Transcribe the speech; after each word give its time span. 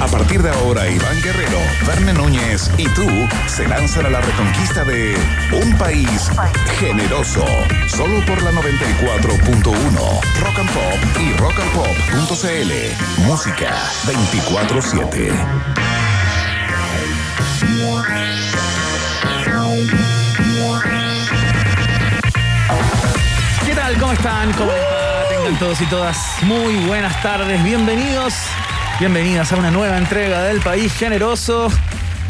A 0.00 0.06
partir 0.06 0.42
de 0.42 0.48
ahora, 0.48 0.88
Iván 0.88 1.20
Guerrero, 1.22 1.58
Verne 1.86 2.14
Núñez 2.14 2.70
y 2.78 2.84
tú 2.88 3.06
se 3.46 3.68
lanzan 3.68 4.06
a 4.06 4.10
la 4.10 4.20
reconquista 4.22 4.82
de 4.84 5.14
un 5.52 5.76
país 5.76 6.30
generoso. 6.78 7.44
Solo 7.86 8.24
por 8.24 8.42
la 8.42 8.50
94.1 8.50 10.20
Rock 10.40 10.58
and 10.58 10.70
Pop 10.70 10.98
y 11.20 11.32
rockandpop.cl. 11.36 12.72
Música 13.26 13.76
24-7. 14.06 15.80
¿Qué 23.66 23.74
tal? 23.74 23.98
¿Cómo 23.98 24.12
están? 24.12 24.52
¿Cómo 24.54 24.70
va? 24.70 25.28
Tengan 25.28 25.58
todos 25.58 25.80
y 25.80 25.86
todas 25.86 26.16
muy 26.42 26.76
buenas 26.86 27.22
tardes. 27.22 27.62
Bienvenidos, 27.62 28.34
bienvenidas 29.00 29.50
a 29.52 29.56
una 29.56 29.70
nueva 29.70 29.96
entrega 29.98 30.42
del 30.44 30.60
País 30.60 30.92
Generoso, 30.92 31.68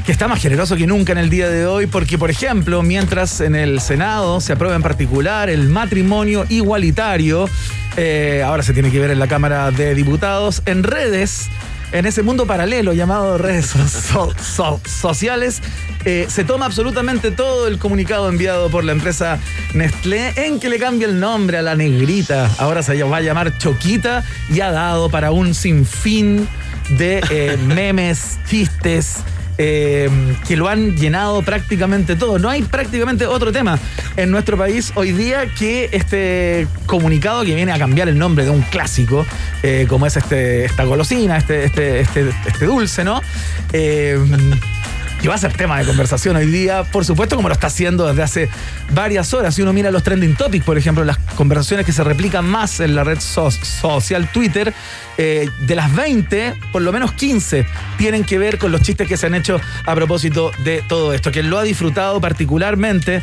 que 0.06 0.12
está 0.12 0.29
más 0.29 0.41
generoso 0.41 0.77
que 0.77 0.87
nunca 0.87 1.12
en 1.12 1.18
el 1.18 1.29
día 1.29 1.49
de 1.49 1.66
hoy, 1.66 1.87
porque, 1.87 2.16
por 2.16 2.30
ejemplo, 2.30 2.82
mientras 2.82 3.40
en 3.40 3.54
el 3.57 3.80
Senado 3.80 4.40
se 4.40 4.52
aprueba 4.52 4.77
en 4.77 4.82
particular 4.82 5.51
el 5.51 5.68
matrimonio 5.68 6.46
igualitario, 6.49 7.49
eh, 7.96 8.43
ahora 8.46 8.62
se 8.62 8.73
tiene 8.73 8.90
que 8.90 9.01
ver 9.01 9.10
en 9.10 9.18
la 9.18 9.27
Cámara 9.27 9.71
de 9.73 9.95
Diputados, 9.95 10.62
en 10.66 10.82
redes 10.85 11.49
en 11.93 12.07
ese 12.07 12.23
mundo 12.23 12.46
paralelo 12.46 12.93
llamado 12.93 13.37
redes 13.37 13.66
so- 14.15 14.32
so- 14.40 14.80
sociales, 14.87 15.60
eh, 16.05 16.27
se 16.29 16.45
toma 16.45 16.66
absolutamente 16.66 17.32
todo 17.32 17.66
el 17.66 17.79
comunicado 17.79 18.29
enviado 18.29 18.71
por 18.71 18.84
la 18.84 18.93
empresa 18.93 19.38
Nestlé 19.74 20.32
en 20.37 20.60
que 20.60 20.68
le 20.68 20.79
cambia 20.79 21.09
el 21.09 21.18
nombre 21.18 21.59
a 21.59 21.62
la 21.62 21.74
negrita. 21.74 22.49
Ahora 22.59 22.84
se 22.84 23.02
va 23.02 23.16
a 23.16 23.21
llamar 23.21 23.59
Choquita 23.59 24.23
y 24.49 24.60
ha 24.60 24.71
dado 24.71 25.10
para 25.10 25.32
un 25.32 25.52
sinfín 25.52 26.49
de 26.91 27.23
eh, 27.30 27.57
memes, 27.66 28.38
chistes. 28.49 29.16
eh, 29.63 30.09
que 30.49 30.57
lo 30.57 30.69
han 30.69 30.96
llenado 30.96 31.43
prácticamente 31.43 32.16
todo. 32.16 32.38
No 32.38 32.49
hay 32.49 32.63
prácticamente 32.63 33.27
otro 33.27 33.52
tema 33.52 33.79
en 34.16 34.30
nuestro 34.30 34.57
país 34.57 34.91
hoy 34.95 35.13
día 35.13 35.46
que 35.59 35.91
este 35.93 36.66
comunicado 36.87 37.45
que 37.45 37.55
viene 37.55 37.71
a 37.73 37.79
cambiar 37.79 38.09
el 38.09 38.16
nombre 38.18 38.45
de 38.45 38.51
un 38.51 38.63
clásico, 38.63 39.27
eh, 39.63 39.85
como 39.87 40.07
es 40.07 40.16
este, 40.16 40.65
esta 40.65 40.85
golosina, 40.85 41.37
este, 41.37 41.65
este, 41.65 42.01
este, 42.01 42.30
este 42.46 42.65
dulce, 42.65 43.05
¿no? 43.05 43.21
Eh, 43.74 44.18
que 45.21 45.29
va 45.29 45.35
a 45.35 45.38
ser 45.38 45.52
tema 45.52 45.79
de 45.79 45.85
conversación 45.85 46.35
hoy 46.37 46.46
día, 46.46 46.83
por 46.85 47.05
supuesto, 47.05 47.37
como 47.37 47.49
lo 47.49 47.52
está 47.52 47.66
haciendo 47.66 48.07
desde 48.07 48.23
hace 48.23 48.49
varias 48.95 49.35
horas. 49.35 49.55
Si 49.55 49.61
uno 49.61 49.74
mira 49.74 49.91
los 49.91 50.02
trending 50.02 50.35
topics, 50.35 50.65
por 50.65 50.79
ejemplo, 50.79 51.05
las 51.05 51.18
conversaciones 51.37 51.85
que 51.85 51.93
se 51.93 52.02
replican 52.02 52.46
más 52.49 52.80
en 52.80 52.95
la 52.95 53.05
red 53.05 53.21
so- 53.21 53.51
social 53.51 54.30
Twitter, 54.33 54.73
eh, 55.23 55.51
de 55.59 55.74
las 55.74 55.95
20, 55.95 56.54
por 56.73 56.80
lo 56.80 56.93
menos 56.93 57.13
15 57.13 57.66
tienen 57.99 58.24
que 58.24 58.38
ver 58.38 58.57
con 58.57 58.73
los 58.73 58.80
chistes 58.80 59.07
que 59.07 59.18
se 59.18 59.27
han 59.27 59.35
hecho 59.35 59.60
a 59.85 59.95
propósito 59.95 60.51
de 60.65 60.82
todo 60.88 61.12
esto. 61.12 61.30
Quien 61.30 61.51
lo 61.51 61.59
ha 61.59 61.62
disfrutado 61.62 62.23
particularmente 62.23 63.21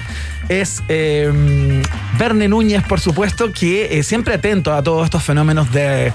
es 0.47 0.83
eh, 0.89 1.81
Verne 2.19 2.47
Núñez, 2.49 2.83
por 2.83 2.99
supuesto, 2.99 3.51
que 3.51 3.97
eh, 3.97 4.03
siempre 4.03 4.35
atento 4.35 4.75
a 4.75 4.83
todos 4.83 5.05
estos 5.05 5.23
fenómenos 5.23 5.71
de 5.71 6.13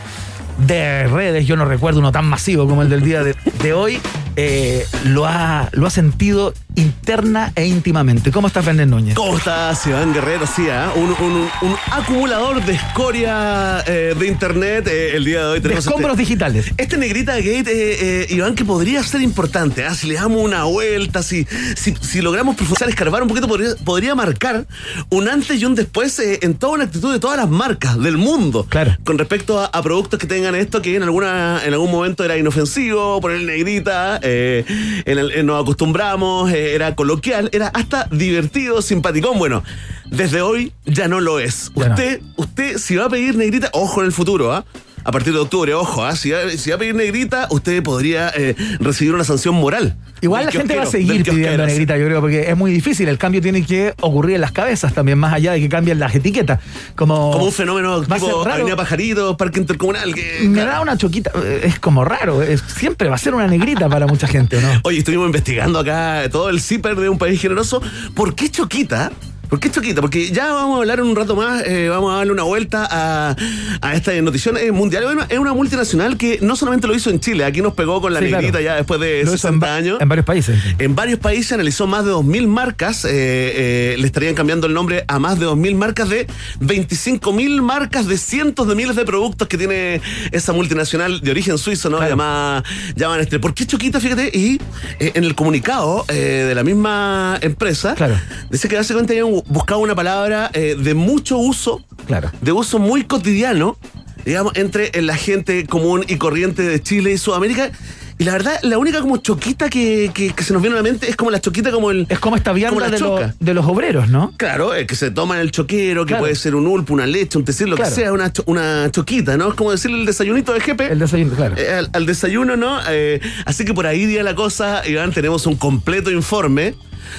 de 0.59 1.09
redes, 1.09 1.47
yo 1.47 1.57
no 1.57 1.65
recuerdo 1.65 1.99
uno 1.99 2.13
tan 2.13 2.27
masivo 2.27 2.69
como 2.69 2.83
el 2.83 2.89
del 2.89 3.03
día 3.03 3.25
de, 3.25 3.35
de 3.63 3.73
hoy, 3.73 3.99
eh, 4.37 4.87
lo, 5.05 5.27
ha, 5.27 5.69
lo 5.73 5.87
ha 5.87 5.91
sentido 5.91 6.55
interna 6.75 7.53
e 7.55 7.67
íntimamente. 7.67 8.31
¿Cómo 8.31 8.47
estás, 8.47 8.65
Fernández 8.65 8.89
Núñez? 8.89 9.15
¿Cómo 9.15 9.37
estás, 9.37 9.87
Iván 9.87 10.13
Guerrero? 10.15 10.47
Sí, 10.47 10.69
¿ah? 10.71 10.91
un, 10.97 11.11
un- 11.25 11.49
un 11.63 11.77
acumulador 11.91 12.65
de 12.65 12.73
escoria 12.73 13.83
eh, 13.87 14.15
de 14.19 14.27
internet. 14.27 14.87
eh, 14.89 15.17
el 15.17 15.25
día 15.25 15.41
de 15.41 15.47
hoy 15.47 15.55
De 15.57 15.61
tenemos 15.63 15.85
escombros 15.87 16.13
este, 16.13 16.23
digitales. 16.23 16.67
este 16.79 16.97
negrita 16.97 17.37
gate, 17.37 17.69
eh, 17.71 17.97
eh, 18.23 18.27
Iván, 18.31 18.55
que 18.55 18.65
podría 18.65 19.03
ser 19.03 19.21
importante. 19.21 19.85
¿ah? 19.85 19.95
Si 19.95 20.07
le 20.07 20.15
damos 20.15 20.43
una 20.43 20.65
vuelta, 20.65 21.23
si, 21.23 21.47
si, 21.77 21.95
si 22.01 22.21
logramos 22.23 22.57
profundizar, 22.57 22.89
escarbar 22.89 23.23
un 23.23 23.29
poquito, 23.29 23.49
podría, 23.49 23.75
podría 23.85 24.15
marcar 24.15 24.67
un 25.11 25.29
antes 25.29 25.61
y 25.61 25.65
un 25.65 25.75
después 25.75 26.19
eh, 26.21 26.39
en 26.43 26.55
toda 26.55 26.73
una 26.75 26.85
actitud 26.85 27.13
de 27.13 27.19
todas 27.21 27.37
las 27.37 27.49
marcas 27.51 27.99
del 28.01 28.17
mundo. 28.17 28.67
Claro. 28.69 28.97
Con 29.05 29.19
respecto 29.19 29.61
a, 29.61 29.67
a 29.67 29.83
productos 29.83 30.19
que 30.19 30.27
tengan 30.27 30.55
esto 30.55 30.81
que 30.81 30.97
en 30.97 31.03
alguna 31.03 31.61
en 31.65 31.73
algún 31.75 31.91
momento 31.91 32.25
era 32.25 32.37
inofensivo, 32.39 33.21
poner 33.21 33.43
negrita, 33.43 34.19
eh, 34.23 34.65
en 35.05 35.19
el- 35.19 35.31
eh, 35.33 35.43
nos 35.43 35.63
acostumbramos, 35.63 36.51
eh, 36.53 36.75
era 36.75 36.95
coloquial, 36.95 37.49
era 37.53 37.69
hasta 37.69 38.09
divertido, 38.11 38.83
simpaticón. 38.83 39.39
Bueno, 39.39 39.63
desde 40.11 40.41
hoy 40.43 40.73
ya 40.85 41.09
no 41.09 41.21
lo 41.21 41.39
es. 41.41 41.71
Ya 41.75 41.89
no. 41.89 41.95
usted, 41.95 42.21
usted, 42.37 42.79
si 42.79 42.97
va 42.97 43.07
a 43.07 43.09
pedir 43.09 43.37
negrita, 43.37 43.71
ojo 43.73 44.01
en 44.01 44.07
el 44.07 44.13
futuro, 44.13 44.53
¿ah? 44.53 44.65
A 45.05 45.11
partir 45.11 45.33
de 45.33 45.39
octubre, 45.41 45.75
ojo, 45.75 46.05
¿ah? 46.05 46.15
si, 46.15 46.31
va, 46.31 46.49
si 46.51 46.71
va 46.71 46.77
a 46.77 46.79
pedir 46.79 46.95
negrita, 46.95 47.49
usted 47.51 47.83
podría 47.83 48.31
eh, 48.37 48.55
recibir 48.79 49.15
una 49.15 49.25
sanción 49.25 49.55
moral. 49.55 49.97
Igual 50.21 50.47
la 50.47 50.53
gente 50.53 50.77
va 50.77 50.85
a 50.85 50.87
seguir 50.87 51.25
pidiendo 51.25 51.67
negrita, 51.67 51.99
yo 51.99 52.07
creo, 52.07 52.21
porque 52.21 52.49
es 52.49 52.57
muy 52.57 52.71
difícil. 52.71 53.09
El 53.09 53.19
cambio 53.19 53.41
tiene 53.43 53.67
que 53.67 53.93
ocurrir 54.01 54.37
en 54.37 54.41
las 54.41 54.53
cabezas 54.53 54.95
también, 54.95 55.19
más 55.19 55.33
allá 55.33 55.53
de 55.53 55.61
que 55.61 55.69
cambien 55.69 55.99
las 55.99 56.15
etiquetas. 56.15 56.61
Como, 56.95 57.33
Como 57.33 57.47
un 57.47 57.53
fenómeno 57.53 58.03
tipo. 58.03 58.47
Avenida 58.49 58.77
Pajaritos, 58.77 59.37
Parque 59.37 59.59
Intercomunal. 59.59 60.15
Que, 60.15 60.47
Me 60.49 60.61
da 60.65 60.81
una 60.81 60.97
choquita, 60.97 61.33
eh, 61.45 61.63
es 61.65 61.81
como 61.81 62.05
raro, 62.05 62.41
es- 62.43 62.63
siempre 62.63 63.09
va 63.09 63.17
a 63.17 63.19
ser 63.19 63.35
una 63.35 63.49
negrita 63.49 63.89
para 63.89 64.07
mucha 64.07 64.29
gente, 64.29 64.59
¿o 64.59 64.61
¿no? 64.61 64.69
Oye, 64.85 64.99
estuvimos 64.99 65.27
investigando 65.27 65.81
acá 65.81 66.23
todo 66.31 66.49
el 66.51 66.61
zipper 66.61 66.95
de 66.95 67.09
un 67.09 67.19
país 67.19 67.41
generoso. 67.41 67.83
¿Por 68.15 68.37
qué 68.37 68.49
Choquita? 68.49 69.11
¿Por 69.53 69.61
qué 69.61 69.71
Choquita? 69.71 70.01
Porque 70.01 70.31
ya 70.31 70.51
vamos 70.51 70.77
a 70.77 70.79
hablar 70.79 70.99
en 71.01 71.05
un 71.05 71.15
rato 71.15 71.37
más, 71.37 71.63
eh, 71.67 71.87
vamos 71.91 72.11
a 72.11 72.17
darle 72.17 72.33
una 72.33 72.43
vuelta 72.45 72.89
a, 72.91 73.37
a 73.83 73.95
esta 73.95 74.11
notición 74.23 74.57
eh, 74.57 74.73
mundial. 74.73 75.05
Bueno, 75.05 75.27
es 75.29 75.39
una 75.39 75.53
multinacional 75.53 76.17
que 76.17 76.39
no 76.41 76.57
solamente 76.57 76.87
lo 76.87 76.95
hizo 76.95 77.11
en 77.11 77.21
Chile, 77.21 77.45
aquí 77.45 77.61
nos 77.61 77.75
pegó 77.75 78.01
con 78.01 78.15
la 78.15 78.21
Sí, 78.21 78.29
claro. 78.29 78.41
negrita 78.41 78.63
ya 78.63 78.77
después 78.77 78.99
de 78.99 79.17
Lo 79.25 79.35
hizo 79.35 79.49
en 79.49 79.61
60 79.61 79.67
va- 79.67 79.75
años. 79.77 80.01
En 80.01 80.09
varios 80.09 80.25
países. 80.25 80.59
En 80.79 80.95
varios 80.95 81.19
países 81.21 81.53
analizó 81.53 81.87
más 81.87 82.03
de 82.07 82.13
2.000 82.13 82.47
marcas, 82.47 83.05
eh, 83.05 83.11
eh, 83.13 83.97
le 83.99 84.07
estarían 84.07 84.35
cambiando 84.35 84.67
el 84.67 84.73
nombre 84.73 85.05
a 85.07 85.19
más 85.19 85.39
de 85.39 85.45
2.000 85.45 85.75
marcas 85.75 86.09
de 86.09 86.27
25.000 86.61 87.61
marcas 87.61 88.07
de 88.07 88.17
cientos 88.17 88.67
de 88.67 88.75
miles 88.75 88.97
de 88.97 89.05
productos 89.05 89.49
que 89.49 89.59
tiene 89.59 90.01
esa 90.31 90.55
multinacional 90.55 91.21
de 91.21 91.31
origen 91.31 91.59
suizo, 91.59 91.91
¿no? 91.91 91.99
Claro. 91.99 92.13
Llamada, 92.13 92.65
llamada 92.97 93.19
Nestlé. 93.21 93.39
¿Por 93.39 93.53
qué 93.53 93.67
Choquita? 93.67 94.01
Fíjate, 94.01 94.31
y 94.33 94.59
en 94.99 95.25
el 95.25 95.35
comunicado 95.35 96.07
de 96.09 96.55
la 96.55 96.65
misma 96.65 97.37
empresa, 97.43 97.95
Claro. 97.97 98.19
dice 98.51 98.67
que 98.71 98.77
básicamente 98.77 99.13
buscado 99.47 99.81
una 99.81 99.95
palabra 99.95 100.51
eh, 100.55 100.77
de 100.79 100.95
mucho 100.95 101.39
uso, 101.39 101.83
Claro. 102.07 102.31
de 102.41 102.53
uso 102.53 102.79
muy 102.79 103.05
cotidiano, 103.05 103.77
digamos, 104.25 104.53
entre 104.57 104.91
la 105.03 105.17
gente 105.17 105.67
común 105.67 106.05
y 106.09 106.17
corriente 106.17 106.63
de 106.63 106.81
Chile 106.83 107.13
y 107.13 107.19
Sudamérica. 107.19 107.71
Y 108.19 108.25
la 108.25 108.33
verdad, 108.35 108.61
la 108.63 108.79
única 108.79 109.01
como 109.01 109.17
choquita 109.17 109.69
que, 109.69 110.13
que- 110.15 110.33
que 110.33 110.45
se 110.45 110.53
nos 110.53 110.63
viene 110.63 110.77
a 110.77 110.81
la 110.81 110.83
mente 110.85 111.09
es 111.11 111.17
como 111.17 111.33
la 111.33 111.41
choquita 111.41 111.73
como 111.73 111.91
el... 111.91 112.07
Es 112.09 112.21
como 112.21 112.37
esta 112.37 112.53
vianda 112.53 112.89
de, 112.89 113.01
lo- 113.01 113.19
de 113.41 113.55
los 113.55 113.67
obreros, 113.67 114.11
¿no? 114.11 114.33
Claro, 114.37 114.75
el 114.75 114.87
que 114.87 114.95
se 114.95 115.11
toma 115.11 115.41
el 115.41 115.51
choquero, 115.51 116.05
que 116.05 116.09
Claro. 116.11 116.23
puede 116.25 116.37
ser 116.37 116.55
un 116.55 116.69
ulpo, 116.69 116.93
una 116.95 117.07
leche, 117.07 117.37
un 117.39 117.45
tecir, 117.45 117.69
lo 117.69 117.75
Claro. 117.75 117.91
que 117.91 117.97
sea, 118.01 118.13
una, 118.13 118.33
cho- 118.33 118.45
una 118.47 118.89
choquita, 118.93 119.37
¿no? 119.37 119.49
Es 119.49 119.55
como 119.55 119.73
decirle 119.73 119.99
el 119.99 120.07
desayunito 120.07 120.53
de 120.53 120.61
jefe. 120.61 120.93
El 120.93 121.01
desayuno, 121.01 121.35
claro. 121.35 121.57
Eh, 121.57 121.73
al, 121.73 121.91
al 121.93 122.07
desayuno, 122.07 122.57
¿no? 122.57 122.79
Eh, 122.91 123.19
así 123.45 123.65
que 123.65 123.75
por 123.75 123.87
ahí 123.89 124.07
día 124.07 124.23
la 124.23 124.37
cosa, 124.37 124.87
Iván, 124.87 125.11
tenemos 125.13 125.47
un 125.47 125.57
completo 125.57 126.11
informe 126.13 126.75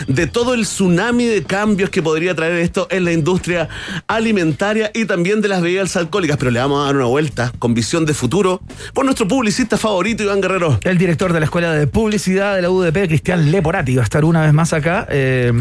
de 0.08 0.28
todo 0.28 0.54
el 0.54 0.64
tsunami 0.64 1.26
de 1.26 1.44
cambios 1.44 1.90
que 1.90 2.02
podría 2.02 2.36
traer 2.36 2.54
esto 2.54 2.88
en 2.90 3.06
la 3.06 3.12
industria 3.12 3.70
alimentaria 4.08 4.92
y 4.94 5.06
también 5.06 5.42
de 5.42 5.48
las 5.48 5.62
bebidas 5.62 5.96
alcohólicas. 5.96 6.38
Pero 6.38 6.52
le 6.52 6.60
vamos 6.60 6.82
a 6.82 6.86
dar 6.86 6.96
una 6.96 7.06
vuelta 7.06 7.52
con 7.60 7.74
visión 7.74 8.06
de 8.06 8.14
futuro 8.14 8.62
con 8.94 9.06
nuestro 9.06 9.28
publicista 9.28 9.78
favorito, 9.78 10.24
Iván 10.24 10.42
Guerrero. 10.42 10.80
El 10.84 10.98
director 10.98 11.34
de 11.34 11.40
la 11.40 11.46
Escuela 11.46 11.72
de 11.74 11.88
Publicidad 11.88 12.56
de 12.56 12.62
la 12.62 12.70
UDP, 12.70 13.08
Cristian 13.08 13.52
Leporati, 13.52 13.96
va 13.96 14.02
a 14.02 14.06
estar 14.06 14.26
una 14.26 14.42
vez 14.42 14.54
más 14.54 14.74
acá 14.74 15.08
eh, 15.10 15.52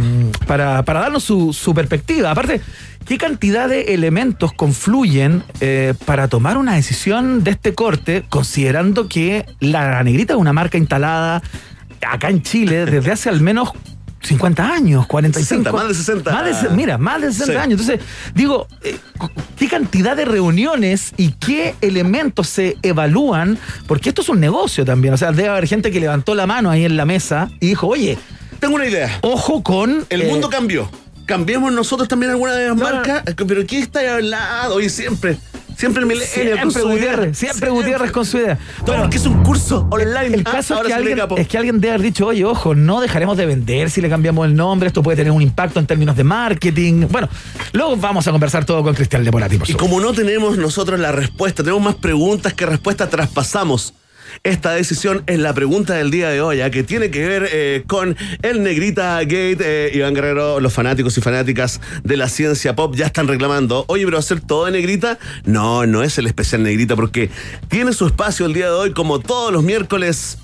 para, 0.47 0.83
para 0.85 1.01
darnos 1.01 1.25
su, 1.25 1.53
su 1.53 1.75
perspectiva. 1.75 2.31
Aparte, 2.31 2.61
¿qué 3.07 3.19
cantidad 3.19 3.69
de 3.69 3.95
elementos 3.95 4.53
confluyen 4.53 5.45
eh, 5.61 5.95
para 6.05 6.29
tomar 6.29 6.57
una 6.57 6.75
decisión 6.75 7.45
de 7.45 7.53
este 7.53 7.75
corte, 7.75 8.25
considerando 8.29 9.09
que 9.09 9.47
la 9.61 10.03
negrita 10.03 10.35
es 10.35 10.39
una 10.39 10.53
marca 10.53 10.79
instalada 10.79 11.43
acá 12.01 12.29
en 12.31 12.43
Chile 12.43 12.85
desde 12.87 13.13
hace 13.13 13.29
al 13.29 13.41
menos 13.41 13.71
50 14.23 14.73
años, 14.73 15.07
45. 15.07 15.65
60, 15.65 15.73
más 15.73 15.89
de 15.89 15.95
60. 15.95 16.33
Más 16.33 16.63
de- 16.63 16.69
mira, 16.71 16.97
más 16.99 17.21
de 17.21 17.33
60 17.33 17.53
Sí. 17.53 17.59
años. 17.59 17.81
Entonces, 17.81 18.07
digo, 18.35 18.69
eh, 18.83 18.97
¿qué 19.57 19.69
cantidad 19.69 20.17
de 20.17 20.25
reuniones 20.25 21.13
y 21.17 21.31
qué 21.33 21.75
elementos 21.81 22.49
se 22.49 22.77
evalúan? 22.83 23.59
Porque 23.87 24.11
esto 24.11 24.23
es 24.23 24.29
un 24.29 24.39
negocio 24.41 24.85
también. 24.85 25.15
O 25.15 25.17
sea, 25.17 25.33
debe 25.33 25.49
haber 25.49 25.67
gente 25.67 25.91
que 25.91 25.99
levantó 26.01 26.35
la 26.35 26.47
mano 26.47 26.71
ahí 26.71 26.85
en 26.85 26.97
la 26.97 27.05
mesa 27.05 27.51
y 27.61 27.67
dijo, 27.69 27.89
oye, 27.89 28.17
Tengo 28.61 28.77
una 28.77 28.87
idea. 28.87 29.19
ojo 29.23 29.63
con. 29.63 30.07
El 30.09 30.23
eh, 30.23 30.29
mundo 30.29 30.49
cambió. 30.49 30.89
Cambiemos 31.27 31.73
nosotros 31.73 32.09
también 32.09 32.31
alguna 32.33 32.53
de 32.55 32.69
las 32.69 32.77
No, 32.77 32.85
marcas. 32.85 33.23
Pero 33.47 33.67
¿qué 33.67 33.79
está 33.81 34.01
hablando? 34.15 34.75
Oye, 34.75 34.89
siempre. 34.89 35.39
Siempre 35.83 36.03
el 36.03 36.07
milenio 36.07 36.63
con 36.63 36.71
Siempre 36.71 36.71
su 36.71 36.79
idea. 36.79 36.93
Gutiérrez, 36.95 37.39
siempre 37.39 37.71
Gutiérrez 37.71 38.13
con 38.13 38.25
su 38.25 38.39
idea. 38.39 38.57
Todo 38.87 38.99
porque 38.99 39.17
es 39.17 39.27
un 39.27 39.43
curso 39.43 39.89
online. 39.91 40.37
El 40.37 40.41
Ah, 40.47 40.53
caso 40.53 40.77
es 40.81 40.87
que, 40.87 40.95
alguien, 40.95 41.19
es 41.37 41.49
que 41.49 41.59
alguien 41.59 41.81
debe 41.81 41.95
haber 41.95 42.03
dicho, 42.03 42.27
oye, 42.29 42.45
ojo, 42.45 42.77
no 42.77 43.01
dejaremos 43.01 43.37
de 43.37 43.47
vender 43.47 43.91
si 43.91 44.01
le 44.01 44.09
cambiamos 44.09 44.47
el 44.47 44.55
nombre, 44.55 44.87
esto 44.87 45.03
puede 45.03 45.17
tener 45.17 45.33
un 45.33 45.43
impacto 45.43 45.81
en 45.81 45.87
términos 45.87 46.15
de 46.17 46.23
marketing. 46.23 47.07
Bueno, 47.11 47.29
luego 47.73 47.97
vamos 47.97 48.29
a 48.29 48.31
conversar 48.31 48.65
todo 48.65 48.85
con 48.85 48.95
Cristian 48.95 49.25
Lepolati, 49.25 49.59
por 49.59 49.69
Y 49.69 49.73
supuesto. 49.73 49.91
como 49.91 50.01
no 50.01 50.13
tenemos 50.13 50.57
nosotros 50.57 51.01
la 51.01 51.11
respuesta, 51.11 51.65
tenemos 51.65 51.83
más 51.83 51.97
preguntas 51.97 52.55
que 52.55 52.65
respuestas, 52.65 53.11
traspasamos. 53.11 53.93
Esta 54.43 54.73
decisión 54.73 55.23
es 55.27 55.39
la 55.39 55.55
pregunta 55.55 55.95
del 55.95 56.11
día 56.11 56.29
de 56.31 56.41
hoy, 56.41 56.61
¿ah? 56.61 56.71
que 56.71 56.83
tiene 56.83 57.11
que 57.11 57.27
ver 57.27 57.49
eh, 57.53 57.85
con 57.87 58.17
el 58.43 58.63
Negrita 58.63 59.21
Gate. 59.21 59.59
Eh, 59.61 59.91
Iván 59.95 60.15
Guerrero, 60.15 60.61
los 60.61 60.73
fanáticos 60.73 61.17
y 61.19 61.21
fanáticas 61.21 61.81
de 62.03 62.17
la 62.17 62.29
ciencia 62.29 62.75
pop 62.75 62.95
ya 62.97 63.07
están 63.07 63.29
reclamando. 63.29 63.85
Oye, 63.89 64.05
pero 64.05 64.19
hacer 64.19 64.41
todo 64.41 64.67
de 64.67 64.73
Negrita. 64.73 65.19
No, 65.45 65.87
no 65.87 66.03
es 66.03 66.19
el 66.19 66.27
especial 66.27 66.63
Negrita, 66.63 66.97
porque 66.97 67.31
tiene 67.69 67.93
su 67.93 68.07
espacio 68.07 68.47
el 68.47 68.55
día 68.55 68.67
de 68.67 68.73
hoy, 68.73 68.93
como 68.93 69.21
todos 69.21 69.53
los 69.53 69.63
miércoles. 69.63 70.39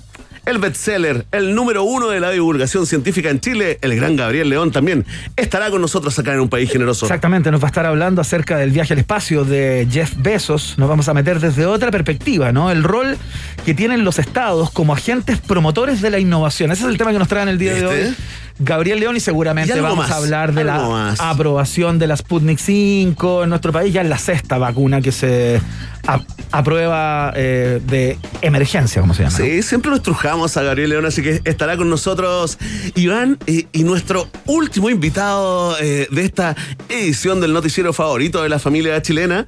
El 0.49 0.57
bestseller, 0.57 1.27
el 1.31 1.53
número 1.53 1.83
uno 1.83 2.07
de 2.07 2.19
la 2.19 2.31
divulgación 2.31 2.87
científica 2.87 3.29
en 3.29 3.39
Chile, 3.39 3.77
el 3.83 3.95
gran 3.95 4.15
Gabriel 4.15 4.49
León 4.49 4.71
también 4.71 5.05
estará 5.35 5.69
con 5.69 5.79
nosotros 5.79 6.17
acá 6.17 6.33
en 6.33 6.39
un 6.39 6.49
país 6.49 6.71
generoso. 6.71 7.05
Exactamente, 7.05 7.51
nos 7.51 7.61
va 7.61 7.67
a 7.67 7.67
estar 7.67 7.85
hablando 7.85 8.19
acerca 8.19 8.57
del 8.57 8.71
viaje 8.71 8.93
al 8.93 8.99
espacio 8.99 9.45
de 9.45 9.87
Jeff 9.91 10.15
Bezos. 10.17 10.73
Nos 10.79 10.89
vamos 10.89 11.07
a 11.07 11.13
meter 11.13 11.39
desde 11.39 11.67
otra 11.67 11.91
perspectiva, 11.91 12.51
¿no? 12.51 12.71
El 12.71 12.83
rol 12.83 13.15
que 13.63 13.75
tienen 13.75 14.03
los 14.03 14.17
estados 14.17 14.71
como 14.71 14.93
agentes 14.93 15.37
promotores 15.37 16.01
de 16.01 16.09
la 16.09 16.17
innovación. 16.17 16.71
Ese 16.71 16.81
es 16.81 16.89
el 16.89 16.97
tema 16.97 17.11
que 17.11 17.19
nos 17.19 17.27
traen 17.27 17.49
el 17.49 17.59
día 17.59 17.75
de 17.75 17.81
¿Viste? 17.81 18.07
hoy. 18.07 18.15
Gabriel 18.59 18.99
León 18.99 19.15
y 19.15 19.19
seguramente 19.21 19.75
Y 19.75 19.79
vamos 19.79 19.99
más, 19.99 20.11
a 20.11 20.17
hablar 20.17 20.53
de 20.53 20.63
la 20.65 20.79
más. 20.87 21.19
aprobación 21.21 21.97
de 21.97 22.07
la 22.07 22.17
Sputnik 22.17 22.59
5 22.59 23.43
en 23.43 23.49
nuestro 23.49 23.71
país. 23.71 23.93
Ya 23.93 24.01
es 24.01 24.09
la 24.09 24.17
sexta 24.17 24.57
vacuna 24.57 25.01
que 25.01 25.11
se 25.11 25.61
a- 26.05 26.19
aprueba 26.51 27.31
eh, 27.35 27.81
de 27.87 28.17
emergencia, 28.41 29.01
como 29.01 29.13
se 29.13 29.23
llama. 29.23 29.37
Sí, 29.37 29.61
siempre 29.63 29.89
lo 29.91 29.97
estrujamos 29.97 30.57
a 30.57 30.63
Gabriel 30.63 30.89
León, 30.89 31.05
así 31.05 31.21
que 31.21 31.41
estará 31.45 31.77
con 31.77 31.89
nosotros 31.89 32.57
Iván 32.95 33.37
y, 33.45 33.67
y 33.71 33.83
nuestro 33.83 34.27
último 34.45 34.89
invitado 34.89 35.77
eh, 35.79 36.07
de 36.11 36.25
esta 36.25 36.55
edición 36.89 37.39
del 37.41 37.53
noticiero 37.53 37.93
favorito 37.93 38.43
de 38.43 38.49
la 38.49 38.59
familia 38.59 39.01
chilena. 39.01 39.47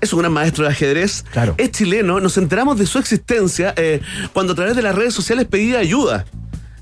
Es 0.00 0.12
un 0.12 0.20
gran 0.20 0.32
maestro 0.32 0.64
de 0.64 0.70
ajedrez. 0.70 1.24
Claro. 1.32 1.54
Es 1.56 1.70
chileno. 1.70 2.20
Nos 2.20 2.36
enteramos 2.36 2.78
de 2.78 2.86
su 2.86 2.98
existencia 2.98 3.72
eh, 3.76 4.00
cuando 4.34 4.52
a 4.52 4.56
través 4.56 4.76
de 4.76 4.82
las 4.82 4.94
redes 4.94 5.14
sociales 5.14 5.46
pedía 5.46 5.78
ayuda. 5.78 6.26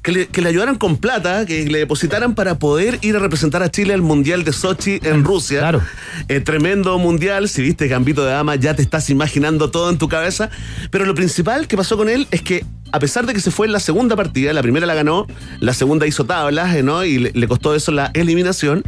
Que 0.05 0.13
le, 0.13 0.27
que 0.27 0.43
le 0.43 0.51
ayudaran 0.51 0.77
con 0.77 0.99
plata, 0.99 1.47
que 1.47 1.65
le 1.65 1.79
depositaran 1.79 2.35
para 2.35 2.59
poder 2.59 2.99
ir 3.01 3.17
a 3.17 3.21
representar 3.21 3.63
a 3.63 3.71
Chile 3.71 3.95
al 3.95 4.03
Mundial 4.03 4.45
de 4.45 4.53
Sochi 4.53 5.01
en 5.03 5.25
Rusia. 5.25 5.61
Claro. 5.61 5.81
Eh, 6.29 6.41
tremendo 6.41 6.99
mundial. 6.99 7.49
Si 7.49 7.63
viste 7.63 7.89
Gambito 7.89 8.23
de 8.23 8.33
Dama, 8.33 8.55
ya 8.57 8.75
te 8.75 8.83
estás 8.83 9.09
imaginando 9.09 9.71
todo 9.71 9.89
en 9.89 9.97
tu 9.97 10.07
cabeza. 10.07 10.51
Pero 10.91 11.07
lo 11.07 11.15
principal 11.15 11.67
que 11.69 11.79
pasó 11.79 11.97
con 11.97 12.11
él 12.11 12.29
es 12.33 12.43
que, 12.43 12.67
a 12.93 12.99
pesar 12.99 13.25
de 13.25 13.33
que 13.33 13.41
se 13.41 13.51
fue 13.51 13.67
en 13.67 13.73
la 13.73 13.81
segunda 13.81 14.15
partida, 14.15 14.53
la 14.53 14.61
primera 14.61 14.85
la 14.85 14.95
ganó, 14.95 15.27
la 15.61 15.73
segunda 15.73 16.07
hizo 16.07 16.27
tablas, 16.27 16.77
eh, 16.77 16.83
¿no? 16.83 17.03
Y 17.03 17.19
le, 17.19 17.33
le 17.33 17.49
costó 17.49 17.75
eso 17.75 17.91
la 17.91 18.11
eliminación. 18.13 18.85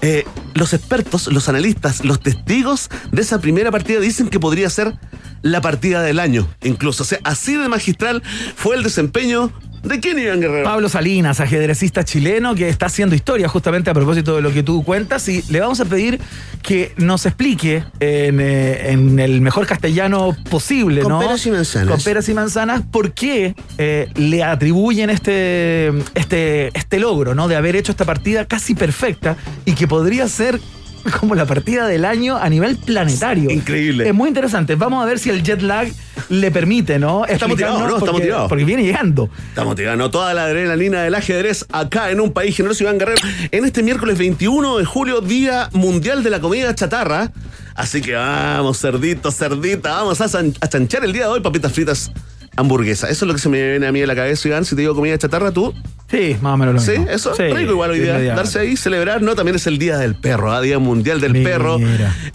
eh, 0.00 0.24
los 0.54 0.72
expertos, 0.72 1.30
los 1.30 1.46
analistas, 1.50 2.06
los 2.06 2.20
testigos 2.20 2.88
de 3.12 3.20
esa 3.20 3.38
primera 3.38 3.70
partida 3.70 4.00
dicen 4.00 4.28
que 4.30 4.40
podría 4.40 4.70
ser 4.70 4.94
la 5.42 5.60
partida 5.60 6.00
del 6.00 6.20
año, 6.20 6.48
incluso. 6.62 7.02
O 7.02 7.06
sea, 7.06 7.18
así 7.22 7.54
de 7.54 7.68
magistral 7.68 8.22
fue 8.56 8.76
el 8.76 8.82
desempeño 8.82 9.52
de 9.84 10.00
quién, 10.00 10.18
Iván 10.18 10.40
Guerrero. 10.40 10.64
Pablo 10.64 10.88
Salinas, 10.88 11.40
ajedrecista 11.40 12.04
chileno 12.04 12.54
que 12.54 12.68
está 12.68 12.86
haciendo 12.86 13.14
historia 13.14 13.48
justamente 13.48 13.90
a 13.90 13.94
propósito 13.94 14.36
de 14.36 14.42
lo 14.42 14.52
que 14.52 14.62
tú 14.62 14.82
cuentas 14.82 15.28
y 15.28 15.42
le 15.50 15.60
vamos 15.60 15.80
a 15.80 15.84
pedir 15.84 16.20
que 16.62 16.92
nos 16.96 17.26
explique 17.26 17.84
en, 18.00 18.40
eh, 18.40 18.90
en 18.90 19.18
el 19.18 19.40
mejor 19.40 19.66
castellano 19.66 20.36
posible, 20.50 21.02
Con 21.02 21.12
¿no? 21.12 21.20
peras 21.20 21.44
y 21.46 21.50
manzanas. 21.50 21.88
Con 21.88 22.02
peras 22.02 22.28
y 22.28 22.34
manzanas, 22.34 22.82
por 22.90 23.12
qué 23.12 23.54
eh, 23.78 24.08
le 24.14 24.42
atribuyen 24.42 25.10
este, 25.10 25.88
este, 26.14 26.76
este 26.76 26.98
logro, 26.98 27.34
¿no? 27.34 27.48
De 27.48 27.56
haber 27.56 27.76
hecho 27.76 27.92
esta 27.92 28.04
partida 28.04 28.46
casi 28.46 28.74
perfecta 28.74 29.36
y 29.64 29.72
que 29.72 29.86
podría 29.86 30.28
ser 30.28 30.58
como 31.20 31.34
la 31.34 31.46
partida 31.46 31.86
del 31.86 32.04
año 32.04 32.36
a 32.36 32.48
nivel 32.48 32.76
planetario. 32.76 33.50
Increíble. 33.50 34.08
Es 34.08 34.14
muy 34.14 34.28
interesante. 34.28 34.74
Vamos 34.74 35.02
a 35.02 35.06
ver 35.06 35.18
si 35.18 35.30
el 35.30 35.42
jet 35.42 35.60
lag 35.62 35.88
le 36.28 36.50
permite, 36.50 36.98
¿no? 36.98 37.24
Está 37.26 37.46
motivado, 37.48 37.78
¿no? 37.80 37.84
Está 37.84 37.98
porque- 37.98 38.12
motivado. 38.12 38.48
Porque 38.48 38.64
viene 38.64 38.82
llegando. 38.84 39.28
Estamos 39.48 39.76
tirando 39.76 40.10
toda 40.10 40.32
la 40.34 40.44
adrenalina 40.44 41.02
del 41.02 41.14
ajedrez 41.14 41.66
acá 41.72 42.10
en 42.10 42.20
un 42.20 42.32
país 42.32 42.56
generoso, 42.56 42.82
Iván 42.84 42.98
Guerrero. 42.98 43.20
En 43.50 43.64
este 43.64 43.82
miércoles 43.82 44.16
21 44.18 44.78
de 44.78 44.84
julio, 44.84 45.20
Día 45.20 45.68
Mundial 45.72 46.22
de 46.22 46.30
la 46.30 46.40
Comida 46.40 46.74
Chatarra. 46.74 47.30
Así 47.74 48.00
que 48.00 48.14
vamos, 48.14 48.78
cerdito, 48.80 49.30
cerdita, 49.32 49.90
vamos 49.94 50.20
a, 50.20 50.24
a 50.60 50.68
chanchar 50.68 51.04
el 51.04 51.12
día 51.12 51.22
de 51.24 51.28
hoy 51.28 51.40
papitas 51.40 51.72
fritas, 51.72 52.12
hamburguesa. 52.56 53.08
Eso 53.10 53.24
es 53.24 53.28
lo 53.28 53.34
que 53.34 53.40
se 53.40 53.48
me 53.48 53.60
viene 53.70 53.86
a 53.86 53.92
mí 53.92 54.00
a 54.00 54.06
la 54.06 54.14
cabeza, 54.14 54.46
Iván. 54.48 54.64
Si 54.64 54.76
te 54.76 54.82
digo 54.82 54.94
comida 54.94 55.18
chatarra, 55.18 55.50
tú. 55.50 55.74
Sí, 56.10 56.36
más 56.42 56.54
o 56.54 56.56
menos 56.56 56.74
lo 56.74 56.80
Sí, 56.80 56.90
mismo. 56.92 57.08
eso. 57.10 57.34
Sí, 57.34 57.42
rico 57.44 57.72
igual 57.72 57.90
hoy 57.90 57.98
día. 58.00 58.12
inmediato. 58.14 58.36
Darse 58.36 58.58
ahí, 58.60 58.76
celebrar, 58.76 59.22
¿no? 59.22 59.34
También 59.34 59.56
es 59.56 59.66
el 59.66 59.78
Día 59.78 59.96
del 59.98 60.14
Perro, 60.14 60.52
¿ah? 60.52 60.60
Día 60.60 60.78
Mundial 60.78 61.20
del 61.20 61.32
Mira. 61.32 61.50
Perro. 61.50 61.78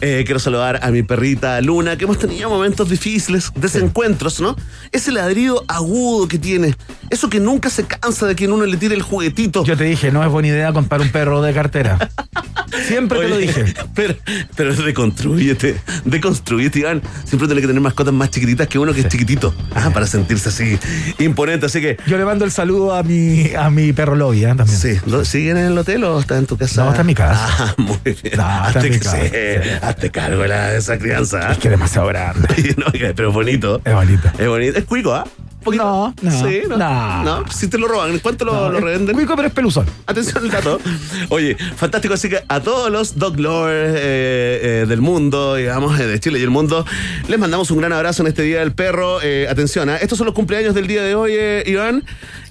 Eh, 0.02 0.24
quiero 0.26 0.40
saludar 0.40 0.80
a 0.82 0.92
mi 0.92 1.04
perrita 1.04 1.62
Luna, 1.62 1.98
que 1.98 2.04
hemos 2.06 2.18
tenido 2.20 2.50
momentos 2.50 2.90
difíciles, 2.90 3.52
desencuentros, 3.56 4.42
¿no? 4.42 4.56
Ese 4.92 5.12
ladrido 5.12 5.64
agudo 5.68 6.28
que 6.28 6.40
tiene. 6.40 6.76
Eso 7.10 7.30
que 7.30 7.40
nunca 7.40 7.70
se 7.70 7.86
cansa 7.86 8.26
de 8.28 8.36
que 8.36 8.48
uno 8.48 8.66
le 8.66 8.76
tire 8.78 8.96
el 8.96 9.02
juguetito. 9.04 9.64
Yo 9.64 9.78
te 9.78 9.84
dije, 9.86 10.12
no 10.12 10.24
es 10.24 10.30
buena 10.32 10.50
idea 10.50 10.74
comprar 10.74 11.00
un 11.02 11.10
perro 11.10 11.42
de 11.42 11.54
cartera. 11.54 12.10
Siempre 12.88 13.20
te 13.20 13.28
lo 13.30 13.38
dije. 13.38 13.74
Pero, 13.96 14.16
pero 14.56 14.74
deconstruyete, 14.76 15.76
deconstruyete, 16.06 16.80
Iván. 16.80 17.02
Siempre 17.26 17.48
tiene 17.48 17.62
que 17.62 17.68
tener 17.68 17.82
mascotas 17.82 18.14
más 18.14 18.30
chiquititas 18.30 18.68
que 18.68 18.78
uno 18.80 18.94
que 18.94 19.02
es 19.02 19.08
chiquitito. 19.10 19.54
Ah, 19.76 19.90
para 19.94 20.06
sentirse 20.08 20.50
así 20.50 20.78
imponente. 21.18 21.66
Así 21.66 21.82
que, 21.82 21.98
Yo 22.08 22.18
le 22.18 22.26
mando 22.26 22.46
el 22.46 22.52
saludo 22.52 22.94
a 22.94 23.04
mi, 23.04 23.52
a 23.56 23.69
mi 23.72 23.94
perro 23.94 24.16
Lobby 24.16 24.44
¿eh? 24.46 24.54
también. 24.56 24.78
sí, 24.80 25.00
¿lo- 25.06 25.26
¿siguen 25.26 25.58
en 25.58 25.66
el 25.68 25.78
hotel 25.78 26.04
o 26.04 26.20
está 26.20 26.38
en 26.38 26.46
tu 26.46 26.58
casa? 26.58 26.84
No, 26.84 26.90
está 26.90 27.02
en 27.02 27.08
mi 27.08 27.16
casa. 27.16 27.46
Ah, 27.60 27.74
muy 27.78 27.98
bien. 28.04 28.38
No, 28.38 28.44
hazte, 28.46 28.80
en 28.88 28.90
mi 28.94 29.00
casa, 29.00 29.18
sí, 29.22 29.70
hazte 29.82 30.10
cargo 30.12 30.44
de, 30.44 30.78
esa 30.78 30.98
crianza. 30.98 31.52
Es 31.52 31.58
que 31.58 31.68
es 31.68 31.72
demasiado 31.72 32.08
grande. 32.08 32.48
No, 32.78 32.86
pero 33.16 33.30
es 33.30 33.34
bonito. 33.34 33.82
Es 33.84 33.94
bonito. 33.94 34.30
Es 34.38 34.48
bonito. 34.48 34.78
Es 34.80 34.86
cuico, 34.86 35.14
¿ah? 35.14 35.26
Poquito. 35.64 35.84
No, 35.84 36.16
no, 36.22 36.32
Sí, 36.32 36.62
no. 36.70 36.78
no. 36.78 37.24
No, 37.24 37.52
si 37.52 37.68
te 37.68 37.78
lo 37.78 37.88
roban, 37.90 38.12
¿en 38.12 38.20
cuánto 38.20 38.46
lo, 38.46 38.54
No, 38.54 38.70
lo 38.70 38.80
revenden? 38.80 39.14
Cuico, 39.14 39.36
pero 39.36 39.50
es 39.50 39.54
peluzón. 39.54 39.86
Atención 40.06 40.42
al 40.46 40.50
dato. 40.52 40.80
Oye, 41.30 41.58
fantástico. 41.76 42.14
Así 42.14 42.30
que 42.30 42.42
a 42.48 42.62
todos 42.62 42.90
los 42.90 43.18
dog 43.20 43.38
lovers 43.40 43.96
eh, 43.98 44.60
eh, 44.84 44.86
del 44.88 45.02
mundo, 45.02 45.56
digamos, 45.56 46.00
eh, 46.00 46.08
de 46.08 46.18
Chile 46.22 46.40
y 46.40 46.44
el 46.44 46.50
mundo, 46.50 46.86
les 47.28 47.38
mandamos 47.38 47.72
un 47.72 47.80
gran 47.80 47.92
abrazo 47.92 48.22
en 48.24 48.28
este 48.30 48.44
Día 48.44 48.60
del 48.60 48.72
Perro. 48.72 49.22
Eh, 49.22 49.48
atención, 49.50 49.90
¿ah? 49.90 49.98
estos 49.98 50.18
son 50.18 50.26
los 50.26 50.34
cumpleaños 50.34 50.74
del 50.74 50.88
día 50.88 51.04
de 51.04 51.16
hoy, 51.16 51.34
eh, 51.36 51.64
Iván. 51.68 52.06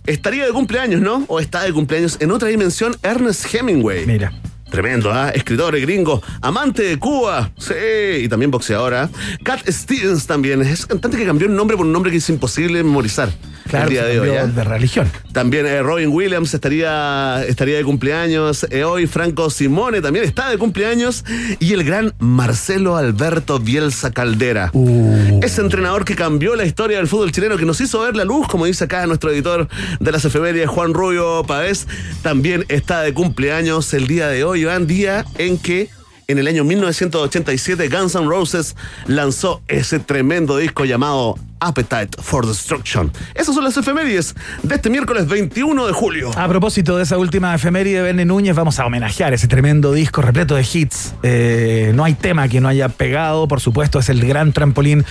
Estaría 0.08 0.46
de 0.46 0.52
cumpleaños, 0.52 1.02
¿no? 1.02 1.26
O 1.28 1.38
está 1.38 1.64
de 1.64 1.72
cumpleaños 1.74 2.16
en 2.20 2.30
otra 2.30 2.48
dimensión, 2.48 2.96
Ernest 3.02 3.54
Hemingway. 3.54 4.06
Mira. 4.06 4.32
Tremendo, 4.70 5.12
¿ah? 5.12 5.30
Escritor 5.30 5.78
gringo, 5.80 6.22
amante 6.42 6.82
de 6.82 6.98
Cuba, 6.98 7.50
sí, 7.56 7.74
y 8.22 8.28
también 8.28 8.50
boxeadora. 8.50 9.08
Cat 9.42 9.66
Stevens 9.68 10.26
también, 10.26 10.62
es 10.62 10.86
cantante 10.86 11.16
que 11.16 11.24
cambió 11.24 11.48
el 11.48 11.54
nombre 11.54 11.76
por 11.76 11.86
un 11.86 11.92
nombre 11.92 12.10
que 12.10 12.18
es 12.18 12.28
imposible 12.28 12.82
memorizar 12.82 13.30
Claro, 13.68 13.86
el 13.86 13.90
día 13.90 14.04
de 14.04 14.20
hoy. 14.20 14.30
¿ah? 14.30 14.46
de 14.46 14.64
religión. 14.64 15.10
También 15.32 15.66
eh, 15.66 15.82
Robin 15.82 16.08
Williams 16.08 16.54
estaría, 16.54 17.44
estaría 17.46 17.76
de 17.76 17.84
cumpleaños. 17.84 18.66
Eh, 18.70 18.84
hoy 18.84 19.06
Franco 19.06 19.50
Simone 19.50 20.00
también 20.00 20.24
está 20.24 20.48
de 20.48 20.58
cumpleaños. 20.58 21.24
Y 21.58 21.74
el 21.74 21.84
gran 21.84 22.14
Marcelo 22.18 22.96
Alberto 22.96 23.58
Bielsa 23.58 24.10
Caldera. 24.10 24.70
Uh. 24.72 25.40
Ese 25.42 25.60
entrenador 25.60 26.04
que 26.04 26.16
cambió 26.16 26.56
la 26.56 26.64
historia 26.64 26.96
del 26.96 27.08
fútbol 27.08 27.30
chileno, 27.30 27.56
que 27.56 27.66
nos 27.66 27.80
hizo 27.80 28.00
ver 28.00 28.16
la 28.16 28.24
luz, 28.24 28.48
como 28.48 28.64
dice 28.64 28.84
acá 28.84 29.06
nuestro 29.06 29.30
editor 29.30 29.68
de 30.00 30.12
las 30.12 30.24
efemérides, 30.24 30.68
Juan 30.68 30.94
Rubio 30.94 31.44
Pavés, 31.46 31.86
también 32.22 32.64
está 32.68 33.02
de 33.02 33.12
cumpleaños 33.12 33.92
el 33.92 34.06
día 34.06 34.28
de 34.28 34.44
hoy, 34.44 34.57
Día 34.58 35.24
en 35.38 35.56
que 35.56 35.88
en 36.26 36.38
el 36.38 36.48
año 36.48 36.64
1987 36.64 37.88
Guns 37.88 38.14
N' 38.16 38.26
Roses 38.26 38.76
lanzó 39.06 39.62
ese 39.68 40.00
tremendo 40.00 40.56
disco 40.56 40.84
llamado 40.84 41.36
Appetite 41.60 42.20
for 42.20 42.44
Destruction. 42.44 43.12
Esas 43.34 43.54
son 43.54 43.62
las 43.62 43.76
efemérides 43.76 44.34
de 44.62 44.74
este 44.74 44.90
miércoles 44.90 45.28
21 45.28 45.86
de 45.86 45.92
julio. 45.92 46.30
A 46.36 46.48
propósito 46.48 46.96
de 46.96 47.04
esa 47.04 47.18
última 47.18 47.54
efeméride 47.54 47.98
de 47.98 48.02
Verne 48.02 48.24
Núñez, 48.24 48.56
vamos 48.56 48.78
a 48.80 48.86
homenajear 48.86 49.32
ese 49.32 49.46
tremendo 49.46 49.92
disco 49.92 50.20
repleto 50.20 50.56
de 50.56 50.66
hits. 50.70 51.14
Eh, 51.22 51.92
no 51.94 52.04
hay 52.04 52.14
tema 52.14 52.48
que 52.48 52.60
no 52.60 52.68
haya 52.68 52.88
pegado, 52.88 53.46
por 53.46 53.60
supuesto, 53.60 54.00
es 54.00 54.08
el 54.08 54.26
gran 54.26 54.52
trampolín 54.52 55.04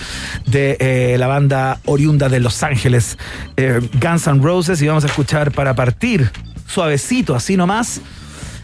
de 0.46 0.76
eh, 0.78 1.16
la 1.18 1.26
banda 1.26 1.80
oriunda 1.86 2.28
de 2.28 2.40
Los 2.40 2.62
Ángeles, 2.62 3.16
eh, 3.56 3.80
Guns 4.00 4.26
N' 4.26 4.42
Roses, 4.42 4.82
y 4.82 4.86
vamos 4.86 5.04
a 5.04 5.06
escuchar 5.08 5.52
para 5.52 5.74
partir 5.74 6.30
suavecito, 6.68 7.34
así 7.34 7.56
nomás. 7.56 8.00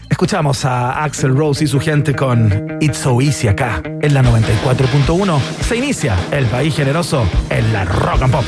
Escuchamos 0.09 0.65
a 0.65 1.03
Axel 1.03 1.35
Rose 1.35 1.63
y 1.63 1.67
su 1.67 1.79
gente 1.79 2.15
con 2.15 2.77
It's 2.79 2.97
So 2.97 3.21
Easy 3.21 3.47
acá, 3.47 3.81
en 4.01 4.13
la 4.13 4.23
94.1. 4.23 5.39
Se 5.61 5.75
inicia 5.77 6.15
el 6.31 6.45
país 6.45 6.75
generoso 6.75 7.25
en 7.49 7.73
la 7.73 7.85
rock 7.85 8.21
and 8.21 8.31
pop. 8.31 8.45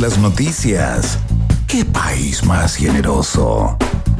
Las 0.00 0.18
noticias. 0.18 1.18
¿Qué 1.66 1.84
país 1.84 2.44
más 2.44 2.76
generoso? 2.76 3.76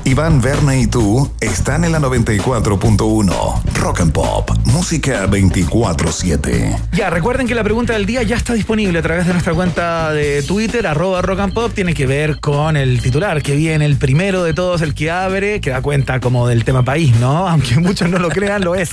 Iván, 0.07 0.43
Verne 0.43 0.83
y 0.83 0.87
tú 0.87 1.31
están 1.41 1.83
en 1.85 1.93
la 1.93 1.99
94.1 1.99 3.63
Rock 3.75 4.01
and 4.03 4.13
Pop, 4.13 4.51
música 4.65 5.27
24-7. 5.27 6.79
Ya, 6.93 7.09
recuerden 7.09 7.47
que 7.47 7.55
la 7.55 7.65
pregunta 7.65 7.95
del 7.95 8.05
día 8.05 8.23
ya 8.23 8.37
está 8.37 8.53
disponible 8.53 8.99
a 8.99 9.03
través 9.03 9.27
de 9.27 9.33
nuestra 9.33 9.55
cuenta 9.55 10.13
de 10.13 10.43
Twitter, 10.43 10.87
arroba 10.87 11.23
Rock 11.23 11.41
and 11.41 11.55
Pop. 11.55 11.73
Tiene 11.75 11.95
que 11.95 12.07
ver 12.07 12.39
con 12.39 12.77
el 12.77 13.01
titular 13.01 13.43
que 13.43 13.57
viene, 13.57 13.87
el 13.87 13.97
primero 13.97 14.45
de 14.45 14.53
todos, 14.53 14.83
el 14.83 14.95
que 14.95 15.11
abre, 15.11 15.63
que 15.63 15.71
da 15.71 15.81
cuenta 15.81 16.21
como 16.21 16.47
del 16.49 16.65
tema 16.65 16.85
país, 16.85 17.17
¿no? 17.17 17.49
Aunque 17.49 17.81
muchos 17.81 18.11
no 18.11 18.19
lo 18.19 18.29
crean, 18.29 18.63
lo 18.63 18.75
es. 18.75 18.91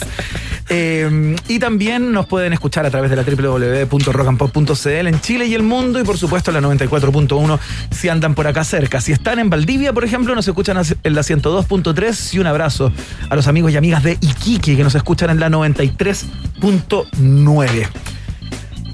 Eh, 0.73 1.35
y 1.49 1.59
también 1.59 2.13
nos 2.13 2.27
pueden 2.27 2.53
escuchar 2.53 2.85
a 2.85 2.89
través 2.89 3.09
de 3.09 3.17
la 3.17 3.23
www.rockandpop.cl 3.23 4.87
en 4.87 5.19
Chile 5.19 5.45
y 5.45 5.53
el 5.53 5.63
mundo 5.63 5.99
y 5.99 6.05
por 6.05 6.17
supuesto 6.17 6.49
la 6.53 6.61
94.1 6.61 7.59
si 7.91 8.07
andan 8.07 8.35
por 8.35 8.47
acá 8.47 8.63
cerca. 8.63 9.01
Si 9.01 9.11
están 9.11 9.39
en 9.39 9.49
Valdivia, 9.49 9.91
por 9.91 10.05
ejemplo, 10.05 10.33
nos 10.33 10.47
escuchan 10.47 10.77
en 10.77 11.13
la 11.13 11.23
102.3 11.23 12.35
y 12.35 12.39
un 12.39 12.47
abrazo 12.47 12.89
a 13.29 13.35
los 13.35 13.47
amigos 13.47 13.73
y 13.73 13.75
amigas 13.75 14.01
de 14.01 14.17
Iquique 14.21 14.77
que 14.77 14.83
nos 14.83 14.95
escuchan 14.95 15.29
en 15.29 15.41
la 15.41 15.49
93.9. 15.49 17.87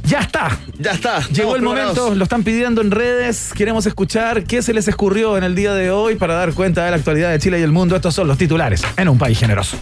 Ya 0.03 0.21
está. 0.21 0.57
Ya 0.79 0.93
está. 0.93 1.19
Llegó 1.27 1.55
el 1.55 1.61
momento, 1.61 2.15
lo 2.15 2.23
están 2.23 2.43
pidiendo 2.43 2.81
en 2.81 2.89
redes. 2.89 3.51
Queremos 3.53 3.85
escuchar 3.85 4.45
qué 4.45 4.63
se 4.63 4.73
les 4.73 4.87
escurrió 4.87 5.37
en 5.37 5.43
el 5.43 5.53
día 5.53 5.75
de 5.75 5.91
hoy 5.91 6.15
para 6.15 6.33
dar 6.33 6.53
cuenta 6.53 6.85
de 6.85 6.89
la 6.89 6.97
actualidad 6.97 7.29
de 7.29 7.37
Chile 7.37 7.59
y 7.59 7.61
el 7.61 7.71
mundo. 7.71 7.95
Estos 7.95 8.15
son 8.15 8.27
los 8.27 8.39
titulares 8.39 8.81
en 8.97 9.09
un 9.09 9.19
país 9.19 9.37
generoso. 9.37 9.77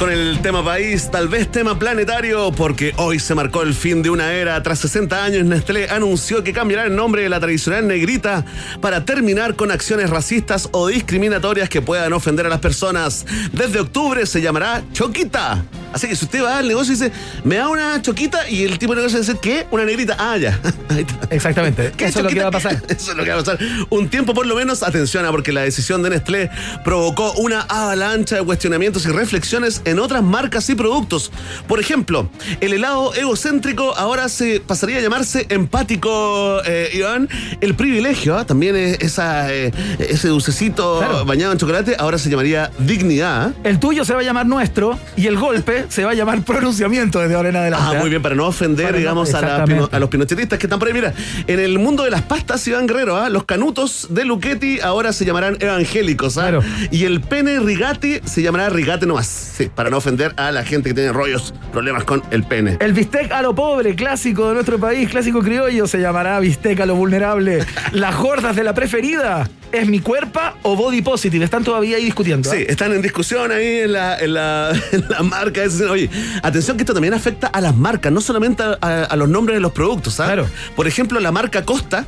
Con 0.00 0.10
el 0.10 0.40
tema 0.40 0.64
país, 0.64 1.10
tal 1.10 1.28
vez 1.28 1.52
tema 1.52 1.78
planetario, 1.78 2.50
porque 2.52 2.94
hoy 2.96 3.18
se 3.18 3.34
marcó 3.34 3.60
el 3.60 3.74
fin 3.74 4.00
de 4.02 4.08
una 4.08 4.32
era. 4.32 4.62
Tras 4.62 4.78
60 4.78 5.22
años, 5.22 5.44
Nestlé 5.44 5.90
anunció 5.90 6.42
que 6.42 6.54
cambiará 6.54 6.84
el 6.86 6.96
nombre 6.96 7.22
de 7.22 7.28
la 7.28 7.38
tradicional 7.38 7.86
negrita 7.86 8.46
para 8.80 9.04
terminar 9.04 9.56
con 9.56 9.70
acciones 9.70 10.08
racistas 10.08 10.70
o 10.72 10.86
discriminatorias 10.86 11.68
que 11.68 11.82
puedan 11.82 12.14
ofender 12.14 12.46
a 12.46 12.48
las 12.48 12.60
personas. 12.60 13.26
Desde 13.52 13.78
octubre 13.78 14.24
se 14.24 14.40
llamará 14.40 14.82
Choquita. 14.94 15.66
Así 15.92 16.08
que 16.08 16.16
si 16.16 16.24
usted 16.24 16.42
va 16.42 16.58
al 16.58 16.68
negocio 16.68 16.92
y 16.92 16.96
dice, 16.96 17.12
me 17.44 17.56
da 17.56 17.68
una 17.68 18.00
choquita 18.02 18.48
y 18.48 18.64
el 18.64 18.78
tipo 18.78 18.92
de 18.94 18.98
negocio 19.02 19.18
dice, 19.18 19.36
¿qué? 19.40 19.66
Una 19.70 19.84
negrita. 19.84 20.16
Ah, 20.18 20.36
ya. 20.36 20.58
Ahí 20.88 21.00
está. 21.08 21.34
Exactamente. 21.34 21.92
¿Qué 21.96 22.06
Eso 22.06 22.18
es 22.20 22.24
lo 22.24 22.30
que 22.30 22.40
va 22.40 22.48
a 22.48 22.50
pasar. 22.50 22.82
Eso 22.88 23.10
es 23.12 23.16
lo 23.16 23.24
que 23.24 23.30
va 23.30 23.36
a 23.36 23.44
pasar. 23.44 23.58
Un 23.90 24.08
tiempo 24.08 24.34
por 24.34 24.46
lo 24.46 24.54
menos, 24.54 24.82
atención, 24.82 25.24
ah, 25.24 25.30
porque 25.30 25.52
la 25.52 25.62
decisión 25.62 26.02
de 26.02 26.10
Nestlé 26.10 26.50
provocó 26.84 27.32
una 27.32 27.62
avalancha 27.62 28.36
de 28.36 28.42
cuestionamientos 28.44 29.04
y 29.06 29.08
reflexiones 29.10 29.82
en 29.84 29.98
otras 29.98 30.22
marcas 30.22 30.68
y 30.70 30.74
productos. 30.74 31.30
Por 31.66 31.80
ejemplo, 31.80 32.28
el 32.60 32.72
helado 32.72 33.14
egocéntrico 33.14 33.96
ahora 33.96 34.28
se 34.28 34.60
pasaría 34.60 34.98
a 34.98 35.00
llamarse 35.00 35.46
empático, 35.48 36.60
eh, 36.64 36.90
Iván. 36.94 37.28
El 37.60 37.74
privilegio, 37.74 38.36
ah, 38.36 38.44
también 38.46 38.76
es 38.76 38.98
esa, 39.00 39.52
eh, 39.52 39.72
ese 39.98 40.28
dulcecito 40.28 40.98
Claro. 40.98 41.24
bañado 41.24 41.52
en 41.52 41.58
chocolate, 41.58 41.96
ahora 41.98 42.18
se 42.18 42.30
llamaría 42.30 42.70
dignidad. 42.78 43.48
ah. 43.48 43.52
El 43.64 43.78
tuyo 43.78 44.04
se 44.04 44.14
va 44.14 44.20
a 44.20 44.22
llamar 44.22 44.46
nuestro 44.46 44.98
y 45.16 45.26
el 45.26 45.36
golpe 45.36 45.79
se 45.88 46.04
va 46.04 46.10
a 46.10 46.14
llamar 46.14 46.42
pronunciamiento 46.42 47.20
desde 47.20 47.34
ahora 47.34 47.48
en 47.48 47.56
adelante. 47.56 47.86
Ah, 47.90 47.96
¿eh? 47.96 48.00
muy 48.00 48.10
bien, 48.10 48.22
para 48.22 48.34
no 48.34 48.46
ofender, 48.46 48.86
Para 48.86 48.92
no- 48.92 48.98
digamos, 48.98 49.34
a, 49.34 49.40
la 49.40 49.64
a 49.90 49.98
los 49.98 50.08
pinochetistas 50.08 50.58
que 50.58 50.66
están 50.66 50.78
por 50.78 50.88
ahí. 50.88 50.94
Mira, 50.94 51.12
en 51.46 51.60
el 51.60 51.78
mundo 51.78 52.04
de 52.04 52.10
las 52.10 52.22
pastas, 52.22 52.66
Iván 52.68 52.86
Guerrero, 52.86 53.16
¿ah? 53.16 53.28
los 53.28 53.44
canutos 53.44 54.08
de 54.10 54.24
Luchetti 54.24 54.80
ahora 54.80 55.12
se 55.12 55.24
llamarán 55.24 55.56
evangélicos. 55.60 56.36
¿ah? 56.38 56.42
Claro. 56.42 56.62
Y 56.90 57.04
el 57.04 57.20
pene 57.20 57.58
rigati 57.60 58.20
se 58.24 58.42
llamará 58.42 58.68
rigate 58.68 59.06
nomás. 59.06 59.26
Sí, 59.26 59.70
para 59.74 59.90
no 59.90 59.96
ofender 59.98 60.34
a 60.36 60.50
la 60.52 60.64
gente 60.64 60.90
que 60.90 60.94
tiene 60.94 61.12
rollos, 61.12 61.54
problemas 61.72 62.04
con 62.04 62.22
el 62.30 62.44
pene. 62.44 62.76
El 62.80 62.92
bistec 62.92 63.30
a 63.32 63.42
lo 63.42 63.54
pobre, 63.54 63.94
clásico 63.94 64.48
de 64.48 64.54
nuestro 64.54 64.78
país, 64.78 65.08
clásico 65.08 65.40
criollo, 65.40 65.86
se 65.86 65.98
llamará 66.00 66.38
bistec 66.40 66.80
a 66.80 66.86
lo 66.86 66.94
vulnerable. 66.94 67.64
Las 67.92 68.16
gordas 68.16 68.56
de 68.56 68.64
la 68.64 68.74
preferida, 68.74 69.48
¿es 69.72 69.86
mi 69.88 70.00
cuerpa 70.00 70.56
o 70.62 70.76
body 70.76 71.02
positive? 71.02 71.44
Están 71.44 71.64
todavía 71.64 71.96
ahí 71.96 72.04
discutiendo. 72.04 72.52
¿eh? 72.52 72.56
Sí, 72.58 72.64
están 72.68 72.92
en 72.92 73.02
discusión 73.02 73.50
ahí 73.52 73.80
en 73.80 73.92
la, 73.92 74.18
en 74.18 74.34
la, 74.34 74.72
en 74.92 75.04
la 75.08 75.22
marca. 75.22 75.62
Oye, 75.90 76.08
atención 76.42 76.76
que 76.76 76.82
esto 76.82 76.94
también 76.94 77.14
afecta 77.14 77.46
a 77.48 77.60
las 77.60 77.76
marcas, 77.76 78.12
no 78.12 78.20
solamente 78.20 78.62
a, 78.62 78.78
a- 78.80 79.04
a 79.04 79.16
los 79.16 79.28
nombres 79.28 79.56
de 79.56 79.60
los 79.60 79.72
productos. 79.72 80.18
¿ah? 80.20 80.26
Claro. 80.26 80.46
Por 80.76 80.86
ejemplo, 80.86 81.20
la 81.20 81.32
marca 81.32 81.64
Costa 81.64 82.06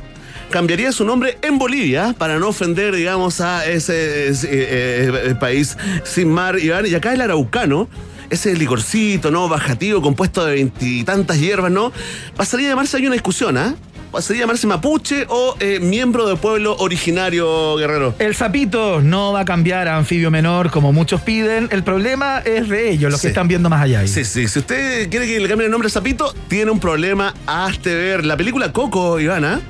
cambiaría 0.49 0.91
su 0.91 1.03
nombre 1.03 1.37
en 1.41 1.57
Bolivia 1.57 2.13
para 2.17 2.37
no 2.37 2.47
ofender, 2.49 2.95
digamos, 2.95 3.41
a 3.41 3.65
ese, 3.65 4.27
ese, 4.27 4.47
eh, 4.51 5.29
eh, 5.31 5.35
país 5.39 5.77
sin 6.03 6.29
mar. 6.29 6.59
Iván. 6.59 6.85
Y 6.85 6.93
acá 6.93 7.11
el 7.13 7.21
araucano, 7.21 7.89
ese 8.29 8.55
licorcito, 8.55 9.31
¿no? 9.31 9.49
Bajativo, 9.49 10.01
compuesto 10.01 10.45
de 10.45 10.53
veintitantas 10.53 11.39
hierbas, 11.39 11.71
¿no? 11.71 11.91
Pasaría 12.35 12.67
a 12.67 12.69
llamarse, 12.71 12.97
hay 12.97 13.05
una 13.07 13.13
discusión, 13.13 13.57
¿ah? 13.57 13.75
A 14.15 14.33
llamarse 14.33 14.67
mapuche 14.67 15.25
o 15.29 15.55
eh, 15.59 15.79
miembro 15.79 16.27
del 16.27 16.37
pueblo 16.37 16.75
originario 16.77 17.75
guerrero. 17.75 18.13
El 18.19 18.35
sapito 18.35 19.01
no 19.01 19.33
va 19.33 19.41
a 19.41 19.45
cambiar 19.45 19.87
a 19.87 19.97
anfibio 19.97 20.29
menor 20.31 20.69
como 20.71 20.93
muchos 20.93 21.21
piden. 21.21 21.67
El 21.71 21.83
problema 21.83 22.39
es 22.39 22.69
de 22.69 22.91
ellos, 22.91 23.11
los 23.11 23.19
Sí. 23.19 23.27
que 23.27 23.29
están 23.29 23.47
viendo 23.47 23.69
más 23.69 23.81
allá. 23.81 23.99
ahí. 23.99 24.07
Sí, 24.07 24.23
sí. 24.25 24.47
Si 24.47 24.59
usted 24.59 25.09
quiere 25.09 25.25
que 25.27 25.39
le 25.39 25.47
cambie 25.47 25.65
el 25.65 25.71
nombre 25.71 25.87
a 25.87 25.89
Zapito, 25.91 26.33
tiene 26.47 26.71
un 26.71 26.79
problema 26.79 27.33
hasta 27.47 27.89
ver. 27.89 28.25
La 28.25 28.37
película 28.37 28.71
Coco, 28.71 29.19
Ivana, 29.19 29.61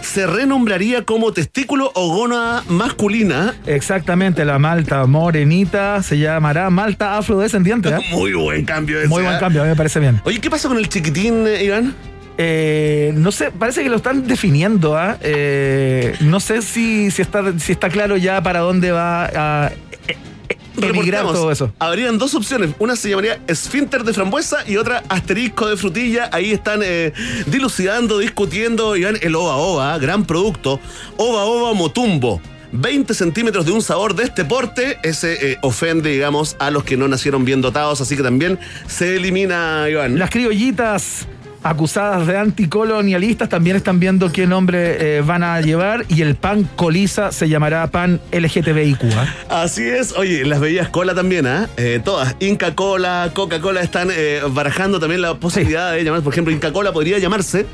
se 0.00 0.26
renombraría 0.26 1.04
como 1.04 1.32
testículo 1.32 1.92
o 1.94 2.08
gónada 2.14 2.64
masculina. 2.68 3.54
Exactamente, 3.66 4.44
la 4.44 4.58
malta 4.58 5.06
morenita 5.06 6.02
se 6.02 6.18
llamará 6.18 6.70
malta 6.70 7.16
afrodescendiente. 7.18 7.88
¿eh? 7.90 7.98
Muy 8.12 8.32
buen 8.32 8.64
cambio 8.64 8.98
ese, 8.98 9.08
Muy 9.08 9.22
buen 9.22 9.36
¿ah? 9.36 9.38
cambio, 9.40 9.60
a 9.62 9.64
mí 9.64 9.70
me 9.70 9.76
parece 9.76 10.00
bien. 10.00 10.20
Oye, 10.24 10.40
¿qué 10.40 10.50
pasa 10.50 10.68
con 10.68 10.76
el 10.78 10.88
chiquitín, 10.88 11.46
eh, 11.46 11.64
Iván? 11.64 11.94
Eh, 12.38 13.12
no 13.14 13.32
sé, 13.32 13.50
parece 13.50 13.82
que 13.82 13.88
lo 13.88 13.96
están 13.96 14.26
definiendo. 14.26 14.96
¿ah? 14.96 15.18
Eh, 15.20 16.16
no 16.20 16.40
sé 16.40 16.62
si, 16.62 17.10
si, 17.10 17.22
está, 17.22 17.58
si 17.58 17.72
está 17.72 17.88
claro 17.88 18.16
ya 18.16 18.42
para 18.42 18.60
dónde 18.60 18.92
va 18.92 19.24
a 19.26 19.72
eh, 20.08 20.16
eh, 20.80 20.88
emigrar 20.88 21.24
todo 21.24 21.50
eso. 21.50 21.72
Habrían 21.78 22.18
dos 22.18 22.34
opciones. 22.34 22.70
Una 22.78 22.96
se 22.96 23.10
llamaría 23.10 23.40
esfínter 23.46 24.04
de 24.04 24.12
frambuesa 24.12 24.58
y 24.66 24.76
otra 24.76 25.02
asterisco 25.08 25.68
de 25.68 25.76
frutilla. 25.76 26.30
Ahí 26.32 26.50
están 26.52 26.80
eh, 26.82 27.12
dilucidando, 27.46 28.18
discutiendo. 28.18 28.96
Iván, 28.96 29.18
el 29.20 29.34
Ova 29.34 29.56
Ova, 29.56 29.98
gran 29.98 30.24
producto. 30.24 30.80
Ova 31.16 31.44
Ova 31.44 31.74
Motumbo. 31.74 32.40
20 32.72 33.12
centímetros 33.12 33.66
de 33.66 33.72
un 33.72 33.82
sabor 33.82 34.14
de 34.14 34.24
este 34.24 34.46
porte, 34.46 34.98
ese 35.02 35.52
eh, 35.52 35.58
ofende, 35.60 36.08
digamos, 36.08 36.56
a 36.58 36.70
los 36.70 36.84
que 36.84 36.96
no 36.96 37.06
nacieron 37.06 37.44
bien 37.44 37.60
dotados, 37.60 38.00
así 38.00 38.16
que 38.16 38.22
también 38.22 38.58
se 38.86 39.16
elimina, 39.16 39.86
Iván. 39.90 40.18
Las 40.18 40.30
criollitas 40.30 41.26
acusadas 41.62 42.26
de 42.26 42.36
anticolonialistas 42.36 43.48
también 43.48 43.76
están 43.76 44.00
viendo 44.00 44.32
qué 44.32 44.46
nombre 44.46 45.18
eh, 45.18 45.20
van 45.20 45.42
a 45.42 45.60
llevar 45.60 46.04
y 46.08 46.22
el 46.22 46.34
pan 46.34 46.68
coliza 46.76 47.32
se 47.32 47.48
llamará 47.48 47.86
pan 47.90 48.20
LGTBIQ. 48.32 49.04
¿ah? 49.14 49.62
Así 49.62 49.84
es, 49.84 50.12
oye, 50.12 50.44
las 50.44 50.60
bebidas 50.60 50.88
cola 50.88 51.14
también, 51.14 51.46
¿ah? 51.46 51.68
Eh, 51.76 52.00
todas, 52.04 52.36
Inca 52.40 52.74
Cola, 52.74 53.30
Coca-Cola 53.34 53.80
están 53.82 54.08
eh, 54.12 54.40
barajando 54.50 54.98
también 54.98 55.22
la 55.22 55.34
posibilidad 55.34 55.92
de 55.92 56.04
llamar, 56.04 56.22
por 56.22 56.32
ejemplo, 56.32 56.52
Inca 56.52 56.72
Cola 56.72 56.92
podría 56.92 57.18
llamarse 57.18 57.66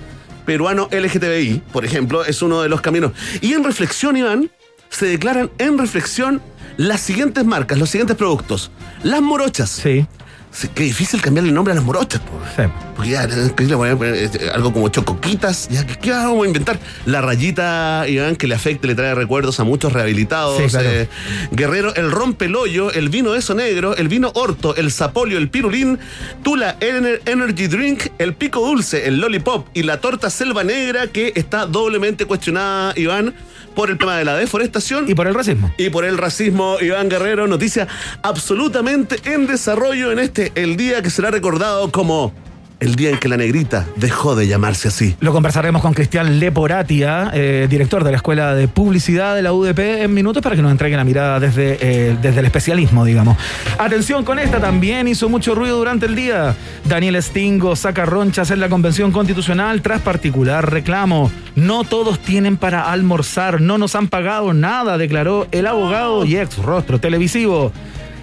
peruano 0.45 0.89
LGTBI, 0.91 1.63
por 1.73 1.85
ejemplo, 1.85 2.25
es 2.25 2.43
uno 2.43 2.63
de 2.63 2.69
los 2.69 2.81
caminos. 2.81 3.13
Y 3.41 3.53
en 3.53 3.65
reflexión, 3.65 4.17
Iván, 4.17 4.51
se 4.89 5.07
declaran 5.07 5.51
en 5.59 5.79
reflexión 5.79 6.41
las 6.79 7.01
siguientes 7.01 7.45
marcas, 7.45 7.79
los 7.79 7.91
siguientes 7.91 8.17
productos. 8.17 8.71
Las 9.03 9.21
morochas. 9.21 9.69
Sí, 9.69 10.07
Sí, 10.51 10.69
Qué 10.75 10.83
difícil 10.85 11.21
cambiarle 11.21 11.51
el 11.51 11.55
nombre 11.55 11.73
a 11.73 11.75
las 11.75 11.85
morochas, 11.85 12.21
po. 12.21 12.41
sí. 12.57 12.63
Porque 12.97 13.11
ya, 13.13 13.25
eh, 13.25 13.53
¿qué 13.57 13.65
le 13.65 13.75
voy 13.77 13.91
a 13.91 13.97
poner? 13.97 14.31
Algo 14.55 14.73
como 14.73 14.89
chocoquitas, 14.89 15.69
ya, 15.69 15.87
¿qué, 15.87 16.11
vamos 16.11 16.45
a 16.45 16.47
inventar? 16.49 16.79
La 17.07 17.21
rayita, 17.21 18.05
Iván, 18.09 18.35
que 18.35 18.49
le 18.49 18.55
afecte, 18.57 18.89
le 18.89 18.95
trae 18.97 19.15
recuerdos 19.15 19.61
a 19.61 19.65
muchos 19.65 19.93
rehabilitados. 19.93 20.57
Sí, 20.61 20.69
claro. 20.69 20.89
eh, 20.91 21.09
Guerrero, 21.53 21.95
el 21.95 22.11
rompeloyo, 22.11 22.91
el 22.93 23.09
vino 23.09 23.35
eso 23.37 23.55
negro, 23.55 23.95
el 23.97 24.09
vino 24.09 24.33
orto, 24.35 24.75
el 24.75 24.91
sapolio, 24.91 25.39
el 25.39 25.49
pirulín, 25.49 25.99
Tula 26.43 26.77
Ener- 26.81 27.21
Energy 27.27 27.69
Drink, 27.69 28.07
el 28.19 28.35
pico 28.35 28.61
dulce, 28.67 29.07
el 29.07 29.21
lollipop 29.21 29.69
y 29.75 29.85
la 29.85 30.01
torta 30.01 30.29
selva 30.31 30.65
negra 30.65 31.07
que 31.07 31.33
está 31.37 31.67
doblemente 31.67 32.25
cuestionada, 32.25 32.95
Iván, 32.97 33.33
por 33.79 33.91
el 33.93 33.97
tema 33.97 34.17
de 34.17 34.25
la 34.25 34.35
deforestación 34.35 35.09
Y 35.09 35.15
por 35.15 35.29
el 35.29 35.35
racismo. 35.35 35.73
y 35.79 35.89
por 35.89 36.05
el 36.05 36.19
racismo, 36.19 36.79
Iván 36.81 37.09
Guerrero, 37.09 37.47
noticia 37.47 37.87
absolutamente 38.23 39.19
en 39.25 39.47
desarrollo 39.47 40.11
en 40.11 40.19
este, 40.19 40.51
el 40.57 40.77
día 40.77 41.01
que 41.01 41.11
será 41.11 41.31
recordado 41.31 41.89
como 41.93 42.33
el 42.81 42.95
día 42.95 43.11
en 43.11 43.19
que 43.19 43.29
la 43.29 43.37
negrita 43.37 43.87
dejó 43.97 44.37
de 44.37 44.47
llamarse 44.47 44.89
así. 44.89 45.17
Lo 45.21 45.33
conversaremos 45.33 45.83
con 45.83 45.95
Cristian 45.95 46.39
Leporatia, 46.39 47.31
eh, 47.35 47.67
director 47.69 48.05
de 48.05 48.11
la 48.11 48.17
Escuela 48.19 48.55
de 48.55 48.69
Publicidad 48.69 49.35
de 49.35 49.43
la 49.43 49.53
UDP, 49.53 50.03
en 50.03 50.15
minutos 50.15 50.43
para 50.43 50.57
que 50.57 50.63
nos 50.63 50.71
entregue 50.71 50.97
la 50.97 51.05
mirada 51.05 51.41
desde, 51.41 51.79
eh, 51.81 52.17
desde 52.21 52.41
el 52.41 52.47
especialismo, 52.47 53.05
digamos. 53.05 53.37
Atención 53.79 54.25
con 54.25 54.39
esta, 54.39 54.61
también 54.61 55.09
hizo 55.09 55.29
mucho 55.29 55.55
ruido 55.55 55.79
durante 55.79 56.07
el 56.07 56.15
día. 56.15 56.55
Daniel 56.85 57.23
Stingo 57.23 57.75
saca 57.77 58.07
ronchas 58.07 58.51
en 58.51 58.61
la 58.61 58.69
Convención 58.69 59.13
Constitucional 59.13 59.83
tras 59.83 60.01
particular 60.01 60.71
reclamo. 60.71 61.31
No 61.57 61.85
todos 61.85 62.21
tienen 62.21 62.57
para 62.57 62.91
almorzar, 62.91 63.61
no 63.61 63.79
nos 63.79 63.95
han 63.95 64.09
pagado 64.09 64.53
nada, 64.55 64.99
declaró 64.99 65.49
el 65.51 65.67
abogado 65.67 66.25
y 66.25 66.37
ex 66.37 66.57
rostro 66.59 67.01
televisivo. 67.01 67.73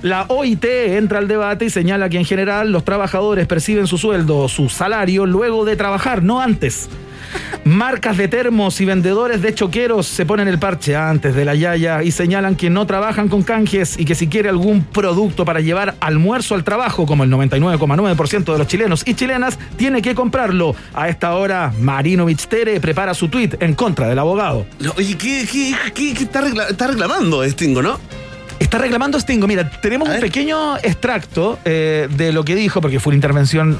La 0.05 0.25
OIT 0.27 0.63
entra 0.65 1.17
al 1.17 1.27
debate 1.27 1.65
y 1.65 1.71
señala 1.71 2.09
que 2.09 2.19
en 2.19 2.25
general 2.25 2.71
los 2.71 2.85
trabajadores 2.85 3.47
perciben 3.47 3.87
su 3.87 3.97
sueldo 3.97 4.37
o 4.37 4.47
su 4.47 4.69
salario 4.69 5.25
luego 5.25 5.65
de 5.65 5.75
trabajar, 5.75 6.21
no 6.21 6.39
antes. 6.41 6.87
Marcas 7.63 8.15
de 8.15 8.27
termos 8.27 8.79
y 8.81 8.85
vendedores 8.85 9.41
de 9.41 9.55
choqueros 9.55 10.05
se 10.05 10.27
ponen 10.27 10.47
el 10.47 10.59
parche 10.59 10.95
antes 10.95 11.33
de 11.33 11.43
la 11.43 11.55
yaya 11.55 12.03
y 12.03 12.11
señalan 12.11 12.55
que 12.55 12.69
no 12.69 12.85
trabajan 12.85 13.29
con 13.29 13.41
canjes 13.41 13.97
y 13.99 14.05
que 14.05 14.13
si 14.13 14.27
quiere 14.27 14.47
algún 14.49 14.83
producto 14.83 15.43
para 15.43 15.59
llevar 15.59 15.95
almuerzo 15.99 16.53
al 16.53 16.63
trabajo, 16.63 17.07
como 17.07 17.23
el 17.23 17.31
99,9% 17.31 18.51
de 18.53 18.57
los 18.59 18.67
chilenos 18.67 19.01
y 19.07 19.15
chilenas, 19.15 19.57
tiene 19.75 20.03
que 20.03 20.13
comprarlo. 20.13 20.75
A 20.93 21.09
esta 21.09 21.33
hora, 21.33 21.73
Marino 21.79 22.27
Tere 22.47 22.79
prepara 22.79 23.15
su 23.15 23.27
tweet 23.27 23.57
en 23.59 23.73
contra 23.73 24.07
del 24.07 24.19
abogado. 24.19 24.67
Oye, 24.97 25.17
¿qué, 25.17 25.41
está, 25.41 26.41
recla- 26.43 26.69
está 26.69 26.85
reclamando 26.85 27.43
Stingo, 27.49 27.81
no? 27.81 27.99
Está 28.59 28.77
reclamando 28.77 29.19
Stingo. 29.19 29.47
Mira, 29.47 29.69
tenemos 29.81 30.07
A 30.07 30.11
un 30.11 30.15
ver. 30.15 30.25
pequeño 30.25 30.77
extracto 30.77 31.59
eh, 31.65 32.07
de 32.09 32.31
lo 32.31 32.43
que 32.45 32.55
dijo, 32.55 32.81
porque 32.81 32.99
fue 32.99 33.11
una 33.11 33.15
intervención 33.15 33.77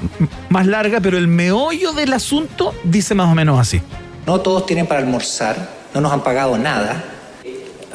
más 0.50 0.66
larga, 0.68 1.00
pero 1.02 1.18
el 1.18 1.28
meollo 1.28 1.94
del 1.94 2.14
asunto 2.14 2.74
dice 2.84 3.16
más 3.16 3.32
o 3.32 3.36
menos 3.36 3.60
así. 3.60 3.82
No 4.28 4.40
todos 4.42 4.66
tienen 4.66 4.86
para 4.88 5.00
almorzar, 5.00 5.70
no 5.94 6.02
nos 6.02 6.12
han 6.12 6.24
pagado 6.24 6.58
nada. 6.58 7.04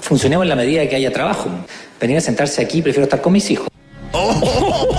Funcionemos 0.01 0.45
en 0.45 0.49
la 0.49 0.57
medida 0.57 0.89
que 0.89 0.97
haya 0.97 1.13
trabajo. 1.13 1.51
Venir 2.01 2.17
a 2.17 2.21
sentarse 2.21 2.63
aquí, 2.63 2.81
prefiero 2.83 3.05
estar 3.05 3.21
con 3.21 3.33
mis 3.33 3.51
hijos. 3.51 3.69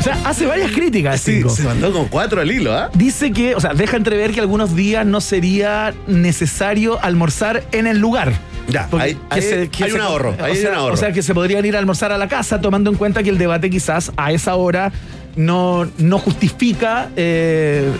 O 0.00 0.02
sea, 0.02 0.18
hace 0.24 0.46
varias 0.46 0.72
críticas, 0.72 1.20
Sí, 1.20 1.32
Stingo. 1.32 1.50
se 1.50 1.62
mandó 1.62 1.92
con 1.92 2.06
cuatro 2.08 2.40
al 2.40 2.50
hilo, 2.50 2.72
¿ah? 2.72 2.88
Dice 2.94 3.32
que, 3.32 3.54
o 3.54 3.60
sea, 3.60 3.74
deja 3.74 3.98
entrever 3.98 4.32
que 4.32 4.40
algunos 4.40 4.74
días 4.74 5.04
no 5.04 5.20
sería 5.20 5.92
necesario 6.06 6.98
almorzar 7.02 7.64
en 7.72 7.86
el 7.86 7.98
lugar. 7.98 8.32
Ya, 8.70 8.88
hay 9.30 9.92
un 9.92 10.00
ahorro, 10.00 10.30
O 10.38 10.44
ahí 10.44 10.52
hay 10.52 10.56
sea, 10.58 10.70
un 10.70 10.76
ahorro. 10.76 10.94
o 10.94 10.96
sea, 10.96 11.12
que 11.12 11.22
se 11.22 11.34
podrían 11.34 11.64
ir 11.64 11.76
a 11.76 11.78
almorzar 11.78 12.12
a 12.12 12.18
la 12.18 12.28
casa 12.28 12.60
tomando 12.60 12.90
en 12.90 12.96
cuenta 12.96 13.22
que 13.22 13.30
el 13.30 13.38
debate 13.38 13.70
quizás 13.70 14.12
a 14.16 14.32
esa 14.32 14.54
hora 14.54 14.92
no, 15.36 15.88
no 15.98 16.18
justifica 16.18 17.08
eh, 17.16 17.90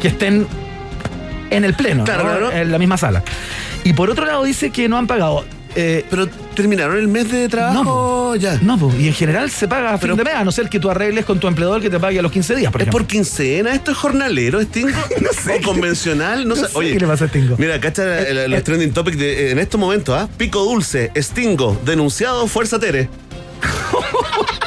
que 0.00 0.08
estén 0.08 0.46
en 1.50 1.64
el 1.64 1.74
pleno, 1.74 2.04
Claro, 2.04 2.24
¿no? 2.24 2.28
claro. 2.30 2.52
en 2.52 2.70
la 2.72 2.78
misma 2.78 2.96
sala. 2.96 3.22
Y 3.84 3.92
por 3.92 4.10
otro 4.10 4.26
lado 4.26 4.44
dice 4.44 4.70
que 4.70 4.88
no 4.88 4.96
han 4.98 5.06
pagado. 5.06 5.44
Eh, 5.76 6.04
Pero 6.10 6.26
terminaron 6.58 6.98
el 6.98 7.06
mes 7.08 7.30
de 7.30 7.48
trabajo 7.48 8.34
ya. 8.36 8.58
No, 8.60 8.76
pues, 8.76 8.98
y 8.98 9.06
en 9.06 9.14
general 9.14 9.48
se 9.50 9.68
paga 9.68 9.90
a 9.94 9.98
fin 9.98 10.10
Pero- 10.10 10.16
de 10.16 10.24
mes, 10.24 10.34
a 10.34 10.42
no 10.44 10.50
ser 10.52 10.68
que 10.68 10.80
tú 10.80 10.90
arregles 10.90 11.24
con 11.24 11.38
tu 11.38 11.46
empleador 11.46 11.80
que 11.80 11.88
te 11.88 12.00
pague 12.00 12.18
a 12.18 12.22
los 12.22 12.32
15 12.32 12.56
días, 12.56 12.72
por 12.72 12.80
¿Es 12.80 12.88
ejemplo. 12.88 12.98
por 12.98 13.06
quincena? 13.06 13.72
¿Esto 13.72 13.92
es 13.92 13.96
jornalero, 13.96 14.60
Stingo? 14.60 14.88
No 15.22 15.30
sé. 15.32 15.58
¿O 15.58 15.62
convencional? 15.62 16.46
No, 16.48 16.54
No 16.56 16.66
sé. 16.66 16.66
Oye, 16.74 16.92
qué 16.94 17.00
le 17.00 17.06
pasa 17.06 17.26
a 17.26 17.28
Stingo. 17.28 17.54
Mira, 17.58 17.80
cacha 17.80 18.18
el- 18.28 18.50
los 18.50 18.58
eh. 18.60 18.62
trending 18.62 18.92
topics 18.92 19.18
de, 19.18 19.52
en 19.52 19.58
estos 19.60 19.78
momentos, 19.80 20.14
¿ah? 20.18 20.28
Pico 20.36 20.64
Dulce, 20.64 21.12
Stingo, 21.16 21.80
denunciado, 21.84 22.46
Fuerza 22.48 22.78
Tere. 22.78 23.08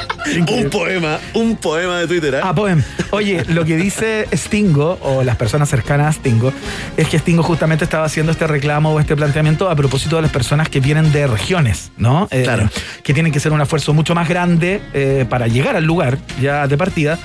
un 0.48 0.70
poema, 0.70 1.18
un 1.34 1.56
poema 1.56 1.98
de 2.00 2.06
Twitter, 2.06 2.36
¿ah? 2.36 2.40
Ah, 2.44 2.54
poem. 2.54 2.82
Oye, 3.10 3.44
lo 3.48 3.64
que 3.64 3.76
dice 3.76 4.26
Stingo, 4.34 4.98
o 5.02 5.22
las 5.22 5.36
personas 5.36 5.68
cercanas 5.68 6.06
a 6.08 6.12
Stingo, 6.18 6.52
es 6.96 7.08
que 7.08 7.18
Stingo 7.18 7.42
justamente 7.42 7.84
estaba 7.84 8.04
haciendo 8.04 8.32
este 8.32 8.46
reclamo 8.46 8.92
o 8.92 9.00
este 9.00 9.16
planteamiento 9.16 9.68
a 9.70 9.74
propósito 9.76 10.16
de 10.16 10.22
las 10.22 10.30
personas 10.30 10.68
que 10.68 10.80
vienen 10.80 11.12
de 11.12 11.26
regiones, 11.26 11.92
¿no? 11.96 12.28
Eh, 12.30 12.42
Claro. 12.44 12.68
Que 13.02 13.14
tienen 13.14 13.32
que 13.32 13.38
hacer 13.38 13.52
un 13.52 13.60
esfuerzo 13.60 13.92
mucho 13.94 14.14
más 14.14 14.28
grande 14.28 14.80
eh, 14.94 15.26
para 15.28 15.46
llegar 15.48 15.76
al 15.76 15.84
lugar 15.84 16.18
ya 16.40 16.66
de 16.66 16.76
partida. 16.78 17.18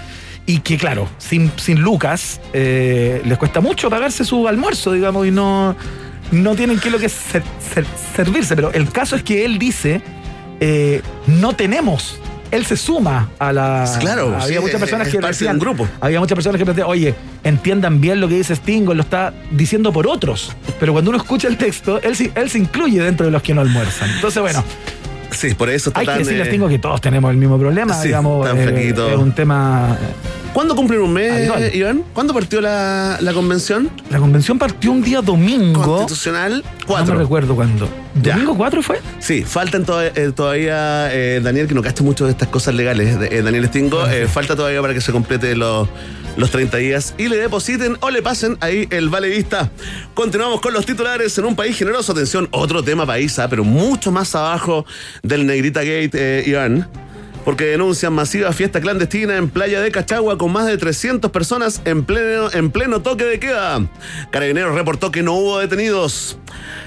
Y 0.46 0.60
que, 0.60 0.78
claro, 0.78 1.10
sin, 1.18 1.52
sin 1.58 1.82
Lucas, 1.82 2.40
eh, 2.54 3.22
les 3.26 3.38
cuesta 3.38 3.60
mucho 3.60 3.90
pagarse 3.90 4.24
su 4.24 4.48
almuerzo, 4.48 4.94
digamos, 4.94 5.28
y 5.28 5.32
no, 5.32 5.76
no 6.32 6.56
tienen 6.56 6.80
que 6.80 6.90
lo 6.90 7.00
que 7.00 7.10
ser- 7.10 7.44
ser- 7.74 7.86
servirse. 8.16 8.56
Pero 8.56 8.72
el 8.72 8.90
caso 8.90 9.18
es 9.18 9.24
que 9.24 9.44
él 9.44 9.60
dice, 9.60 10.02
eh, 10.62 11.02
no 11.28 11.52
tenemos. 11.54 12.18
Él 12.52 12.66
se 12.66 12.78
suma 12.78 13.30
a 13.40 13.52
la... 13.52 13.98
Claro, 14.00 14.36
había 14.40 14.58
sí, 14.60 14.64
muchas 14.64 14.80
personas 14.80 15.08
es 15.08 15.14
que 15.14 15.20
decían- 15.20 15.60
grupo. 15.60 15.88
Había 16.00 16.20
muchas 16.20 16.36
personas 16.36 16.58
que 16.60 16.66
planteaban, 16.66 16.92
oye, 16.92 17.14
entiendan 17.44 18.00
bien 18.00 18.22
lo 18.22 18.28
que 18.28 18.36
dice 18.36 18.56
Stingo, 18.56 18.94
lo 18.94 19.02
está 19.02 19.34
diciendo 19.52 19.92
por 19.92 20.08
otros. 20.08 20.56
Pero 20.80 20.94
cuando 20.94 21.10
uno 21.12 21.18
escucha 21.18 21.48
el 21.48 21.58
texto, 21.58 22.02
él, 22.02 22.16
se- 22.16 22.32
él 22.36 22.50
se 22.50 22.60
incluye 22.60 23.02
dentro 23.02 23.26
de 23.26 23.32
los 23.32 23.42
que 23.42 23.54
no 23.54 23.62
almuerzan. 23.62 24.10
Entonces, 24.12 24.42
bueno, 24.42 24.64
Sí, 25.30 25.54
por 25.56 25.70
eso 25.70 25.90
está 25.90 26.00
hay 26.00 26.06
que 26.06 26.12
tan, 26.14 26.20
decirle 26.20 26.42
a 26.42 26.46
eh, 26.46 26.48
Stingo 26.48 26.70
que 26.70 26.80
todos 26.80 27.02
tenemos 27.02 27.30
el 27.32 27.38
mismo 27.38 27.60
problema, 27.60 27.94
sí, 27.96 28.08
digamos. 28.08 28.48
tan 28.48 28.58
eh, 28.58 28.90
es 28.96 29.18
un 29.18 29.34
tema... 29.34 29.98
¿Cuándo 30.58 30.76
cumplen 30.76 31.02
un 31.02 31.14
mes. 31.14 31.52
Iván? 31.76 32.04
¿Cuándo 32.16 32.34
partió 32.34 32.62
la, 32.62 33.20
la 33.22 33.32
convención 33.32 33.92
La 34.10 34.18
convención 34.18 34.58
partió 34.58 34.92
un 34.92 35.04
día 35.04 35.22
domingo. 35.22 35.84
constitucional? 35.84 36.64
No 36.80 36.86
Cuatro. 36.88 37.14
me 37.14 37.20
recuerdo 37.22 37.54
cuándo. 37.56 37.88
Ya. 38.24 38.34
¿Domingo 38.34 38.58
4 38.58 38.82
fue? 38.82 39.00
Sí, 39.20 39.44
faltan 39.44 39.86
to- 39.86 40.02
eh, 40.02 40.32
todavía, 40.36 41.14
eh, 41.14 41.42
Daniel, 41.44 41.68
que 41.68 41.76
no 41.76 41.84
cacha 41.84 42.04
mucho 42.04 42.26
de 42.26 42.32
estas 42.32 42.48
cosas 42.48 42.74
legales, 42.74 43.16
eh, 43.32 43.44
Daniel 43.44 43.68
Stingo, 43.68 44.08
eh, 44.08 44.28
falta 44.28 44.56
todavía 44.56 44.82
para 44.82 44.96
que 44.96 45.02
se 45.02 45.12
complete 45.12 45.56
los, 45.56 45.88
los 46.38 46.50
30 46.50 46.78
días 46.78 47.14
y 47.20 47.28
le 47.28 47.36
depositen 47.38 47.96
o 48.00 48.10
le 48.10 48.24
pasen 48.24 48.58
ahí 48.60 48.88
el 48.90 49.10
vale 49.10 49.30
vista. 49.30 49.70
Continuamos 50.16 50.60
con 50.62 50.74
los 50.74 50.88
titulares 50.88 51.38
en 51.38 51.46
un 51.46 51.56
país 51.56 51.78
generoso. 51.78 52.14
Atención, 52.14 52.48
otro 52.50 52.82
tema 52.84 53.06
país, 53.06 53.38
ah, 53.38 53.48
pero 53.48 53.64
mucho 53.64 54.12
más 54.12 54.34
abajo 54.34 54.88
del 55.22 55.46
Negrita 55.46 55.82
Gate, 55.82 56.10
eh, 56.16 56.44
Iván. 56.48 56.90
Porque 57.48 57.64
denuncian 57.64 58.12
masiva 58.12 58.52
fiesta 58.52 58.82
clandestina 58.82 59.38
en 59.38 59.50
Playa 59.50 59.80
de 59.80 59.90
Cachagua 59.90 60.38
con 60.38 60.52
más 60.52 60.66
de 60.66 60.78
300 60.78 61.32
personas 61.32 61.82
en 61.86 62.04
pleno, 62.04 62.52
en 62.52 62.72
pleno 62.72 63.02
toque 63.02 63.24
de 63.24 63.40
queda. 63.40 63.88
Carabineros 64.32 64.76
reportó 64.76 65.12
que 65.12 65.24
no 65.24 65.36
hubo 65.36 65.58
detenidos. 65.58 66.40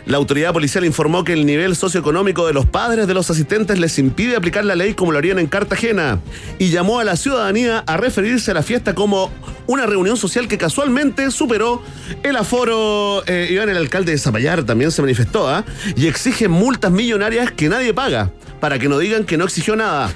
La 0.04 0.18
autoridad 0.18 0.52
policial 0.52 0.84
informó 0.84 1.24
que 1.24 1.32
el 1.32 1.46
nivel 1.46 1.76
socioeconómico 1.76 2.46
de 2.46 2.52
los 2.52 2.66
padres 2.66 3.06
de 3.06 3.14
los 3.14 3.30
asistentes 3.30 3.78
les 3.78 3.98
impide 3.98 4.36
aplicar 4.36 4.66
la 4.66 4.74
ley 4.74 4.92
como 4.92 5.12
lo 5.12 5.18
harían 5.18 5.38
en 5.38 5.46
Cartagena 5.46 6.20
y 6.58 6.68
llamó 6.68 7.00
a 7.00 7.04
la 7.04 7.16
ciudadanía 7.16 7.78
a 7.86 7.96
referirse 7.96 8.50
a 8.50 8.54
la 8.54 8.62
fiesta 8.62 8.94
como 8.94 9.30
una 9.66 9.86
reunión 9.86 10.18
social 10.18 10.46
que 10.46 10.58
casualmente 10.58 11.30
superó 11.30 11.80
el 12.22 12.36
aforo. 12.36 13.22
Eh, 13.26 13.48
Iván, 13.50 13.70
el 13.70 13.78
alcalde 13.78 14.12
de 14.12 14.18
Zapallar, 14.18 14.64
también 14.64 14.90
se 14.90 15.00
manifestó 15.00 15.48
¿ah? 15.48 15.64
y 15.96 16.06
exige 16.06 16.48
multas 16.48 16.92
millonarias 16.92 17.50
que 17.50 17.70
nadie 17.70 17.94
paga 17.94 18.30
para 18.60 18.78
que 18.78 18.88
no 18.88 18.98
digan 18.98 19.24
que 19.24 19.36
no 19.36 19.44
exigió 19.44 19.74
nada. 19.76 20.10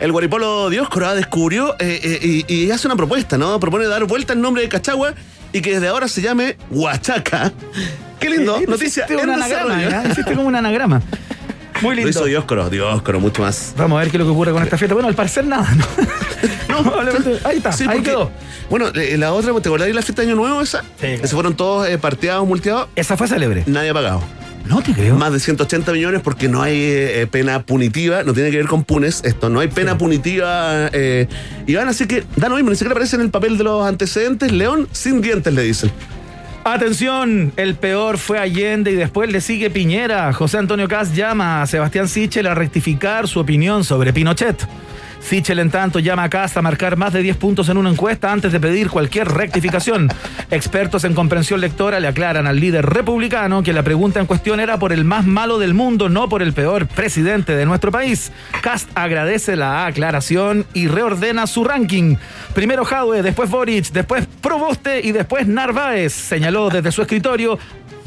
El 0.00 0.12
guaripolo 0.12 0.68
Dioscoro 0.70 1.14
descubrió 1.14 1.74
eh, 1.78 2.00
eh, 2.02 2.44
y, 2.48 2.54
y 2.54 2.70
hace 2.70 2.86
una 2.88 2.96
propuesta, 2.96 3.38
¿no? 3.38 3.58
Propone 3.60 3.86
dar 3.86 4.04
vuelta 4.04 4.32
el 4.32 4.40
nombre 4.40 4.62
de 4.62 4.68
Cachagua 4.68 5.14
y 5.52 5.60
que 5.60 5.74
desde 5.74 5.88
ahora 5.88 6.08
se 6.08 6.20
llame 6.20 6.56
Huachaca. 6.70 7.52
Qué 8.18 8.30
lindo, 8.30 8.56
Eh, 8.58 8.66
noticia 8.66 9.04
hiciste 9.06 9.16
un 9.22 9.30
anagrama. 9.30 10.04
Hiciste 10.10 10.34
como 10.34 10.48
un 10.48 10.56
anagrama. 10.56 11.00
Muy 11.82 11.90
Lo 11.90 12.02
lindo. 12.02 12.10
hizo 12.10 12.24
Dioscoro, 12.24 12.70
Dioscoro, 12.70 13.20
mucho 13.20 13.42
más. 13.42 13.74
Vamos 13.76 13.96
a 13.96 14.00
ver 14.00 14.10
qué 14.10 14.16
es 14.16 14.20
lo 14.20 14.26
que 14.26 14.32
ocurre 14.32 14.52
con 14.52 14.62
esta 14.62 14.78
fiesta. 14.78 14.94
Bueno, 14.94 15.08
al 15.08 15.14
parecer 15.14 15.44
nada, 15.46 15.68
¿no? 15.74 15.84
No, 16.68 16.82
Probablemente- 16.82 17.40
ahí 17.46 17.58
está, 17.58 17.72
Sí, 17.72 17.82
ahí 17.84 17.88
porque- 17.98 18.10
quedó. 18.10 18.30
Bueno, 18.70 18.86
la 18.94 19.32
otra, 19.32 19.52
¿te 19.60 19.68
acordás 19.68 19.86
de 19.88 19.94
la 19.94 20.02
fiesta 20.02 20.22
de 20.22 20.28
Año 20.28 20.36
Nuevo 20.36 20.60
esa? 20.60 20.82
claro. 20.98 21.20
Que 21.20 21.28
se 21.28 21.34
fueron 21.34 21.54
todos 21.54 21.86
eh, 21.88 21.98
parteados, 21.98 22.46
multeados. 22.48 22.88
Esa 22.96 23.16
fue 23.16 23.28
célebre. 23.28 23.62
Nadie 23.66 23.90
ha 23.90 23.94
pagado. 23.94 24.22
No 24.66 24.82
te 24.82 24.92
creo. 24.92 25.16
Más 25.16 25.32
de 25.32 25.40
180 25.40 25.92
millones 25.92 26.22
porque 26.22 26.48
no 26.48 26.62
hay 26.62 26.76
eh, 26.80 27.26
pena 27.30 27.62
punitiva, 27.62 28.22
no 28.22 28.32
tiene 28.32 28.50
que 28.50 28.56
ver 28.56 28.66
con 28.66 28.84
punes 28.84 29.22
esto, 29.24 29.50
no 29.50 29.60
hay 29.60 29.68
pena 29.68 29.98
punitiva. 29.98 30.88
Eh, 30.92 31.28
Iván, 31.66 31.88
así 31.88 32.06
que 32.06 32.24
da 32.36 32.48
lo 32.48 32.56
mismo, 32.56 32.70
ni 32.70 32.76
siquiera 32.76 32.92
aparece 32.92 33.16
en 33.16 33.22
el 33.22 33.30
papel 33.30 33.58
de 33.58 33.64
los 33.64 33.86
antecedentes. 33.86 34.52
León 34.52 34.88
sin 34.92 35.20
dientes, 35.20 35.52
le 35.52 35.62
dicen. 35.62 35.90
Atención, 36.64 37.52
el 37.58 37.74
peor 37.74 38.16
fue 38.16 38.38
Allende 38.38 38.90
y 38.90 38.94
después 38.94 39.30
le 39.30 39.42
sigue 39.42 39.68
Piñera. 39.68 40.32
José 40.32 40.56
Antonio 40.56 40.88
Caz 40.88 41.14
llama 41.14 41.60
a 41.60 41.66
Sebastián 41.66 42.08
Sichel 42.08 42.46
a 42.46 42.54
rectificar 42.54 43.28
su 43.28 43.40
opinión 43.40 43.84
sobre 43.84 44.14
Pinochet. 44.14 44.66
Sichel, 45.24 45.58
en 45.58 45.70
tanto, 45.70 46.00
llama 46.00 46.24
a 46.24 46.28
Caz 46.28 46.56
a 46.58 46.62
marcar 46.62 46.98
más 46.98 47.14
de 47.14 47.22
10 47.22 47.38
puntos 47.38 47.70
en 47.70 47.78
una 47.78 47.88
encuesta 47.88 48.30
antes 48.30 48.52
de 48.52 48.60
pedir 48.60 48.90
cualquier 48.90 49.26
rectificación. 49.26 50.10
Expertos 50.50 51.04
en 51.04 51.14
comprensión 51.14 51.62
lectora 51.62 51.98
le 51.98 52.08
aclaran 52.08 52.46
al 52.46 52.60
líder 52.60 52.84
republicano 52.84 53.62
que 53.62 53.72
la 53.72 53.82
pregunta 53.82 54.20
en 54.20 54.26
cuestión 54.26 54.60
era 54.60 54.78
por 54.78 54.92
el 54.92 55.04
más 55.06 55.24
malo 55.24 55.58
del 55.58 55.72
mundo, 55.72 56.10
no 56.10 56.28
por 56.28 56.42
el 56.42 56.52
peor 56.52 56.86
presidente 56.86 57.56
de 57.56 57.64
nuestro 57.64 57.90
país. 57.90 58.32
Cast 58.60 58.90
agradece 58.94 59.56
la 59.56 59.86
aclaración 59.86 60.66
y 60.74 60.88
reordena 60.88 61.46
su 61.46 61.64
ranking. 61.64 62.16
Primero 62.52 62.84
Jadwe, 62.84 63.22
después 63.22 63.48
Boric, 63.48 63.92
después 63.92 64.28
Proboste 64.42 65.00
y 65.02 65.12
después 65.12 65.46
Narváez, 65.46 66.12
señaló 66.12 66.68
desde 66.68 66.92
su 66.92 67.00
escritorio, 67.00 67.58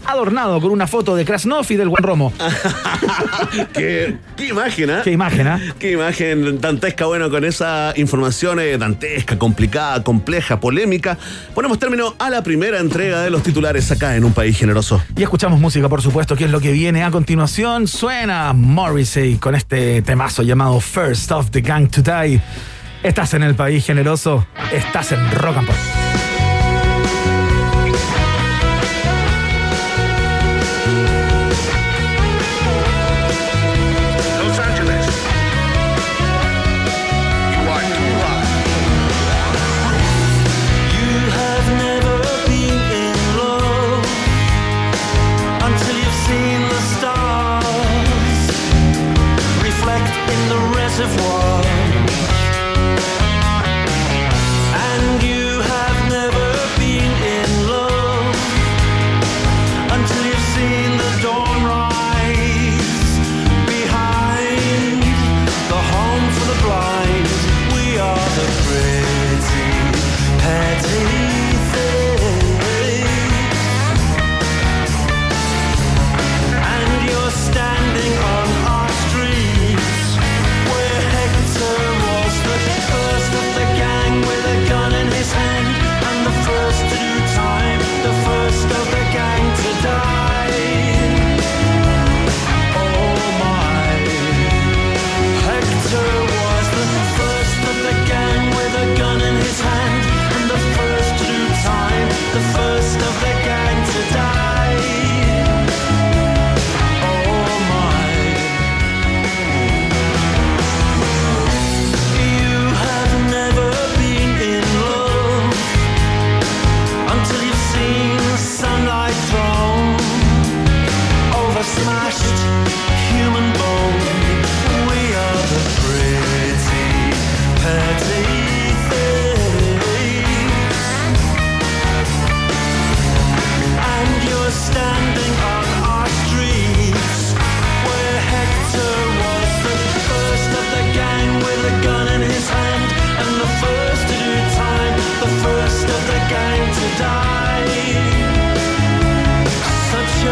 adornado 0.06 0.60
con 0.62 0.72
una 0.72 0.88
foto 0.88 1.16
de 1.16 1.26
Krasnov 1.26 1.66
y 1.70 1.76
del 1.76 1.90
Juan 1.90 2.04
Romo. 2.04 2.34
qué, 3.74 4.18
qué 4.36 4.48
imagen, 4.48 4.90
¿ah? 4.90 5.02
Qué 5.04 5.12
imagen, 5.12 5.48
¿ah? 5.48 5.60
Qué 5.80 5.92
imagen 5.92 6.60
dantesca, 6.62 7.06
bueno, 7.06 7.30
con 7.30 7.44
esa 7.46 7.94
información 7.96 8.60
eh, 8.60 8.78
dantesca, 8.78 9.38
complicada, 9.38 10.04
compleja, 10.04 10.60
polémica. 10.60 11.18
Ponemos 11.54 11.80
término 11.80 12.16
a 12.20 12.30
la 12.30 12.44
primera 12.44 12.80
entrega 12.80 13.22
de 13.22 13.30
los 13.30 13.44
titulares 13.44 13.92
acá 13.92 14.16
en 14.16 14.24
Un 14.24 14.34
País 14.34 14.58
Generoso. 14.58 15.02
Y 15.16 15.24
escuchamos 15.24 15.60
música, 15.60 15.90
por 15.90 16.02
supuesto, 16.02 16.36
que 16.36 16.46
es 16.46 16.52
lo 16.52 16.60
que 16.60 16.72
viene 16.72 17.04
a 17.04 17.12
continuación. 17.12 17.88
Suena 17.88 18.54
Morrissey 18.54 19.38
con 19.38 19.56
este 19.56 20.02
temazo 20.02 20.44
llamado 20.44 20.80
First 20.80 21.32
of 21.32 21.52
the 21.52 21.62
Gang 21.62 21.90
to 21.90 22.02
Die. 22.02 22.42
Estás 23.04 23.34
en 23.34 23.44
el 23.44 23.56
país 23.56 23.86
generoso, 23.86 24.48
estás 24.72 25.12
en 25.12 25.32
Rock 25.32 25.58
and 25.58 25.68
Pop. 25.68 25.76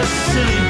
silly 0.05 0.64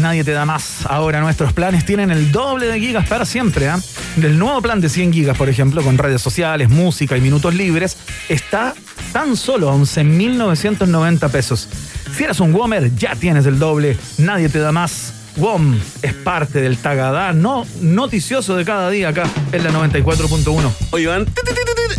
nadie 0.00 0.24
te 0.24 0.32
da 0.32 0.44
más. 0.44 0.86
Ahora 0.86 1.20
nuestros 1.20 1.52
planes 1.52 1.84
tienen 1.84 2.10
el 2.10 2.32
doble 2.32 2.66
de 2.66 2.80
gigas 2.80 3.08
para 3.08 3.24
siempre. 3.24 3.68
¿ah? 3.68 3.78
El 4.16 4.38
nuevo 4.38 4.60
plan 4.60 4.80
de 4.80 4.88
100 4.88 5.12
gigas, 5.12 5.36
por 5.36 5.48
ejemplo, 5.48 5.82
con 5.82 5.98
redes 5.98 6.20
sociales, 6.20 6.68
música 6.68 7.16
y 7.16 7.20
minutos 7.20 7.54
libres, 7.54 7.96
está 8.28 8.74
tan 9.12 9.36
solo 9.36 9.70
a 9.70 9.74
11.990 9.74 11.30
pesos. 11.30 11.68
Si 12.16 12.24
eres 12.24 12.40
un 12.40 12.52
Womer, 12.52 12.94
ya 12.96 13.14
tienes 13.14 13.46
el 13.46 13.58
doble. 13.58 13.96
Nadie 14.18 14.48
te 14.48 14.58
da 14.58 14.72
más. 14.72 15.12
WOM 15.36 15.78
es 16.00 16.14
parte 16.14 16.62
del 16.62 16.78
Tagadá 16.78 17.34
no 17.34 17.66
noticioso 17.82 18.56
de 18.56 18.64
cada 18.64 18.88
día 18.88 19.10
acá 19.10 19.28
en 19.52 19.64
la 19.64 19.70
94.1. 19.70 20.72
Oye, 20.92 21.08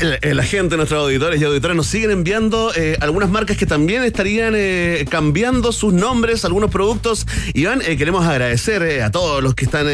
la 0.02 0.44
gente, 0.44 0.78
nuestros 0.78 1.02
auditores 1.02 1.42
y 1.42 1.44
auditoras 1.44 1.76
nos 1.76 1.88
siguen 1.88 2.12
enviando 2.12 2.72
eh, 2.76 2.98
algunas 3.02 3.30
marcas 3.30 3.58
que 3.58 3.66
también 3.66 4.04
estarían 4.04 4.54
eh, 4.56 5.06
cambiando 5.10 5.72
sus 5.72 5.94
nombres, 5.94 6.46
algunos 6.46 6.70
productos. 6.70 7.26
Iván, 7.54 7.82
eh, 7.82 7.98
queremos 7.98 8.26
agradecer 8.26 9.02
a 9.02 9.12
todos 9.12 9.42
los 9.42 9.56
que 9.56 9.66
están 9.66 9.88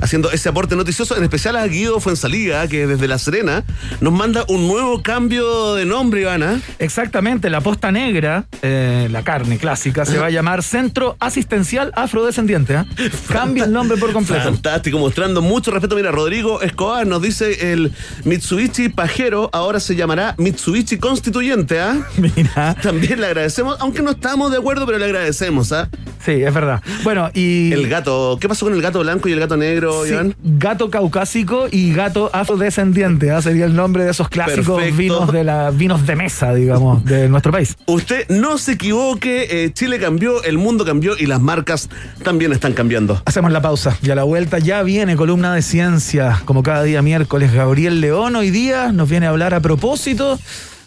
haciendo 0.00 0.30
ese 0.30 0.48
aporte 0.48 0.76
noticioso, 0.76 1.16
en 1.16 1.24
especial 1.24 1.56
a 1.56 1.66
Guido 1.66 2.00
Fuenzaliga, 2.00 2.66
que 2.68 2.86
desde 2.86 3.08
La 3.08 3.18
Serena 3.18 3.64
nos 4.00 4.12
manda 4.12 4.44
un 4.48 4.66
nuevo 4.66 5.02
cambio 5.02 5.74
de 5.74 5.84
nombre, 5.84 6.22
Iván. 6.22 6.42
¿ah? 6.42 6.60
Exactamente, 6.78 7.50
la 7.50 7.60
posta 7.60 7.92
negra, 7.92 8.46
la 8.62 9.22
carne 9.22 9.58
clásica, 9.58 10.04
se 10.04 10.18
va 10.18 10.26
a 10.26 10.30
llamar 10.30 10.62
Centro 10.62 11.16
Asistencial 11.20 11.92
Afrodescendiente. 11.94 12.76
¿ah? 12.76 12.86
Cambia 13.28 13.64
el 13.64 13.72
nombre 13.72 13.98
por 13.98 14.12
completo. 14.12 14.42
Fantástico, 14.42 14.98
mostrando 14.98 15.42
mucho 15.42 15.70
respeto. 15.70 15.96
Mira, 15.96 16.10
Rodrigo 16.10 16.62
Escobar 16.62 17.06
nos 17.06 17.20
dice 17.20 17.72
el 17.72 17.92
Mitsubishi 18.24 18.88
Pajero 18.88 19.49
ahora 19.52 19.80
se 19.80 19.96
llamará 19.96 20.34
Mitsubishi 20.38 20.98
Constituyente, 20.98 21.80
¿ah? 21.80 21.96
Mira. 22.16 22.74
También 22.82 23.20
le 23.20 23.26
agradecemos, 23.26 23.76
aunque 23.80 24.02
no 24.02 24.10
estamos 24.12 24.50
de 24.50 24.58
acuerdo, 24.58 24.86
pero 24.86 24.98
le 24.98 25.04
agradecemos, 25.06 25.72
¿ah? 25.72 25.88
Sí, 26.24 26.32
es 26.32 26.52
verdad. 26.52 26.82
Bueno, 27.02 27.30
y. 27.32 27.72
El 27.72 27.88
gato, 27.88 28.36
¿qué 28.40 28.48
pasó 28.48 28.66
con 28.66 28.74
el 28.74 28.82
gato 28.82 29.00
blanco 29.00 29.28
y 29.28 29.32
el 29.32 29.40
gato 29.40 29.56
negro, 29.56 30.04
Sí, 30.04 30.10
Iván? 30.12 30.34
gato 30.42 30.90
caucásico 30.90 31.66
y 31.70 31.94
gato 31.94 32.30
afrodescendiente, 32.32 33.30
¿ah? 33.30 33.40
sería 33.40 33.64
el 33.64 33.74
nombre 33.74 34.04
de 34.04 34.10
esos 34.10 34.28
clásicos 34.28 34.76
Perfecto. 34.76 34.98
vinos 34.98 35.32
de 35.32 35.44
la 35.44 35.70
vinos 35.70 36.06
de 36.06 36.16
mesa, 36.16 36.52
digamos, 36.54 37.04
de 37.04 37.28
nuestro 37.28 37.52
país. 37.52 37.76
Usted 37.86 38.28
no 38.28 38.58
se 38.58 38.72
equivoque, 38.72 39.46
eh, 39.64 39.72
Chile 39.72 39.98
cambió, 39.98 40.42
el 40.44 40.58
mundo 40.58 40.84
cambió 40.84 41.16
y 41.18 41.24
las 41.26 41.40
marcas 41.40 41.88
también 42.22 42.52
están 42.52 42.74
cambiando. 42.74 43.22
Hacemos 43.24 43.50
la 43.50 43.62
pausa 43.62 43.96
y 44.02 44.10
a 44.10 44.14
la 44.14 44.24
vuelta 44.24 44.58
ya 44.58 44.82
viene 44.82 45.16
columna 45.16 45.54
de 45.54 45.62
ciencia, 45.62 46.42
como 46.44 46.62
cada 46.62 46.82
día 46.82 47.00
miércoles. 47.00 47.52
Gabriel 47.52 48.00
León 48.02 48.36
hoy 48.36 48.50
día 48.50 48.92
nos 48.92 49.08
viene 49.08 49.26
a 49.26 49.30
hablar 49.30 49.39
a 49.42 49.60
propósito 49.60 50.38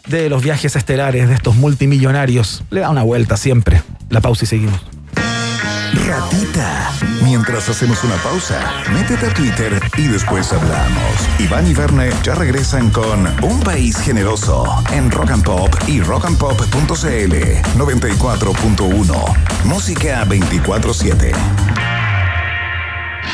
de 0.08 0.30
los 0.30 0.44
viajes 0.44 0.76
estelares 0.76 1.28
de 1.28 1.34
estos 1.34 1.56
multimillonarios. 1.56 2.64
Le 2.70 2.82
da 2.82 2.90
una 2.90 3.04
vuelta 3.04 3.36
siempre. 3.38 3.82
La 4.10 4.22
pausa 4.22 4.46
y 4.46 4.48
seguimos. 4.48 4.80
Ratita. 6.08 6.92
Mientras 7.24 7.70
hacemos 7.70 8.04
una 8.04 8.16
pausa, 8.18 8.60
métete 8.94 9.28
a 9.28 9.34
Twitter 9.34 9.82
y 9.98 10.08
después 10.08 10.52
hablamos. 10.52 11.14
Iván 11.40 11.68
y 11.68 11.74
Verne 11.74 12.12
ya 12.24 12.36
regresan 12.36 12.90
con 12.90 13.26
Un 13.44 13.60
País 13.62 13.98
Generoso 13.98 14.66
en 14.92 15.10
Rock 15.10 15.32
and 15.32 15.44
Pop 15.44 15.74
y 15.88 16.02
rockandpop.cl 16.02 17.34
94.1. 17.78 19.66
Música 19.66 20.26
24-7. 20.26 21.73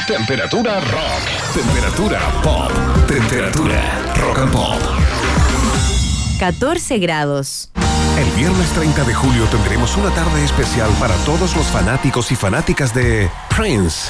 Temperatura 0.10 0.80
rock. 0.80 1.54
Temperatura 1.54 2.20
pop. 2.42 2.72
Temperatura 3.06 3.80
rock 4.16 4.40
and 4.40 4.52
pop. 4.52 4.82
14 6.40 6.98
grados. 6.98 7.70
El 8.18 8.28
viernes 8.32 8.72
30 8.72 9.04
de 9.04 9.14
julio 9.14 9.46
tendremos 9.52 9.96
una 9.98 10.10
tarde 10.10 10.44
especial 10.44 10.90
para 11.00 11.14
todos 11.26 11.56
los 11.56 11.68
fanáticos 11.68 12.32
y 12.32 12.36
fanáticas 12.36 12.92
de 12.92 13.30
Prince. 13.56 14.10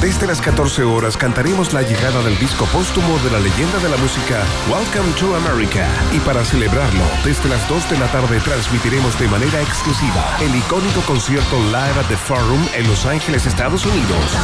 Desde 0.00 0.28
las 0.28 0.40
14 0.40 0.84
horas 0.84 1.16
cantaremos 1.16 1.72
la 1.72 1.82
llegada 1.82 2.22
del 2.22 2.38
disco 2.38 2.66
póstumo 2.66 3.18
de 3.18 3.32
la 3.32 3.40
leyenda 3.40 3.78
de 3.80 3.88
la 3.88 3.96
música 3.96 4.44
Welcome 4.70 5.12
to 5.18 5.34
America. 5.34 5.88
Y 6.12 6.20
para 6.20 6.44
celebrarlo, 6.44 7.02
desde 7.24 7.48
las 7.48 7.68
2 7.68 7.90
de 7.90 7.98
la 7.98 8.06
tarde 8.12 8.38
transmitiremos 8.38 9.18
de 9.18 9.26
manera 9.26 9.60
exclusiva 9.60 10.38
el 10.40 10.54
icónico 10.54 11.00
concierto 11.00 11.58
Live 11.64 11.98
at 11.98 12.06
the 12.06 12.16
Forum 12.16 12.64
en 12.74 12.86
Los 12.86 13.06
Ángeles, 13.06 13.46
Estados 13.46 13.84
Unidos. 13.86 14.36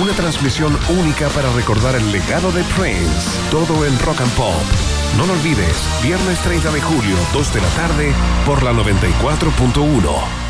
Una 0.00 0.12
transmisión 0.12 0.78
única 0.88 1.28
para 1.30 1.50
recordar 1.52 1.96
el 1.96 2.12
legado 2.12 2.52
de 2.52 2.62
Prince. 2.78 3.28
Todo 3.50 3.84
en 3.84 3.98
Rock 3.98 4.20
and 4.20 4.32
Pop. 4.34 4.54
No 5.16 5.26
lo 5.26 5.32
olvides, 5.32 5.88
viernes 6.00 6.38
30 6.42 6.70
de 6.70 6.80
julio, 6.80 7.16
2 7.32 7.54
de 7.54 7.60
la 7.60 7.68
tarde, 7.70 8.14
por 8.46 8.62
la 8.62 8.72
94.1. 8.72 10.49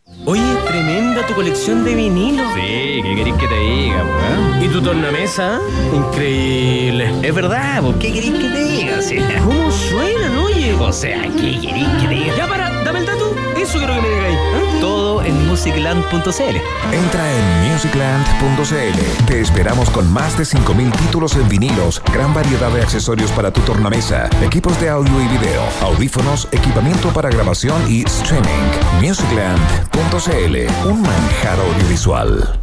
Oye, 0.23 0.55
tremenda 0.67 1.25
tu 1.25 1.33
colección 1.33 1.83
de 1.83 1.95
vinilos. 1.95 2.45
Sí, 2.53 3.01
¿qué 3.01 3.15
querés 3.15 3.33
que 3.35 3.47
te 3.47 3.57
diga, 3.57 4.05
¿Y 4.61 4.67
tu 4.67 4.79
tornamesa? 4.79 5.59
Increíble. 5.95 7.11
Es 7.23 7.33
verdad, 7.33 7.83
¿qué 7.99 8.13
querés 8.13 8.29
que 8.29 8.49
te 8.49 8.63
diga? 8.63 9.01
Sí. 9.01 9.17
¿Cómo 9.43 9.71
suenan, 9.71 10.37
oye? 10.37 10.73
O 10.79 10.93
sea, 10.93 11.23
¿qué 11.23 11.59
querés 11.59 11.87
que 11.99 12.07
te 12.07 12.13
diga? 12.13 12.35
Ya 12.37 12.47
para, 12.47 12.69
Dame 12.83 12.99
el 12.99 13.05
dato. 13.07 13.20
Eso 13.61 13.77
quiero 13.77 13.93
que 13.93 14.01
me 14.01 14.09
digáis. 14.09 14.37
¿eh? 14.37 14.77
Todo 14.79 15.23
en 15.23 15.47
musicland.cl. 15.47 16.57
Entra 16.91 17.31
en 17.31 17.71
musicland.cl. 17.71 19.25
Te 19.27 19.39
esperamos 19.39 19.89
con 19.91 20.11
más 20.11 20.35
de 20.35 20.45
5.000 20.45 20.91
títulos 20.97 21.35
en 21.35 21.47
vinilos, 21.47 22.01
gran 22.11 22.33
variedad 22.33 22.71
de 22.71 22.81
accesorios 22.81 23.29
para 23.31 23.53
tu 23.53 23.61
tornamesa, 23.61 24.29
equipos 24.41 24.79
de 24.81 24.89
audio 24.89 25.21
y 25.21 25.27
video, 25.27 25.61
audífonos, 25.81 26.47
equipamiento 26.51 27.09
para 27.09 27.29
grabación 27.29 27.79
y 27.87 28.03
streaming. 28.05 28.49
Musicland.cl. 28.99 30.89
Un 30.89 31.01
manjar 31.03 31.59
audiovisual. 31.59 32.59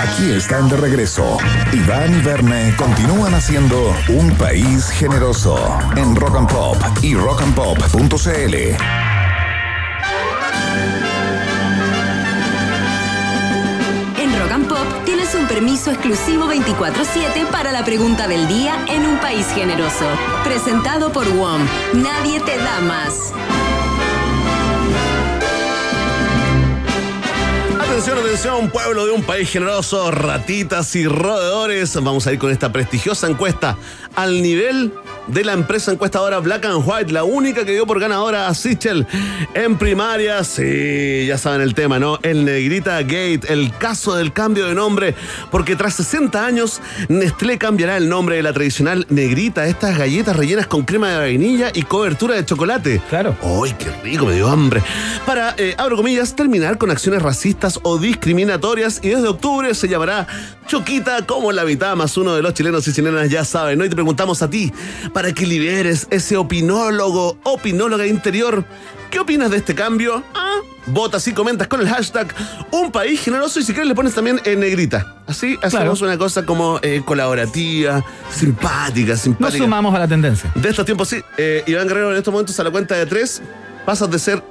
Aquí 0.00 0.32
están 0.32 0.68
de 0.68 0.76
regreso. 0.76 1.38
Iván 1.72 2.18
y 2.18 2.22
Verne 2.22 2.74
continúan 2.76 3.34
haciendo 3.34 3.94
un 4.08 4.30
país 4.32 4.90
generoso 4.90 5.56
en 5.96 6.14
Rock 6.16 6.36
and 6.36 6.52
Pop 6.52 6.76
y 7.02 7.14
rockandpop.cl. 7.14 9.09
En 14.18 14.38
Rock 14.38 14.52
and 14.52 14.68
Pop 14.68 14.86
tienes 15.04 15.34
un 15.34 15.46
permiso 15.46 15.90
exclusivo 15.90 16.46
24-7 16.46 17.46
para 17.50 17.72
la 17.72 17.84
pregunta 17.84 18.28
del 18.28 18.46
día 18.48 18.74
en 18.88 19.06
un 19.06 19.18
país 19.18 19.46
generoso. 19.54 20.06
Presentado 20.44 21.12
por 21.12 21.28
WOM. 21.28 21.60
Nadie 21.94 22.40
te 22.40 22.56
da 22.56 22.80
más. 22.80 23.32
Atención, 28.00 28.18
atención, 28.18 28.70
pueblo 28.70 29.04
de 29.04 29.12
un 29.12 29.22
país 29.22 29.50
generoso, 29.50 30.10
ratitas 30.10 30.96
y 30.96 31.06
roedores. 31.06 31.94
Vamos 32.02 32.26
a 32.26 32.32
ir 32.32 32.38
con 32.38 32.50
esta 32.50 32.72
prestigiosa 32.72 33.26
encuesta 33.26 33.76
al 34.16 34.40
nivel 34.40 34.94
de 35.32 35.44
la 35.44 35.52
empresa 35.52 35.92
encuestadora 35.92 36.38
Black 36.38 36.64
and 36.64 36.82
White, 36.84 37.12
la 37.12 37.24
única 37.24 37.64
que 37.64 37.72
dio 37.72 37.86
por 37.86 38.00
ganadora 38.00 38.48
a 38.48 38.54
Sichel 38.54 39.06
en 39.54 39.78
primaria. 39.78 40.42
Sí, 40.44 41.26
ya 41.26 41.38
saben 41.38 41.60
el 41.60 41.74
tema, 41.74 41.98
¿no? 41.98 42.18
El 42.22 42.44
Negrita 42.44 43.00
Gate, 43.02 43.40
el 43.48 43.72
caso 43.76 44.16
del 44.16 44.32
cambio 44.32 44.66
de 44.66 44.74
nombre, 44.74 45.14
porque 45.50 45.76
tras 45.76 45.94
60 45.94 46.44
años, 46.44 46.80
Nestlé 47.08 47.58
cambiará 47.58 47.96
el 47.96 48.08
nombre 48.08 48.36
de 48.36 48.42
la 48.42 48.52
tradicional 48.52 49.06
Negrita, 49.08 49.66
estas 49.66 49.96
galletas 49.96 50.36
rellenas 50.36 50.66
con 50.66 50.82
crema 50.84 51.10
de 51.10 51.18
vainilla 51.18 51.70
y 51.72 51.82
cobertura 51.82 52.34
de 52.34 52.44
chocolate. 52.44 53.00
Claro. 53.08 53.36
¡Ay, 53.42 53.74
qué 53.78 53.90
rico! 54.02 54.26
Me 54.26 54.34
dio 54.34 54.48
hambre. 54.48 54.82
Para, 55.26 55.54
eh, 55.58 55.74
abro 55.78 55.96
comillas, 55.96 56.34
terminar 56.34 56.78
con 56.78 56.90
acciones 56.90 57.22
racistas 57.22 57.78
o 57.82 57.98
discriminatorias 57.98 59.00
y 59.02 59.10
desde 59.10 59.28
octubre 59.28 59.74
se 59.74 59.88
llamará 59.88 60.26
Choquita 60.66 61.26
como 61.26 61.50
la 61.50 61.64
mitad 61.64 61.96
más 61.96 62.16
uno 62.16 62.34
de 62.34 62.42
los 62.42 62.54
chilenos 62.54 62.86
y 62.86 62.92
chilenas 62.92 63.28
ya 63.28 63.44
saben. 63.44 63.80
Hoy 63.80 63.88
te 63.88 63.96
preguntamos 63.96 64.40
a 64.42 64.48
ti, 64.48 64.72
para 65.12 65.19
que 65.34 65.46
liberes 65.46 66.06
ese 66.10 66.36
opinólogo, 66.36 67.38
opinóloga 67.44 68.06
interior, 68.06 68.64
¿qué 69.10 69.20
opinas 69.20 69.50
de 69.50 69.58
este 69.58 69.74
cambio? 69.74 70.22
Ah, 70.34 70.56
votas 70.86 71.26
y 71.28 71.32
comentas 71.32 71.68
con 71.68 71.80
el 71.80 71.88
hashtag 71.88 72.34
Un 72.70 72.90
País 72.90 73.20
Generoso 73.20 73.60
y 73.60 73.62
si 73.62 73.72
quieres 73.72 73.88
le 73.88 73.94
pones 73.94 74.14
también 74.14 74.40
en 74.44 74.60
negrita. 74.60 75.22
Así 75.26 75.56
hacemos 75.62 76.00
una 76.00 76.16
cosa 76.18 76.44
como 76.46 76.80
eh, 76.82 77.02
colaborativa, 77.04 78.04
simpática, 78.34 79.12
Nos 79.12 79.20
simpática. 79.20 79.64
sumamos 79.64 79.94
a 79.94 79.98
la 79.98 80.08
tendencia. 80.08 80.50
De 80.54 80.68
estos 80.70 80.84
tiempos, 80.84 81.08
sí. 81.08 81.20
Eh, 81.36 81.62
Iván 81.66 81.86
Guerrero, 81.86 82.12
en 82.12 82.18
estos 82.18 82.32
momentos 82.32 82.58
a 82.58 82.64
la 82.64 82.70
cuenta 82.70 82.96
de 82.96 83.06
tres, 83.06 83.42
pasas 83.84 84.10
de 84.10 84.18
ser 84.18 84.42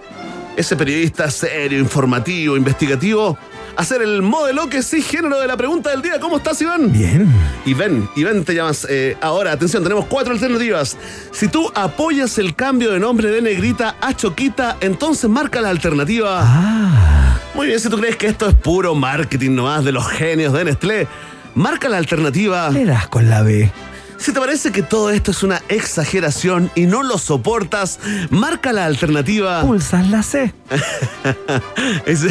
ese 0.55 0.75
periodista 0.75 1.29
serio, 1.32 1.79
informativo, 1.79 2.55
investigativo, 2.55 3.38
a 3.80 3.84
ser 3.86 4.02
el 4.02 4.22
modelo 4.22 4.68
que 4.68 4.84
sí 4.84 5.02
género 5.02 5.39
de 5.39 5.48
la 5.48 5.56
pregunta 5.56 5.92
del 5.92 6.02
día. 6.02 6.20
¿Cómo 6.20 6.36
estás, 6.36 6.62
Iván? 6.62 6.92
Bien. 6.92 7.32
Iván, 7.65 8.10
Iván 8.18 8.44
te 8.44 8.54
llamas. 8.54 8.86
eh, 8.89 9.15
ahora, 9.22 9.54
atención, 9.54 9.84
tenemos 9.84 10.04
cuatro 10.06 10.34
alternativas. 10.34 10.98
Si 11.32 11.48
tú 11.48 11.72
apoyas 11.74 12.38
el 12.39 12.56
cambio 12.56 12.92
de 12.92 13.00
nombre 13.00 13.32
de 13.32 13.42
Negrita 13.42 13.96
a 14.02 14.13
Choquita, 14.13 14.76
entonces 14.82 15.30
marca 15.30 15.62
la 15.62 15.70
alternativa. 15.70 16.42
Ah. 16.44 17.39
Muy 17.56 17.68
bien, 17.68 17.80
si 17.80 17.89
tú 17.89 17.98
crees 17.98 18.18
que 18.18 18.28
esto 18.28 18.50
es 18.50 18.54
puro 18.54 18.96
marketing 18.96 19.52
nomás 19.56 19.86
de 19.86 19.94
los 19.94 20.06
genios 20.10 20.52
de 20.52 20.65
Nestlé, 20.65 21.08
marca 21.56 21.88
la 21.88 21.98
alternativa. 21.98 22.70
Le 22.72 22.84
das 22.84 23.08
con 23.08 23.30
la 23.30 23.44
B. 23.44 23.72
Si 24.19 24.34
te 24.34 24.39
parece 24.39 24.71
que 24.71 24.82
todo 24.84 25.10
esto 25.12 25.32
es 25.32 25.43
una 25.43 25.62
exageración 25.69 26.69
y 26.75 26.86
no 26.88 27.03
lo 27.03 27.17
soportas, 27.17 27.99
marca 28.29 28.73
la 28.73 28.86
alternativa. 28.86 29.62
Pulsas 29.62 30.08
la 30.10 30.21
C. 30.23 30.53
Es- 32.05 32.25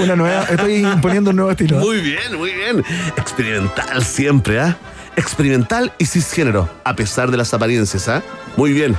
Una 0.00 0.14
nueva. 0.16 0.44
Estoy 0.44 0.76
imponiendo 0.76 1.30
un 1.30 1.36
nuevo 1.36 1.50
estilo. 1.50 1.78
¿eh? 1.78 1.84
muy 1.84 2.00
bien, 2.00 2.36
muy 2.36 2.52
bien. 2.52 2.84
Experimental 3.16 4.04
siempre, 4.04 4.60
¿ah? 4.60 4.76
Experimental 5.16 5.92
y 5.98 6.06
cisgénero, 6.06 6.68
a 6.84 6.96
pesar 6.96 7.30
de 7.30 7.36
las 7.36 7.52
apariencias, 7.52 8.08
¿ah? 8.08 8.22
Muy 8.56 8.72
bien. 8.72 8.96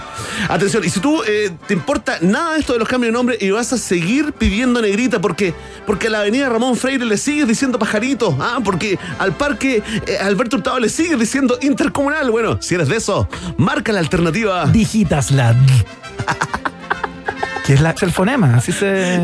Atención, 0.47 0.84
y 0.84 0.89
si 0.89 0.99
tú 0.99 1.23
eh, 1.28 1.52
te 1.67 1.73
importa 1.73 2.17
nada 2.21 2.58
esto 2.58 2.73
de 2.73 2.80
los 2.80 2.88
cambios 2.88 3.10
de 3.10 3.13
nombre 3.13 3.38
y 3.39 3.49
vas 3.49 3.73
a 3.73 3.78
seguir 3.78 4.34
pidiendo 4.34 4.82
negrita 4.82 5.19
porque, 5.19 5.54
porque 5.86 6.08
a 6.08 6.10
la 6.12 6.19
avenida 6.19 6.49
Ramón 6.49 6.76
Freire 6.76 7.06
le 7.06 7.17
sigues 7.17 7.47
diciendo 7.47 7.80
pajarito, 7.80 8.38
¿ah? 8.39 8.60
Porque 8.63 8.99
al 9.17 9.34
parque 9.34 9.82
eh, 10.06 10.17
Alberto 10.17 10.58
Hurtado 10.58 10.80
le 10.80 10.89
sigues 10.89 11.19
diciendo 11.19 11.58
intercomunal. 11.62 12.30
Bueno, 12.30 12.62
si 12.62 12.76
eres 12.76 12.89
de 12.89 12.97
eso, 12.97 13.28
marca 13.58 13.91
la 13.91 13.99
alternativa. 13.99 14.65
Digitas 14.67 15.32
la 15.32 15.54
D. 15.54 15.86
Que 17.65 17.73
es, 17.73 17.82
la, 17.82 17.95
el 18.02 18.12
fonema, 18.12 18.56
así 18.56 18.71
se. 18.71 19.23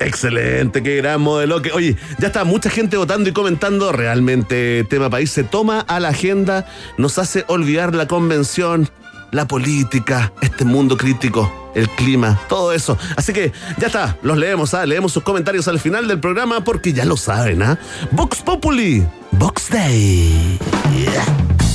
Excelente, 0.00 0.82
qué 0.82 0.96
gran 0.96 1.20
modelo. 1.20 1.60
Que, 1.60 1.72
oye, 1.72 1.96
ya 2.18 2.28
está 2.28 2.44
mucha 2.44 2.70
gente 2.70 2.96
votando 2.96 3.28
y 3.28 3.32
comentando. 3.32 3.92
Realmente, 3.92 4.84
tema 4.88 5.10
país 5.10 5.30
se 5.30 5.42
toma 5.42 5.80
a 5.80 5.98
la 5.98 6.08
agenda, 6.08 6.66
nos 6.96 7.18
hace 7.18 7.44
olvidar 7.48 7.94
la 7.94 8.06
convención, 8.06 8.88
la 9.32 9.46
política, 9.46 10.32
este 10.40 10.64
mundo 10.64 10.96
crítico, 10.96 11.70
el 11.74 11.88
clima, 11.90 12.40
todo 12.48 12.72
eso. 12.72 12.98
Así 13.16 13.32
que 13.32 13.52
ya 13.78 13.88
está, 13.88 14.16
los 14.22 14.38
leemos, 14.38 14.74
¿ah? 14.74 14.86
leemos 14.86 15.12
sus 15.12 15.22
comentarios 15.22 15.68
al 15.68 15.78
final 15.78 16.08
del 16.08 16.20
programa 16.20 16.62
porque 16.62 16.92
ya 16.92 17.04
lo 17.04 17.16
saben, 17.16 17.62
¿ah? 17.62 17.78
Vox 18.12 18.42
Populi, 18.42 19.06
Vox 19.32 19.70
Day. 19.70 20.58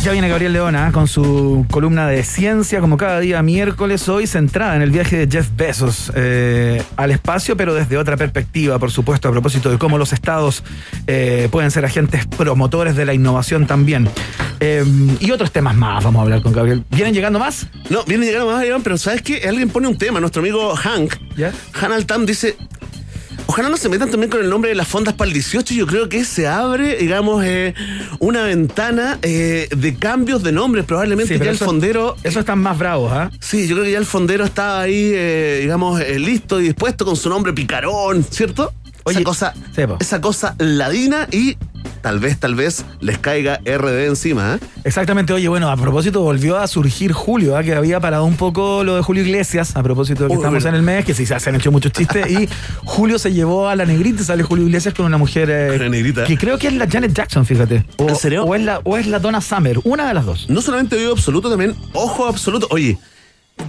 Ya 0.05 0.11
viene 0.11 0.29
Gabriel 0.29 0.53
Leona 0.53 0.91
con 0.91 1.07
su 1.07 1.65
columna 1.71 2.07
de 2.07 2.21
ciencia, 2.21 2.79
como 2.79 2.95
cada 2.95 3.19
día 3.19 3.41
miércoles, 3.41 4.07
hoy 4.07 4.27
centrada 4.27 4.75
en 4.75 4.83
el 4.83 4.91
viaje 4.91 5.25
de 5.25 5.27
Jeff 5.27 5.49
Bezos 5.57 6.11
eh, 6.13 6.83
al 6.95 7.09
espacio, 7.09 7.57
pero 7.57 7.73
desde 7.73 7.97
otra 7.97 8.15
perspectiva, 8.15 8.77
por 8.77 8.91
supuesto, 8.91 9.29
a 9.29 9.31
propósito 9.31 9.71
de 9.71 9.79
cómo 9.79 9.97
los 9.97 10.13
estados 10.13 10.63
eh, 11.07 11.47
pueden 11.49 11.71
ser 11.71 11.85
agentes 11.85 12.27
promotores 12.27 12.95
de 12.95 13.03
la 13.03 13.15
innovación 13.15 13.65
también. 13.65 14.07
Eh, 14.59 14.85
y 15.19 15.31
otros 15.31 15.51
temas 15.51 15.75
más 15.75 16.03
vamos 16.03 16.19
a 16.19 16.23
hablar 16.23 16.43
con 16.43 16.53
Gabriel. 16.53 16.83
¿Vienen 16.91 17.15
llegando 17.15 17.39
más? 17.39 17.65
No, 17.89 18.03
viene 18.03 18.27
llegando 18.27 18.51
más, 18.51 18.63
Iván, 18.63 18.83
pero 18.83 18.99
¿sabes 18.99 19.23
qué? 19.23 19.41
Alguien 19.49 19.69
pone 19.69 19.87
un 19.87 19.97
tema, 19.97 20.19
nuestro 20.19 20.43
amigo 20.43 20.75
Hank. 20.75 21.15
¿Ya? 21.35 21.51
Han 21.81 21.91
Altam 21.91 22.27
dice. 22.27 22.55
Ojalá 23.55 23.69
no 23.69 23.77
se 23.77 23.87
metan 23.87 24.11
también 24.11 24.29
con 24.29 24.41
el 24.41 24.49
nombre 24.49 24.67
de 24.67 24.75
las 24.75 24.85
fondas 24.85 25.13
para 25.13 25.29
el 25.29 25.33
18. 25.33 25.73
Yo 25.75 25.87
creo 25.87 26.09
que 26.09 26.25
se 26.25 26.45
abre, 26.45 26.97
digamos, 26.97 27.41
eh, 27.45 27.73
una 28.19 28.43
ventana 28.43 29.17
eh, 29.21 29.69
de 29.73 29.95
cambios 29.95 30.43
de 30.43 30.51
nombres. 30.51 30.83
Probablemente 30.83 31.35
Sí, 31.35 31.39
ya 31.41 31.51
el 31.51 31.55
eso- 31.55 31.63
fondero. 31.63 32.17
Eso 32.23 32.41
están 32.41 32.59
más 32.59 32.77
bravos, 32.77 33.13
¿ah? 33.13 33.31
Sí, 33.39 33.65
yo 33.65 33.75
creo 33.75 33.85
que 33.85 33.91
ya 33.93 33.97
el 33.97 34.05
fondero 34.05 34.43
estaba 34.43 34.81
ahí, 34.81 35.09
eh, 35.13 35.59
digamos, 35.61 36.01
listo 36.17 36.59
y 36.59 36.63
dispuesto 36.65 37.05
con 37.05 37.15
su 37.15 37.29
nombre 37.29 37.53
picarón, 37.53 38.25
¿cierto? 38.29 38.73
Oye, 39.05 39.19
esa 39.19 39.23
cosa, 39.23 39.53
esa 40.01 40.19
cosa 40.19 40.55
ladina 40.57 41.25
y 41.31 41.55
tal 42.05 42.19
vez, 42.19 42.37
tal 42.37 42.53
vez 42.53 42.85
les 42.99 43.17
caiga 43.17 43.59
RD 43.65 44.05
encima. 44.05 44.53
¿eh? 44.53 44.65
Exactamente, 44.83 45.33
oye, 45.33 45.47
bueno, 45.47 45.71
a 45.71 45.75
propósito 45.75 46.21
volvió 46.21 46.55
a 46.55 46.67
surgir 46.67 47.13
Julio, 47.13 47.57
¿ah? 47.57 47.63
que 47.63 47.73
había 47.73 47.99
parado 47.99 48.25
un 48.25 48.35
poco 48.35 48.83
lo 48.83 48.95
de 48.95 49.01
Julio 49.01 49.23
Iglesias, 49.23 49.75
a 49.75 49.81
propósito 49.81 50.25
de 50.25 50.27
que 50.29 50.33
Uy, 50.35 50.37
estamos 50.37 50.61
bueno. 50.61 50.77
en 50.77 50.81
el 50.81 50.85
mes, 50.85 51.03
que 51.03 51.15
sí 51.15 51.25
se 51.25 51.33
han 51.33 51.55
hecho 51.55 51.71
muchos 51.71 51.91
chistes, 51.91 52.29
y 52.29 52.47
Julio 52.85 53.17
se 53.17 53.33
llevó 53.33 53.67
a 53.69 53.75
la 53.75 53.85
negrita 53.87 54.21
y 54.21 54.23
sale 54.25 54.43
Julio 54.43 54.67
Iglesias 54.67 54.93
con 54.93 55.07
una 55.07 55.17
mujer 55.17 55.49
eh, 55.49 55.75
Una 55.77 55.89
negrita. 55.89 56.25
que 56.25 56.37
creo 56.37 56.59
que 56.59 56.67
es 56.67 56.73
la 56.73 56.87
Janet 56.87 57.11
Jackson, 57.11 57.43
fíjate. 57.43 57.83
O, 57.97 58.07
¿En 58.07 58.15
serio? 58.15 58.43
O 58.43 58.53
es, 58.53 58.61
la, 58.61 58.81
o 58.83 58.97
es 58.97 59.07
la 59.07 59.17
Donna 59.17 59.41
Summer, 59.41 59.79
una 59.83 60.07
de 60.07 60.13
las 60.13 60.27
dos. 60.27 60.47
No 60.47 60.61
solamente 60.61 60.95
oído 60.97 61.11
absoluto, 61.11 61.49
también 61.49 61.73
ojo 61.93 62.27
absoluto. 62.27 62.67
Oye, 62.69 62.99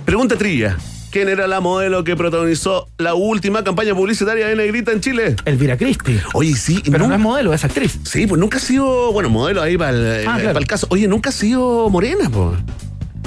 pregunta 0.04 0.36
trilla. 0.36 0.76
¿Quién 1.10 1.28
era 1.28 1.46
la 1.46 1.60
modelo 1.60 2.04
que 2.04 2.14
protagonizó 2.16 2.88
la 2.98 3.14
última 3.14 3.64
campaña 3.64 3.94
publicitaria 3.94 4.48
de 4.48 4.56
Negrita 4.56 4.92
en 4.92 5.00
Chile? 5.00 5.36
Elvira 5.46 5.76
Christie. 5.78 6.20
Oye, 6.34 6.54
sí. 6.54 6.82
Pero 6.84 6.98
no, 6.98 7.06
nun- 7.08 7.12
es 7.14 7.20
modelo, 7.20 7.54
es 7.54 7.64
actriz. 7.64 7.98
Sí, 8.04 8.26
pues 8.26 8.38
nunca 8.38 8.58
ha 8.58 8.60
sido, 8.60 9.12
bueno, 9.12 9.30
modelo 9.30 9.62
ahí 9.62 9.78
para 9.78 9.90
el, 9.90 10.20
Ah, 10.22 10.32
para 10.32 10.42
claro. 10.42 10.58
el 10.58 10.66
caso. 10.66 10.86
Oye, 10.90 11.08
nunca 11.08 11.30
ha 11.30 11.32
sido 11.32 11.88
morena, 11.88 12.28
pues. 12.30 12.58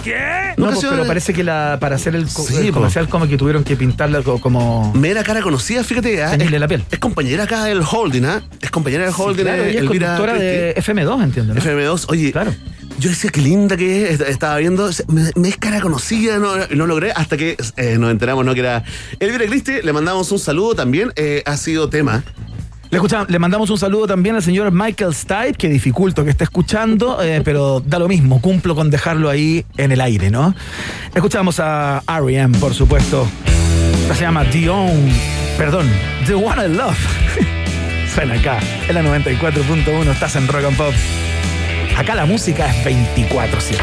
¿Qué? 0.04 0.14
Nunca 0.56 0.72
No, 0.72 0.80
pues, 0.80 0.86
pero 0.92 1.06
parece 1.08 1.34
que 1.34 1.44
la, 1.44 1.78
para 1.82 1.96
hacer 1.96 2.16
el, 2.16 2.26
co- 2.28 2.44
Sí, 2.46 2.56
el 2.58 2.68
po. 2.68 2.76
comercial 2.76 3.10
como 3.10 3.28
que 3.28 3.38
tuvieron 3.38 3.64
que 3.66 3.76
pintarla 3.76 4.22
co- 4.22 4.40
como... 4.40 4.94
Mera 4.94 5.24
cara 5.24 5.42
conocida, 5.42 5.84
fíjate. 5.84 6.24
ah, 6.24 6.32
Teñirle 6.32 6.56
es, 6.58 6.62
la 6.62 6.68
piel. 6.70 6.84
es 6.90 7.00
compañera 7.00 7.44
acá 7.44 7.66
del 7.66 7.82
holding, 7.82 8.24
¿ah? 8.24 8.42
Es 8.62 8.72
compañera 8.72 9.04
del 9.06 9.14
holding. 9.18 9.44
Claro, 9.44 9.64
eh, 9.64 9.70
es 9.72 9.76
Elvira 9.78 10.16
conductora 10.18 10.34
de 10.40 10.76
FM2, 10.78 11.24
entiendo, 11.24 11.54
¿no? 11.54 11.60
FM2. 11.62 12.06
Oye, 12.08 12.32
Claro. 12.32 12.54
Yo 13.00 13.10
decía 13.10 13.30
qué 13.32 13.42
linda 13.42 13.78
que 13.78 14.12
es. 14.12 14.20
Estaba 14.22 14.58
viendo, 14.58 14.90
me, 15.08 15.50
es 15.50 15.58
cara 15.58 15.82
conocida, 15.82 16.38
no, 16.38 16.52
no 16.68 16.88
logré 16.88 17.12
hasta 17.12 17.38
que 17.38 17.58
eh, 17.78 17.98
nos 18.00 18.12
enteramos, 18.12 18.46
¿no? 18.46 18.54
Que 18.54 18.60
era 18.62 18.84
Elvira 19.20 19.46
Cristi. 19.46 19.82
Le 19.84 19.94
mandamos 19.94 20.32
un 20.32 20.40
saludo 20.40 20.76
también. 20.76 21.12
eh, 21.16 21.42
ha 21.46 21.58
sido 21.58 21.90
tema 21.90 22.24
Le, 22.92 22.98
escucha- 22.98 23.26
le 23.30 23.40
mandamos 23.40 23.70
un 23.70 23.78
saludo 23.78 24.08
también 24.08 24.36
al 24.36 24.44
señor 24.44 24.72
Michael 24.72 25.14
Stipe, 25.14 25.54
que 25.54 25.70
dificulto 25.70 26.24
que 26.24 26.32
esté 26.32 26.44
escuchando, 26.44 27.22
eh, 27.22 27.42
pero 27.46 27.82
da 27.86 28.00
lo 28.00 28.08
mismo, 28.08 28.42
cumplo 28.42 28.74
con 28.76 28.90
dejarlo 28.90 29.30
ahí 29.30 29.64
en 29.78 29.92
el 29.92 30.02
aire, 30.02 30.30
¿no? 30.32 30.56
Escuchamos 31.14 31.60
a 31.60 32.02
R.E.M., 32.08 32.58
por 32.58 32.74
supuesto. 32.74 33.28
Esta 34.02 34.16
se 34.16 34.22
llama 34.22 34.42
Own, 34.72 35.12
perdón, 35.58 35.88
The 36.26 36.34
One 36.34 36.66
I 36.66 36.70
Love. 36.76 36.98
Suena 38.16 38.34
acá, 38.34 38.60
en 38.88 38.96
la 38.96 39.04
94.1, 39.04 40.12
estás 40.12 40.36
en 40.36 40.48
Rock 40.48 40.66
and 40.66 40.78
Pop. 40.78 40.94
Acá 42.00 42.16
la 42.16 42.26
música 42.26 42.66
es 42.66 42.86
24-7. 42.86 43.78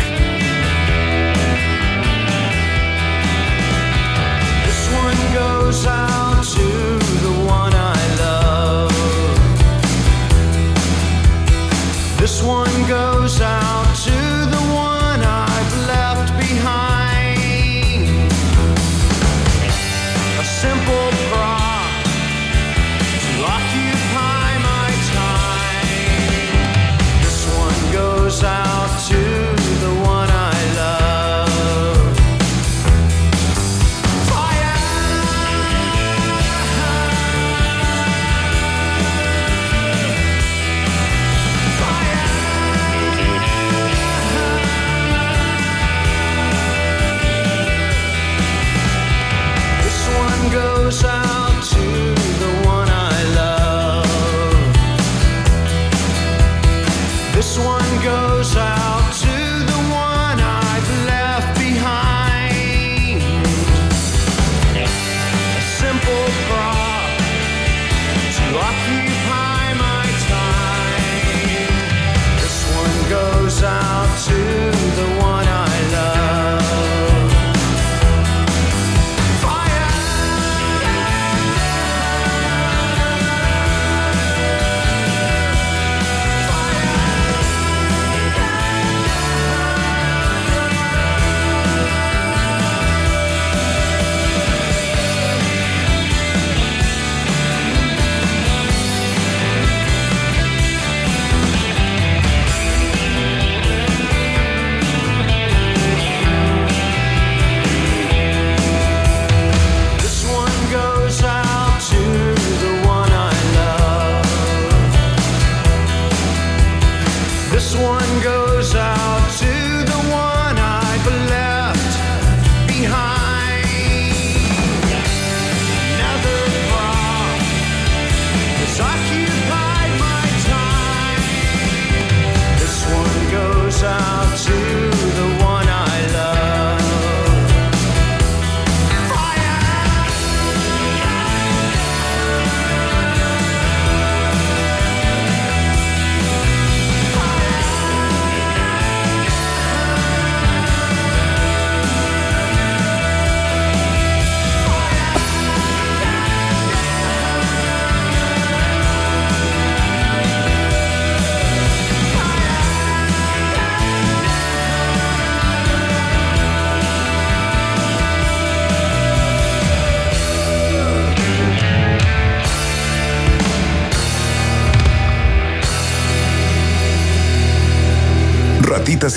This 12.18 12.42
one 12.42 12.86
goes 12.88 13.42
out 13.42 13.94
to 14.04 14.25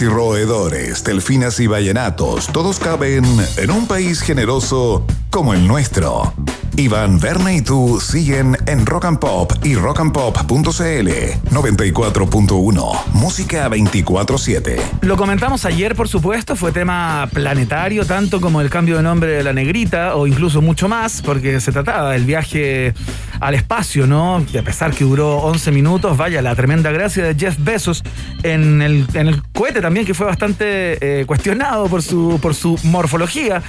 y 0.02 0.08
roedores, 0.08 1.04
delfinas 1.04 1.60
y 1.60 1.68
vallenatos, 1.68 2.48
todos 2.48 2.80
caben 2.80 3.26
en 3.58 3.72
un 3.72 3.88
país 3.88 4.22
generoso 4.22 5.06
como 5.30 5.54
el 5.54 5.68
nuestro. 5.68 6.34
Iván, 6.76 7.20
Berna 7.20 7.54
y 7.54 7.62
tú 7.62 8.00
siguen 8.00 8.56
en 8.66 8.86
Rock 8.86 9.06
and 9.06 9.20
Pop 9.20 9.52
y 9.64 9.76
rockandpop.cl 9.76 11.10
94.1, 11.52 13.06
música 13.14 13.70
24-7. 13.70 14.80
Lo 15.02 15.18
comentamos 15.18 15.66
ayer, 15.66 15.94
por 15.96 16.08
supuesto, 16.08 16.56
fue 16.56 16.72
tema 16.72 17.28
planetario, 17.34 18.06
tanto 18.06 18.40
como 18.40 18.62
el 18.62 18.70
cambio 18.70 18.96
de 18.96 19.04
nombre 19.04 19.32
de 19.32 19.44
la 19.44 19.52
negrita, 19.52 20.16
o 20.16 20.26
incluso 20.26 20.62
mucho 20.62 20.88
más, 20.88 21.22
porque 21.22 21.60
se 21.60 21.74
trataba 21.74 22.12
del 22.14 22.24
viaje 22.24 22.94
al 23.40 23.56
espacio, 23.56 24.06
¿no? 24.08 24.46
Y 24.54 24.58
a 24.58 24.64
pesar 24.64 24.92
que 24.94 25.04
duró 25.04 25.38
11 25.38 25.72
minutos, 25.72 26.18
vaya, 26.18 26.42
la 26.42 26.56
tremenda 26.56 26.92
gracia 26.92 27.24
de 27.24 27.36
Jeff 27.36 27.56
Bezos 27.60 28.04
en 28.44 28.82
el, 28.82 29.06
en 29.14 29.28
el 29.28 29.42
cohete 29.54 29.82
también, 29.82 30.06
que 30.06 30.14
fue 30.14 30.26
bastante 30.26 31.22
eh, 31.22 31.26
cuestionado 31.26 31.88
por 31.88 32.02
su, 32.02 32.40
por 32.42 32.54
su 32.56 32.78
morfología. 32.84 33.62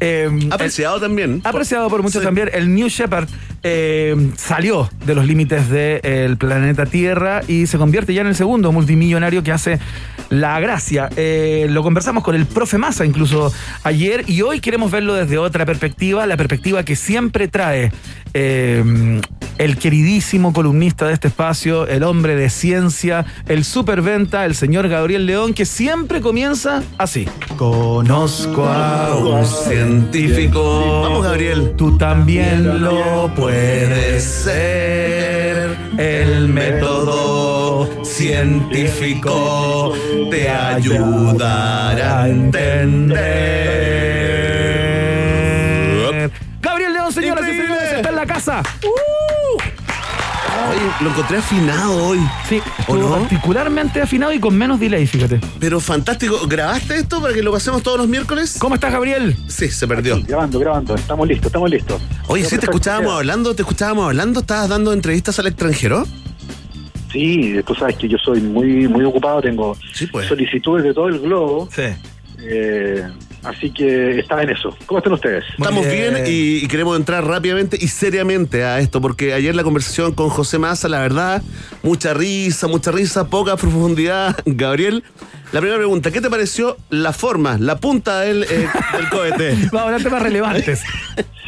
Eh, 0.00 0.28
Apreciado 0.50 1.00
también. 1.00 1.40
apreciado 1.44 1.88
por 1.88 2.02
muchos 2.02 2.20
Sí. 2.20 2.24
también. 2.26 2.50
El 2.52 2.74
New 2.74 2.88
Shepard 2.88 3.28
eh, 3.62 4.30
salió 4.36 4.88
de 5.04 5.14
los 5.14 5.26
límites 5.26 5.68
del 5.68 6.36
planeta 6.36 6.86
Tierra 6.86 7.42
y 7.46 7.66
se 7.66 7.78
convierte 7.78 8.14
ya 8.14 8.20
en 8.20 8.28
el 8.28 8.34
segundo 8.34 8.72
multimillonario 8.72 9.42
que 9.42 9.52
hace 9.52 9.78
la 10.30 10.58
gracia. 10.60 11.08
Eh, 11.16 11.66
lo 11.70 11.82
conversamos 11.82 12.22
con 12.22 12.34
el 12.34 12.46
profe 12.46 12.78
Massa 12.78 13.04
incluso 13.04 13.52
ayer 13.84 14.24
y 14.26 14.42
hoy 14.42 14.60
queremos 14.60 14.90
verlo 14.90 15.14
desde 15.14 15.38
otra 15.38 15.66
perspectiva, 15.66 16.26
la 16.26 16.36
perspectiva 16.36 16.84
que 16.84 16.96
siempre 16.96 17.48
trae 17.48 17.92
eh, 18.34 19.20
el 19.58 19.78
queridísimo 19.78 20.52
columnista 20.52 21.06
de 21.06 21.14
este 21.14 21.28
espacio, 21.28 21.86
el 21.86 22.02
hombre 22.02 22.36
de 22.36 22.50
ciencia, 22.50 23.24
el 23.48 23.64
superventa, 23.64 24.44
el 24.44 24.54
señor 24.54 24.88
Gabriel 24.88 25.26
León, 25.26 25.54
que 25.54 25.64
siempre 25.64 26.20
comienza 26.20 26.82
así. 26.98 27.26
Conozco 27.56 28.66
a 28.66 29.16
un 29.16 29.46
científico. 29.46 31.02
Vamos, 31.02 31.24
Gabriel. 31.24 31.74
Tú 31.76 31.96
también 31.96 32.82
lo 32.82 33.30
puedes 33.34 34.22
ser. 34.22 35.76
El 35.98 36.48
método 36.48 37.88
científico 38.04 39.94
te 40.30 40.50
ayudará 40.50 42.22
a 42.22 42.28
entender. 42.28 43.76
Gabriel 46.60 46.92
León, 46.92 47.12
señoras 47.12 47.48
y 47.48 47.52
señores, 47.52 47.92
está 47.94 48.08
en 48.10 48.16
la 48.16 48.26
casa. 48.26 48.62
Oye, 50.76 50.90
lo 51.00 51.10
encontré 51.10 51.38
afinado 51.38 52.04
hoy. 52.08 52.18
Sí, 52.48 52.60
¿O 52.86 52.94
estuvo 52.96 52.98
no? 52.98 53.18
particularmente 53.18 54.02
afinado 54.02 54.32
y 54.32 54.38
con 54.40 54.56
menos 54.56 54.78
delay, 54.78 55.06
fíjate. 55.06 55.40
Pero 55.58 55.80
fantástico. 55.80 56.46
¿Grabaste 56.46 56.96
esto 56.98 57.20
para 57.22 57.32
que 57.32 57.42
lo 57.42 57.50
pasemos 57.52 57.82
todos 57.82 57.96
los 57.98 58.08
miércoles? 58.08 58.56
¿Cómo 58.58 58.74
estás, 58.74 58.92
Gabriel? 58.92 59.34
Sí, 59.48 59.68
se 59.70 59.88
perdió. 59.88 60.20
Grabando, 60.22 60.58
grabando. 60.58 60.94
Estamos 60.94 61.26
listos, 61.28 61.46
estamos 61.46 61.70
listos. 61.70 62.00
Oye, 62.28 62.44
sí, 62.44 62.58
te 62.58 62.66
escuchábamos 62.66 63.12
hablando, 63.14 63.54
te 63.54 63.62
escuchábamos 63.62 64.06
hablando, 64.06 64.40
estabas 64.40 64.68
dando 64.68 64.92
entrevistas 64.92 65.38
al 65.38 65.46
extranjero. 65.46 66.04
Sí, 67.12 67.54
tú 67.66 67.74
sabes 67.74 67.96
que 67.96 68.08
yo 68.08 68.18
soy 68.18 68.40
muy 68.42 68.86
muy 68.88 69.04
ocupado, 69.04 69.40
tengo 69.40 69.76
Sí, 69.94 70.06
pues. 70.08 70.26
solicitudes 70.28 70.84
de 70.84 70.92
todo 70.92 71.08
el 71.08 71.20
globo, 71.20 71.68
Sí. 71.74 71.82
eh, 72.40 73.02
así 73.46 73.70
que 73.70 74.18
estaba 74.20 74.42
en 74.42 74.50
eso. 74.50 74.76
¿Cómo 74.86 74.98
están 74.98 75.12
ustedes? 75.14 75.44
Estamos 75.58 75.86
bien, 75.86 76.16
y, 76.26 76.64
y 76.64 76.68
queremos 76.68 76.96
entrar 76.98 77.24
rápidamente 77.24 77.76
y 77.80 77.88
seriamente 77.88 78.64
a 78.64 78.78
esto, 78.80 79.00
porque 79.00 79.32
ayer 79.32 79.54
la 79.54 79.62
conversación 79.64 80.12
con 80.12 80.28
José 80.28 80.58
Massa, 80.58 80.88
la 80.88 81.00
verdad, 81.00 81.42
mucha 81.82 82.14
risa, 82.14 82.66
mucha 82.68 82.90
risa, 82.92 83.28
poca 83.28 83.56
profundidad. 83.56 84.36
Gabriel, 84.46 85.04
la 85.52 85.60
primera 85.60 85.78
pregunta, 85.78 86.10
¿qué 86.10 86.20
te 86.20 86.28
pareció 86.30 86.76
la 86.90 87.12
forma, 87.12 87.56
la 87.58 87.76
punta 87.78 88.20
del, 88.20 88.44
eh, 88.44 88.68
del 88.96 89.08
cohete? 89.10 89.50
Vamos 89.72 89.74
a 89.74 89.84
hablar 89.84 90.02
temas 90.02 90.22
relevantes. 90.22 90.82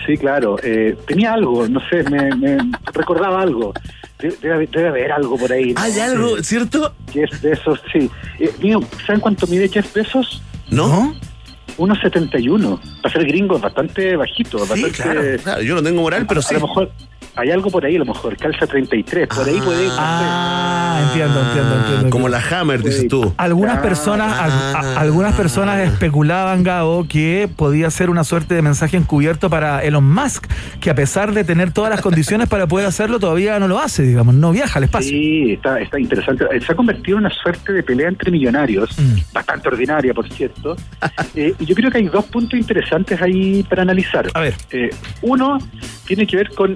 Sí, 0.07 0.17
claro. 0.17 0.57
eh, 0.63 0.97
tenía 1.07 1.35
algo, 1.35 1.69
no 1.69 1.81
sé, 1.91 2.03
me, 2.05 2.35
me 2.37 2.57
recordaba 2.95 3.43
algo. 3.43 3.75
De- 4.19 4.35
Debe, 4.43 4.67
debe 4.67 4.89
haber 4.89 5.13
algo 5.13 5.37
por 5.37 5.53
ahí. 5.53 5.75
¿no? 5.75 5.81
¿Hay 5.81 5.99
algo, 6.01 6.43
cierto? 6.43 6.93
Jeff 7.13 7.41
Bezos, 7.43 7.81
sí. 7.93 8.11
Eh, 8.41 8.51
mío, 8.61 8.81
¿Saben 9.07 9.21
cuánto 9.21 9.47
mide 9.47 9.69
Jeff 9.69 9.93
Bezos? 9.95 10.43
¿No? 10.71 11.15
1,71. 11.79 12.81
Para 13.03 13.13
ser 13.13 13.25
gringo 13.27 13.57
es 13.57 13.63
bastante 13.63 14.17
bajito. 14.17 14.59
Sí, 14.59 14.69
bastante, 14.69 15.03
claro, 15.03 15.23
claro, 15.43 15.63
yo 15.63 15.75
no 15.75 15.83
tengo 15.83 16.03
moral, 16.03 16.27
pero 16.27 16.41
a, 16.41 16.43
sí. 16.43 16.55
a 16.55 16.59
lo 16.59 16.67
mejor 16.67 16.91
hay 17.39 17.51
algo 17.51 17.71
por 17.71 17.85
ahí, 17.85 17.97
a 17.97 18.01
lo 18.01 18.05
mejor. 18.05 18.37
Calza 18.37 18.67
33. 18.67 19.29
Por 19.29 19.47
ahí 19.49 19.61
puede 19.61 19.85
ir. 19.85 19.91
Ah, 19.97 21.01
entiendo, 21.09 21.41
entiendo, 21.41 21.77
entiendo. 21.81 22.11
Como 22.11 22.29
la 22.29 22.41
Hammer, 22.51 22.83
dices 22.83 23.09
tú. 23.09 23.33
Algunas 23.37 23.79
Ah, 23.79 23.83
personas, 23.83 24.33
ah. 24.39 24.95
algunas 24.97 25.35
personas 25.35 25.79
especulaban, 25.89 26.63
Gabo, 26.65 27.07
que 27.09 27.49
podía 27.55 27.91
ser 27.91 28.11
una 28.11 28.25
suerte 28.25 28.55
de 28.55 28.63
mensaje 28.63 28.97
encubierto 28.97 29.49
para 29.51 29.83
Elon 29.85 30.05
Musk, 30.13 30.47
que 30.81 30.91
a 30.91 30.95
pesar 30.95 31.33
de 31.33 31.45
tener 31.45 31.73
todas 31.73 31.91
las 31.91 32.01
condiciones 32.01 32.49
para 32.49 32.67
poder 32.67 32.87
hacerlo, 32.87 33.19
todavía 33.21 33.59
no 33.59 33.69
lo 33.69 33.79
hace, 33.79 34.03
digamos, 34.03 34.35
no 34.35 34.51
viaja 34.53 34.79
al 34.79 34.85
espacio. 34.85 35.11
Sí, 35.11 35.53
está, 35.53 35.79
está 35.81 36.01
interesante. 36.01 36.45
Se 36.61 36.73
ha 36.73 36.75
convertido 36.77 37.19
en 37.19 37.25
una 37.27 37.35
suerte 37.35 37.73
de 37.73 37.83
pelea 37.83 38.09
entre 38.09 38.31
millonarios, 38.31 38.99
Mm. 38.99 39.19
bastante 39.33 39.69
ordinaria, 39.69 40.13
por 40.15 40.29
cierto. 40.33 40.77
Eh, 41.35 41.55
y 41.59 41.65
yo 41.67 41.75
creo 41.75 41.91
que 41.91 41.99
hay 41.99 42.07
dos 42.09 42.25
puntos 42.25 42.59
interesantes 42.59 43.21
ahí 43.23 43.63
para 43.69 43.83
analizar. 43.83 44.27
A 44.35 44.41
ver. 44.41 44.55
Eh, 44.71 44.91
uno 45.23 45.59
tiene 46.07 46.27
que 46.27 46.37
ver 46.37 46.49
con 46.51 46.75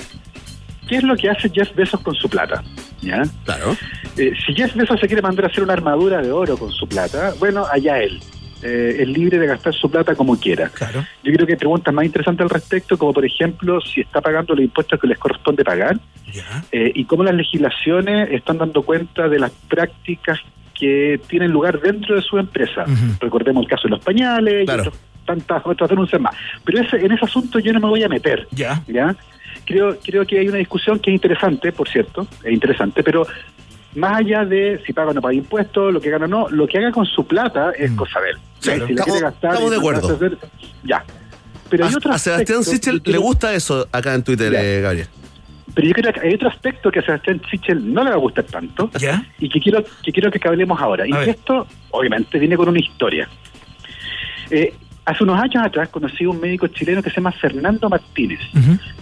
qué 0.93 0.99
es 0.99 1.05
lo 1.05 1.16
que 1.16 1.30
hace 1.30 1.49
Jeff 1.49 1.74
Bezos 1.74 2.01
con 2.01 2.14
su 2.14 2.28
plata. 2.28 2.62
¿ya? 3.01 3.22
Claro. 3.45 3.74
Eh, 4.18 4.32
si 4.45 4.53
Jeff 4.55 4.74
Bezos 4.76 5.01
se 5.01 5.07
quiere 5.07 5.22
mandar 5.22 5.47
a 5.47 5.49
hacer 5.49 5.64
una 5.64 5.72
armadura 5.72 6.20
de 6.20 6.30
oro 6.30 6.59
con 6.59 6.70
su 6.70 6.86
plata, 6.86 7.32
bueno, 7.38 7.64
allá 7.72 7.99
él. 8.03 8.20
Eh, 8.62 8.99
es 9.01 9.09
libre 9.09 9.38
de 9.38 9.47
gastar 9.47 9.74
su 9.74 9.90
plata 9.90 10.14
como 10.14 10.38
quiera. 10.38 10.68
Claro. 10.68 11.05
Yo 11.24 11.32
creo 11.32 11.47
que 11.47 11.55
hay 11.55 11.59
preguntas 11.59 11.93
más 11.95 12.05
interesantes 12.05 12.45
al 12.45 12.51
respecto, 12.51 12.97
como 12.99 13.12
por 13.14 13.24
ejemplo 13.24 13.80
si 13.80 14.03
está 14.03 14.20
pagando 14.20 14.55
los 14.55 14.62
impuestos 14.64 15.01
que 15.01 15.07
les 15.09 15.18
corresponde 15.18 15.64
pagar 15.64 15.99
eh, 16.70 16.93
y 16.95 17.05
cómo 17.07 17.24
las 17.24 17.34
legislaciones 17.34 18.28
están 18.30 18.59
dando 18.59 18.82
cuenta 18.82 19.28
de 19.28 19.38
las 19.40 19.51
prácticas 19.68 20.38
que 20.78 21.18
tienen 21.26 21.51
lugar 21.51 21.80
dentro 21.80 22.14
de 22.16 22.22
su 22.22 22.38
empresa. 22.38 22.84
Recordemos 23.18 23.64
el 23.64 23.68
caso 23.70 23.84
de 23.84 23.90
los 23.97 24.05
pañales 24.05 24.64
Claro. 24.66 24.84
y 24.84 24.86
otros- 24.88 25.01
tantas 25.24 25.62
otras 25.64 25.88
denuncias 25.88 26.20
más. 26.20 26.34
Pero 26.64 26.80
ese, 26.82 26.97
en 27.05 27.12
ese 27.12 27.24
asunto 27.24 27.59
yo 27.61 27.72
no 27.72 27.80
me 27.80 27.88
voy 27.88 28.03
a 28.05 28.09
meter. 28.09 28.47
Ya. 28.51 28.82
¿ya? 28.88 29.14
Creo, 29.65 29.97
creo 30.05 30.27
que 30.27 30.39
hay 30.39 30.49
una 30.49 30.59
discusión 30.59 30.99
que 30.99 31.11
es 31.11 31.15
interesante, 31.15 31.73
por 31.73 31.89
cierto, 31.89 32.27
es 32.43 32.53
interesante, 32.53 33.03
pero 33.03 33.27
más 33.95 34.19
allá 34.19 34.45
de 34.45 34.83
si 34.87 34.93
paga 34.93 35.11
o 35.11 35.15
no 35.15 35.21
paga 35.21 35.35
impuestos, 35.35 35.93
lo 35.93 36.01
que 36.01 36.11
gana 36.11 36.25
o 36.25 36.29
no, 36.29 36.49
lo 36.49 36.67
que 36.67 36.79
haga 36.79 36.91
con 36.93 37.07
su 37.07 37.27
plata 37.27 37.73
es 37.79 37.91
Mm. 37.91 37.97
cosa 37.97 38.21
de 38.21 38.31
él. 38.31 38.37
Si 38.59 38.69
la 38.69 38.75
estamos- 38.77 39.05
quiere 39.05 39.21
gastar 39.21 39.51
estamos 39.53 39.71
de 39.71 39.77
acuerdo. 39.77 40.15
hacer- 40.17 40.39
ya. 40.85 41.05
Pero 41.71 41.87
hay 41.87 41.93
A, 41.93 41.97
otro 41.97 42.13
a 42.13 42.19
Sebastián 42.19 42.65
Sichel 42.65 42.97
le 42.97 43.01
quiero- 43.03 43.21
gusta 43.23 43.55
eso 43.55 43.87
acá 43.93 44.15
en 44.15 44.23
Twitter, 44.25 44.53
eh, 44.55 44.81
Gabriel. 44.83 45.07
Pero 45.75 45.89
yo 45.89 45.95
creo 45.95 46.13
que 46.13 46.21
hay 46.21 46.35
otro 46.35 46.49
aspecto 46.51 46.91
que 46.91 46.99
a 46.99 47.03
Sebastián 47.03 47.41
Sichel 47.51 47.95
no 47.95 48.05
le 48.05 48.11
va 48.11 48.17
a 48.17 48.19
gustar 48.19 48.45
tanto 48.45 48.91
¿Ya? 48.99 49.25
y 49.39 49.49
que 49.49 49.59
quiero 49.59 49.83
que 50.03 50.13
quiero 50.13 50.31
que 50.31 50.41
hablemos 50.47 50.79
ahora. 50.81 51.07
Y 51.07 51.13
ver. 51.13 51.31
esto, 51.31 51.67
obviamente, 51.91 52.39
viene 52.39 52.57
con 52.57 52.69
una 52.69 52.79
historia. 52.79 53.27
Eh, 54.51 54.75
hace 55.05 55.25
unos 55.25 55.41
años 55.41 55.65
atrás 55.65 55.89
conocí 55.89 56.25
a 56.25 56.31
un 56.31 56.41
médico 56.41 56.67
chileno 56.69 57.03
que 57.03 57.11
se 57.11 57.17
llama 57.17 57.33
Fernando 57.33 57.89
Martínez. 57.89 58.41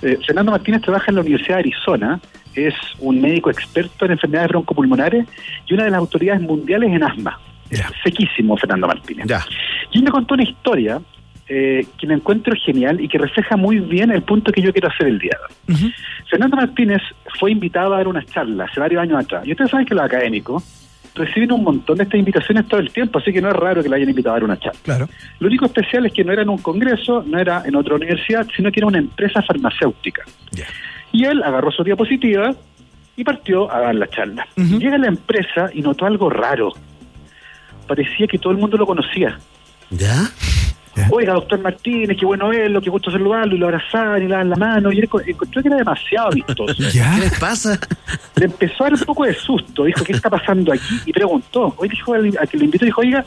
Eh, 0.02 0.18
Fernando 0.26 0.52
Martínez 0.52 0.82
trabaja 0.82 1.06
en 1.08 1.16
la 1.16 1.20
Universidad 1.20 1.56
de 1.56 1.60
Arizona, 1.60 2.20
es 2.54 2.74
un 2.98 3.20
médico 3.20 3.50
experto 3.50 4.04
en 4.04 4.12
enfermedades 4.12 4.48
broncopulmonares 4.48 5.26
y 5.66 5.74
una 5.74 5.84
de 5.84 5.90
las 5.90 5.98
autoridades 5.98 6.42
mundiales 6.42 6.90
en 6.90 7.02
asma. 7.02 7.38
Sequísimo 8.02 8.56
Fernando 8.56 8.88
Martínez. 8.88 9.26
Y 9.92 9.98
él 9.98 10.04
me 10.04 10.10
contó 10.10 10.34
una 10.34 10.42
historia 10.42 11.00
eh, 11.48 11.86
que 11.98 12.06
me 12.06 12.14
encuentro 12.14 12.54
genial 12.64 13.00
y 13.00 13.08
que 13.08 13.18
refleja 13.18 13.56
muy 13.56 13.78
bien 13.78 14.10
el 14.10 14.22
punto 14.22 14.52
que 14.52 14.62
yo 14.62 14.72
quiero 14.72 14.88
hacer 14.88 15.06
el 15.08 15.18
día 15.18 15.32
de 15.36 15.74
hoy. 15.74 15.76
Ujú. 15.76 15.92
Fernando 16.28 16.56
Martínez 16.56 17.02
fue 17.38 17.52
invitado 17.52 17.94
a 17.94 17.98
dar 17.98 18.08
unas 18.08 18.26
charlas 18.26 18.70
hace 18.70 18.80
varios 18.80 19.02
años 19.02 19.24
atrás. 19.24 19.46
Y 19.46 19.52
ustedes 19.52 19.70
saben 19.70 19.86
que 19.86 19.94
los 19.94 20.04
académicos 20.04 20.64
reciben 21.14 21.52
un 21.52 21.64
montón 21.64 21.96
de 21.98 22.04
estas 22.04 22.18
invitaciones 22.18 22.66
todo 22.68 22.80
el 22.80 22.90
tiempo, 22.90 23.18
así 23.18 23.32
que 23.32 23.40
no 23.40 23.48
es 23.48 23.56
raro 23.56 23.82
que 23.82 23.88
le 23.88 23.96
hayan 23.96 24.08
invitado 24.10 24.34
a 24.34 24.38
dar 24.38 24.44
una 24.44 24.58
charla. 24.58 24.80
Claro. 24.82 25.08
Lo 25.38 25.46
único 25.48 25.66
especial 25.66 26.06
es 26.06 26.12
que 26.12 26.24
no 26.24 26.32
era 26.32 26.42
en 26.42 26.48
un 26.48 26.58
congreso, 26.58 27.22
no 27.26 27.38
era 27.38 27.62
en 27.64 27.76
otra 27.76 27.94
universidad, 27.94 28.46
sino 28.56 28.70
que 28.70 28.80
era 28.80 28.86
una 28.86 28.98
empresa 28.98 29.42
farmacéutica. 29.42 30.22
Y 31.12 31.24
él 31.24 31.42
agarró 31.42 31.70
su 31.70 31.82
diapositiva 31.82 32.54
y 33.16 33.24
partió 33.24 33.70
a 33.72 33.80
dar 33.80 33.94
la 33.94 34.08
charla. 34.08 34.46
Llega 34.56 34.94
a 34.94 34.98
la 34.98 35.08
empresa 35.08 35.70
y 35.74 35.82
notó 35.82 36.06
algo 36.06 36.30
raro. 36.30 36.72
Parecía 37.86 38.26
que 38.26 38.38
todo 38.38 38.52
el 38.52 38.58
mundo 38.58 38.76
lo 38.76 38.86
conocía. 38.86 39.38
¿Ya? 39.90 40.30
Oiga, 41.10 41.32
doctor 41.34 41.60
Martínez, 41.60 42.16
qué 42.18 42.26
bueno 42.26 42.48
verlo, 42.48 42.80
qué 42.80 42.90
gusto 42.90 43.10
saludarlo, 43.10 43.54
y 43.54 43.58
lo 43.58 43.66
abrazaban 43.66 44.18
y 44.18 44.24
le 44.24 44.30
daban 44.32 44.50
la 44.50 44.56
mano. 44.56 44.92
Y 44.92 44.98
él 44.98 45.08
enco- 45.08 45.22
encontró 45.26 45.62
que 45.62 45.68
era 45.68 45.76
demasiado 45.78 46.30
vistoso. 46.30 46.74
¿Ya? 46.92 47.14
¿Qué 47.14 47.20
les 47.22 47.38
pasa? 47.38 47.78
Le 48.36 48.46
empezó 48.46 48.84
a 48.84 48.86
dar 48.90 48.94
un 48.94 49.00
poco 49.00 49.24
de 49.24 49.34
susto, 49.34 49.84
dijo, 49.84 50.04
¿qué 50.04 50.12
está 50.12 50.28
pasando 50.28 50.72
aquí? 50.72 51.00
Y 51.06 51.12
preguntó, 51.12 51.74
hoy 51.78 51.88
dijo 51.88 52.14
al 52.14 52.26
al 52.38 52.48
que 52.48 52.58
lo 52.58 52.64
invitó, 52.64 52.84
dijo, 52.84 53.00
oiga, 53.00 53.24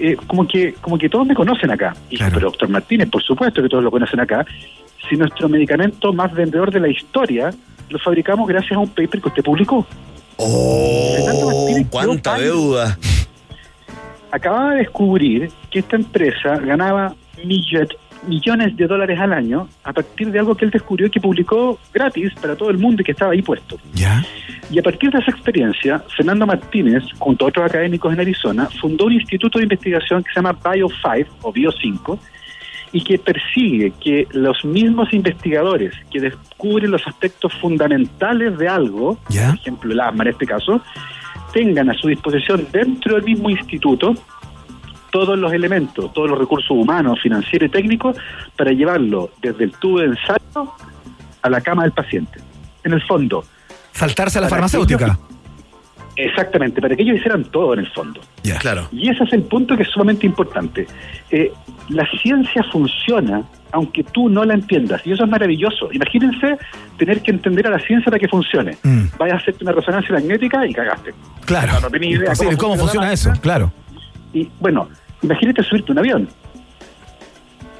eh, 0.00 0.16
como 0.26 0.46
que 0.46 0.74
como 0.80 0.98
que 0.98 1.08
todos 1.08 1.26
me 1.26 1.34
conocen 1.34 1.70
acá. 1.70 1.94
Y 2.10 2.16
dijo, 2.16 2.28
pero 2.34 2.46
doctor 2.50 2.68
Martínez, 2.68 3.08
por 3.08 3.22
supuesto 3.22 3.62
que 3.62 3.68
todos 3.68 3.84
lo 3.84 3.90
conocen 3.90 4.20
acá. 4.20 4.44
Si 5.08 5.16
nuestro 5.16 5.48
medicamento 5.48 6.12
más 6.12 6.32
vendedor 6.32 6.72
de 6.72 6.80
la 6.80 6.88
historia 6.88 7.50
lo 7.88 7.98
fabricamos 8.00 8.48
gracias 8.48 8.72
a 8.72 8.78
un 8.80 8.88
paper 8.88 9.20
que 9.22 9.28
usted 9.28 9.42
publicó. 9.44 9.86
¡Oh! 10.38 11.46
Martínez 11.46 11.86
¡Cuánta 11.88 12.36
deuda! 12.38 12.98
Acababa 14.36 14.72
de 14.72 14.78
descubrir 14.80 15.50
que 15.70 15.78
esta 15.80 15.96
empresa 15.96 16.56
ganaba 16.58 17.14
millet- 17.44 17.96
millones 18.28 18.76
de 18.76 18.86
dólares 18.86 19.18
al 19.20 19.32
año 19.32 19.68
a 19.84 19.92
partir 19.92 20.30
de 20.32 20.38
algo 20.40 20.54
que 20.56 20.64
él 20.64 20.70
descubrió 20.70 21.06
y 21.06 21.10
que 21.10 21.20
publicó 21.20 21.78
gratis 21.94 22.32
para 22.40 22.56
todo 22.56 22.70
el 22.70 22.78
mundo 22.78 23.00
y 23.00 23.04
que 23.04 23.12
estaba 23.12 23.32
ahí 23.32 23.40
puesto. 23.42 23.76
¿Ya? 23.94 24.22
Y 24.70 24.78
a 24.78 24.82
partir 24.82 25.10
de 25.10 25.18
esa 25.20 25.30
experiencia, 25.30 26.02
Fernando 26.16 26.44
Martínez, 26.46 27.04
junto 27.18 27.44
a 27.44 27.48
otros 27.48 27.66
académicos 27.66 28.12
en 28.12 28.20
Arizona, 28.20 28.68
fundó 28.80 29.06
un 29.06 29.12
instituto 29.12 29.58
de 29.58 29.64
investigación 29.64 30.22
que 30.24 30.30
se 30.32 30.36
llama 30.36 30.54
Bio5 30.60 31.26
o 31.42 31.52
Bio5 31.52 32.18
y 32.92 33.00
que 33.02 33.18
persigue 33.18 33.92
que 34.00 34.26
los 34.32 34.64
mismos 34.64 35.12
investigadores 35.12 35.94
que 36.10 36.20
descubren 36.20 36.90
los 36.90 37.06
aspectos 37.06 37.52
fundamentales 37.54 38.58
de 38.58 38.68
algo, 38.68 39.18
¿Ya? 39.28 39.50
por 39.50 39.58
ejemplo 39.60 39.92
el 39.92 40.00
asma 40.00 40.24
en 40.24 40.30
este 40.30 40.46
caso, 40.46 40.80
tengan 41.56 41.88
a 41.88 41.94
su 41.94 42.08
disposición 42.08 42.68
dentro 42.70 43.14
del 43.14 43.24
mismo 43.24 43.48
instituto 43.48 44.14
todos 45.10 45.38
los 45.38 45.54
elementos, 45.54 46.12
todos 46.12 46.28
los 46.28 46.38
recursos 46.38 46.70
humanos, 46.70 47.18
financieros 47.22 47.68
y 47.68 47.72
técnicos 47.72 48.14
para 48.58 48.72
llevarlo 48.72 49.30
desde 49.40 49.64
el 49.64 49.72
tubo 49.72 50.00
de 50.00 50.08
ensayo 50.08 50.74
a 51.40 51.48
la 51.48 51.62
cama 51.62 51.84
del 51.84 51.92
paciente. 51.92 52.40
En 52.84 52.92
el 52.92 53.02
fondo, 53.02 53.42
Saltarse 53.92 54.36
a 54.36 54.42
la 54.42 54.48
farmacéutica. 54.50 55.18
Exactamente, 56.16 56.80
para 56.80 56.96
que 56.96 57.02
ellos 57.02 57.18
hicieran 57.18 57.44
todo 57.44 57.74
en 57.74 57.80
el 57.80 57.88
fondo. 57.92 58.20
Ya. 58.42 58.58
Claro. 58.58 58.88
Y 58.90 59.10
ese 59.10 59.24
es 59.24 59.32
el 59.32 59.42
punto 59.42 59.76
que 59.76 59.82
es 59.82 59.90
sumamente 59.90 60.26
importante. 60.26 60.86
Eh, 61.30 61.52
la 61.90 62.06
ciencia 62.22 62.62
funciona 62.72 63.44
aunque 63.72 64.04
tú 64.04 64.28
no 64.30 64.44
la 64.44 64.54
entiendas, 64.54 65.06
y 65.06 65.12
eso 65.12 65.24
es 65.24 65.30
maravilloso. 65.30 65.92
Imagínense 65.92 66.56
tener 66.96 67.20
que 67.20 67.30
entender 67.30 67.66
a 67.66 67.70
la 67.70 67.78
ciencia 67.78 68.06
para 68.06 68.18
que 68.18 68.28
funcione. 68.28 68.76
Mm. 68.82 69.04
Vayas 69.18 69.34
a 69.34 69.36
hacerte 69.42 69.64
una 69.64 69.72
resonancia 69.72 70.14
magnética 70.14 70.66
y 70.66 70.72
cagaste. 70.72 71.12
Claro. 71.44 71.80
No 71.82 71.90
tenía 71.90 72.16
idea 72.16 72.34
Sí, 72.34 72.46
¿Cómo, 72.46 72.56
cómo 72.56 72.76
funciona 72.76 73.08
funciona 73.08 73.12
eso? 73.12 73.42
Claro. 73.42 73.72
Y 74.32 74.48
bueno, 74.60 74.88
imagínate 75.22 75.62
subirte 75.62 75.92
un 75.92 75.98
avión. 75.98 76.28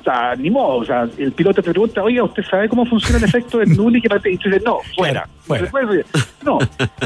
Sea, 0.07 0.37
ni 0.37 0.51
modo. 0.51 0.77
O 0.77 0.85
sea, 0.85 1.09
el 1.19 1.33
piloto 1.33 1.61
te 1.63 1.71
pregunta, 1.71 2.01
oiga, 2.03 2.23
¿usted 2.23 2.45
sabe 2.49 2.69
cómo 2.69 2.87
funciona 2.87 3.19
el 3.19 3.25
efecto 3.25 3.59
del 3.59 3.77
null 3.77 3.97
y 3.97 4.01
que 4.01 4.09
parte? 4.09 4.31
Y 4.31 4.37
tú 4.39 4.49
dices, 4.49 4.63
no, 4.65 4.79
fuera. 4.97 5.29
Fuera. 5.41 5.69
No, 6.45 6.59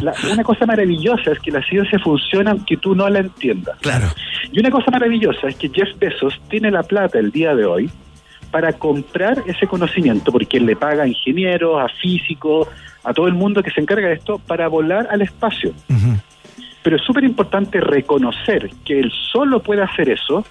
la- 0.03 0.12
una 0.30 0.44
cosa 0.44 0.66
maravillosa 0.66 1.30
es 1.32 1.38
que 1.40 1.51
la 1.51 1.62
ciencia 1.62 1.98
funciona 1.98 2.51
aunque 2.51 2.76
tú 2.76 2.94
no 2.94 3.09
la 3.09 3.20
entiendas. 3.20 3.78
Claro. 3.80 4.07
Y 4.53 4.61
una 4.61 4.70
cosa 4.70 4.90
maravillosa 4.90 5.48
es 5.48 5.57
que 5.57 5.70
Jeff 5.70 5.88
Bezos 5.98 6.38
tiene 6.51 6.70
la 6.70 6.82
plata 6.82 7.18
el 7.18 7.30
día 7.30 7.55
de 7.55 7.64
hoy 7.64 7.90
para 8.51 8.72
comprar 8.74 9.42
ese 9.46 9.66
conocimiento, 9.66 10.30
porque 10.30 10.59
él 10.59 10.66
le 10.66 10.76
paga 10.76 11.05
a 11.05 11.07
ingenieros, 11.09 11.80
a 11.80 11.88
físicos, 11.88 12.68
a 13.05 13.14
todo 13.14 13.28
el 13.28 13.34
mundo 13.34 13.62
que 13.62 13.70
se 13.70 13.80
encarga 13.80 14.09
de 14.09 14.14
esto 14.14 14.38
para 14.46 14.68
volar 14.68 15.09
al 15.11 15.22
espacio. 15.22 15.72
Pero 16.82 16.96
es 16.96 17.03
súper 17.03 17.24
importante 17.24 17.80
reconocer 17.80 18.68
que 18.84 19.01
él 19.01 19.11
solo 19.32 19.61
puede 19.62 19.82
hacer 19.82 20.11
eso 20.11 20.44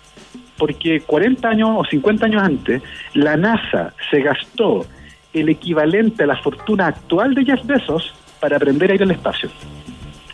porque 0.60 1.02
40 1.02 1.50
años 1.50 1.70
o 1.74 1.84
50 1.86 2.26
años 2.28 2.44
antes, 2.44 2.84
la 3.16 3.36
NASA 3.38 3.94
se 4.12 4.22
gastó 4.22 4.86
el 5.34 5.50
equivalente 5.50 6.24
a 6.24 6.28
la 6.28 6.38
fortuna 6.38 6.88
actual 6.88 7.34
de 7.34 7.46
Jeff 7.46 7.66
Bezos 7.66 8.14
para 8.40 8.58
aprender 8.58 8.92
a 8.92 8.96
ir 8.96 9.02
al 9.04 9.12
espacio. 9.12 9.50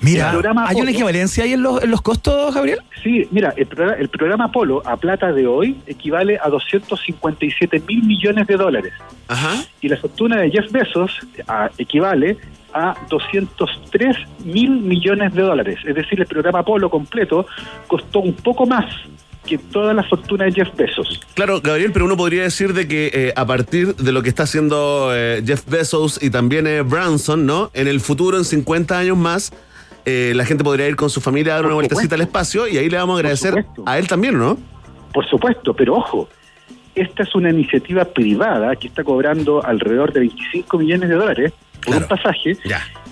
Mira, 0.01 0.25
El 0.25 0.31
programa 0.33 0.67
¿hay 0.67 0.75
una 0.81 0.91
equivalencia 0.91 1.45
ahí 1.45 1.53
en 1.53 1.63
los, 1.63 1.81
en 1.83 1.89
los 1.89 2.01
costos, 2.01 2.53
Gabriel? 2.53 2.79
Sí, 3.01 3.27
mira, 3.31 3.53
el, 3.57 3.65
programa- 3.65 3.97
el 3.99 4.09
programa 4.09 4.43
Apolo 4.45 4.81
a 4.85 4.97
plata 4.97 5.31
de 5.31 5.47
hoy 5.47 5.77
equivale 5.87 6.37
a 6.41 6.49
257 6.49 7.81
mil 7.87 8.03
millones 8.03 8.45
de 8.45 8.55
dólares. 8.55 8.93
Ajá. 9.27 9.63
Y 9.81 9.87
la 9.89 9.97
fortuna 9.97 10.37
de 10.41 10.51
Jeff 10.51 10.71
Bezos 10.71 11.11
a- 11.47 11.69
equivale 11.77 12.37
a 12.73 12.95
203 13.09 14.15
mil 14.43 14.69
millones 14.69 15.33
de 15.33 15.41
dólares. 15.41 15.79
Es 15.85 15.95
decir, 15.95 16.19
el 16.19 16.27
programa 16.27 16.59
Apolo 16.59 16.89
completo 16.89 17.47
costó 17.87 18.19
un 18.19 18.33
poco 18.33 18.65
más 18.65 18.85
que 19.45 19.57
toda 19.57 19.93
la 19.93 20.03
fortuna 20.03 20.45
de 20.45 20.51
Jeff 20.51 20.75
Bezos. 20.75 21.21
Claro, 21.33 21.61
Gabriel, 21.61 21.91
pero 21.91 22.05
uno 22.05 22.17
podría 22.17 22.43
decir 22.43 22.73
de 22.73 22.87
que 22.87 23.11
eh, 23.13 23.33
a 23.35 23.45
partir 23.45 23.95
de 23.95 24.11
lo 24.11 24.21
que 24.23 24.29
está 24.29 24.43
haciendo 24.43 25.11
eh, 25.13 25.43
Jeff 25.45 25.65
Bezos 25.67 26.21
y 26.21 26.29
también 26.29 26.67
eh, 26.67 26.81
Branson, 26.81 27.45
¿no? 27.45 27.71
En 27.73 27.87
el 27.87 27.99
futuro, 27.99 28.37
en 28.37 28.45
50 28.45 28.97
años 28.97 29.17
más, 29.17 29.53
eh, 30.05 30.33
la 30.35 30.45
gente 30.45 30.63
podría 30.63 30.87
ir 30.87 30.95
con 30.95 31.09
su 31.09 31.19
familia 31.19 31.53
a 31.53 31.55
dar 31.55 31.63
Por 31.63 31.71
una 31.71 31.75
vueltecita 31.75 32.15
al 32.15 32.21
espacio 32.21 32.67
y 32.67 32.77
ahí 32.77 32.89
le 32.89 32.97
vamos 32.97 33.15
a 33.15 33.19
agradecer 33.19 33.65
a 33.85 33.97
él 33.97 34.07
también, 34.07 34.37
¿no? 34.37 34.57
Por 35.13 35.27
supuesto, 35.27 35.73
pero 35.73 35.95
ojo, 35.95 36.29
esta 36.93 37.23
es 37.23 37.33
una 37.33 37.49
iniciativa 37.49 38.05
privada 38.05 38.75
que 38.75 38.87
está 38.87 39.03
cobrando 39.03 39.65
alrededor 39.65 40.13
de 40.13 40.21
25 40.21 40.77
millones 40.77 41.09
de 41.09 41.15
dólares 41.15 41.53
por 41.85 41.95
un 41.95 42.03
pasaje 42.03 42.57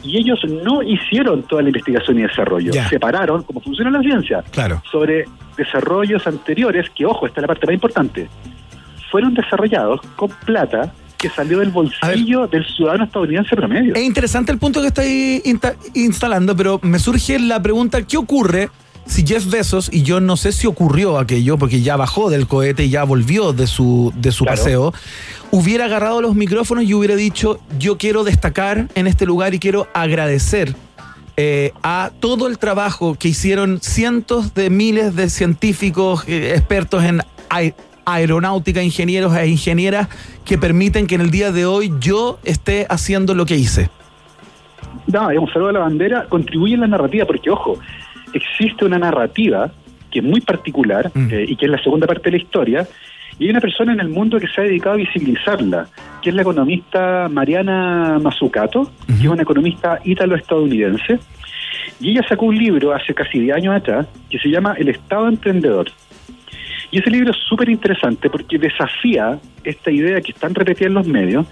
y 0.04 0.18
ellos 0.18 0.40
no 0.64 0.84
hicieron 0.84 1.44
toda 1.44 1.62
la 1.62 1.70
investigación 1.70 2.20
y 2.20 2.24
desarrollo. 2.24 2.72
Ya. 2.74 2.90
Separaron 2.90 3.44
cómo 3.44 3.62
funciona 3.62 3.90
la 3.92 4.02
ciencia 4.02 4.44
Claro. 4.52 4.82
sobre 4.92 5.26
desarrollos 5.58 6.26
anteriores 6.28 6.90
que, 6.90 7.06
ojo, 7.06 7.26
esta 7.28 7.40
es 7.40 7.44
la 7.44 7.48
parte 7.48 7.66
más 7.68 7.74
importante, 7.76 8.28
fueron 9.12 9.34
desarrollados 9.34 10.02
con 10.16 10.30
plata 10.46 10.92
que 11.18 11.30
salió 11.30 11.60
del 11.60 11.70
bolsillo 11.70 12.48
del 12.48 12.66
ciudadano 12.66 13.06
estadounidense 13.06 13.56
promedio. 13.56 13.94
Es 13.96 14.04
interesante 14.04 14.52
el 14.52 14.58
punto 14.58 14.82
que 14.82 14.88
estáis 14.88 15.42
insta- 15.46 15.76
instalando, 15.94 16.54
pero 16.56 16.80
me 16.82 17.00
surge 17.00 17.40
la 17.40 17.62
pregunta, 17.62 18.02
¿qué 18.06 18.18
ocurre 18.18 18.70
si 19.06 19.26
Jeff 19.26 19.50
Bezos, 19.50 19.90
y 19.92 20.04
yo 20.04 20.20
no 20.20 20.38
sé 20.38 20.52
si 20.52 20.68
ocurrió 20.68 21.18
aquello, 21.18 21.58
porque 21.58 21.82
ya 21.82 21.98
bajó 21.98 22.30
del 22.30 22.48
cohete 22.48 22.86
y 22.86 22.90
ya 22.90 23.04
volvió 23.04 23.54
de 23.54 23.68
su, 23.68 24.14
de 24.16 24.32
su 24.32 24.46
Claro. 24.46 24.58
paseo, 24.58 24.94
hubiera 25.52 25.86
agarrado 25.86 26.22
los 26.22 26.36
micrófonos 26.36 26.86
y 26.86 26.94
hubiera 26.94 27.16
dicho, 27.16 27.60
yo 27.78 27.98
quiero 27.98 28.24
destacar 28.24 28.88
en 28.96 29.08
este 29.08 29.26
lugar 29.26 29.54
y 29.54 29.60
quiero 29.60 29.88
agradecer 29.94 30.76
eh, 31.36 31.72
a 31.84 32.12
todo 32.20 32.48
el 32.48 32.58
trabajo 32.60 33.16
que 33.16 33.28
hicieron 33.30 33.80
cientos 33.82 34.54
de 34.54 34.70
miles 34.70 35.16
de 35.16 35.30
científicos, 35.30 36.24
eh, 36.28 36.54
expertos 36.56 37.04
en 37.04 37.22
aeronáutica, 38.06 38.84
ingenieros 38.84 39.36
e 39.36 39.48
ingenieras 39.48 40.08
que 40.46 40.58
permiten 40.58 41.08
que 41.08 41.16
en 41.16 41.22
el 41.22 41.32
día 41.32 41.52
de 41.52 41.66
hoy 41.66 41.94
yo 42.00 42.40
esté 42.44 42.86
haciendo 42.90 43.34
lo 43.34 43.46
que 43.46 43.56
hice. 43.56 43.90
No, 45.08 45.28
saludo 45.52 45.70
a 45.70 45.74
la 45.74 45.80
bandera 45.80 46.26
contribuye 46.30 46.76
en 46.76 46.82
la 46.82 46.88
narrativa, 46.88 47.26
porque, 47.26 47.50
ojo, 47.50 47.78
existe 48.34 48.86
una 48.86 49.00
narrativa 49.00 49.72
que 50.12 50.20
es 50.20 50.26
muy 50.26 50.42
particular 50.42 51.12
eh, 51.16 51.46
y 51.48 51.56
que 51.56 51.66
es 51.66 51.72
la 51.72 51.82
segunda 51.82 52.06
parte 52.06 52.30
de 52.30 52.38
la 52.38 52.44
historia, 52.44 52.88
y 53.40 53.46
hay 53.46 53.50
una 53.50 53.62
persona 53.62 53.94
en 53.94 54.00
el 54.00 54.10
mundo 54.10 54.40
que 54.40 54.48
se 54.48 54.62
ha 54.62 54.64
dedicado 54.64 54.94
a 54.94 54.98
visibilizarla, 54.98 55.88
que 56.22 56.30
es 56.30 56.36
la 56.36 56.44
economista 56.44 57.28
Mariana 57.30 58.20
Mazzucato, 58.22 58.92
que 59.08 59.14
es 59.14 59.26
una 59.26 59.42
economista 59.42 60.00
ítalo-estadounidense, 60.04 61.20
y 62.00 62.12
ella 62.12 62.22
sacó 62.28 62.46
un 62.46 62.58
libro 62.58 62.94
hace 62.94 63.14
casi 63.14 63.40
10 63.40 63.58
años 63.58 63.76
atrás 63.76 64.08
que 64.30 64.38
se 64.38 64.50
llama 64.50 64.76
El 64.78 64.90
Estado 64.90 65.28
Emprendedor. 65.28 65.88
Y 66.92 67.00
ese 67.00 67.10
libro 67.10 67.32
es 67.32 67.38
súper 67.38 67.70
interesante 67.70 68.30
porque 68.30 68.60
desafía 68.60 69.40
esta 69.64 69.90
idea 69.90 70.22
que 70.22 70.32
están 70.32 70.54
repetida 70.54 70.88
en 70.88 70.94
los 70.94 71.08
medios, 71.08 71.48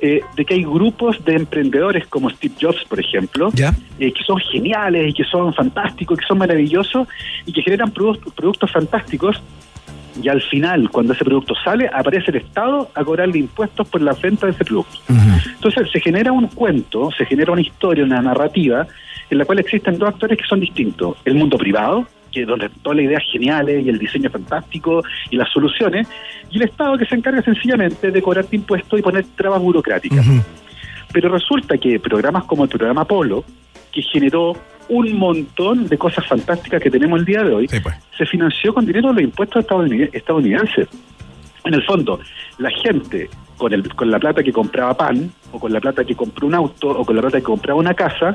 eh, 0.00 0.20
de 0.36 0.44
que 0.44 0.54
hay 0.54 0.62
grupos 0.62 1.24
de 1.24 1.34
emprendedores 1.34 2.06
como 2.06 2.30
Steve 2.30 2.54
Jobs, 2.60 2.84
por 2.88 3.00
ejemplo, 3.00 3.50
eh, 3.98 4.12
que 4.12 4.24
son 4.24 4.38
geniales 4.38 5.10
y 5.10 5.12
que 5.12 5.24
son 5.24 5.52
fantásticos, 5.52 6.18
que 6.18 6.26
son 6.26 6.38
maravillosos 6.38 7.08
y 7.46 7.52
que 7.52 7.62
generan 7.62 7.90
productos, 7.90 8.32
productos 8.32 8.70
fantásticos. 8.70 9.40
Y 10.22 10.28
al 10.28 10.42
final, 10.42 10.90
cuando 10.90 11.12
ese 11.12 11.24
producto 11.24 11.54
sale, 11.64 11.88
aparece 11.92 12.30
el 12.30 12.38
Estado 12.38 12.90
a 12.94 13.04
cobrarle 13.04 13.38
impuestos 13.38 13.88
por 13.88 14.00
la 14.00 14.12
venta 14.14 14.46
de 14.46 14.52
ese 14.52 14.64
producto. 14.64 14.98
Entonces 15.08 15.88
se 15.92 16.00
genera 16.00 16.32
un 16.32 16.48
cuento, 16.48 17.10
se 17.16 17.24
genera 17.24 17.52
una 17.52 17.60
historia, 17.60 18.04
una 18.04 18.20
narrativa, 18.20 18.86
en 19.30 19.38
la 19.38 19.44
cual 19.44 19.60
existen 19.60 19.98
dos 19.98 20.08
actores 20.08 20.38
que 20.38 20.44
son 20.44 20.60
distintos. 20.60 21.16
El 21.24 21.34
mundo 21.34 21.56
privado, 21.56 22.06
que 22.32 22.44
donde 22.44 22.68
todas 22.82 22.96
las 22.96 23.06
ideas 23.06 23.22
geniales 23.30 23.84
y 23.84 23.88
el 23.88 23.98
diseño 23.98 24.30
fantástico 24.30 25.02
y 25.30 25.36
las 25.36 25.50
soluciones, 25.50 26.08
y 26.50 26.56
el 26.56 26.64
Estado 26.64 26.96
que 26.98 27.06
se 27.06 27.14
encarga 27.14 27.42
sencillamente 27.42 28.10
de 28.10 28.22
cobrarte 28.22 28.56
impuestos 28.56 28.98
y 28.98 29.02
poner 29.02 29.24
trabas 29.36 29.60
burocráticas. 29.60 30.26
Pero 31.12 31.30
resulta 31.30 31.78
que 31.78 31.98
programas 31.98 32.44
como 32.44 32.64
el 32.64 32.68
programa 32.68 33.02
Apolo, 33.02 33.44
que 33.92 34.02
generó 34.02 34.54
un 34.90 35.18
montón 35.18 35.86
de 35.86 35.98
cosas 35.98 36.26
fantásticas 36.26 36.82
que 36.82 36.90
tenemos 36.90 37.20
el 37.20 37.24
día 37.24 37.42
de 37.42 37.54
hoy, 37.54 37.66
se 38.16 38.26
financió 38.26 38.72
con 38.72 38.86
dinero 38.86 39.08
de 39.08 39.14
los 39.14 39.22
impuestos 39.22 39.66
estadounid- 39.66 40.10
estadounidenses. 40.12 40.88
En 41.64 41.74
el 41.74 41.82
fondo, 41.84 42.20
la 42.58 42.70
gente 42.70 43.28
con, 43.58 43.72
el, 43.72 43.94
con 43.94 44.10
la 44.10 44.18
plata 44.18 44.42
que 44.42 44.52
compraba 44.52 44.94
pan, 44.96 45.30
o 45.52 45.58
con 45.58 45.72
la 45.72 45.80
plata 45.80 46.04
que 46.04 46.14
compró 46.14 46.46
un 46.46 46.54
auto, 46.54 46.88
o 46.88 47.04
con 47.04 47.16
la 47.16 47.22
plata 47.22 47.38
que 47.38 47.44
compraba 47.44 47.78
una 47.78 47.94
casa, 47.94 48.34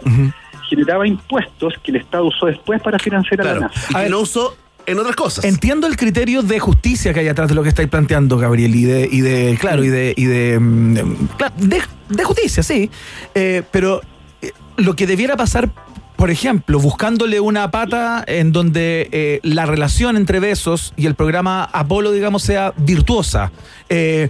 generaba 0.76 1.07
impuestos 1.07 1.74
que 1.84 1.91
el 1.91 1.97
Estado 1.97 2.26
usó 2.26 2.47
después 2.47 2.82
para 2.82 2.97
financiar 2.97 3.41
a 3.41 3.43
la 3.43 3.59
NASA. 3.61 3.88
Y 3.89 4.03
que 4.03 4.09
no 4.09 4.19
usó 4.21 4.55
en 4.86 4.99
otras 4.99 5.15
cosas. 5.15 5.45
Entiendo 5.45 5.88
el 5.88 5.95
criterio 5.95 6.41
de 6.41 6.59
justicia 6.59 7.13
que 7.13 7.21
hay 7.21 7.28
atrás 7.28 7.49
de 7.49 7.55
lo 7.55 7.63
que 7.63 7.69
estáis 7.69 7.89
planteando, 7.89 8.38
Gabriel, 8.38 8.76
y 8.76 8.84
de, 8.84 9.07
y 9.11 9.21
de 9.21 9.57
claro, 9.59 9.84
y 9.84 9.89
de, 9.89 10.13
y 10.17 10.26
de, 10.26 10.59
mm, 10.59 11.28
claro, 11.38 11.53
de, 11.57 11.82
de 12.09 12.24
justicia, 12.24 12.63
sí. 12.63 12.89
Eh, 13.36 13.63
pero 13.71 14.01
eh, 14.41 14.51
lo 14.78 14.95
que 14.95 15.07
debiera 15.07 15.38
pasar, 15.38 15.69
por 16.15 16.32
ejemplo, 16.32 16.80
buscándole 16.80 17.39
una 17.39 17.71
pata 17.71 18.24
en 18.28 18.51
donde 18.51 19.09
eh, 19.11 19.39
la 19.43 19.65
relación 19.65 20.17
entre 20.17 20.39
Besos 20.39 20.93
y 20.97 21.05
el 21.05 21.15
programa 21.15 21.63
Apolo, 21.71 22.11
digamos, 22.11 22.43
sea 22.43 22.74
virtuosa. 22.78 23.51
Eh, 23.89 24.30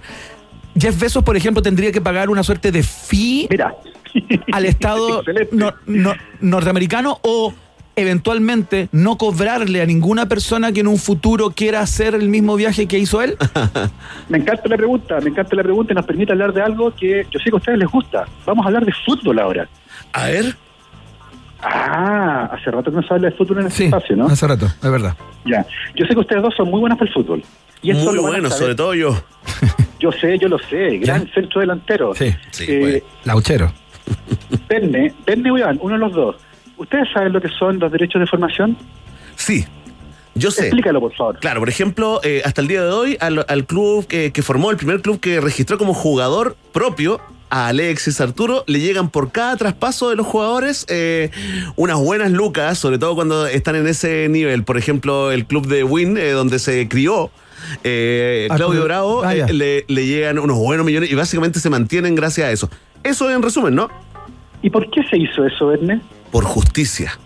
Jeff 0.78 0.98
Bezos, 0.98 1.22
por 1.22 1.36
ejemplo, 1.36 1.62
tendría 1.62 1.92
que 1.92 2.00
pagar 2.00 2.30
una 2.30 2.42
suerte 2.42 2.72
de 2.72 2.82
fee 2.82 3.48
al 4.52 4.64
Estado 4.66 5.22
no- 5.52 5.72
no- 5.86 6.14
norteamericano 6.40 7.18
o 7.22 7.52
eventualmente 7.96 8.88
no 8.90 9.16
cobrarle 9.16 9.80
a 9.80 9.86
ninguna 9.86 10.28
persona 10.28 10.72
que 10.72 10.80
en 10.80 10.88
un 10.88 10.98
futuro 10.98 11.50
quiera 11.50 11.80
hacer 11.80 12.14
el 12.16 12.28
mismo 12.28 12.56
viaje 12.56 12.86
que 12.88 12.98
hizo 12.98 13.22
él? 13.22 13.36
Me 14.28 14.38
encanta 14.38 14.68
la 14.68 14.76
pregunta, 14.76 15.20
me 15.20 15.30
encanta 15.30 15.54
la 15.54 15.62
pregunta 15.62 15.92
y 15.92 15.96
nos 15.96 16.04
permite 16.04 16.32
hablar 16.32 16.52
de 16.52 16.60
algo 16.62 16.92
que 16.94 17.24
yo 17.30 17.38
sé 17.38 17.44
que 17.44 17.50
a 17.52 17.56
ustedes 17.56 17.78
les 17.78 17.88
gusta. 17.88 18.24
Vamos 18.46 18.64
a 18.64 18.68
hablar 18.68 18.84
de 18.84 18.92
fútbol 19.04 19.38
ahora. 19.38 19.68
A 20.12 20.26
ver. 20.26 20.56
Ah, 21.62 22.50
hace 22.52 22.70
rato 22.70 22.90
que 22.90 22.96
no 22.96 23.02
se 23.02 23.14
habla 23.14 23.30
de 23.30 23.36
fútbol 23.36 23.60
en 23.60 23.66
este 23.68 23.84
espacio, 23.86 24.16
¿no? 24.16 24.26
Hace 24.26 24.46
rato, 24.46 24.66
es 24.66 24.90
verdad. 24.90 25.16
Ya. 25.46 25.64
Yo 25.94 26.04
sé 26.06 26.12
que 26.14 26.20
ustedes 26.20 26.42
dos 26.42 26.54
son 26.56 26.70
muy 26.70 26.80
buenos 26.80 26.98
para 26.98 27.08
el 27.08 27.14
fútbol. 27.14 27.42
Y 27.80 27.90
eso 27.90 28.04
Muy 28.06 28.16
lo 28.16 28.22
van 28.22 28.28
a 28.30 28.34
bueno, 28.34 28.48
saber. 28.48 28.62
sobre 28.62 28.74
todo 28.74 28.94
yo. 28.94 29.16
Yo 30.00 30.12
sé, 30.12 30.38
yo 30.38 30.48
lo 30.48 30.58
sé. 30.58 30.98
Gran 30.98 31.26
centro 31.32 31.60
delantero. 31.62 32.14
Sí, 32.14 32.34
sí. 32.50 32.64
Eh, 32.68 33.02
Lauchero. 33.24 33.72
Perne, 34.68 35.12
Perne 35.24 35.50
o 35.50 35.58
Iván, 35.58 35.78
uno 35.82 35.94
de 35.94 36.00
los 36.00 36.12
dos. 36.12 36.36
¿Ustedes 36.76 37.08
saben 37.12 37.32
lo 37.32 37.40
que 37.40 37.48
son 37.48 37.78
los 37.78 37.90
derechos 37.92 38.20
de 38.20 38.26
formación? 38.26 38.76
Sí. 39.36 39.64
Yo 40.34 40.50
sé. 40.50 40.62
Explícalo, 40.62 41.00
por 41.00 41.14
favor. 41.14 41.38
Claro, 41.38 41.60
por 41.60 41.68
ejemplo, 41.68 42.20
eh, 42.24 42.42
hasta 42.44 42.60
el 42.60 42.66
día 42.66 42.82
de 42.82 42.90
hoy, 42.90 43.16
al, 43.20 43.44
al 43.48 43.66
club 43.66 44.06
que, 44.06 44.32
que 44.32 44.42
formó, 44.42 44.70
el 44.70 44.76
primer 44.76 45.00
club 45.00 45.20
que 45.20 45.40
registró 45.40 45.78
como 45.78 45.94
jugador 45.94 46.56
propio, 46.72 47.20
a 47.50 47.68
Alexis 47.68 48.20
Arturo, 48.20 48.64
le 48.66 48.80
llegan 48.80 49.10
por 49.10 49.30
cada 49.30 49.56
traspaso 49.56 50.10
de 50.10 50.16
los 50.16 50.26
jugadores 50.26 50.86
eh, 50.88 51.30
unas 51.76 51.98
buenas 51.98 52.32
lucas, 52.32 52.78
sobre 52.78 52.98
todo 52.98 53.14
cuando 53.14 53.46
están 53.46 53.76
en 53.76 53.86
ese 53.86 54.28
nivel. 54.28 54.64
Por 54.64 54.76
ejemplo, 54.76 55.30
el 55.30 55.46
club 55.46 55.68
de 55.68 55.84
Win, 55.84 56.16
eh, 56.16 56.30
donde 56.30 56.58
se 56.58 56.88
crió. 56.88 57.30
Eh, 57.82 58.46
Arturo- 58.50 58.68
Claudio 58.68 58.84
Bravo 58.84 59.22
Ah, 59.24 59.34
eh, 59.34 59.52
le, 59.52 59.84
le 59.88 60.06
llegan 60.06 60.38
unos 60.38 60.56
buenos 60.58 60.84
millones 60.86 61.10
y 61.10 61.14
básicamente 61.14 61.60
se 61.60 61.70
mantienen 61.70 62.14
gracias 62.14 62.46
a 62.48 62.50
eso. 62.50 62.70
Eso 63.02 63.30
en 63.30 63.42
resumen, 63.42 63.74
¿no? 63.74 63.88
¿Y 64.62 64.70
por 64.70 64.90
qué 64.90 65.02
se 65.10 65.16
hizo 65.18 65.44
eso, 65.46 65.72
Erne? 65.72 66.00
Por 66.30 66.44
justicia. 66.44 67.18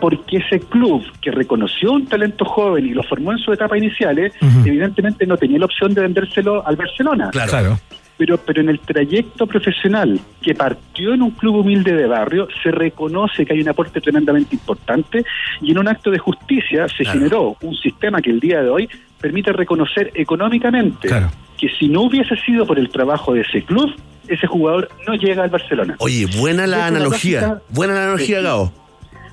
Porque 0.00 0.36
ese 0.38 0.60
club 0.60 1.02
que 1.22 1.30
reconoció 1.30 1.92
un 1.92 2.06
talento 2.06 2.44
joven 2.44 2.84
y 2.86 2.90
lo 2.90 3.02
formó 3.04 3.32
en 3.32 3.38
su 3.38 3.52
etapa 3.52 3.78
iniciales, 3.78 4.32
evidentemente 4.64 5.26
no 5.26 5.36
tenía 5.36 5.58
la 5.58 5.64
opción 5.66 5.94
de 5.94 6.02
vendérselo 6.02 6.66
al 6.66 6.76
Barcelona. 6.76 7.30
Claro. 7.30 7.78
Pero, 8.16 8.38
pero 8.38 8.60
en 8.60 8.68
el 8.68 8.78
trayecto 8.78 9.46
profesional 9.46 10.20
que 10.40 10.54
partió 10.54 11.14
en 11.14 11.22
un 11.22 11.32
club 11.32 11.56
humilde 11.56 11.94
de 11.94 12.06
barrio, 12.06 12.46
se 12.62 12.70
reconoce 12.70 13.44
que 13.44 13.54
hay 13.54 13.60
un 13.60 13.68
aporte 13.68 14.00
tremendamente 14.00 14.54
importante 14.54 15.24
y 15.60 15.72
en 15.72 15.78
un 15.78 15.88
acto 15.88 16.10
de 16.12 16.18
justicia 16.18 16.86
se 16.88 17.04
generó 17.04 17.56
un 17.60 17.74
sistema 17.74 18.22
que 18.22 18.30
el 18.30 18.38
día 18.38 18.62
de 18.62 18.70
hoy 18.70 18.88
permite 19.20 19.52
reconocer 19.52 20.12
económicamente 20.14 21.08
Claro. 21.08 21.30
que 21.58 21.68
si 21.70 21.88
no 21.88 22.02
hubiese 22.02 22.36
sido 22.46 22.66
por 22.66 22.78
el 22.78 22.88
trabajo 22.88 23.34
de 23.34 23.40
ese 23.40 23.62
club, 23.62 23.92
ese 24.28 24.46
jugador 24.46 24.88
no 25.08 25.14
llega 25.14 25.42
al 25.42 25.50
Barcelona. 25.50 25.96
Oye, 25.98 26.26
buena 26.38 26.66
la 26.68 26.86
analogía. 26.86 27.40
lógica- 27.40 27.62
Buena 27.70 27.94
la 27.94 28.02
analogía, 28.04 28.38
Sí. 28.38 28.44
Gabo. 28.44 28.72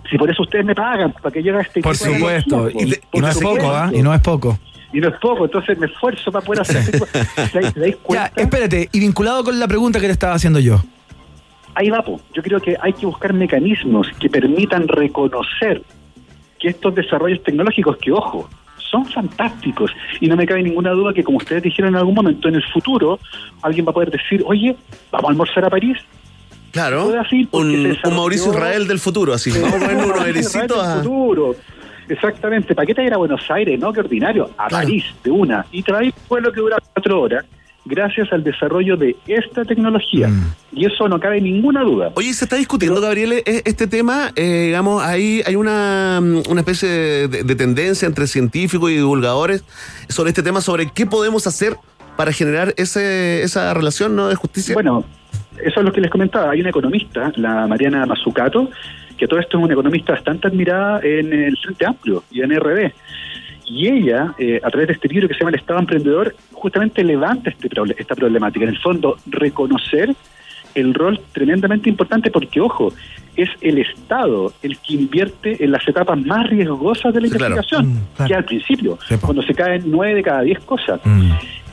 Si 0.10 0.18
por 0.18 0.30
eso 0.30 0.42
ustedes 0.42 0.66
me 0.66 0.74
pagan, 0.76 1.14
para 1.14 1.32
que 1.32 1.42
llegue 1.44 1.58
a 1.58 1.62
este 1.62 1.82
Por 1.82 1.96
supuesto. 1.96 2.70
Y, 2.72 2.96
y 3.14 3.20
no 3.22 3.28
es 3.30 3.38
poco. 3.38 3.72
¿ah? 3.72 3.92
Y 3.94 4.02
no 4.02 4.14
es 4.14 4.20
poco. 4.22 4.58
Y 4.94 5.00
no 5.00 5.10
es 5.10 5.16
poco, 5.20 5.46
entonces 5.46 5.78
me 5.78 5.88
esfuerzo 5.88 6.32
para 6.32 6.46
poder 6.46 6.62
hacer 6.62 6.92
¿Te 6.92 7.00
dais- 7.62 7.98
Ya, 8.10 8.32
espérate. 8.36 8.90
Y 8.92 9.00
vinculado 9.00 9.44
con 9.44 9.60
la 9.60 9.68
pregunta 9.68 10.00
que 10.00 10.08
le 10.08 10.14
estaba 10.14 10.34
haciendo 10.34 10.60
yo. 10.60 10.82
Ahí 11.76 11.90
va, 11.90 12.02
po. 12.04 12.20
yo 12.34 12.44
creo 12.44 12.60
que 12.60 12.76
hay 12.82 12.92
que 12.94 13.06
buscar 13.06 13.34
mecanismos 13.34 14.08
que 14.20 14.30
permitan 14.30 14.88
reconocer 14.90 15.82
que 16.60 16.68
estos 16.70 16.94
desarrollos 16.94 17.42
tecnológicos, 17.44 17.98
que 17.98 18.12
ojo, 18.12 18.50
son 18.92 19.06
fantásticos 19.06 19.92
y 20.20 20.28
no 20.28 20.36
me 20.36 20.46
cabe 20.46 20.62
ninguna 20.64 20.92
duda 20.92 21.14
que 21.14 21.24
como 21.24 21.38
ustedes 21.38 21.64
dijeron 21.64 21.94
en 21.94 21.96
algún 21.98 22.14
momento 22.14 22.50
en 22.50 22.56
el 22.56 22.64
futuro, 22.74 23.20
alguien 23.62 23.86
va 23.86 23.92
a 23.92 23.94
poder 23.94 24.12
decir, 24.12 24.44
oye, 24.46 24.76
vamos 25.12 25.30
a 25.30 25.32
almorzar 25.32 25.66
a 25.66 25.70
París. 25.70 25.98
Claro. 26.72 27.12
Un, 27.52 27.98
Mauricio 28.14 28.52
Israel 28.52 28.88
del 28.88 29.00
futuro, 29.00 29.34
así. 29.34 29.52
Vamos 29.62 29.74
a 29.74 29.80
poner 29.80 29.96
unos 29.98 30.08
Israel 30.18 30.30
erecitos 30.30 30.68
del 30.70 30.92
a. 30.92 30.96
futuro. 31.02 31.56
Exactamente, 32.12 32.76
¿para 32.76 32.86
qué 32.86 32.94
te 32.94 33.04
ir 33.04 33.14
a 33.14 33.18
Buenos 33.18 33.50
Aires? 33.50 33.80
No, 33.80 33.92
qué 33.94 34.02
ordinario, 34.02 34.50
a 34.58 34.68
Claro. 34.68 34.86
París 34.88 35.06
de 35.24 35.32
una. 35.32 35.66
Y 35.72 35.82
trae 35.84 36.08
un 36.08 36.14
vuelo 36.30 36.52
que 36.52 36.60
dura 36.60 36.78
cuatro 36.94 37.22
horas 37.22 37.46
gracias 37.84 38.32
al 38.32 38.44
desarrollo 38.44 38.96
de 38.96 39.16
esta 39.26 39.66
tecnología. 39.66 40.28
Mm. 40.28 40.54
Y 40.74 40.86
eso 40.86 41.08
no 41.08 41.20
cabe 41.20 41.42
ninguna 41.42 41.82
duda. 41.84 42.12
Oye, 42.14 42.32
se 42.34 42.46
está 42.46 42.56
discutiendo, 42.56 43.02
Gabriel, 43.02 43.34
e- 43.34 43.44
este 43.66 43.88
tema. 43.88 44.32
eh, 44.36 44.66
digamos, 44.68 45.02
ahí 45.04 45.42
hay 45.46 45.56
una, 45.56 46.20
mm, 46.22 46.44
una 46.50 46.62
especie 46.62 46.88
de, 47.28 47.44
de 47.44 47.56
tendencia 47.56 48.06
entre 48.08 48.28
científicos 48.28 48.92
y 48.92 48.96
divulgadores 48.98 49.64
sobre 50.10 50.30
este 50.30 50.44
tema, 50.44 50.62
sobre 50.62 50.92
qué 50.94 51.06
podemos 51.08 51.48
hacer 51.48 51.76
para 52.18 52.32
generar 52.32 52.74
ese, 52.78 53.42
esa 53.42 53.74
relación 53.74 54.16
¿no? 54.16 54.28
de 54.28 54.36
justicia. 54.36 54.76
Bueno, 54.76 55.04
eso 55.64 55.80
es 55.80 55.86
lo 55.86 55.92
que 55.92 56.02
les 56.02 56.12
comentaba. 56.12 56.52
Hay 56.52 56.60
una 56.62 56.70
economista, 56.70 57.32
la 57.36 57.66
Mariana 57.68 58.06
Mazzucato, 58.06 58.70
que 59.22 59.28
todo 59.28 59.40
esto 59.40 59.60
es 59.60 59.64
una 59.64 59.74
economista 59.74 60.14
bastante 60.14 60.48
admirada 60.48 61.00
en 61.04 61.32
el 61.32 61.56
Frente 61.56 61.86
Amplio 61.86 62.24
y 62.32 62.42
en 62.42 62.60
RD. 62.60 62.92
Y 63.68 63.88
ella, 63.88 64.34
eh, 64.40 64.60
a 64.64 64.68
través 64.72 64.88
de 64.88 64.94
este 64.96 65.08
libro 65.10 65.28
que 65.28 65.36
se 65.36 65.42
llama 65.42 65.52
El 65.52 65.58
Estado 65.60 65.80
Emprendedor, 65.80 66.36
justamente 66.54 67.04
levanta 67.04 67.52
este 67.52 67.70
esta 68.00 68.16
problemática. 68.16 68.64
En 68.66 68.72
el 68.72 68.80
fondo, 68.80 69.18
reconocer 69.28 70.16
el 70.74 70.96
rol 70.96 71.20
tremendamente 71.34 71.88
importante 71.88 72.32
porque, 72.32 72.60
ojo, 72.62 72.92
es 73.36 73.50
el 73.62 73.78
Estado 73.78 74.54
el 74.64 74.76
que 74.80 74.96
invierte 74.96 75.64
en 75.64 75.72
las 75.72 75.88
etapas 75.88 76.20
más 76.26 76.50
riesgosas 76.50 77.14
de 77.14 77.22
la 77.22 77.28
claro. 77.30 77.46
investigación, 77.56 77.94
Mm, 77.94 77.98
claro. 78.16 78.28
que 78.28 78.36
al 78.36 78.46
principio, 78.46 78.98
Sí, 79.08 79.16
cuando 79.22 79.44
se 79.44 79.54
caen 79.54 79.84
nueve 79.86 80.16
de 80.16 80.24
cada 80.24 80.42
diez 80.42 80.60
cosas. 80.62 81.00
Mm. 81.04 81.32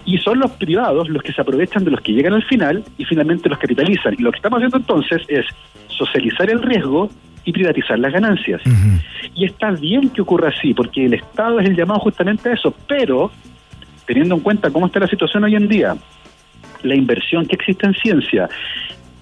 Y 0.09 0.17
son 0.19 0.39
los 0.39 0.51
privados 0.53 1.09
los 1.11 1.23
que 1.23 1.33
se 1.35 1.41
aprovechan 1.43 1.85
de 1.85 1.91
los 1.91 2.01
que 2.01 2.13
llegan 2.13 2.33
al 2.33 2.43
final 2.45 2.83
y 2.97 3.05
finalmente 3.05 3.49
los 3.51 3.59
capitalizan. 3.59 4.15
Y 4.19 4.23
lo 4.23 4.31
que 4.33 4.39
estamos 4.39 4.57
haciendo 4.57 4.79
entonces 4.79 5.21
es 5.29 5.45
socializar 5.89 6.49
el 6.49 6.63
riesgo 6.63 7.11
y 7.45 7.53
privatizar 7.53 7.99
las 7.99 8.13
ganancias. 8.13 8.63
Y 9.35 9.45
está 9.45 9.71
bien 9.73 10.09
que 10.09 10.23
ocurra 10.23 10.49
así, 10.49 10.73
porque 10.73 11.05
el 11.05 11.13
Estado 11.13 11.61
es 11.61 11.69
el 11.69 11.77
llamado 11.77 12.01
justamente 12.01 12.49
a 12.49 12.55
eso, 12.55 12.75
pero 12.87 13.31
teniendo 14.07 14.35
en 14.37 14.41
cuenta 14.41 14.71
cómo 14.71 14.87
está 14.87 15.01
la 15.01 15.09
situación 15.09 15.45
hoy 15.45 15.55
en 15.57 15.69
día, 15.69 15.95
la 16.83 16.95
inversión 16.95 17.45
que 17.47 17.57
existe 17.57 17.87
en 17.87 17.93
ciencia 17.93 18.49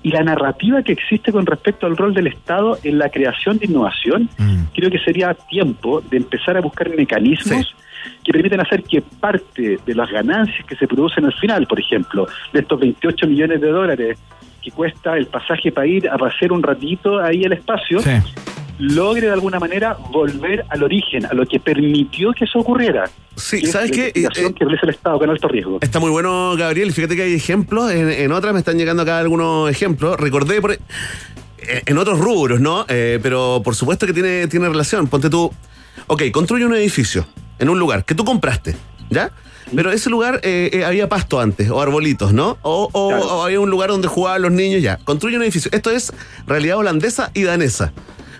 y 0.04 0.10
la 0.10 0.22
narrativa 0.22 0.84
que 0.84 0.92
existe 0.92 1.32
con 1.32 1.46
respecto 1.46 1.86
al 1.88 1.96
rol 1.96 2.14
del 2.14 2.28
Estado 2.28 2.78
en 2.84 2.98
la 2.98 3.08
creación 3.08 3.58
de 3.58 3.66
innovación, 3.66 4.28
Mm. 4.38 4.66
creo 4.72 4.88
que 4.90 5.00
sería 5.00 5.34
tiempo 5.34 6.00
de 6.00 6.18
empezar 6.18 6.56
a 6.56 6.60
buscar 6.60 6.88
mecanismos 6.96 7.74
que 8.24 8.32
permiten 8.32 8.60
hacer 8.60 8.82
que 8.82 9.00
parte 9.02 9.78
de 9.84 9.94
las 9.94 10.10
ganancias 10.10 10.64
que 10.66 10.76
se 10.76 10.86
producen 10.86 11.24
al 11.24 11.34
final, 11.34 11.66
por 11.66 11.80
ejemplo, 11.80 12.26
de 12.52 12.60
estos 12.60 12.78
28 12.80 13.26
millones 13.26 13.60
de 13.60 13.68
dólares 13.68 14.18
que 14.62 14.70
cuesta 14.72 15.16
el 15.16 15.26
pasaje 15.26 15.70
para 15.72 15.86
ir 15.86 16.08
a 16.08 16.18
pasear 16.18 16.52
un 16.52 16.62
ratito 16.62 17.20
ahí 17.20 17.44
al 17.44 17.52
espacio, 17.52 18.00
Sí. 18.00 18.10
logre 18.78 19.26
de 19.28 19.32
alguna 19.32 19.58
manera 19.58 19.96
volver 20.10 20.64
al 20.68 20.82
origen, 20.82 21.24
a 21.24 21.32
lo 21.34 21.46
que 21.46 21.58
permitió 21.60 22.32
que 22.32 22.44
eso 22.44 22.58
ocurriera. 22.58 23.04
Sí, 23.36 23.60
que 23.60 23.66
¿sabes 23.68 23.90
la 23.90 23.96
qué? 23.96 24.02
investigación 24.08 24.52
Eh, 24.52 24.54
que 24.58 24.64
el 24.64 24.90
Estado 24.90 25.18
con 25.18 25.30
alto 25.30 25.48
riesgo. 25.48 25.78
Está 25.80 26.00
muy 26.00 26.10
bueno, 26.10 26.54
Gabriel. 26.56 26.92
Fíjate 26.92 27.16
que 27.16 27.22
hay 27.22 27.34
ejemplos. 27.34 27.90
En, 27.92 28.10
en 28.10 28.32
otras 28.32 28.52
me 28.52 28.58
están 28.58 28.76
llegando 28.76 29.02
acá 29.02 29.18
algunos 29.18 29.70
ejemplos. 29.70 30.16
Recordé 30.18 30.60
por, 30.60 30.72
eh, 30.72 30.78
en 31.86 31.98
otros 31.98 32.18
rubros, 32.18 32.60
¿no? 32.60 32.84
Eh, 32.88 33.18
pero 33.22 33.60
por 33.64 33.74
supuesto 33.74 34.06
que 34.06 34.12
tiene, 34.12 34.46
tiene 34.48 34.68
relación. 34.68 35.06
Ponte 35.06 35.30
tú. 35.30 35.50
Ok, 36.08 36.24
construye 36.32 36.64
un 36.66 36.74
edificio 36.74 37.24
en 37.58 37.68
un 37.68 37.78
lugar 37.78 38.04
que 38.04 38.14
tú 38.14 38.24
compraste, 38.24 38.76
¿ya? 39.10 39.30
Pero 39.74 39.90
ese 39.90 40.10
lugar 40.10 40.40
eh, 40.44 40.70
eh, 40.72 40.84
había 40.84 41.08
pasto 41.08 41.40
antes, 41.40 41.70
o 41.70 41.80
arbolitos, 41.80 42.32
¿no? 42.32 42.56
O, 42.62 42.88
o- 42.92 43.08
Claro. 43.08 43.24
o 43.38 43.44
había 43.44 43.58
un 43.60 43.68
lugar 43.70 43.90
donde 43.90 44.06
jugaban 44.08 44.42
los 44.42 44.52
niños, 44.52 44.80
ya. 44.82 44.98
Construye 44.98 45.36
un 45.36 45.42
edificio. 45.42 45.70
Esto 45.74 45.90
es 45.90 46.12
realidad 46.46 46.76
holandesa 46.78 47.30
y 47.34 47.42
danesa. 47.42 47.92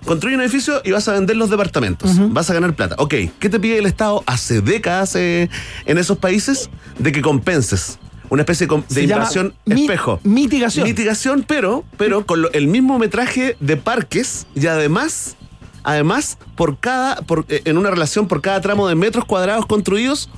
Construye 0.05 0.37
un 0.37 0.43
edificio 0.43 0.81
y 0.85 0.93
vas 0.93 1.09
a 1.09 1.13
vender 1.15 1.37
los 1.37 1.51
departamentos. 1.51 2.13
Vas 2.33 2.49
a 2.49 2.55
ganar 2.55 2.75
plata. 2.75 2.95
Ok, 2.99 3.15
¿qué 3.41 3.49
te 3.49 3.59
pide 3.59 3.79
el 3.79 3.87
Estado 3.87 4.23
hace 4.27 4.61
décadas 4.61 5.17
eh, 5.17 5.51
en 5.85 5.99
esos 5.99 6.17
países? 6.19 6.71
De 6.99 7.11
que 7.11 7.23
compenses. 7.23 7.99
Una 8.31 8.43
especie 8.43 8.69
de, 8.69 8.83
Se 8.87 9.07
llama 9.07 9.23
invasión 9.23 9.55
mi- 9.65 9.83
espejo. 9.83 10.21
mitigación. 10.23 10.87
Mitigación, 10.87 11.45
pero, 11.47 11.83
pero 11.97 12.25
con 12.25 12.43
lo- 12.43 12.53
el 12.53 12.69
mismo 12.69 13.01
metraje 13.01 13.57
de 13.59 13.77
parques 13.77 14.47
y 14.55 14.65
además, 14.69 15.35
además, 15.87 16.39
por 16.55 16.79
cada, 16.79 17.17
por, 17.23 17.47
eh, 17.49 17.63
en 17.65 17.79
una 17.79 17.91
relación 17.91 18.29
por 18.29 18.43
cada 18.43 18.61
tramo 18.61 18.87
de 18.87 18.95
metros 18.95 19.25
cuadrados 19.25 19.65
construidos, 19.65 20.29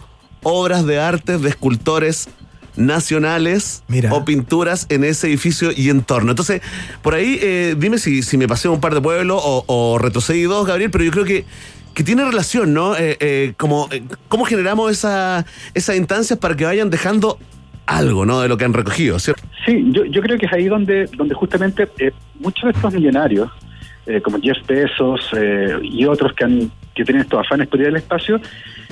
obras 0.44 0.86
de 0.86 1.00
arte 1.00 1.38
de 1.38 1.48
escultores 1.48 2.28
nacionales 2.76 3.82
Mira. 3.88 4.12
o 4.14 4.24
pinturas 4.24 4.86
en 4.88 5.02
ese 5.02 5.26
edificio 5.26 5.70
y 5.76 5.90
entorno. 5.90 6.30
Entonces, 6.30 6.62
por 7.02 7.14
ahí, 7.14 7.38
eh, 7.42 7.74
dime 7.76 7.98
si, 7.98 8.22
si 8.22 8.38
me 8.38 8.46
pasé 8.46 8.68
un 8.68 8.80
par 8.80 8.94
de 8.94 9.00
pueblos 9.00 9.40
o, 9.44 9.64
o 9.66 9.98
retrocedí 9.98 10.42
dos, 10.42 10.64
Gabriel, 10.64 10.90
pero 10.92 11.02
yo 11.02 11.10
creo 11.10 11.24
que, 11.24 11.44
que 11.94 12.04
tiene 12.04 12.24
relación, 12.24 12.72
¿no? 12.72 12.94
Eh, 12.96 13.16
eh, 13.18 13.54
como, 13.56 13.88
eh, 13.90 14.04
¿Cómo 14.28 14.44
generamos 14.44 14.92
esa, 14.92 15.44
esas 15.74 15.96
instancias 15.96 16.38
para 16.38 16.54
que 16.54 16.64
vayan 16.64 16.90
dejando 16.90 17.38
algo, 17.86 18.24
¿no? 18.24 18.40
De 18.40 18.48
lo 18.48 18.56
que 18.56 18.64
han 18.64 18.72
recogido, 18.72 19.18
¿cierto? 19.18 19.42
Sí, 19.66 19.84
yo, 19.90 20.04
yo 20.04 20.22
creo 20.22 20.38
que 20.38 20.46
es 20.46 20.52
ahí 20.52 20.66
donde, 20.66 21.06
donde 21.16 21.34
justamente 21.34 21.88
eh, 21.98 22.12
muchos 22.38 22.64
de 22.64 22.70
estos 22.70 22.94
millonarios, 22.94 23.50
eh, 24.08 24.20
como 24.20 24.40
Jeff 24.40 24.58
Bezos 24.66 25.30
eh, 25.36 25.76
y 25.82 26.04
otros 26.06 26.32
que, 26.32 26.44
han, 26.44 26.70
que 26.94 27.04
tienen 27.04 27.22
estos 27.22 27.40
afanes 27.40 27.68
por 27.68 27.80
ir 27.80 27.86
al 27.88 27.96
espacio, 27.96 28.40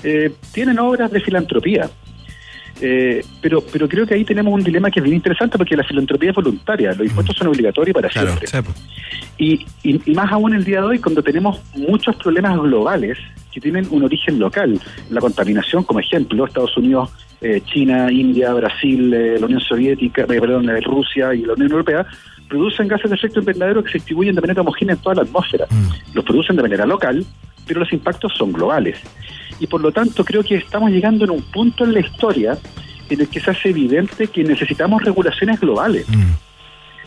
eh, 0.04 0.30
tienen 0.52 0.78
obras 0.78 1.10
de 1.10 1.20
filantropía. 1.20 1.88
Eh, 2.78 3.24
pero, 3.40 3.62
pero 3.72 3.88
creo 3.88 4.06
que 4.06 4.12
ahí 4.12 4.24
tenemos 4.24 4.52
un 4.52 4.62
dilema 4.62 4.90
que 4.90 5.00
es 5.00 5.04
bien 5.04 5.16
interesante 5.16 5.56
porque 5.56 5.74
la 5.76 5.82
filantropía 5.84 6.28
es 6.28 6.36
voluntaria, 6.36 6.92
los 6.92 7.06
impuestos 7.06 7.34
son 7.34 7.46
obligatorios 7.46 7.94
para 7.94 8.10
Claro, 8.10 8.36
siempre. 8.44 8.46
Y, 9.38 9.64
y- 9.82 10.00
y 10.04 10.14
más 10.14 10.30
aún 10.30 10.54
el 10.54 10.62
día 10.62 10.80
de 10.82 10.86
hoy, 10.88 10.98
cuando 10.98 11.22
tenemos 11.22 11.58
muchos 11.74 12.14
problemas 12.16 12.54
globales 12.58 13.16
que 13.50 13.60
tienen 13.62 13.86
un 13.90 14.02
origen 14.04 14.38
local. 14.38 14.78
La 15.08 15.20
contaminación, 15.22 15.84
como 15.84 16.00
ejemplo, 16.00 16.44
Estados 16.44 16.76
Unidos, 16.76 17.10
China, 17.64 18.12
India, 18.12 18.52
Brasil, 18.52 19.12
eh, 19.14 19.36
la 19.40 19.46
Unión 19.46 19.60
Soviética, 19.60 20.22
eh, 20.22 20.26
perdón, 20.26 20.68
Rusia 20.82 21.32
y 21.34 21.42
la 21.46 21.54
Unión 21.54 21.70
Europea 21.70 22.04
producen 22.48 22.88
gases 22.88 23.10
de 23.10 23.16
efecto 23.16 23.40
invernadero 23.40 23.82
que 23.82 23.90
se 23.92 23.98
distribuyen 23.98 24.34
de 24.34 24.40
manera 24.40 24.62
homogénea 24.62 24.94
en 24.94 25.00
toda 25.00 25.16
la 25.16 25.22
atmósfera. 25.22 25.66
Los 26.14 26.24
producen 26.24 26.56
de 26.56 26.62
manera 26.62 26.86
local, 26.86 27.24
pero 27.66 27.80
los 27.80 27.92
impactos 27.92 28.32
son 28.36 28.52
globales. 28.52 28.98
Y 29.58 29.66
por 29.66 29.80
lo 29.80 29.92
tanto 29.92 30.24
creo 30.24 30.42
que 30.42 30.56
estamos 30.56 30.90
llegando 30.90 31.24
en 31.24 31.30
un 31.30 31.42
punto 31.42 31.84
en 31.84 31.94
la 31.94 32.00
historia 32.00 32.58
en 33.08 33.20
el 33.20 33.28
que 33.28 33.40
se 33.40 33.50
hace 33.50 33.70
evidente 33.70 34.26
que 34.28 34.44
necesitamos 34.44 35.02
regulaciones 35.02 35.60
globales. 35.60 36.06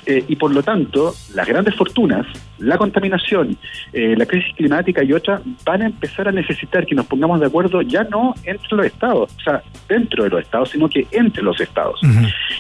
Eh, 0.05 0.23
y 0.27 0.35
por 0.37 0.53
lo 0.53 0.63
tanto, 0.63 1.13
las 1.35 1.47
grandes 1.47 1.75
fortunas, 1.75 2.25
la 2.57 2.77
contaminación, 2.77 3.57
eh, 3.93 4.15
la 4.17 4.25
crisis 4.25 4.53
climática 4.55 5.03
y 5.03 5.13
otras 5.13 5.41
van 5.65 5.81
a 5.81 5.85
empezar 5.87 6.27
a 6.27 6.31
necesitar 6.31 6.85
que 6.85 6.95
nos 6.95 7.05
pongamos 7.05 7.39
de 7.39 7.45
acuerdo 7.45 7.81
ya 7.81 8.03
no 8.05 8.33
entre 8.43 8.67
los 8.77 8.85
estados, 8.85 9.31
o 9.37 9.41
sea, 9.41 9.61
dentro 9.87 10.23
de 10.23 10.29
los 10.31 10.41
estados, 10.41 10.69
sino 10.71 10.89
que 10.89 11.05
entre 11.11 11.43
los 11.43 11.59
estados. 11.61 11.99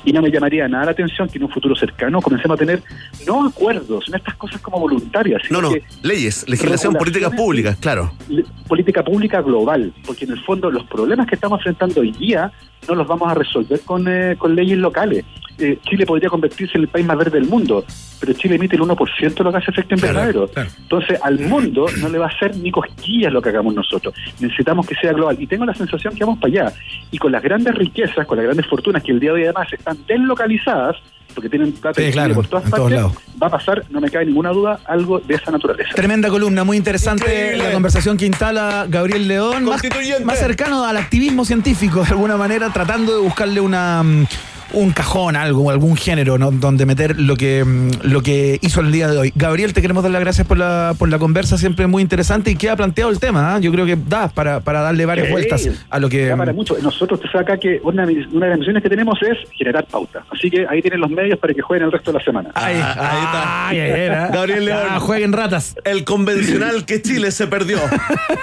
Y 0.05 0.11
no 0.13 0.21
me 0.21 0.29
llamaría 0.31 0.67
nada 0.67 0.85
la 0.85 0.91
atención 0.91 1.27
que 1.27 1.37
en 1.37 1.45
un 1.45 1.49
futuro 1.49 1.75
cercano 1.75 2.21
comencemos 2.21 2.55
a 2.55 2.59
tener 2.59 2.83
no 3.25 3.47
acuerdos, 3.47 4.09
no 4.09 4.17
estas 4.17 4.35
cosas 4.35 4.61
como 4.61 4.79
voluntarias, 4.79 5.41
No, 5.49 5.61
no, 5.61 5.71
leyes, 6.03 6.47
legislación, 6.47 6.93
políticas 6.93 7.33
públicas, 7.35 7.77
claro. 7.77 8.11
le- 8.27 8.43
política 8.67 9.03
pública 9.03 9.41
global, 9.41 9.91
porque 10.05 10.25
en 10.25 10.31
el 10.31 10.39
fondo 10.43 10.69
los 10.69 10.83
problemas 10.85 11.25
que 11.27 11.35
estamos 11.35 11.59
enfrentando 11.59 12.01
hoy 12.01 12.11
día 12.11 12.51
no 12.87 12.95
los 12.95 13.07
vamos 13.07 13.29
a 13.29 13.33
resolver 13.33 13.79
con, 13.81 14.07
eh, 14.07 14.35
con 14.37 14.55
leyes 14.55 14.77
locales. 14.77 15.25
Eh, 15.61 15.77
Chile 15.89 16.05
podría 16.05 16.29
convertirse 16.29 16.77
en 16.77 16.83
el 16.83 16.87
país 16.87 17.05
más 17.05 17.17
verde 17.17 17.28
del 17.31 17.45
mundo, 17.47 17.83
pero 18.19 18.33
Chile 18.33 18.55
emite 18.55 18.75
el 18.75 18.81
1% 18.81 19.33
de 19.33 19.43
lo 19.43 19.51
que 19.51 19.57
hace 19.57 19.71
efecto 19.71 19.95
invernadero. 19.95 20.47
claro. 20.47 20.69
Entonces, 20.79 21.19
al 21.23 21.39
mundo 21.39 21.85
no 21.99 22.09
le 22.09 22.17
va 22.17 22.25
a 22.25 22.29
hacer 22.29 22.55
ni 22.57 22.71
cosquillas 22.71 23.31
lo 23.31 23.41
que 23.41 23.49
hagamos 23.49 23.73
nosotros. 23.73 24.13
Necesitamos 24.39 24.85
que 24.87 24.95
sea 24.95 25.13
global. 25.13 25.37
Y 25.39 25.47
tengo 25.47 25.65
la 25.65 25.73
sensación 25.73 26.13
que 26.15 26.23
vamos 26.25 26.39
para 26.39 26.65
allá. 26.65 26.73
Y 27.11 27.17
con 27.17 27.31
las 27.31 27.41
grandes 27.41 27.73
riquezas, 27.75 28.25
con 28.27 28.37
las 28.37 28.45
grandes 28.45 28.65
fortunas 28.67 29.01
que 29.03 29.11
el 29.11 29.19
día 29.19 29.29
de 29.31 29.35
hoy 29.35 29.43
además 29.45 29.71
están 29.71 29.97
deslocalizadas, 30.07 30.97
porque 31.33 31.47
tienen 31.47 31.71
plata 31.73 32.01
Sí, 32.01 32.11
claro, 32.11 32.33
por 32.33 32.47
todas 32.47 32.65
en 32.65 32.71
todos 32.71 32.83
partes, 32.91 32.97
lados. 33.03 33.17
va 33.41 33.47
a 33.47 33.49
pasar, 33.51 33.83
no 33.91 34.01
me 34.01 34.09
cabe 34.09 34.25
ninguna 34.25 34.49
duda, 34.49 34.79
algo 34.85 35.19
de 35.19 35.35
esa 35.35 35.51
naturaleza. 35.51 35.91
Tremenda 35.95 36.27
columna, 36.27 36.63
muy 36.63 36.75
interesante 36.75 37.23
Increíble. 37.23 37.63
la 37.65 37.71
conversación 37.71 38.17
que 38.17 38.25
instala 38.25 38.85
Gabriel 38.89 39.27
León, 39.27 39.63
más, 39.63 39.81
Constituyente. 39.81 40.25
más 40.25 40.39
cercano 40.39 40.83
al 40.83 40.97
activismo 40.97 41.45
científico, 41.45 42.03
de 42.03 42.09
alguna 42.09 42.35
manera, 42.35 42.71
tratando 42.73 43.15
de 43.15 43.21
buscarle 43.21 43.61
una 43.61 44.01
mm, 44.03 44.25
un 44.73 44.91
cajón, 44.91 45.35
algo, 45.35 45.69
algún 45.69 45.95
género 45.97 46.37
¿no? 46.37 46.51
donde 46.51 46.85
meter 46.85 47.19
lo 47.19 47.35
que 47.35 47.63
mm, 47.65 47.89
lo 48.03 48.21
que 48.21 48.59
hizo 48.61 48.81
el 48.81 48.91
día 48.91 49.07
de 49.07 49.17
hoy. 49.17 49.33
Gabriel, 49.35 49.73
te 49.73 49.81
queremos 49.81 50.03
dar 50.03 50.11
las 50.11 50.21
gracias 50.21 50.45
por 50.47 50.57
la, 50.57 50.93
por 50.97 51.09
la 51.09 51.19
conversa, 51.19 51.57
siempre 51.57 51.87
muy 51.87 52.01
interesante 52.01 52.51
y 52.51 52.55
queda 52.55 52.75
planteado 52.75 53.11
el 53.11 53.19
tema. 53.19 53.55
¿ah? 53.55 53.59
Yo 53.59 53.71
creo 53.71 53.85
que 53.85 53.95
da 53.95 54.27
para, 54.29 54.59
para 54.59 54.81
darle 54.81 55.05
varias 55.05 55.27
Sí, 55.27 55.31
vueltas 55.33 55.69
a 55.89 55.99
lo 55.99 56.09
que. 56.09 56.27
da 56.27 56.37
para 56.37 56.53
mucho. 56.53 56.75
Nosotros, 56.81 57.19
usted 57.19 57.31
sabe 57.31 57.43
acá 57.43 57.57
que 57.57 57.79
una, 57.83 58.03
una 58.03 58.45
de 58.45 58.49
las 58.51 58.59
misiones 58.59 58.83
que 58.83 58.89
tenemos 58.89 59.17
es 59.21 59.37
generar 59.53 59.85
pauta. 59.85 60.23
Así 60.31 60.49
que 60.49 60.65
ahí 60.69 60.81
tienen 60.81 60.99
los 61.01 61.09
medios 61.09 61.37
para 61.39 61.53
que 61.53 61.61
jueguen 61.61 61.85
el 61.87 61.91
resto 61.91 62.11
de 62.11 62.19
la 62.19 62.23
semana. 62.23 62.49
Ahí, 62.55 62.75
Ah, 62.81 62.95
ahí 63.11 63.23
está. 63.25 63.67
Ay, 63.69 63.79
ahí 63.79 64.01
era. 64.01 64.27
Gabriel 64.33 64.65
León. 64.65 64.79
Ah, 64.89 64.99
jueguen 64.99 65.33
ratas. 65.33 65.75
El 65.83 66.03
convencional 66.03 66.85
que 66.85 67.01
Chile 67.01 67.31
se 67.31 67.47
perdió 67.47 67.79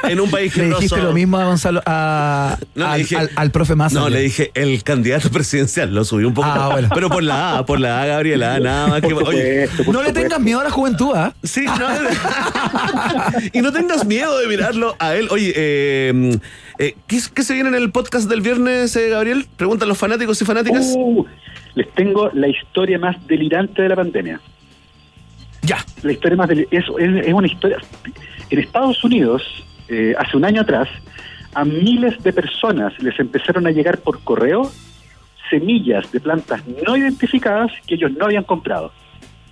en 0.08 0.20
un 0.20 0.30
país 0.30 0.46
Le 0.56 0.62
generoso. 0.62 0.80
dijiste 0.82 1.02
lo 1.02 1.12
mismo 1.12 1.38
a 1.38 1.44
Gonzalo, 1.44 1.82
a, 1.86 2.58
No, 2.74 2.84
le 2.86 2.90
al, 2.92 2.98
dije- 3.00 3.16
al- 3.16 3.30
al 3.36 3.50
profe 3.50 3.74
Massa. 3.74 3.98
No, 3.98 4.08
le 4.08 4.20
dije 4.20 4.50
el 4.54 4.82
candidato 4.82 5.30
presidencial, 5.30 5.94
lo 5.94 6.04
subí 6.16 6.24
un 6.24 6.34
poco. 6.34 6.48
Ah, 6.50 6.68
bueno. 6.72 6.88
Pero 6.94 7.08
por 7.10 7.22
la 7.22 7.58
A, 7.58 7.66
por 7.66 7.78
la 7.80 8.02
A, 8.02 8.06
Gabriela, 8.06 8.58
nada 8.60 8.86
más 8.88 9.00
que. 9.02 9.12
Oye, 9.12 9.66
No 9.68 9.72
le 9.72 9.84
supuesto. 9.84 10.12
tengas 10.12 10.40
miedo 10.40 10.60
a 10.60 10.64
la 10.64 10.70
juventud, 10.70 11.12
¿ah? 11.14 11.34
Sí, 11.42 11.64
no. 11.64 11.88
y 13.52 13.60
no 13.60 13.72
tengas 13.72 14.04
miedo 14.06 14.38
de 14.38 14.46
mirarlo 14.46 14.96
a 14.98 15.14
él. 15.14 15.28
Oye, 15.30 15.52
eh, 15.54 16.38
eh, 16.78 16.94
¿qué, 17.06 17.18
qué 17.34 17.42
se 17.42 17.54
viene 17.54 17.68
en 17.70 17.74
el 17.74 17.90
podcast 17.90 18.28
del 18.28 18.40
viernes, 18.40 18.94
eh, 18.96 19.10
Gabriel? 19.10 19.46
Preguntan 19.56 19.88
los 19.88 19.98
fanáticos 19.98 20.40
y 20.40 20.44
fanáticas. 20.44 20.94
Uh, 20.96 21.24
les 21.74 21.92
tengo 21.94 22.30
la 22.32 22.48
historia 22.48 22.98
más 22.98 23.16
delirante 23.26 23.82
de 23.82 23.88
la 23.88 23.96
pandemia. 23.96 24.40
Ya. 25.62 25.78
La 26.02 26.12
historia 26.12 26.36
más 26.36 26.48
del- 26.48 26.68
es, 26.70 26.84
es, 26.98 27.26
es 27.26 27.32
una 27.34 27.46
historia. 27.46 27.78
En 28.50 28.58
Estados 28.58 29.02
Unidos, 29.04 29.42
eh, 29.88 30.14
hace 30.18 30.36
un 30.36 30.44
año 30.44 30.62
atrás, 30.62 30.88
a 31.54 31.64
miles 31.64 32.22
de 32.22 32.32
personas 32.32 32.92
les 33.02 33.18
empezaron 33.18 33.66
a 33.66 33.70
llegar 33.70 33.98
por 33.98 34.20
correo 34.22 34.70
semillas 35.50 36.10
de 36.12 36.20
plantas 36.20 36.62
no 36.86 36.96
identificadas 36.96 37.72
que 37.86 37.94
ellos 37.94 38.12
no 38.12 38.26
habían 38.26 38.44
comprado. 38.44 38.92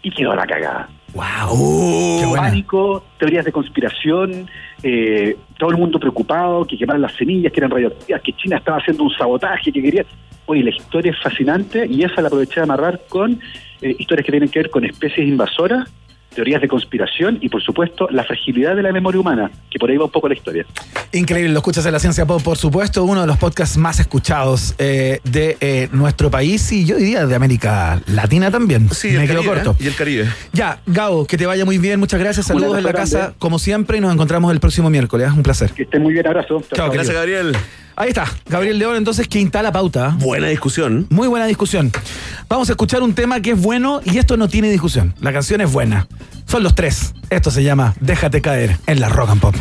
Y 0.03 0.11
quedó 0.11 0.35
la 0.35 0.47
cagada. 0.47 0.89
¡Wow! 1.15 2.19
Qué 2.21 2.27
buena. 2.27 2.49
Pánico, 2.49 3.05
teorías 3.19 3.45
de 3.45 3.53
conspiración, 3.53 4.49
eh, 4.83 5.37
todo 5.59 5.71
el 5.71 5.79
mundo 5.79 5.99
preocupado, 5.99 6.67
que 6.67 6.77
quemaran 6.77 7.03
las 7.03 7.15
semillas, 7.15 7.53
que 7.53 7.61
eran 7.61 7.71
radioactivas, 7.71 8.21
que 8.21 8.33
China 8.33 8.59
estaba 8.59 8.79
haciendo 8.79 9.05
un 9.05 9.11
sabotaje, 9.11 9.73
que 9.73 9.83
quería... 9.83 10.05
Oye, 10.47 10.63
la 10.63 10.71
historia 10.71 11.13
es 11.13 11.23
fascinante 11.23 11.87
y 11.87 12.03
esa 12.03 12.21
la 12.21 12.29
aproveché 12.29 12.57
de 12.57 12.65
amarrar 12.65 13.01
con 13.09 13.41
eh, 13.81 13.97
historias 13.99 14.27
que 14.27 14.33
tienen 14.33 14.51
que 14.51 14.59
ver 14.59 14.71
con 14.71 14.85
especies 14.85 15.27
invasoras, 15.27 15.91
teorías 16.35 16.61
de 16.61 16.69
conspiración 16.69 17.39
y, 17.41 17.49
por 17.49 17.63
supuesto, 17.63 18.09
la 18.11 18.25
fragilidad 18.25 18.77
de 18.77 18.83
la 18.83 18.93
memoria 18.93 19.21
humana, 19.21 19.51
que 19.71 19.79
por 19.79 19.91
ahí 19.91 19.97
va 19.97 20.05
un 20.05 20.11
poco 20.11 20.29
la 20.29 20.35
historia. 20.35 20.67
Increíble, 21.13 21.53
lo 21.53 21.59
escuchas 21.59 21.87
en 21.87 21.93
la 21.93 21.99
Ciencia 21.99 22.27
Pop, 22.27 22.43
por 22.43 22.59
supuesto, 22.59 23.05
uno 23.05 23.21
de 23.23 23.27
los 23.27 23.39
podcasts 23.39 23.77
más 23.77 24.01
escuchados 24.01 24.75
eh, 24.79 25.21
de 25.25 25.57
eh, 25.61 25.89
nuestro 25.93 26.31
país 26.31 26.71
y 26.73 26.85
yo 26.85 26.97
diría 26.97 27.27
de 27.27 27.35
América 27.35 28.01
Latina 28.07 28.51
también. 28.51 28.91
Sí, 28.91 29.09
Me 29.13 29.27
quedo 29.27 29.43
Caribe, 29.43 29.55
corto. 29.55 29.71
¿eh? 29.73 29.85
Y 29.85 29.87
el 29.87 29.95
Caribe. 29.95 30.29
Ya, 30.53 30.81
Gabo, 30.87 31.27
que 31.27 31.37
te 31.37 31.47
vaya 31.47 31.65
muy 31.65 31.79
bien, 31.79 32.01
muchas 32.01 32.21
gracias, 32.21 32.47
saludos 32.47 32.79
en 32.79 32.85
la 32.85 32.93
casa 32.93 33.19
grande. 33.19 33.37
como 33.39 33.59
siempre 33.59 33.99
y 33.99 34.01
nos 34.01 34.13
encontramos 34.13 34.53
el 34.53 34.61
próximo 34.61 34.91
miércoles, 34.91 35.31
un 35.33 35.43
placer. 35.43 35.71
Que 35.73 35.85
estén 35.85 36.03
muy 36.03 36.13
bien, 36.13 36.27
abrazo. 36.27 36.63
Chao. 36.75 36.91
Gracias, 36.91 37.17
querido. 37.17 37.43
Gabriel. 37.43 37.57
Ahí 37.97 38.09
está, 38.09 38.27
Gabriel 38.49 38.79
León 38.79 38.97
entonces 38.97 39.29
que 39.29 39.39
instala 39.39 39.71
pauta. 39.71 40.17
Buena 40.19 40.49
discusión. 40.49 41.07
Muy 41.11 41.29
buena 41.29 41.47
discusión. 41.47 41.93
Vamos 42.49 42.69
a 42.69 42.73
escuchar 42.73 43.03
un 43.03 43.15
tema 43.15 43.41
que 43.41 43.53
es 43.53 43.61
bueno 43.61 44.01
y 44.05 44.19
esto 44.19 44.37
no 44.37 44.49
tiene 44.49 44.69
discusión. 44.69 45.15
La 45.21 45.33
canción 45.33 45.61
es 45.61 45.73
buena. 45.73 46.09
Son 46.47 46.63
los 46.63 46.75
tres. 46.75 47.15
Esto 47.31 47.51
se 47.51 47.63
llama 47.63 47.95
Déjate 48.01 48.41
caer 48.41 48.79
en 48.87 49.01
la 49.01 49.09
rock 49.09 49.31
and 49.31 49.41
pop. 49.41 49.55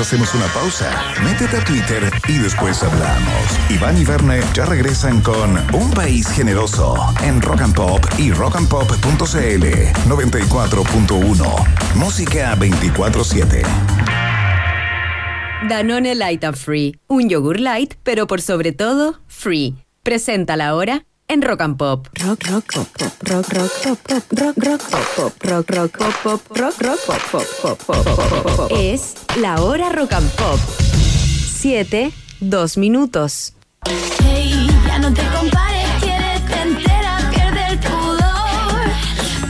Hacemos 0.00 0.32
una 0.32 0.46
pausa, 0.46 0.90
métete 1.24 1.56
a 1.56 1.64
Twitter 1.64 2.08
y 2.28 2.38
después 2.38 2.84
hablamos. 2.84 3.58
Iván 3.68 3.98
y 3.98 4.04
Verne 4.04 4.40
ya 4.54 4.64
regresan 4.64 5.20
con 5.22 5.58
Un 5.74 5.90
País 5.90 6.28
Generoso 6.28 6.94
en 7.24 7.42
Rock 7.42 7.62
and 7.62 7.74
Pop 7.74 8.06
y 8.16 8.30
rockandpop.cl 8.30 9.64
94.1. 10.08 11.94
Música 11.96 12.54
24-7. 12.56 13.66
Danone 15.68 16.14
Light 16.14 16.44
and 16.44 16.56
Free. 16.56 16.96
Un 17.08 17.28
yogur 17.28 17.58
light, 17.58 17.94
pero 18.04 18.28
por 18.28 18.40
sobre 18.40 18.70
todo, 18.70 19.20
free. 19.26 19.74
Presenta 20.04 20.56
la 20.56 20.76
hora 20.76 21.07
en 21.28 21.42
Rock 21.42 21.60
and 21.60 21.76
Pop. 21.76 22.08
Rock, 22.14 22.44
rock, 22.48 22.64
pop, 22.74 22.88
pop, 22.98 23.12
rock, 23.28 23.48
rock, 23.52 23.70
pop, 23.84 23.98
pop, 24.08 24.22
rock, 24.32 24.56
rock, 24.56 24.82
pop, 24.90 25.06
pop, 25.16 25.42
rock, 25.44 25.70
rock, 25.70 25.98
pop, 25.98 26.14
pop, 26.22 26.56
rock, 26.56 26.80
rock, 26.80 27.00
pop, 27.06 27.22
pop, 27.30 27.46
pop, 27.62 27.78
pop, 27.86 28.04
pop, 28.04 28.42
pop, 28.42 28.56
pop. 28.56 28.72
Es 28.74 29.14
la 29.40 29.60
hora 29.62 29.90
Rock 29.90 30.12
and 30.14 30.30
Pop. 30.32 30.58
Siete, 31.60 32.12
dos 32.40 32.78
minutos. 32.78 33.52
Hey, 34.24 34.68
ya 34.86 34.98
no 34.98 35.12
te 35.12 35.22
compares, 35.22 35.86
quiérete 36.00 36.62
entera, 36.62 37.18
pierde 37.30 37.66
el 37.72 37.78
pudor. 37.78 38.80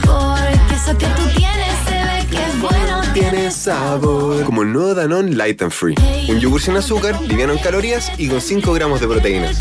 Porque 0.05 0.75
eso 0.75 0.97
que 0.97 1.07
tú 1.07 1.23
tienes 1.37 1.75
se 1.87 1.93
ve 1.93 2.27
que 2.29 2.43
es 2.43 2.59
bueno, 2.59 3.01
Tiene 3.13 3.51
sabor. 3.51 4.43
Como 4.43 4.63
el 4.63 4.73
nuevo 4.73 4.95
Danone 4.95 5.33
Light 5.33 5.61
and 5.61 5.71
Free. 5.71 5.95
Un 6.27 6.39
yogur 6.39 6.61
sin 6.61 6.75
azúcar, 6.75 7.21
liviano 7.21 7.53
en 7.53 7.59
calorías 7.59 8.11
y 8.17 8.27
con 8.27 8.41
5 8.41 8.73
gramos 8.73 8.99
de 8.99 9.07
proteínas. 9.07 9.59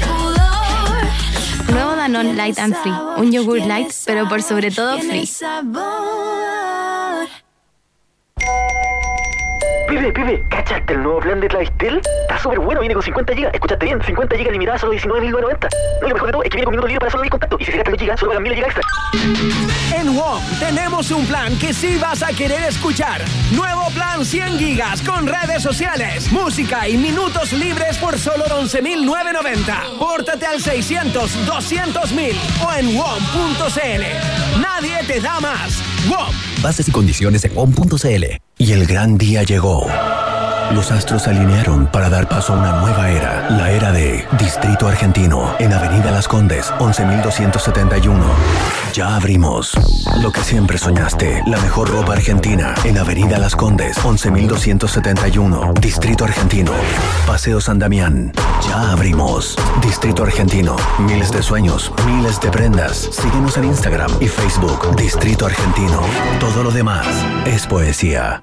Danone 2.09 2.35
Light 2.35 2.59
and 2.59 2.75
Free. 2.75 2.93
Un 3.19 3.31
yogur 3.33 3.61
light, 3.67 3.93
pero 4.07 4.27
por 4.29 4.43
sobre 4.43 4.71
todo 4.71 4.99
free. 4.99 5.29
Pibe, 9.89 10.13
pibe, 10.13 10.43
¿cachaste 10.51 10.93
el 10.93 11.03
nuevo 11.03 11.19
plan 11.21 11.41
de 11.41 11.49
Clavistel? 11.49 12.03
Está 12.23 12.39
súper 12.39 12.59
bueno, 12.59 12.81
viene 12.81 12.95
con 12.95 13.03
50 13.03 13.33
GB. 13.33 13.51
Escuchaste 13.55 13.87
bien, 13.87 14.03
50 14.05 14.37
GB 14.37 14.53
limitadas 14.53 14.83
solo 14.83 14.93
19.990. 14.93 15.69
No, 16.03 16.09
lo 16.09 16.15
mejor 16.15 16.27
de 16.27 16.33
todo 16.33 16.43
es 16.43 16.51
que 16.51 16.57
viene 16.57 16.65
con 16.65 16.73
minutos 16.73 16.91
libres 16.91 17.01
para 17.01 17.11
solo 17.11 17.25
ir 17.25 17.31
contacto. 17.31 17.57
Y 17.59 17.65
si 17.65 17.73
se 17.73 17.79
gastan 17.79 17.95
los 17.95 18.03
GB, 18.03 18.19
solo 18.19 18.33
pagan 18.33 18.43
1000 18.43 18.55
GB 18.55 18.67
extra. 18.67 18.83
En 19.97 20.15
WOM 20.15 20.43
tenemos 20.59 21.11
un 21.11 21.25
plan 21.25 21.59
que 21.59 21.73
sí 21.73 21.99
vas 21.99 22.23
a 22.23 22.29
querer 22.29 22.65
escuchar. 22.65 23.23
Nuevo 23.53 23.89
plan 23.95 24.27
100 24.27 24.59
gigas 24.59 25.01
con 25.01 25.27
redes 25.27 25.63
sociales, 25.63 26.31
música 26.33 26.87
y 26.87 26.99
minutos 26.99 27.55
libres 27.55 27.97
por 27.97 28.19
solo 28.19 28.45
11.990. 28.45 29.99
Pórtate 29.99 30.45
al 30.45 30.61
600 30.61 31.49
200.000 31.49 32.35
o 32.63 32.75
en 32.75 32.95
WOM.cl. 32.95 34.61
Nadie 34.61 34.99
te 35.07 35.19
da 35.19 35.41
más. 35.41 35.83
WOM. 36.11 36.58
Bases 36.63 36.89
y 36.89 36.91
condiciones 36.91 37.45
en 37.45 37.55
WOM.cl. 37.55 38.25
Y 38.59 38.73
el 38.73 38.87
gran 38.87 39.17
día 39.17 39.45
llegó. 39.45 39.87
Los 40.73 40.91
astros 40.91 41.23
se 41.23 41.31
alinearon 41.31 41.87
para 41.87 42.11
dar 42.11 42.29
paso 42.29 42.53
a 42.53 42.57
una 42.59 42.81
nueva 42.81 43.11
era, 43.11 43.49
la 43.51 43.71
era 43.71 43.91
de 43.91 44.27
Distrito 44.39 44.87
Argentino, 44.87 45.55
en 45.59 45.73
Avenida 45.73 46.11
Las 46.11 46.29
Condes, 46.29 46.71
11.271. 46.79 48.21
Ya 48.93 49.17
abrimos. 49.17 49.73
Lo 50.21 50.31
que 50.31 50.43
siempre 50.43 50.77
soñaste, 50.77 51.43
la 51.47 51.59
mejor 51.61 51.89
ropa 51.89 52.13
argentina, 52.13 52.75
en 52.85 52.99
Avenida 52.99 53.39
Las 53.39 53.57
Condes, 53.57 53.97
11.271. 53.99 55.73
Distrito 55.81 56.25
Argentino, 56.25 56.73
Paseo 57.27 57.61
San 57.63 57.79
Damián. 57.79 58.33
Ya 58.69 58.93
abrimos. 58.93 59.57
Distrito 59.83 60.23
Argentino, 60.23 60.77
miles 60.99 61.33
de 61.33 61.43
sueños, 61.43 61.93
miles 62.07 62.41
de 62.41 62.51
prendas. 62.51 63.09
Síguenos 63.11 63.57
en 63.57 63.65
Instagram 63.65 64.11
y 64.21 64.29
Facebook, 64.29 64.95
Distrito 64.97 65.47
Argentino. 65.47 66.03
Todo 66.39 66.63
lo 66.63 66.71
demás 66.71 67.07
es 67.47 67.67
poesía. 67.67 68.43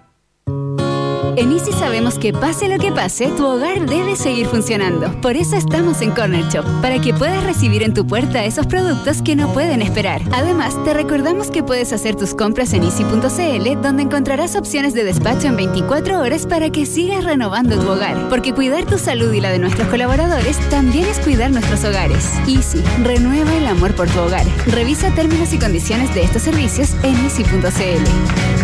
En 1.38 1.52
Easy 1.52 1.74
sabemos 1.74 2.18
que 2.18 2.32
pase 2.32 2.70
lo 2.70 2.78
que 2.78 2.94
pase, 2.94 3.28
tu 3.28 3.46
hogar 3.46 3.86
debe 3.86 4.16
seguir 4.16 4.48
funcionando. 4.48 5.12
Por 5.20 5.36
eso 5.36 5.58
estamos 5.58 6.02
en 6.02 6.12
Corner 6.12 6.46
Shop, 6.48 6.66
para 6.82 7.02
que 7.02 7.14
puedas 7.14 7.44
recibir 7.44 7.84
en 7.84 7.94
tu 7.94 8.08
puerta 8.08 8.46
esos 8.46 8.66
productos 8.68 9.22
que 9.22 9.36
no 9.36 9.52
pueden 9.52 9.82
esperar. 9.82 10.22
Además, 10.32 10.82
te 10.86 10.94
recordamos 10.94 11.52
que 11.52 11.62
puedes 11.62 11.92
hacer 11.92 12.16
tus 12.16 12.34
compras 12.34 12.72
en 12.72 12.84
easy.cl, 12.84 13.82
donde 13.82 14.04
encontrarás 14.04 14.56
opciones 14.56 14.94
de 14.94 15.04
despacho 15.04 15.48
en 15.48 15.58
24 15.58 16.22
horas 16.22 16.46
para 16.46 16.70
que 16.70 16.86
sigas 16.86 17.26
renovando 17.26 17.78
tu 17.80 17.90
hogar. 17.90 18.30
Porque 18.30 18.54
cuidar 18.54 18.86
tu 18.86 18.98
salud 18.98 19.34
y 19.34 19.42
la 19.42 19.52
de 19.52 19.60
nuestros 19.60 19.90
colaboradores 19.90 20.58
también 20.70 21.06
es 21.06 21.20
cuidar 21.20 21.52
nuestros 21.52 21.84
hogares. 21.84 22.32
Easy, 22.48 22.82
renueva 23.04 23.54
el 23.56 23.68
amor 23.68 23.94
por 23.94 24.08
tu 24.10 24.20
hogar. 24.20 24.46
Revisa 24.68 25.14
términos 25.14 25.52
y 25.52 25.60
condiciones 25.60 26.16
de 26.16 26.24
estos 26.24 26.44
servicios 26.44 26.92
en 27.04 27.16
easy.cl. 27.26 28.55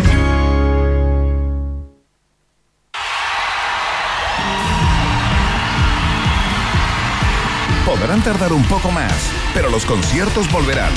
Tardar 8.20 8.52
un 8.52 8.62
poco 8.64 8.90
más, 8.90 9.30
pero 9.54 9.70
los 9.70 9.86
conciertos 9.86 10.50
volverán. 10.52 10.92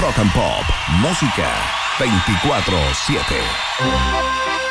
Rock 0.00 0.18
and 0.18 0.32
Pop, 0.32 0.64
música 1.02 1.46
24-7. 1.98 4.57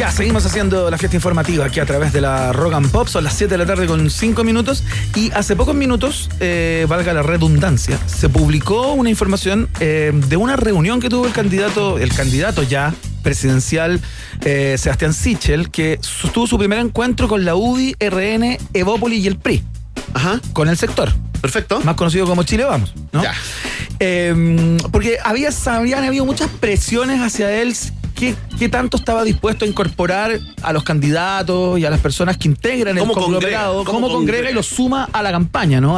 Ya, 0.00 0.10
seguimos 0.10 0.46
haciendo 0.46 0.90
la 0.90 0.96
fiesta 0.96 1.18
informativa 1.18 1.66
aquí 1.66 1.78
a 1.78 1.84
través 1.84 2.10
de 2.14 2.22
la 2.22 2.54
Rock 2.54 2.72
and 2.72 2.90
Pop. 2.90 3.06
Son 3.06 3.22
las 3.22 3.34
7 3.34 3.52
de 3.52 3.58
la 3.58 3.66
tarde 3.66 3.86
con 3.86 4.08
5 4.08 4.44
minutos. 4.44 4.82
Y 5.14 5.30
hace 5.32 5.56
pocos 5.56 5.74
minutos, 5.74 6.30
eh, 6.40 6.86
valga 6.88 7.12
la 7.12 7.22
redundancia, 7.22 7.98
se 8.06 8.30
publicó 8.30 8.94
una 8.94 9.10
información 9.10 9.68
eh, 9.78 10.10
de 10.14 10.36
una 10.38 10.56
reunión 10.56 11.00
que 11.00 11.10
tuvo 11.10 11.26
el 11.26 11.34
candidato, 11.34 11.98
el 11.98 12.14
candidato 12.14 12.62
ya 12.62 12.94
presidencial 13.22 14.00
eh, 14.42 14.76
Sebastián 14.78 15.12
Sichel, 15.12 15.70
que 15.70 15.98
sostuvo 16.00 16.46
su 16.46 16.56
primer 16.56 16.78
encuentro 16.78 17.28
con 17.28 17.44
la 17.44 17.54
UDI, 17.54 17.94
RN, 18.00 18.56
Evópoli 18.72 19.18
y 19.18 19.26
el 19.26 19.36
PRI. 19.36 19.62
Ajá. 20.14 20.40
Con 20.54 20.70
el 20.70 20.78
sector. 20.78 21.12
Perfecto. 21.42 21.78
Más 21.82 21.96
conocido 21.96 22.24
como 22.24 22.42
Chile 22.44 22.64
Vamos. 22.64 22.94
¿no? 23.12 23.22
Ya. 23.22 23.34
Eh, 23.98 24.78
porque 24.92 25.18
había, 25.22 25.50
habían 25.66 26.04
habido 26.04 26.24
muchas 26.24 26.48
presiones 26.48 27.20
hacia 27.20 27.52
él. 27.52 27.76
¿Qué, 28.14 28.34
¿Qué 28.60 28.68
tanto 28.68 28.98
estaba 28.98 29.24
dispuesto 29.24 29.64
a 29.64 29.68
incorporar 29.68 30.38
a 30.62 30.72
los 30.74 30.84
candidatos 30.84 31.78
y 31.78 31.86
a 31.86 31.90
las 31.90 31.98
personas 31.98 32.36
que 32.36 32.46
integran 32.46 32.94
el 32.98 33.00
¿Cómo 33.00 33.14
conglomerado? 33.14 33.76
congrega? 33.76 33.90
¿Cómo, 33.90 34.00
¿Cómo 34.02 34.14
congrega 34.14 34.50
y 34.50 34.52
lo 34.52 34.62
suma 34.62 35.08
a 35.14 35.22
la 35.22 35.30
campaña? 35.32 35.80
¿no? 35.80 35.96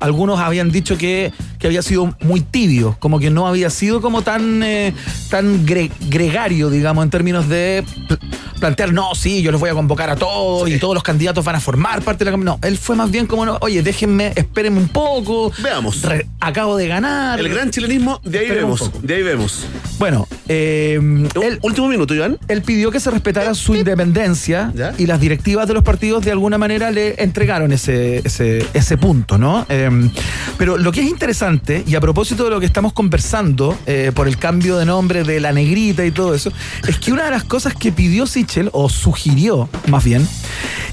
Algunos 0.00 0.38
habían 0.38 0.70
dicho 0.70 0.98
que, 0.98 1.32
que 1.58 1.66
había 1.66 1.80
sido 1.80 2.14
muy 2.20 2.42
tibio, 2.42 2.94
como 2.98 3.18
que 3.18 3.30
no 3.30 3.48
había 3.48 3.70
sido 3.70 4.02
como 4.02 4.20
tan, 4.20 4.62
eh, 4.62 4.92
tan 5.30 5.64
gre- 5.66 5.90
gregario, 6.10 6.68
digamos, 6.68 7.04
en 7.04 7.08
términos 7.10 7.48
de 7.48 7.82
pl- 8.06 8.18
plantear, 8.60 8.92
no, 8.92 9.14
sí, 9.14 9.40
yo 9.40 9.50
les 9.50 9.58
voy 9.58 9.70
a 9.70 9.74
convocar 9.74 10.10
a 10.10 10.16
todos 10.16 10.68
y 10.68 10.78
todos 10.78 10.92
los 10.92 11.02
candidatos 11.02 11.42
van 11.42 11.56
a 11.56 11.60
formar 11.60 12.02
parte 12.02 12.18
de 12.24 12.30
la 12.30 12.36
campaña. 12.36 12.58
No, 12.60 12.68
él 12.68 12.76
fue 12.76 12.96
más 12.96 13.10
bien 13.10 13.26
como, 13.26 13.46
no, 13.46 13.56
oye, 13.62 13.82
déjenme, 13.82 14.32
espérenme 14.36 14.78
un 14.78 14.88
poco. 14.88 15.50
Veamos. 15.62 16.02
Re- 16.02 16.26
acabo 16.40 16.76
de 16.76 16.86
ganar. 16.86 17.40
El 17.40 17.48
gran 17.48 17.70
chilenismo, 17.70 18.20
de 18.24 18.40
ahí 18.40 18.50
vemos. 18.50 18.90
De 19.02 19.14
ahí 19.14 19.22
vemos. 19.22 19.64
Bueno, 19.98 20.28
eh, 20.48 20.98
él, 21.42 21.58
último 21.62 21.88
minuto, 21.94 22.14
Iván. 22.14 22.38
Él 22.48 22.62
pidió 22.62 22.90
que 22.90 23.00
se 23.00 23.10
respetara 23.10 23.54
su 23.54 23.74
independencia 23.74 24.72
y 24.98 25.06
las 25.06 25.20
directivas 25.20 25.68
de 25.68 25.74
los 25.74 25.82
partidos 25.82 26.24
de 26.24 26.32
alguna 26.32 26.58
manera 26.58 26.90
le 26.90 27.22
entregaron 27.22 27.72
ese, 27.72 28.18
ese, 28.24 28.66
ese 28.74 28.96
punto, 28.98 29.38
¿no? 29.38 29.66
Eh, 29.68 30.10
pero 30.58 30.76
lo 30.76 30.92
que 30.92 31.00
es 31.00 31.08
interesante, 31.08 31.84
y 31.86 31.94
a 31.94 32.00
propósito 32.00 32.44
de 32.44 32.50
lo 32.50 32.60
que 32.60 32.66
estamos 32.66 32.92
conversando 32.92 33.76
eh, 33.86 34.12
por 34.14 34.28
el 34.28 34.38
cambio 34.38 34.76
de 34.76 34.84
nombre 34.84 35.24
de 35.24 35.40
la 35.40 35.52
negrita 35.52 36.04
y 36.04 36.10
todo 36.10 36.34
eso, 36.34 36.52
es 36.86 36.98
que 36.98 37.12
una 37.12 37.24
de 37.24 37.30
las 37.30 37.44
cosas 37.44 37.74
que 37.74 37.92
pidió 37.92 38.26
Sichel, 38.26 38.70
o 38.72 38.88
sugirió 38.88 39.68
más 39.88 40.04
bien, 40.04 40.26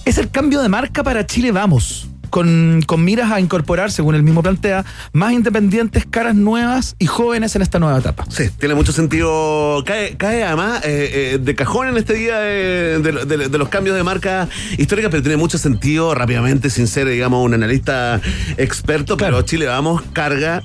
es 0.06 0.18
el 0.18 0.30
cambio 0.30 0.62
de 0.62 0.70
marca 0.70 1.04
para 1.04 1.26
Chile 1.26 1.52
Vamos. 1.52 2.11
Con, 2.32 2.82
con 2.88 3.04
miras 3.04 3.32
a 3.32 3.40
incorporar, 3.40 3.92
según 3.92 4.16
él 4.16 4.24
mismo 4.24 4.42
plantea, 4.42 4.84
más 5.14 5.34
independientes, 5.34 6.06
caras 6.10 6.34
nuevas 6.34 6.96
y 6.98 7.06
jóvenes 7.06 7.56
en 7.56 7.62
esta 7.62 7.78
nueva 7.78 8.00
etapa. 8.00 8.26
Sí, 8.30 8.50
tiene 8.58 8.74
mucho 8.74 8.92
sentido. 8.94 9.84
Cae, 9.86 10.16
cae 10.18 10.44
además 10.44 10.82
eh, 10.84 11.34
eh, 11.36 11.40
de 11.40 11.56
cajón 11.56 11.90
en 11.90 11.98
este 11.98 12.14
día 12.16 12.40
de, 12.40 13.00
de- 13.00 13.26
de- 13.26 13.50
de 13.50 13.58
los 13.60 13.70
cambios 13.70 13.96
de 13.96 14.04
marca 14.04 14.48
histórica, 14.78 15.10
pero 15.10 15.22
tiene 15.22 15.38
mucho 15.38 15.58
sentido 15.60 16.16
rápidamente, 16.16 16.70
sin 16.70 16.88
ser, 16.88 17.08
digamos, 17.08 17.46
un 17.46 17.54
analista 17.54 18.20
experto. 18.58 19.18
Pero 19.18 19.42
Chile, 19.44 19.66
vamos, 19.68 20.02
carga 20.14 20.64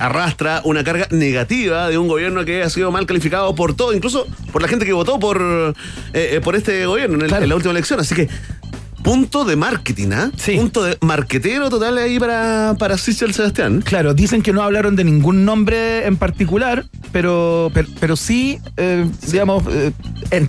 arrastra 0.00 0.60
una 0.64 0.84
carga 0.84 1.08
negativa 1.10 1.88
de 1.88 1.98
un 1.98 2.06
gobierno 2.08 2.44
que 2.44 2.62
ha 2.62 2.70
sido 2.70 2.90
mal 2.92 3.04
calificado 3.04 3.54
por 3.54 3.74
todo, 3.74 3.92
incluso 3.92 4.26
por 4.52 4.62
la 4.62 4.68
gente 4.68 4.86
que 4.86 4.92
votó 4.92 5.18
por, 5.18 5.74
eh, 6.14 6.34
eh, 6.36 6.40
por 6.42 6.54
este 6.54 6.86
gobierno 6.86 7.16
en, 7.16 7.22
el- 7.34 7.42
en 7.42 7.48
la 7.48 7.54
última 7.56 7.72
elección. 7.72 7.98
Así 8.00 8.14
que, 8.14 8.28
punto 9.02 9.44
de 9.44 9.56
marketing, 9.56 10.08
¿ah? 10.12 10.30
Punto 10.56 10.82
de 10.84 10.98
marquetero 11.00 11.70
total 11.70 11.98
ahí 11.98 12.18
para, 12.18 12.74
para 12.78 12.98
Sichel 12.98 13.32
Sebastián. 13.34 13.80
Claro, 13.84 14.14
dicen 14.14 14.42
que 14.42 14.52
no 14.52 14.62
hablaron 14.62 14.96
de 14.96 15.04
ningún 15.04 15.44
nombre 15.44 16.06
en 16.06 16.16
particular, 16.16 16.84
pero, 17.12 17.70
pero, 17.72 17.88
pero 18.00 18.16
sí, 18.16 18.58
eh, 18.76 19.08
digamos, 19.30 19.64
eh, 19.70 19.92
en- 20.30 20.48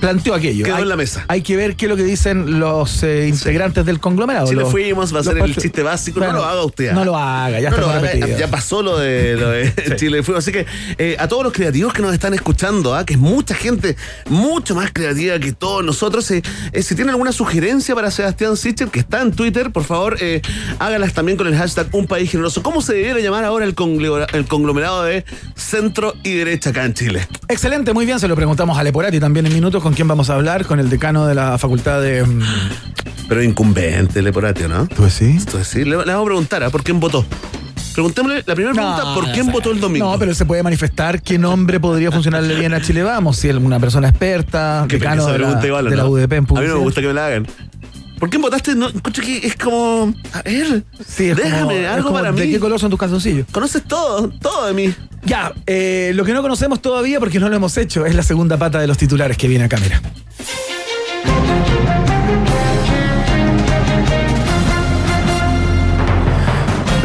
planteó 0.00 0.34
aquello. 0.34 0.64
Quedó 0.64 0.76
Hay- 0.76 0.82
en 0.82 0.88
la 0.88 0.96
mesa. 0.96 1.24
Hay 1.28 1.42
que 1.42 1.56
ver 1.56 1.76
qué 1.76 1.86
es 1.86 1.90
lo 1.90 1.96
que 1.96 2.04
dicen 2.04 2.58
los 2.58 3.02
eh, 3.02 3.26
integrantes 3.28 3.84
del 3.86 4.00
conglomerado. 4.00 4.46
Chile 4.48 4.60
los- 4.62 4.70
fuimos, 4.70 5.14
va 5.14 5.20
a 5.20 5.24
ser 5.24 5.38
el 5.38 5.56
chiste 5.56 5.82
básico. 5.82 6.18
Bueno, 6.18 6.34
no 6.34 6.38
lo 6.40 6.44
haga 6.44 6.64
usted. 6.64 6.92
No 6.92 7.04
lo 7.04 7.16
haga, 7.16 7.60
ya 7.60 7.70
No 7.70 7.76
está 7.76 7.80
lo 7.88 7.92
haga, 7.92 8.00
repetido. 8.12 8.38
ya 8.38 8.48
pasó 8.48 8.82
lo 8.82 8.98
de, 8.98 9.36
lo 9.36 9.50
de 9.50 9.72
Chile 9.96 10.22
Fuimos. 10.22 10.44
Así 10.44 10.52
que 10.52 10.66
eh, 10.98 11.16
a 11.18 11.28
todos 11.28 11.42
los 11.44 11.52
creativos 11.52 11.92
que 11.92 12.02
nos 12.02 12.12
están 12.12 12.34
escuchando, 12.34 12.94
¿ah? 12.94 13.04
que 13.04 13.14
es 13.14 13.20
mucha 13.20 13.54
gente, 13.54 13.96
mucho 14.28 14.74
más 14.74 14.90
creativa 14.92 15.38
que 15.38 15.52
todos 15.52 15.84
nosotros, 15.84 16.30
eh, 16.30 16.42
si 16.80 16.94
tienen 16.94 17.10
alguna 17.10 17.32
sugerencia 17.32 17.94
para 17.94 18.10
Sebastián 18.10 18.56
Sichel, 18.56 18.90
que 18.90 19.00
está 19.00 19.22
en 19.22 19.32
Twitter, 19.32 19.70
por 19.72 19.84
favor, 19.84 20.16
hágalas 20.78 21.12
también 21.14 21.36
con 21.38 21.46
el 21.46 21.56
hashtag 21.56 21.88
Un 21.92 22.06
País 22.06 22.30
Generoso. 22.30 22.62
¿Cómo 22.62 22.80
se 22.82 22.94
debiera 22.94 23.18
llamar 23.20 23.44
ahora 23.44 23.64
el, 23.64 23.74
conglomera- 23.74 24.26
el 24.34 24.46
conglomerado 24.46 25.04
de 25.04 25.24
centro 25.54 26.14
y 26.22 26.34
derecha 26.34 26.70
acá 26.70 26.84
en 26.84 26.94
Chile? 26.94 27.26
Excelente, 27.48 27.92
muy 27.92 28.06
bien. 28.06 28.20
Se 28.20 28.28
lo 28.28 28.36
preguntamos 28.36 28.76
a 28.78 28.82
Leporati 28.82 29.18
también 29.20 29.46
en 29.46 29.54
minutos 29.54 29.82
con 29.86 29.94
quién 29.94 30.08
vamos 30.08 30.30
a 30.30 30.34
hablar, 30.34 30.66
con 30.66 30.80
el 30.80 30.90
decano 30.90 31.28
de 31.28 31.36
la 31.36 31.58
facultad 31.58 32.02
de. 32.02 32.24
mm, 32.24 32.42
Pero 33.28 33.40
incumbente, 33.40 34.20
Leporatio, 34.20 34.66
¿no? 34.68 34.88
¿Tú 34.88 35.08
sí? 35.08 35.34
Esto 35.36 35.60
es, 35.60 35.68
sí. 35.68 35.84
Le, 35.84 35.90
le 35.90 35.96
vamos 35.96 36.22
a 36.22 36.24
preguntar, 36.24 36.64
¿a 36.64 36.70
por 36.70 36.82
quién 36.82 36.98
votó? 36.98 37.24
Preguntémosle 37.94 38.42
la 38.44 38.54
primera 38.56 38.74
pregunta, 38.74 39.14
¿por 39.14 39.30
quién 39.30 39.46
votó 39.52 39.70
el 39.70 39.78
domingo? 39.78 40.10
No, 40.10 40.18
pero 40.18 40.34
se 40.34 40.44
puede 40.44 40.64
manifestar 40.64 41.22
qué 41.22 41.38
nombre 41.38 41.78
podría 41.78 42.10
funcionarle 42.10 42.56
bien 42.56 42.74
a 42.74 42.80
Chile 42.82 43.04
Vamos, 43.04 43.36
si 43.36 43.48
es 43.48 43.54
una 43.54 43.78
persona 43.78 44.08
experta, 44.08 44.86
Que 44.88 44.98
decano 44.98 45.24
de 45.26 45.32
la, 45.32 45.38
pregunta 45.38 45.66
igual, 45.68 45.86
¿o 45.86 45.90
de 45.90 45.96
la 45.96 46.02
no? 46.02 46.08
UDP 46.10 46.32
en 46.32 46.38
A 46.38 46.60
mí 46.60 46.66
no 46.66 46.74
me 46.74 46.80
gusta 46.80 47.00
que 47.00 47.06
me 47.06 47.14
la 47.14 47.26
hagan. 47.26 47.46
¿Por 48.18 48.30
quién 48.30 48.40
votaste? 48.42 48.74
No, 48.74 48.88
encuentro 48.88 49.22
que 49.22 49.46
es 49.46 49.56
como. 49.56 50.14
A 50.32 50.42
ver. 50.42 50.84
Sí, 51.06 51.28
es 51.30 51.36
déjame 51.36 51.60
como- 51.60 51.70
es 51.72 51.86
algo 51.88 52.08
como, 52.08 52.18
para 52.18 52.32
¿De 52.32 52.46
mí. 52.46 52.50
qué 52.52 52.58
color 52.58 52.80
son 52.80 52.90
tus 52.90 52.98
calzoncillos? 52.98 53.46
Conoces 53.52 53.84
todo, 53.84 54.28
todo 54.40 54.66
de 54.66 54.72
mí. 54.74 54.94
Ya, 55.24 55.52
eh, 55.66 56.12
lo 56.14 56.24
que 56.24 56.32
no 56.32 56.40
conocemos 56.42 56.80
todavía 56.80 57.18
porque 57.20 57.38
no 57.40 57.48
lo 57.48 57.56
hemos 57.56 57.76
hecho 57.76 58.06
es 58.06 58.14
la 58.14 58.22
segunda 58.22 58.56
pata 58.56 58.78
de 58.80 58.86
los 58.86 58.96
titulares 58.96 59.36
que 59.36 59.48
viene 59.48 59.64
a 59.64 59.68
cámara. 59.68 60.00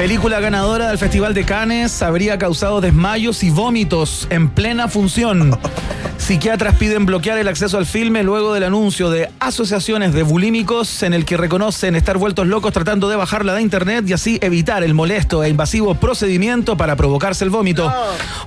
Película 0.01 0.39
ganadora 0.39 0.87
del 0.87 0.97
Festival 0.97 1.35
de 1.35 1.45
Cannes 1.45 2.01
habría 2.01 2.39
causado 2.39 2.81
desmayos 2.81 3.43
y 3.43 3.51
vómitos 3.51 4.25
en 4.31 4.49
plena 4.49 4.87
función. 4.87 5.55
Psiquiatras 6.17 6.75
piden 6.75 7.05
bloquear 7.05 7.37
el 7.37 7.47
acceso 7.47 7.77
al 7.77 7.85
filme 7.85 8.23
luego 8.23 8.53
del 8.53 8.63
anuncio 8.63 9.09
de 9.09 9.29
asociaciones 9.39 10.13
de 10.13 10.23
bulímicos 10.23 11.03
en 11.03 11.13
el 11.13 11.25
que 11.25 11.35
reconocen 11.35 11.95
estar 11.95 12.17
vueltos 12.17 12.47
locos 12.47 12.73
tratando 12.73 13.09
de 13.09 13.15
bajarla 13.15 13.53
de 13.53 13.61
internet 13.61 14.05
y 14.07 14.13
así 14.13 14.39
evitar 14.41 14.83
el 14.83 14.93
molesto 14.93 15.43
e 15.43 15.49
invasivo 15.49 15.93
procedimiento 15.95 16.77
para 16.77 16.95
provocarse 16.95 17.43
el 17.43 17.49
vómito. 17.49 17.91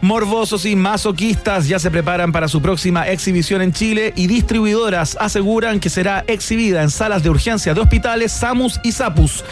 Morbosos 0.01 0.65
y 0.67 0.77
masoquistas 0.77 1.69
ya 1.69 1.79
se 1.79 1.91
preparan 1.91 2.33
para 2.33 2.49
su 2.49 2.63
próxima 2.63 3.09
exhibición 3.09 3.61
en 3.61 3.73
Chile 3.73 4.13
y 4.17 4.29
distribuidoras 4.29 5.17
aseguran 5.21 5.79
que 5.79 5.91
será 5.91 6.25
exhibida 6.27 6.83
en 6.83 6.91
salas 6.91 7.23
de 7.23 7.31
urgencia 7.31 7.75
de 7.75 7.81
hospitales, 7.81 8.33
SAMUS 8.33 8.81
y 8.83 8.93
SAPUS. 8.93 9.45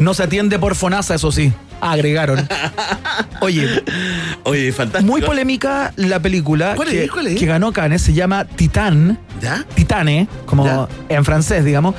No 0.00 0.12
se 0.12 0.24
atiende 0.24 0.58
por 0.58 0.74
FONASA, 0.74 1.14
eso 1.14 1.30
sí. 1.30 1.39
Agregaron. 1.82 2.46
Oye, 3.40 3.66
Oye, 4.44 4.70
fantástico. 4.70 5.10
muy 5.10 5.22
polémica 5.22 5.94
la 5.96 6.20
película 6.20 6.74
¿Cuál 6.76 6.88
es? 6.88 6.94
que, 7.04 7.08
¿Cuál 7.08 7.26
es? 7.28 7.38
que 7.38 7.46
ganó 7.46 7.72
Cannes, 7.72 8.02
se 8.02 8.12
llama 8.12 8.44
Titán. 8.44 9.18
¿Ya? 9.40 9.64
Titane, 9.74 10.28
como 10.44 10.66
Ya. 10.66 10.88
en 11.08 11.24
francés, 11.24 11.64
digamos. 11.64 11.94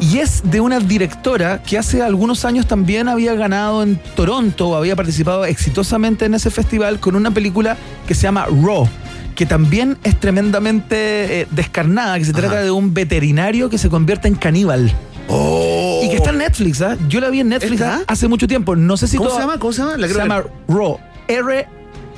Y 0.00 0.18
es 0.18 0.42
de 0.44 0.60
una 0.60 0.78
directora 0.78 1.60
que 1.64 1.76
hace 1.78 2.00
algunos 2.02 2.44
años 2.44 2.68
también 2.68 3.08
había 3.08 3.34
ganado 3.34 3.82
en 3.82 3.96
Toronto, 4.14 4.68
o 4.68 4.76
había 4.76 4.94
participado 4.94 5.44
exitosamente 5.44 6.26
en 6.26 6.34
ese 6.34 6.50
festival 6.52 7.00
con 7.00 7.16
una 7.16 7.32
película 7.32 7.76
que 8.06 8.14
se 8.14 8.22
llama 8.22 8.46
Raw. 8.46 8.88
Que 9.34 9.46
también 9.46 9.98
es 10.04 10.20
tremendamente 10.20 11.40
eh, 11.40 11.46
descarnada, 11.50 12.16
que 12.20 12.24
se 12.24 12.32
trata 12.32 12.62
de 12.62 12.70
un 12.70 12.94
veterinario 12.94 13.68
que 13.68 13.78
se 13.78 13.88
convierte 13.88 14.28
en 14.28 14.36
caníbal. 14.36 14.92
Oh. 15.26 15.73
Que 16.14 16.18
está 16.18 16.30
en 16.30 16.38
Netflix, 16.38 16.80
¿ah? 16.82 16.96
Yo 17.08 17.20
la 17.20 17.28
vi 17.30 17.40
en 17.40 17.48
Netflix 17.48 17.72
¿Está? 17.80 17.96
¿ah? 17.96 18.02
hace 18.06 18.28
mucho 18.28 18.46
tiempo. 18.48 18.76
No 18.76 18.96
sé 18.96 19.06
si 19.08 19.16
¿Cómo 19.16 19.28
toda- 19.30 19.40
se 19.40 19.46
llama? 19.46 19.58
¿Cómo 19.58 19.72
se 19.72 19.82
llama? 19.82 19.96
La 19.96 20.08
se 20.08 20.14
llama 20.14 20.36
ver. 20.40 20.50
Raw. 20.68 20.98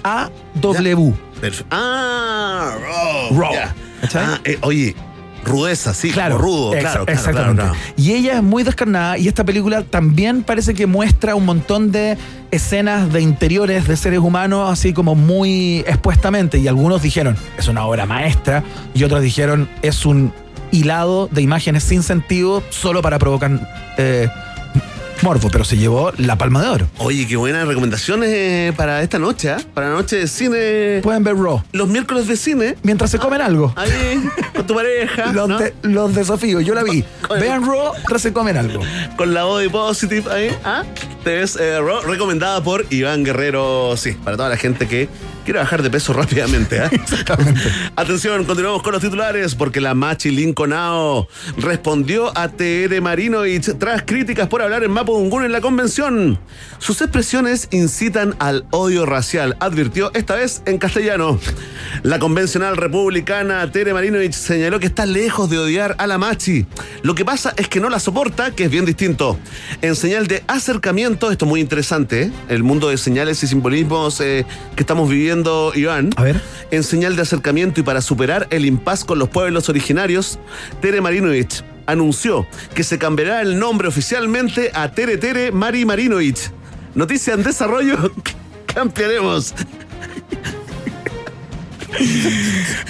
R-A-W. 0.05 1.13
Perfecto. 1.41 1.67
Ah, 1.71 2.77
raw. 3.31 3.39
Raw. 3.41 3.53
Ah, 4.15 4.39
eh, 4.45 4.59
oye, 4.63 4.95
rudeza, 5.45 5.93
sí, 5.95 6.11
Claro, 6.11 6.37
como 6.37 6.47
rudo, 6.49 6.73
exa- 6.75 6.81
claro, 6.81 7.05
claro, 7.07 7.19
exactamente. 7.19 7.55
claro, 7.63 7.73
claro. 7.75 7.93
Y 7.97 8.13
ella 8.13 8.35
es 8.37 8.43
muy 8.43 8.63
descarnada 8.63 9.19
y 9.19 9.29
esta 9.29 9.45
película 9.45 9.83
también 9.83 10.43
parece 10.43 10.75
que 10.75 10.87
muestra 10.87 11.35
un 11.35 11.45
montón 11.45 11.93
de 11.93 12.17
escenas 12.51 13.13
de 13.13 13.21
interiores 13.21 13.87
de 13.89 13.97
seres 13.97 14.19
humanos 14.21 14.71
así 14.71 14.93
como 14.93 15.15
muy 15.15 15.81
expuestamente 15.87 16.59
y 16.59 16.69
algunos 16.69 17.03
dijeron 17.03 17.37
es 17.59 17.69
una 17.69 17.85
obra 17.87 18.07
maestra 18.07 18.63
y 18.95 19.05
otros 19.05 19.23
dijeron 19.23 19.69
es 19.83 20.05
un 20.07 20.33
hilado 20.73 21.29
de 21.31 21.43
imágenes 21.43 21.83
sin 21.85 22.03
sentido 22.03 22.63
solo 22.71 23.03
para 23.03 23.19
provocar 23.19 23.51
eh, 23.99 24.29
morbo, 25.23 25.49
pero 25.51 25.65
se 25.65 25.77
llevó 25.79 26.13
la 26.19 26.37
palma 26.37 26.63
de 26.63 26.69
oro. 26.69 26.89
Oye, 26.99 27.27
qué 27.27 27.37
buenas 27.37 27.67
recomendaciones 27.67 28.29
eh, 28.33 28.73
para 28.77 29.03
esta 29.03 29.19
noche, 29.19 29.51
¿ah? 29.51 29.57
Para 29.75 29.89
la 29.89 29.95
noche 29.95 30.17
de 30.17 30.29
cine. 30.29 31.01
Pueden 31.03 31.25
ver 31.25 31.37
Raw 31.37 31.63
Los 31.73 31.89
miércoles 31.89 32.27
de 32.29 32.37
cine. 32.37 32.77
mientras 32.83 33.11
se 33.11 33.19
comen 33.19 33.41
algo. 33.41 33.73
Ahí, 33.77 34.23
con 34.55 34.67
tu 34.67 34.75
pareja. 34.75 35.27
Los, 35.33 35.49
¿no? 35.49 35.59
de- 35.59 35.75
los 35.83 36.15
desafíos, 36.15 36.65
yo 36.65 36.75
la 36.75 36.83
vi. 36.83 37.03
Con- 37.27 37.41
Vean 37.41 37.65
Raw 37.67 37.93
mientras 37.95 38.23
se 38.23 38.33
comen 38.33 38.57
algo. 38.59 38.81
Con 39.17 39.33
la 39.33 39.45
body 39.45 39.69
positive 39.71 40.31
ahí. 40.31 40.51
¿ah? 40.65 40.83
Te 41.25 41.37
ves 41.37 41.57
eh, 41.57 41.79
Raw, 41.81 42.03
recomendada 42.03 42.63
por 42.63 42.85
Iván 42.91 43.25
Guerrero. 43.25 43.97
Sí, 43.97 44.13
para 44.13 44.37
toda 44.37 44.51
la 44.51 44.57
gente 44.59 44.87
que 44.87 45.09
quiere 45.47 45.61
bajar 45.61 45.83
de 45.83 45.91
peso 45.91 46.13
rápidamente. 46.13 46.81
¿ah? 46.81 46.91
Atención, 47.95 48.45
continuamos 48.45 48.83
con 48.83 48.93
los 48.93 49.01
titulares 49.01 49.55
porque 49.55 49.81
la 49.81 49.95
Machi 49.95 50.31
Lincolnao 50.31 51.29
respondió 51.57 52.37
a 52.37 52.49
TR 52.49 53.01
Marinovich 53.01 53.79
tras 53.79 54.03
críticas 54.03 54.49
por 54.49 54.61
hablar 54.61 54.83
en 54.83 54.91
Mapudungun 54.91 55.45
en 55.45 55.53
la 55.53 55.61
convención. 55.61 56.39
Sus 56.79 57.01
expresiones 57.01 57.69
incitan 57.71 58.35
al 58.41 58.67
odio 58.73 59.07
racial, 59.07 59.57
advirtió 59.61 60.11
esta 60.15 60.35
vez 60.35 60.63
en 60.67 60.79
castellano. 60.79 61.39
La 62.03 62.19
convencional 62.19 62.77
republicana 62.77 63.71
Tere 63.71 63.95
Marinovich 63.95 64.35
señaló 64.35 64.81
que 64.81 64.87
está 64.87 65.07
lejos 65.07 65.49
de 65.49 65.59
odiar 65.59 65.95
a 65.99 66.09
la 66.09 66.19
Machi. 66.19 66.67
Lo 67.03 67.15
que 67.15 67.25
pasa 67.25 67.55
es 67.57 67.69
que 67.69 67.79
no 67.79 67.89
la 67.89 68.01
soporta, 68.01 68.51
que 68.51 68.65
es 68.65 68.71
bien 68.71 68.85
distinto. 68.85 69.39
En 69.81 69.95
señal 69.95 70.27
de 70.27 70.43
acercamiento, 70.49 71.31
esto 71.31 71.45
es 71.45 71.49
muy 71.49 71.61
interesante, 71.61 72.23
¿eh? 72.23 72.33
el 72.49 72.65
mundo 72.65 72.89
de 72.89 72.99
señales 72.99 73.41
y 73.45 73.47
simbolismos 73.47 74.21
eh, 74.21 74.45
que 74.75 74.83
estamos 74.83 75.09
viviendo, 75.09 75.36
Iván. 75.75 76.11
A 76.17 76.23
ver. 76.23 76.41
En 76.71 76.83
señal 76.85 77.17
de 77.17 77.23
acercamiento 77.23 77.81
y 77.81 77.83
para 77.83 78.01
superar 78.01 78.47
el 78.51 78.65
impas 78.65 79.05
con 79.05 79.19
los 79.19 79.29
pueblos 79.29 79.69
originarios, 79.69 80.39
Tere 80.81 81.01
Marinovich 81.01 81.63
anunció 81.87 82.47
que 82.75 82.83
se 82.85 82.99
cambiará 82.99 83.41
el 83.43 83.59
nombre 83.59 83.89
oficialmente 83.89 84.71
a 84.75 84.91
Tere 84.93 85.17
Tere 85.19 85.53
Mari 85.53 85.85
Marinovich. 85.85 86.51
Noticia 86.95 87.35
en 87.35 87.43
desarrollo, 87.43 88.13
cambiaremos. 88.75 89.55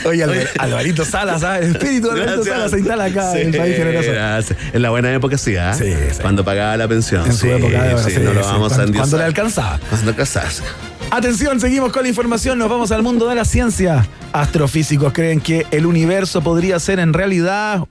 Oye, 0.05 0.25
Alvar- 0.25 0.49
Alvarito 0.59 1.05
Salas, 1.05 1.41
¿sabes? 1.43 1.67
El 1.67 1.77
espíritu 1.77 2.09
de 2.09 2.23
Alvarito 2.23 2.43
Gracias. 2.45 2.57
Salas 2.57 2.71
se 2.73 2.79
instala 2.79 3.05
acá 3.05 3.33
Sí, 3.33 3.39
en 3.41 3.47
el 3.55 3.57
país 3.61 3.77
generoso. 3.77 4.11
gracias. 4.13 4.59
En 4.73 4.83
la 4.83 4.91
buena 4.91 5.13
época 5.15 5.39
sí, 5.39 5.57
¿ah? 5.57 5.75
Sí, 5.75 5.93
sí. 6.13 6.19
Cuando 6.23 6.45
pagaba 6.45 6.77
la 6.77 6.89
pensión. 6.89 7.25
En 7.27 7.33
su 7.33 7.47
Sí, 7.47 7.49
época 7.53 7.83
de 7.85 8.03
sí, 8.03 8.11
sí, 8.11 8.21
no 8.21 8.33
lo 8.33 8.43
sí, 8.43 8.49
vamos 8.51 8.73
a 8.73 8.77
cuando- 8.87 9.19
le 9.19 9.25
alcanzaba. 9.25 9.81
Cuando 9.91 10.11
alcanzase. 10.11 10.63
Atención, 11.11 11.61
seguimos 11.61 11.93
con 11.93 12.03
la 12.03 12.09
información, 12.09 12.59
nos 12.59 12.69
vamos 12.69 12.91
al 12.91 13.03
mundo 13.03 13.29
de 13.29 13.37
la 13.37 13.45
ciencia. 13.45 14.07
Astrofísicos 14.33 15.13
creen 15.13 15.41
que 15.41 15.65
el 15.71 15.87
universo 15.87 16.43
podría 16.43 16.79
ser 16.81 16.99
en 16.99 17.13
realidad 17.13 17.85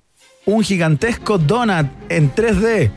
un 0.46 0.64
gigantesco 0.64 1.38
donut 1.38 1.88
en 2.10 2.34
3D. 2.36 2.92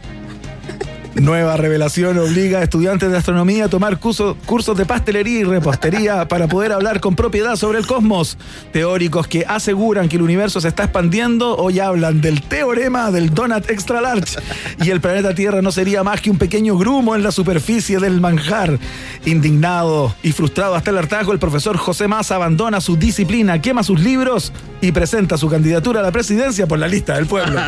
Nueva 1.21 1.57
revelación 1.57 2.17
obliga 2.19 2.61
a 2.61 2.63
estudiantes 2.63 3.11
de 3.11 3.17
astronomía 3.17 3.65
a 3.65 3.69
tomar 3.69 3.99
curso- 3.99 4.37
cursos 4.47 4.77
de 4.79 4.87
pastelería 4.87 5.41
y 5.41 5.45
repostería 5.45 6.29
para 6.29 6.47
poder 6.47 6.71
hablar 6.73 7.01
con 7.01 7.17
propiedad 7.17 7.57
sobre 7.57 7.79
el 7.79 7.87
cosmos. 7.87 8.39
Teóricos 8.73 9.27
que 9.27 9.45
aseguran 9.47 10.09
que 10.09 10.15
el 10.17 10.23
universo 10.23 10.61
se 10.61 10.69
está 10.69 10.85
expandiendo 10.85 11.57
hoy 11.57 11.81
hablan 11.81 12.21
del 12.21 12.41
teorema 12.43 13.11
del 13.11 13.35
donut 13.35 13.69
extra 13.69 14.01
large 14.01 14.39
y 14.81 14.91
el 14.91 15.01
planeta 15.01 15.35
Tierra 15.35 15.61
no 15.61 15.73
sería 15.73 16.05
más 16.05 16.21
que 16.21 16.31
un 16.31 16.39
pequeño 16.39 16.79
grumo 16.79 17.17
en 17.17 17.25
la 17.25 17.33
superficie 17.33 17.99
del 17.99 18.21
manjar. 18.21 18.79
Indignado 19.25 20.15
y 20.23 20.31
frustrado 20.33 20.77
hasta 20.77 20.91
el 20.91 20.99
hartazgo, 20.99 21.33
el 21.33 21.41
profesor 21.41 21.77
José 21.77 22.07
Massa 22.07 22.37
abandona 22.37 22.81
su 22.81 22.97
disciplina, 22.97 23.61
quema 23.61 23.83
sus 23.83 24.01
libros 24.01 24.53
y 24.81 24.93
presenta 24.93 25.37
su 25.37 25.49
candidatura 25.49 25.99
a 25.99 26.03
la 26.05 26.13
presidencia 26.13 26.69
por 26.69 26.79
la 26.79 26.87
lista 26.87 27.15
del 27.17 27.27
pueblo. 27.27 27.61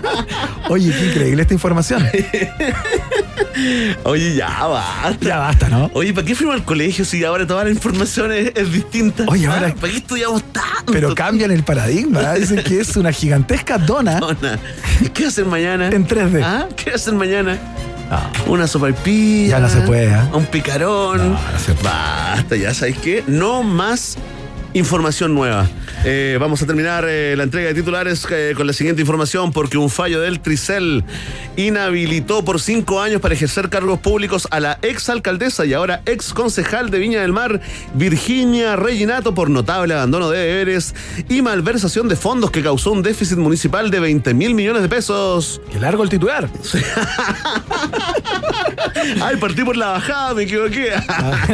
Oye, 0.68 0.92
qué 0.92 1.06
increíble 1.06 1.42
esta 1.42 1.54
información. 1.54 2.04
Oye, 4.04 4.34
ya 4.34 4.66
basta. 4.66 5.26
Ya 5.26 5.38
basta, 5.38 5.68
¿no? 5.68 5.90
Oye, 5.94 6.12
¿para 6.12 6.26
qué 6.26 6.34
fuimos 6.34 6.54
al 6.56 6.64
colegio 6.64 7.04
si 7.04 7.24
ahora 7.24 7.46
toda 7.46 7.64
la 7.64 7.70
información 7.70 8.32
es, 8.32 8.52
es 8.54 8.72
distinta? 8.72 9.24
Oye, 9.28 9.46
ahora- 9.46 9.68
¿Ah? 9.68 9.74
¿Para 9.80 9.92
qué 9.92 9.98
estudiamos 9.98 10.42
tanto? 10.52 10.92
Pero 10.92 11.14
cambian 11.14 11.50
el 11.50 11.62
paradigma. 11.62 12.20
¿eh? 12.34 12.40
Dicen 12.40 12.62
que 12.62 12.80
es 12.80 12.96
una 12.96 13.12
gigantesca 13.12 13.78
dona 13.78 14.18
Dona, 14.20 14.58
¿Qué 15.14 15.26
hacen 15.26 15.48
mañana? 15.48 15.88
en 15.88 16.06
3D. 16.06 16.42
¿Ah? 16.44 16.68
¿Qué 16.76 16.90
hacen 16.90 17.16
mañana? 17.16 17.58
Ah. 18.10 18.30
Una 18.46 18.66
sopaipilla. 18.66 19.56
Ya 19.56 19.60
no 19.60 19.68
se 19.68 19.80
puede, 19.82 20.06
¿eh? 20.12 20.20
Un 20.32 20.44
picarón. 20.46 21.36
Basta, 21.82 22.56
ya 22.56 22.74
sabéis 22.74 22.98
qué. 22.98 23.24
No 23.26 23.62
más 23.62 24.16
información 24.74 25.34
nueva. 25.34 25.68
Eh, 26.04 26.36
vamos 26.40 26.62
a 26.62 26.66
terminar 26.66 27.04
eh, 27.06 27.34
la 27.36 27.44
entrega 27.44 27.68
de 27.68 27.74
titulares 27.74 28.26
eh, 28.30 28.54
con 28.56 28.66
la 28.66 28.72
siguiente 28.72 29.02
información 29.02 29.52
porque 29.52 29.78
un 29.78 29.90
fallo 29.90 30.20
del 30.20 30.40
Tricel 30.40 31.04
inhabilitó 31.56 32.44
por 32.44 32.60
cinco 32.60 33.00
años 33.00 33.20
para 33.20 33.34
ejercer 33.34 33.68
cargos 33.68 34.00
públicos 34.00 34.48
a 34.50 34.60
la 34.60 34.78
ex 34.82 35.08
alcaldesa 35.10 35.66
y 35.66 35.74
ahora 35.74 36.02
ex 36.06 36.32
concejal 36.32 36.90
de 36.90 36.98
Viña 36.98 37.20
del 37.20 37.32
Mar, 37.32 37.60
Virginia 37.94 38.76
Reginato, 38.76 39.34
por 39.34 39.50
notable 39.50 39.94
abandono 39.94 40.30
de 40.30 40.38
deberes 40.38 40.94
y 41.28 41.42
malversación 41.42 42.08
de 42.08 42.16
fondos 42.16 42.50
que 42.50 42.62
causó 42.62 42.92
un 42.92 43.02
déficit 43.02 43.38
municipal 43.38 43.90
de 43.90 44.00
20 44.00 44.34
mil 44.34 44.54
millones 44.54 44.82
de 44.82 44.88
pesos. 44.88 45.60
Qué 45.70 45.78
largo 45.78 46.02
el 46.02 46.08
titular. 46.08 46.48
Ay, 49.20 49.36
partí 49.36 49.62
por 49.62 49.76
la 49.76 49.88
bajada, 49.88 50.34
me 50.34 50.44
equivoqué. 50.44 50.92
Ah, 51.08 51.46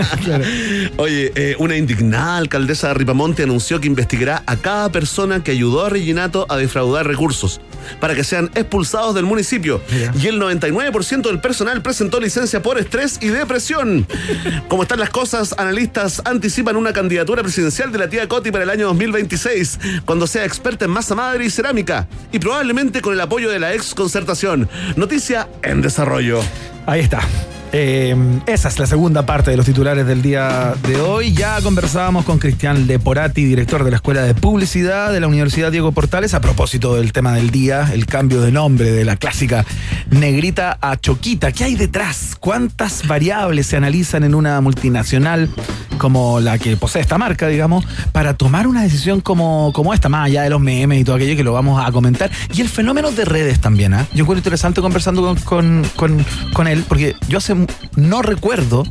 Oye, 0.96 1.56
una 1.58 1.76
indignada 1.76 2.36
alcaldesa 2.36 2.88
de 2.88 2.94
Ripamonte 3.08 3.42
anunció 3.42 3.80
que 3.80 3.86
investigará 3.86 4.42
a 4.44 4.56
cada 4.56 4.92
persona 4.92 5.42
que 5.42 5.52
ayudó 5.52 5.86
a 5.86 5.88
Reginato 5.88 6.44
a 6.50 6.58
defraudar 6.58 7.06
recursos 7.06 7.58
para 8.02 8.14
que 8.14 8.22
sean 8.22 8.50
expulsados 8.54 9.14
del 9.14 9.24
municipio. 9.24 9.80
Y 10.20 10.26
el 10.26 10.38
99% 10.38 11.22
del 11.22 11.40
personal 11.40 11.80
presentó 11.80 12.20
licencia 12.20 12.60
por 12.60 12.78
estrés 12.78 13.18
y 13.22 13.28
depresión. 13.28 14.06
Como 14.68 14.82
están 14.82 14.98
las 15.00 15.08
cosas, 15.08 15.54
analistas 15.56 16.20
anticipan 16.26 16.76
una 16.76 16.92
candidatura 16.92 17.42
presidencial 17.42 17.90
de 17.90 17.98
la 17.98 18.10
tía 18.10 18.28
Coti 18.28 18.50
para 18.50 18.64
el 18.64 18.70
año 18.70 18.88
2026, 18.88 19.78
cuando 20.04 20.26
sea 20.26 20.44
experta 20.44 20.84
en 20.84 20.90
masa 20.90 21.14
madre 21.14 21.46
y 21.46 21.50
cerámica, 21.50 22.06
y 22.30 22.38
probablemente 22.38 23.00
con 23.00 23.14
el 23.14 23.20
apoyo 23.22 23.48
de 23.48 23.58
la 23.58 23.72
ex 23.72 23.94
concertación. 23.94 24.68
Noticia 24.96 25.48
en 25.62 25.80
desarrollo. 25.80 26.40
Ahí 26.84 27.00
está. 27.00 27.22
Eh, 27.70 28.16
esa 28.46 28.68
es 28.68 28.78
la 28.78 28.86
segunda 28.86 29.26
parte 29.26 29.50
de 29.50 29.56
los 29.58 29.66
titulares 29.66 30.06
del 30.06 30.22
día 30.22 30.74
de 30.88 30.96
hoy. 31.00 31.32
Ya 31.34 31.60
conversábamos 31.60 32.24
con 32.24 32.38
Cristian 32.38 32.86
Leporati, 32.86 33.44
director 33.44 33.84
de 33.84 33.90
la 33.90 33.96
Escuela 33.96 34.22
de 34.22 34.34
Publicidad 34.34 35.12
de 35.12 35.20
la 35.20 35.26
Universidad 35.26 35.70
Diego 35.70 35.92
Portales, 35.92 36.32
a 36.32 36.40
propósito 36.40 36.94
del 36.94 37.12
tema 37.12 37.34
del 37.34 37.50
día, 37.50 37.90
el 37.92 38.06
cambio 38.06 38.40
de 38.40 38.52
nombre 38.52 38.90
de 38.90 39.04
la 39.04 39.16
clásica 39.16 39.66
negrita 40.10 40.78
a 40.80 40.96
choquita. 40.96 41.52
¿Qué 41.52 41.64
hay 41.64 41.74
detrás? 41.74 42.36
¿Cuántas 42.40 43.06
variables 43.06 43.66
se 43.66 43.76
analizan 43.76 44.24
en 44.24 44.34
una 44.34 44.60
multinacional 44.62 45.50
como 45.98 46.38
la 46.40 46.58
que 46.58 46.76
posee 46.76 47.02
esta 47.02 47.18
marca, 47.18 47.48
digamos, 47.48 47.84
para 48.12 48.34
tomar 48.34 48.66
una 48.66 48.82
decisión 48.82 49.20
como, 49.20 49.72
como 49.74 49.92
esta, 49.92 50.08
más 50.08 50.26
allá 50.26 50.42
de 50.42 50.50
los 50.50 50.60
memes 50.60 51.00
y 51.00 51.04
todo 51.04 51.16
aquello 51.16 51.36
que 51.36 51.42
lo 51.44 51.52
vamos 51.52 51.84
a 51.84 51.90
comentar? 51.92 52.30
Y 52.54 52.60
el 52.62 52.68
fenómeno 52.68 53.10
de 53.10 53.24
redes 53.24 53.60
también, 53.60 53.92
¿ah? 53.94 54.06
Yo 54.14 54.22
encuentro 54.22 54.38
interesante 54.38 54.80
conversando 54.80 55.22
con, 55.22 55.36
con, 55.40 55.84
con- 55.96 56.24
con 56.54 56.66
él, 56.68 56.84
porque 56.88 57.14
yo 57.28 57.38
hace 57.38 57.57
no 57.96 58.22
recuerdo 58.22 58.84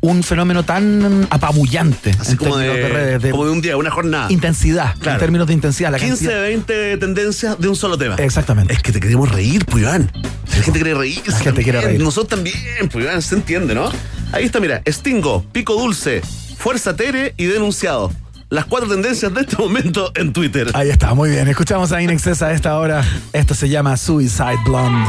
un 0.00 0.22
fenómeno 0.22 0.64
tan 0.64 1.26
apabullante 1.30 2.10
Así 2.20 2.32
en 2.32 2.36
como 2.36 2.56
términos 2.58 2.76
de, 2.76 2.82
de 2.82 2.88
redes, 2.90 3.22
de 3.22 3.30
como 3.30 3.46
de 3.46 3.50
un 3.52 3.62
día, 3.62 3.76
una 3.78 3.90
jornada. 3.90 4.30
intensidad, 4.30 4.94
Claro. 4.98 5.12
en 5.16 5.20
términos 5.20 5.46
de 5.46 5.54
intensidad. 5.54 5.90
La 5.90 5.98
15 5.98 6.12
cantidad- 6.26 6.42
de 6.42 6.48
20 6.48 6.96
tendencias 6.98 7.58
de 7.58 7.68
un 7.68 7.76
solo 7.76 7.96
tema. 7.96 8.16
Exactamente. 8.16 8.74
Es 8.74 8.82
que 8.82 8.92
te 8.92 9.00
queremos 9.00 9.30
reír, 9.32 9.64
pues 9.64 9.82
Iván. 9.82 10.10
La 10.54 10.62
gente 10.62 10.72
quiere 10.80 10.94
reír. 10.94 11.22
La 11.26 11.38
gente 11.38 11.62
quiere 11.62 11.80
reír. 11.80 12.00
Nosotros 12.02 12.28
también, 12.28 12.88
pues 12.92 13.04
Iván, 13.06 13.22
se 13.22 13.34
entiende, 13.36 13.74
¿no? 13.74 13.90
Ahí 14.32 14.44
está, 14.44 14.60
mira, 14.60 14.82
Stingo, 14.86 15.42
Pico 15.52 15.74
Dulce, 15.74 16.20
Fuerza 16.58 16.94
Tere 16.94 17.32
y 17.38 17.46
Denunciado. 17.46 18.12
Las 18.50 18.66
cuatro 18.66 18.88
tendencias 18.90 19.32
de 19.32 19.40
este 19.40 19.56
momento 19.58 20.12
en 20.16 20.34
Twitter. 20.34 20.70
Ahí 20.74 20.90
está, 20.90 21.14
muy 21.14 21.30
bien. 21.30 21.48
Escuchamos 21.48 21.92
a 21.92 22.02
Inexcess 22.02 22.42
a 22.42 22.52
esta 22.52 22.78
hora. 22.78 23.02
Esto 23.32 23.54
se 23.54 23.70
llama 23.70 23.96
Suicide 23.96 24.58
Blonde. 24.66 25.08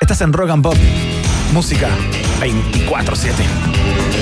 Estás 0.00 0.20
en 0.20 0.32
Rock 0.32 0.50
and 0.50 0.62
Pop. 0.62 0.76
Música 1.52 1.88
24-7. 2.40 4.15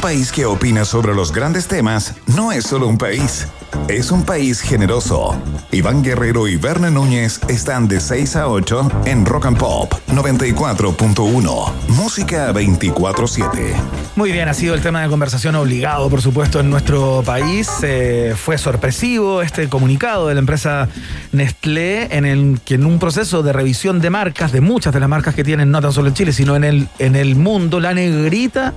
Un 0.00 0.04
país 0.04 0.32
que 0.32 0.46
opina 0.46 0.86
sobre 0.86 1.14
los 1.14 1.30
grandes 1.30 1.68
temas 1.68 2.14
no 2.34 2.52
es 2.52 2.64
solo 2.64 2.88
un 2.88 2.96
país, 2.96 3.46
es 3.86 4.10
un 4.10 4.24
país 4.24 4.62
generoso. 4.62 5.38
Iván 5.72 6.02
Guerrero 6.02 6.48
y 6.48 6.56
Berna 6.56 6.88
Núñez 6.88 7.38
están 7.48 7.86
de 7.86 8.00
6 8.00 8.36
a 8.36 8.48
8 8.48 9.02
en 9.04 9.26
Rock 9.26 9.44
and 9.44 9.58
Pop 9.58 9.92
94.1. 10.08 11.72
Música 11.88 12.50
24-7. 12.50 13.74
Muy 14.16 14.32
bien, 14.32 14.48
ha 14.48 14.54
sido 14.54 14.74
el 14.74 14.80
tema 14.80 15.02
de 15.02 15.10
conversación 15.10 15.54
obligado, 15.54 16.08
por 16.08 16.22
supuesto, 16.22 16.60
en 16.60 16.70
nuestro 16.70 17.22
país. 17.22 17.68
Eh, 17.82 18.34
fue 18.36 18.56
sorpresivo 18.56 19.42
este 19.42 19.68
comunicado 19.68 20.28
de 20.28 20.34
la 20.34 20.40
empresa 20.40 20.88
Nestlé 21.32 22.16
en 22.16 22.24
el 22.24 22.58
que 22.64 22.76
en 22.76 22.86
un 22.86 22.98
proceso 22.98 23.42
de 23.42 23.52
revisión 23.52 24.00
de 24.00 24.08
marcas, 24.08 24.50
de 24.50 24.62
muchas 24.62 24.94
de 24.94 25.00
las 25.00 25.10
marcas 25.10 25.34
que 25.34 25.44
tienen, 25.44 25.70
no 25.70 25.82
tan 25.82 25.92
solo 25.92 26.08
en 26.08 26.14
Chile, 26.14 26.32
sino 26.32 26.56
en 26.56 26.64
el, 26.64 26.88
en 26.98 27.16
el 27.16 27.36
mundo, 27.36 27.80
la 27.80 27.92
negrita 27.92 28.72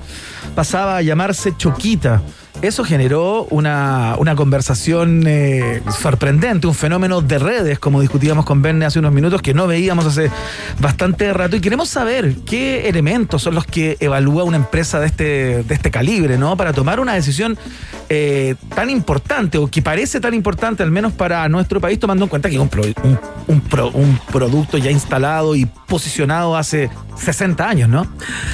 pasaba 0.54 0.98
a 0.98 1.02
llamarse 1.02 1.56
Choquita. 1.58 2.22
Eso 2.62 2.86
generó 2.86 3.46
una, 3.50 4.16
una 4.20 4.36
conversación 4.36 5.24
eh, 5.28 5.82
sorprendente, 6.00 6.66
un 6.66 6.76
fenómeno 6.76 7.20
de 7.22 7.38
redes, 7.38 7.80
como 7.80 8.00
discutíamos 8.00 8.46
con 8.46 8.62
Verne 8.62 8.86
hace 8.86 9.00
unos 9.00 9.12
minutos, 9.12 9.42
que 9.42 9.54
no 9.54 9.68
veíamos 9.68 10.06
hace 10.06 10.32
bastante 10.80 11.34
rato. 11.34 11.58
Y 11.58 11.62
queremos 11.62 11.90
saber 11.90 12.36
qué 12.46 12.88
elementos 12.88 13.42
son 13.42 13.56
los 13.56 13.66
que 13.66 13.98
evalúa 14.00 14.46
una 14.46 14.58
empresa 14.58 15.00
de 15.00 15.08
este, 15.08 15.64
de 15.64 15.74
este 15.74 15.92
calibre, 15.92 16.38
¿no? 16.38 16.56
Para 16.56 16.72
tomar 16.72 17.02
una 17.02 17.16
decisión 17.16 17.58
eh, 18.10 18.56
tan 18.76 18.90
importante, 18.90 19.58
o 19.58 19.68
que 19.68 19.82
parece 19.82 20.20
tan 20.20 20.34
importante, 20.34 20.84
al 20.84 20.92
menos 20.92 21.14
para 21.14 21.48
nuestro 21.50 21.80
país, 21.82 22.00
tomando 22.00 22.26
en 22.26 22.30
cuenta 22.30 22.50
que 22.50 22.56
es 22.56 22.62
un, 22.62 22.70
pro- 22.70 22.84
un, 23.04 23.20
un 23.48 23.62
pro- 23.62 23.92
un 23.92 24.20
producto 24.32 24.78
ya 24.78 24.92
instalado 24.92 25.56
y 25.56 25.66
posicionado 25.88 26.56
hace 26.58 26.90
60 27.18 27.68
años, 27.70 27.90
¿no? 27.90 28.08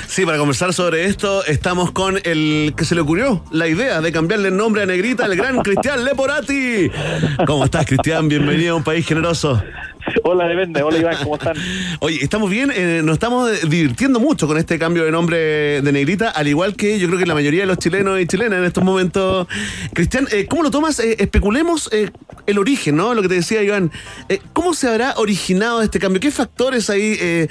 Sí, 0.08 0.26
para 0.26 0.38
conversar 0.38 0.74
sobre 0.74 1.06
esto 1.06 1.44
estamos 1.46 1.92
con 1.92 2.18
el 2.24 2.74
que 2.76 2.86
se 2.86 2.96
le 2.96 3.02
ocurrió 3.02 3.44
la 3.52 3.68
idea 3.68 4.02
de 4.02 4.12
cambiarle 4.12 4.50
el 4.50 4.58
nombre 4.58 4.84
a 4.84 4.86
Negrita, 4.86 5.26
el 5.26 5.36
gran 5.36 5.60
Cristian 5.64 6.04
Leporati. 6.04 6.92
¿Cómo 7.46 7.66
estás, 7.66 7.86
Cristian? 7.86 8.28
Bienvenido 8.28 8.74
a 8.74 8.78
un 8.78 8.84
país 8.84 9.06
generoso. 9.06 9.62
Hola, 10.24 10.48
depende. 10.48 10.82
Hola, 10.82 10.98
Iván, 10.98 11.16
¿cómo 11.24 11.36
están? 11.36 11.56
Oye, 12.00 12.20
estamos 12.22 12.50
bien, 12.50 12.72
eh, 12.76 13.02
nos 13.04 13.14
estamos 13.14 13.50
divirtiendo 13.70 14.20
mucho 14.20 14.48
con 14.48 14.58
este 14.58 14.80
cambio 14.80 15.06
de 15.06 15.12
nombre 15.12 15.82
de 15.82 15.92
Negrita, 15.92 16.30
al 16.30 16.48
igual 16.48 16.76
que 16.76 17.00
yo 17.00 17.08
creo 17.08 17.20
que 17.20 17.26
la 17.26 17.34
mayoría 17.34 17.62
de 17.62 17.68
los 17.68 17.78
chilenos 17.78 18.20
y 18.20 18.28
chilenas 18.28 18.60
en 18.60 18.66
estos 18.66 18.84
momentos. 18.84 19.48
Cristian, 19.94 20.28
eh, 20.32 20.46
¿cómo 20.48 20.64
lo 20.64 20.72
tomas? 20.72 21.00
Eh, 21.00 21.18
especulemos 21.20 21.90
eh, 21.92 22.10
el 22.46 22.58
origen, 22.58 22.96
¿no? 22.96 23.14
Lo 23.14 23.22
que 23.22 23.28
te 23.28 23.36
decía 23.36 23.62
Iván. 23.64 23.92
¿Cómo 24.54 24.74
se 24.74 24.88
habrá 24.88 25.14
originado 25.18 25.82
este 25.82 26.00
cambio? 26.00 26.20
¿Qué 26.20 26.32
factores 26.32 26.90
ahí 26.90 27.48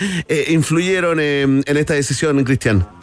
influyeron 0.48 1.20
en 1.20 1.64
esta 1.66 1.94
decisión, 1.94 2.42
Cristian? 2.44 2.97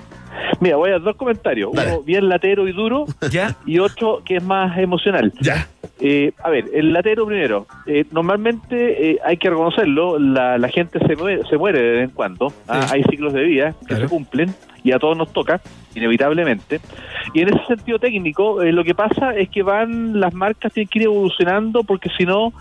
Mira, 0.60 0.78
voy 0.78 0.91
a 0.91 0.99
dos 0.99 1.16
comentarios. 1.16 1.72
Uno 1.72 2.02
bien 2.03 2.30
latero 2.30 2.68
y 2.68 2.72
duro 2.72 3.06
y 3.66 3.80
otro 3.80 4.22
que 4.24 4.38
es 4.38 4.44
más 4.44 4.78
emocional. 4.78 5.34
Ya. 5.41 5.68
Eh, 5.99 6.34
a 6.44 6.49
ver, 6.49 6.66
el 6.74 6.94
latero 6.94 7.26
primero. 7.26 7.68
Eh, 7.86 8.06
normalmente 8.12 9.12
eh, 9.12 9.20
hay 9.24 9.38
que 9.38 9.49
reconocerlo, 9.49 10.20
la, 10.20 10.57
la 10.57 10.68
gente 10.70 10.99
se 11.06 11.16
muere, 11.16 11.41
se 11.49 11.57
muere 11.57 11.82
de 11.82 11.91
vez 11.91 12.03
en 12.06 12.10
cuando. 12.12 12.53
Ah, 12.68 12.88
Hay 12.91 13.03
ciclos 13.03 13.34
de 13.34 13.44
vida 13.44 13.76
que 13.88 13.95
se 13.95 14.07
cumplen 14.07 14.53
y 14.84 14.91
a 14.91 14.99
todos 14.99 15.18
nos 15.18 15.34
toca, 15.34 15.60
inevitablemente. 15.95 16.80
Y 17.34 17.41
en 17.41 17.49
ese 17.49 17.66
sentido 17.66 17.98
técnico, 17.98 18.62
eh, 18.62 18.72
lo 18.72 18.84
que 18.84 18.94
pasa 18.94 19.36
es 19.36 19.49
que 19.49 19.64
van 19.64 20.20
las 20.20 20.34
marcas 20.34 20.72
tienen 20.74 20.88
que 20.90 20.99
ir 20.99 21.06
evolucionando 21.06 21.84
porque 21.84 22.10
si 22.16 22.24
no 22.24 22.53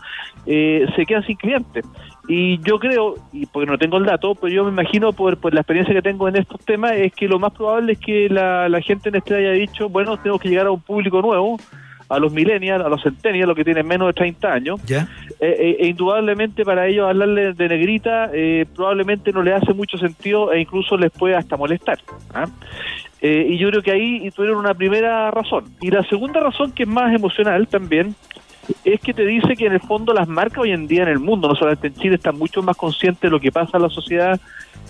eh, 0.46 0.86
se 0.96 1.04
quedan 1.04 1.24
sin 1.26 1.36
clientes. 1.36 1.84
Y 2.26 2.58
yo 2.62 2.78
creo, 2.78 3.16
y 3.32 3.46
porque 3.46 3.70
no 3.70 3.76
tengo 3.76 3.98
el 3.98 4.06
dato, 4.06 4.34
pero 4.34 4.52
yo 4.52 4.64
me 4.64 4.70
imagino 4.70 5.12
por, 5.12 5.36
por 5.36 5.52
la 5.52 5.60
experiencia 5.60 5.94
que 5.94 6.02
tengo 6.02 6.26
en 6.28 6.36
estos 6.36 6.60
temas, 6.64 6.92
es 6.92 7.12
que 7.12 7.28
lo 7.28 7.38
más 7.38 7.52
probable 7.52 7.92
es 7.92 7.98
que 7.98 8.28
la, 8.30 8.68
la 8.68 8.80
gente 8.80 9.10
en 9.10 9.16
este 9.16 9.34
haya 9.34 9.50
dicho, 9.50 9.88
bueno, 9.88 10.16
tenemos 10.16 10.40
que 10.40 10.48
llegar 10.48 10.66
a 10.66 10.70
un 10.70 10.80
público 10.80 11.20
nuevo, 11.20 11.58
a 12.08 12.18
los 12.18 12.32
millennials, 12.32 12.84
a 12.84 12.88
los 12.88 13.02
centennials, 13.02 13.48
los 13.48 13.56
que 13.56 13.64
tienen 13.64 13.86
menos 13.86 14.08
de 14.08 14.12
30 14.14 14.52
años. 14.52 14.80
¿Ya? 14.86 15.08
Eh, 15.40 15.56
eh, 15.58 15.76
e 15.80 15.86
indudablemente 15.88 16.64
para 16.64 16.86
ellos 16.86 17.08
hablarle 17.08 17.54
de 17.54 17.68
negrita 17.68 18.30
eh, 18.32 18.66
probablemente 18.74 19.32
no 19.32 19.42
les 19.42 19.54
hace 19.54 19.74
mucho 19.74 19.98
sentido 19.98 20.52
e 20.52 20.60
incluso 20.60 20.96
les 20.96 21.10
puede 21.10 21.34
hasta 21.34 21.56
molestar. 21.56 21.98
¿ah? 22.32 22.46
Eh, 23.20 23.46
y 23.48 23.58
yo 23.58 23.70
creo 23.70 23.82
que 23.82 23.90
ahí 23.90 24.30
tuvieron 24.32 24.58
una 24.58 24.74
primera 24.74 25.30
razón. 25.30 25.64
Y 25.80 25.90
la 25.90 26.02
segunda 26.02 26.40
razón, 26.40 26.72
que 26.72 26.82
es 26.82 26.88
más 26.88 27.14
emocional 27.14 27.66
también, 27.68 28.14
es 28.84 29.00
que 29.00 29.14
te 29.14 29.24
dice 29.24 29.56
que 29.56 29.66
en 29.66 29.72
el 29.72 29.80
fondo 29.80 30.12
las 30.12 30.28
marcas 30.28 30.58
hoy 30.58 30.72
en 30.72 30.86
día 30.86 31.02
en 31.02 31.08
el 31.08 31.18
mundo, 31.18 31.48
no 31.48 31.54
solamente 31.54 31.88
en 31.88 31.94
Chile, 31.94 32.16
están 32.16 32.38
mucho 32.38 32.62
más 32.62 32.76
conscientes 32.76 33.22
de 33.22 33.30
lo 33.30 33.40
que 33.40 33.52
pasa 33.52 33.76
en 33.76 33.82
la 33.82 33.88
sociedad, 33.88 34.40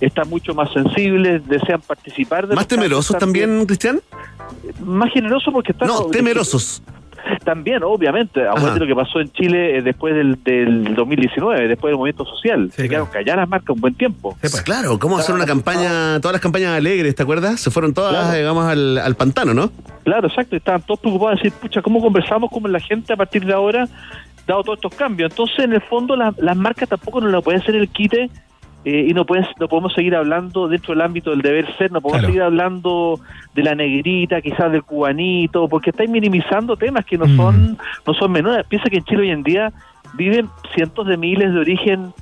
están 0.01 0.29
mucho 0.29 0.55
más 0.55 0.73
sensibles, 0.73 1.47
desean 1.47 1.81
participar 1.81 2.47
de 2.47 2.55
¿Más 2.55 2.67
temerosos 2.67 3.17
también, 3.19 3.65
Cristian? 3.67 4.01
Más 4.85 5.13
generosos 5.13 5.53
porque 5.53 5.73
están... 5.73 5.89
No, 5.89 6.07
temerosos. 6.07 6.83
También, 7.45 7.83
obviamente. 7.83 8.47
Acuérdate 8.49 8.81
lo 8.81 8.87
que 8.87 8.95
pasó 8.95 9.21
en 9.21 9.31
Chile 9.33 9.79
eh, 9.79 9.83
después 9.83 10.15
del, 10.15 10.43
del 10.43 10.95
2019, 10.95 11.69
después 11.69 11.91
del 11.91 11.99
movimiento 11.99 12.25
social. 12.25 12.71
Se 12.73 12.89
quedaron 12.89 13.09
calladas 13.09 13.41
las 13.41 13.49
marcas 13.49 13.75
un 13.75 13.81
buen 13.81 13.95
tiempo. 13.95 14.37
Pues 14.41 14.63
claro, 14.63 14.99
¿cómo 14.99 15.19
hacer 15.19 15.35
una 15.35 15.47
campaña, 15.47 16.19
todas 16.21 16.33
las 16.33 16.41
campañas 16.41 16.71
alegres, 16.77 17.15
¿te 17.15 17.23
acuerdas? 17.23 17.61
Se 17.61 17.71
fueron 17.71 17.93
todas, 17.95 18.13
Claro. 18.13 18.37
digamos, 18.39 18.65
al, 18.67 18.99
al 18.99 19.15
pantano, 19.15 19.53
¿no? 19.55 19.71
Claro, 20.05 20.29
exacto. 20.29 20.57
Estaban 20.57 20.83
todos 20.83 21.01
preocupados 21.01 21.39
de 21.41 21.45
decir, 21.45 21.61
pucha, 21.61 21.83
¿cómo 21.83 22.01
conversamos 22.01 22.51
con 22.51 22.71
la 22.73 22.81
gente 22.81 23.13
a 23.13 23.17
partir 23.17 23.45
de 23.45 23.53
ahora, 23.53 23.87
dado 24.47 24.63
todos 24.63 24.79
estos 24.79 24.95
cambios? 24.95 25.31
Entonces, 25.33 25.59
en 25.61 25.73
el 25.75 25.83
fondo, 25.83 26.17
las- 26.17 26.37
las 26.39 26.57
marcas 26.57 26.89
tampoco 26.89 27.21
nos 27.21 27.31
la 27.33 27.41
pueden 27.41 27.61
hacer 27.61 27.77
el 27.77 27.89
quite 27.89 28.31
eh, 28.85 29.07
y 29.09 29.15
no, 29.15 29.25
pueden, 29.25 29.47
no 29.59 29.67
podemos 29.69 29.93
seguir 29.95 30.15
hablando 30.15 30.69
dentro 30.69 30.93
del 30.95 31.01
ámbito 31.03 31.31
del 31.31 31.41
deber 31.43 31.67
ser, 31.77 31.91
no 31.91 32.01
podemos 32.01 32.21
Claro. 32.21 32.27
seguir 32.29 32.43
hablando 32.43 33.19
de 33.55 33.63
la 33.63 33.75
negrita, 33.75 34.41
quizás 34.43 34.71
del 34.73 34.83
cubanito, 34.83 35.69
porque 35.69 35.91
estáis 35.91 36.11
minimizando 36.11 36.77
temas 36.77 37.05
que 37.05 37.17
no 37.19 37.27
Mm. 37.27 37.37
son 37.37 37.79
no 38.07 38.15
son 38.15 38.33
menores. 38.33 38.67
Piensa 38.67 38.89
que 38.91 38.99
en 38.99 39.05
Chile 39.05 39.23
hoy 39.23 39.31
en 39.31 39.43
día 39.43 39.73
viven 40.15 40.49
cientos 40.75 41.07
de 41.07 41.17
miles 41.17 41.53
de 41.53 41.61
origen 41.61 42.13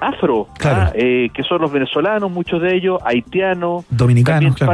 afro, 0.00 0.46
¿ah? 0.64 0.90
Eh, 0.94 1.28
que 1.34 1.42
son 1.42 1.60
los 1.60 1.70
venezolanos, 1.72 2.30
muchos 2.30 2.62
de 2.62 2.74
ellos, 2.74 3.00
haitianos, 3.04 3.84
Dominicanos, 3.90 4.54
claro. 4.56 4.72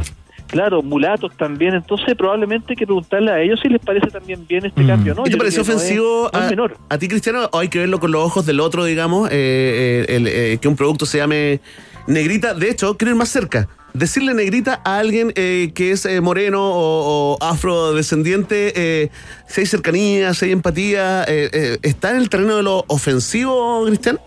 Claro, 0.49 0.83
mulatos 0.83 1.37
también. 1.37 1.75
Entonces, 1.75 2.15
probablemente 2.17 2.67
hay 2.71 2.77
que 2.77 2.87
preguntarle 2.87 3.31
a 3.33 3.41
ellos 3.41 3.59
si 3.61 3.69
les 3.69 3.81
parece 3.81 4.09
también 4.11 4.47
bien 4.47 4.65
este 4.65 4.87
cambio, 4.87 5.15
¿no? 5.15 5.27
¿Y 5.27 5.31
te 5.31 5.37
pareció 5.37 5.63
no 5.63 5.63
es- 5.65 5.69
ofensivo 5.77 6.31
no 6.33 6.39
es 6.41 6.47
a, 6.47 6.51
menor. 6.51 6.77
a 6.89 6.99
ti, 6.99 7.09
Cristiano, 7.09 7.49
o 7.53 7.59
hay 7.59 7.69
que 7.69 7.79
verlo 7.81 7.99
con 8.01 8.13
los 8.13 8.25
ojos 8.25 8.47
del 8.47 8.61
otro, 8.61 8.85
digamos, 8.85 9.29
eh, 9.31 10.05
eh, 10.09 10.17
el, 10.17 10.27
eh, 10.29 10.59
que 10.61 10.69
un 10.69 10.77
producto 10.77 11.05
se 11.07 11.19
llame 11.19 11.61
negrita? 12.07 12.55
De 12.55 12.71
hecho, 12.71 12.97
quiero 12.97 13.11
ir 13.11 13.17
más 13.17 13.29
cerca. 13.29 13.69
Decirle 13.93 14.35
negrita 14.35 14.83
a 14.85 14.99
alguien 14.99 15.33
eh, 15.37 15.73
que 15.75 15.91
es 15.91 16.05
eh, 16.05 16.21
moreno 16.21 16.61
o, 16.63 17.37
o 17.39 17.39
afrodescendiente, 17.43 18.73
eh, 18.77 19.11
si 19.49 19.63
hay 19.63 19.67
cercanía, 19.67 20.35
si 20.35 20.45
hay 20.47 20.53
empatía, 20.53 21.25
eh, 21.27 21.49
eh, 21.53 21.79
¿está 21.83 22.11
en 22.11 22.19
el 22.19 22.29
terreno 22.29 22.57
de 22.57 22.63
lo 22.63 22.85
ofensivo, 22.89 23.85
Cristian? 23.87 24.19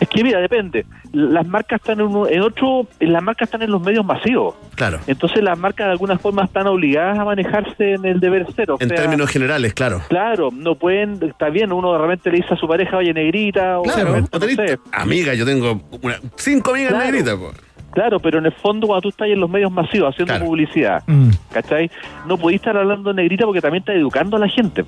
Es 0.00 0.08
que 0.08 0.24
mira, 0.24 0.40
depende. 0.40 0.86
Las 1.12 1.46
marcas 1.46 1.80
están 1.80 2.00
en, 2.00 2.06
uno- 2.06 2.28
en 2.28 2.40
otro, 2.42 2.86
las 3.00 3.22
marcas 3.22 3.46
están 3.48 3.62
en 3.62 3.70
los 3.70 3.80
medios 3.82 4.04
masivos. 4.04 4.54
Claro. 4.74 4.98
Entonces 5.06 5.42
las 5.42 5.58
marcas 5.58 5.86
de 5.86 5.92
alguna 5.92 6.18
forma 6.18 6.44
están 6.44 6.66
obligadas 6.66 7.18
a 7.18 7.24
manejarse 7.24 7.94
en 7.94 8.04
el 8.04 8.20
deber 8.20 8.46
ser. 8.54 8.70
o 8.70 8.76
En 8.80 8.88
sea, 8.88 8.96
términos 8.98 9.30
generales, 9.30 9.72
claro. 9.74 10.02
Claro, 10.08 10.50
no 10.52 10.74
pueden, 10.74 11.18
está 11.22 11.48
bien, 11.50 11.72
uno 11.72 11.92
de 11.92 11.98
repente 11.98 12.30
le 12.30 12.36
dice 12.38 12.54
a 12.54 12.56
su 12.56 12.68
pareja, 12.68 12.96
oye, 12.96 13.12
negrita, 13.14 13.78
o 13.80 13.82
de 13.84 13.88
Claro, 13.92 14.08
repente, 14.14 14.36
o 14.36 14.40
no 14.40 14.46
tenés- 14.46 14.68
sé. 14.70 14.78
Amiga, 14.92 15.34
yo 15.34 15.44
tengo 15.46 15.80
una- 16.02 16.20
cinco 16.36 16.70
amigas 16.72 16.90
Claro. 16.92 17.04
negritas. 17.06 17.34
po. 17.36 17.52
Claro, 17.92 18.20
pero 18.20 18.38
en 18.38 18.46
el 18.46 18.52
fondo 18.52 18.86
cuando 18.86 19.02
tú 19.02 19.08
estás 19.08 19.28
en 19.28 19.40
los 19.40 19.50
medios 19.50 19.72
masivos 19.72 20.14
haciendo 20.14 20.44
publicidad, 20.44 21.02
Mm. 21.06 21.30
¿cachai? 21.52 21.90
No 22.26 22.36
podís 22.36 22.56
estar 22.56 22.76
hablando 22.76 23.12
negrita 23.12 23.44
porque 23.44 23.60
también 23.60 23.82
estás 23.82 23.96
educando 23.96 24.36
a 24.36 24.40
la 24.40 24.48
gente. 24.48 24.84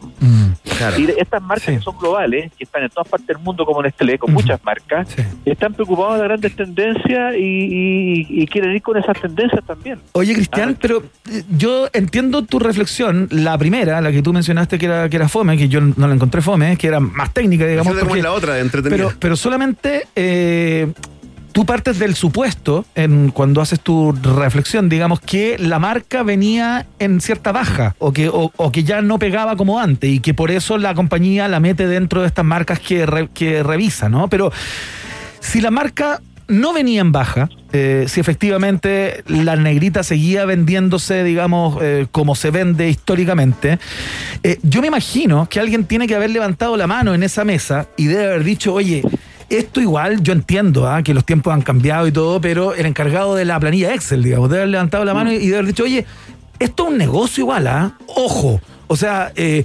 Y 0.99 1.11
estas 1.19 1.43
marcas 1.43 1.67
que 1.77 1.81
son 1.81 1.97
globales, 1.99 2.53
que 2.57 2.65
están 2.65 2.83
en 2.83 2.89
todas 2.91 3.09
partes 3.09 3.27
del 3.27 3.39
mundo 3.39 3.65
como 3.67 3.83
Nestlé, 3.83 4.19
con 4.19 4.33
muchas 4.33 4.63
marcas, 4.65 5.09
están 5.45 5.75
preocupados 5.75 6.15
de 6.15 6.19
las 6.21 6.29
grandes 6.29 6.57
tendencias 6.57 7.35
y, 7.35 7.39
y- 7.39 8.27
y 8.43 8.47
quieren 8.47 8.73
ir 8.77 8.83
con 8.83 8.97
esas 8.97 9.21
tendencias 9.21 9.65
también. 9.67 9.99
Oye, 10.13 10.33
Cristian, 10.35 10.77
pero 10.81 11.03
eh, 11.31 11.43
yo 11.57 11.89
entiendo 11.93 12.43
tu 12.45 12.59
reflexión. 12.59 13.29
La 13.31 13.59
primera, 13.59 14.01
la 14.01 14.11
que 14.13 14.23
tú 14.23 14.33
mencionaste 14.33 14.79
que 14.79 14.87
era, 14.87 15.09
que 15.09 15.17
era 15.17 15.29
fome, 15.29 15.57
que 15.59 15.69
yo 15.69 15.81
no 15.81 16.07
la 16.09 16.15
encontré 16.15 16.41
fome, 16.43 16.77
que 16.77 16.87
era 16.87 17.01
más 17.01 17.33
técnica, 17.35 17.67
digamos. 17.67 17.95
Es 17.97 18.23
la 18.23 18.33
otra, 18.33 18.59
entretenida. 18.59 18.97
Pero, 19.09 19.13
pero 19.19 19.37
solamente 19.37 20.07
eh, 20.17 20.93
tú 21.53 21.65
partes 21.67 21.99
del 21.99 22.15
supuesto, 22.15 22.85
en, 22.95 23.31
cuando 23.31 23.61
haces 23.61 23.81
tu 23.81 24.13
reflexión, 24.13 24.89
digamos, 24.89 25.21
que 25.21 25.57
la 25.59 25.79
marca 25.79 26.23
venía 26.23 26.87
en 26.99 27.21
cierta 27.21 27.53
baja 27.53 27.95
o 27.99 28.13
que, 28.13 28.29
o, 28.29 28.53
o 28.57 28.73
que 28.73 28.85
ya 28.85 29.03
no 29.03 29.19
pegaba 29.19 29.57
como 29.57 29.81
antes 29.81 30.11
y 30.11 30.21
que 30.21 30.35
por 30.35 30.51
eso 30.51 30.79
la 30.79 30.95
compañía 30.95 31.49
la 31.49 31.61
mete 31.61 31.87
dentro 31.87 32.21
de 32.23 32.29
estas 32.29 32.45
marcas 32.45 32.81
que, 32.81 33.07
re- 33.07 33.29
que 33.33 33.63
revisa, 33.63 34.09
¿no? 34.09 34.29
Pero 34.29 34.53
si 35.41 35.61
la 35.61 35.71
marca 35.71 36.21
no 36.49 36.73
venía 36.73 37.01
en 37.01 37.13
baja, 37.13 37.49
eh, 37.73 38.07
si 38.09 38.19
efectivamente 38.19 39.23
la 39.29 39.55
negrita 39.55 40.03
seguía 40.03 40.45
vendiéndose, 40.45 41.23
digamos, 41.23 41.79
eh, 41.81 42.07
como 42.11 42.35
se 42.35 42.51
vende 42.51 42.89
históricamente, 42.89 43.79
eh, 44.43 44.59
yo 44.65 44.81
me 44.81 44.89
imagino 44.89 45.49
que 45.49 45.61
alguien 45.61 45.85
tiene 45.85 46.09
que 46.09 46.17
haber 46.17 46.31
levantado 46.31 46.77
la 46.77 46.89
mano 46.89 47.15
en 47.15 47.23
esa 47.23 47.45
mesa 47.45 47.87
y 47.97 48.07
debe 48.07 48.25
haber 48.25 48.43
dicho, 48.45 48.75
oye, 48.75 49.03
esto 49.51 49.81
igual, 49.81 50.23
yo 50.23 50.33
entiendo 50.33 50.89
ah, 50.89 51.03
que 51.03 51.13
los 51.13 51.25
tiempos 51.25 51.53
han 51.53 51.63
cambiado 51.63 52.07
y 52.07 52.13
todo, 52.13 52.41
pero 52.41 52.75
el 52.75 52.87
encargado 52.87 53.35
de 53.35 53.45
la 53.45 53.59
planilla 53.59 53.93
Excel, 53.93 54.23
digamos, 54.23 54.49
debe 54.49 54.63
haber 54.63 54.71
levantado 54.71 55.05
la 55.05 55.13
mano 55.13 55.33
y 55.33 55.39
debe 55.39 55.57
haber 55.57 55.67
dicho, 55.67 55.83
oye, 55.83 56.07
esto 56.59 56.85
es 56.85 56.93
un 56.93 56.99
negocio 56.99 57.43
igual, 57.43 57.67
¿ah? 57.67 57.93
Ojo. 58.07 58.61
O 58.87 58.97
sea, 58.97 59.33
eh, 59.35 59.65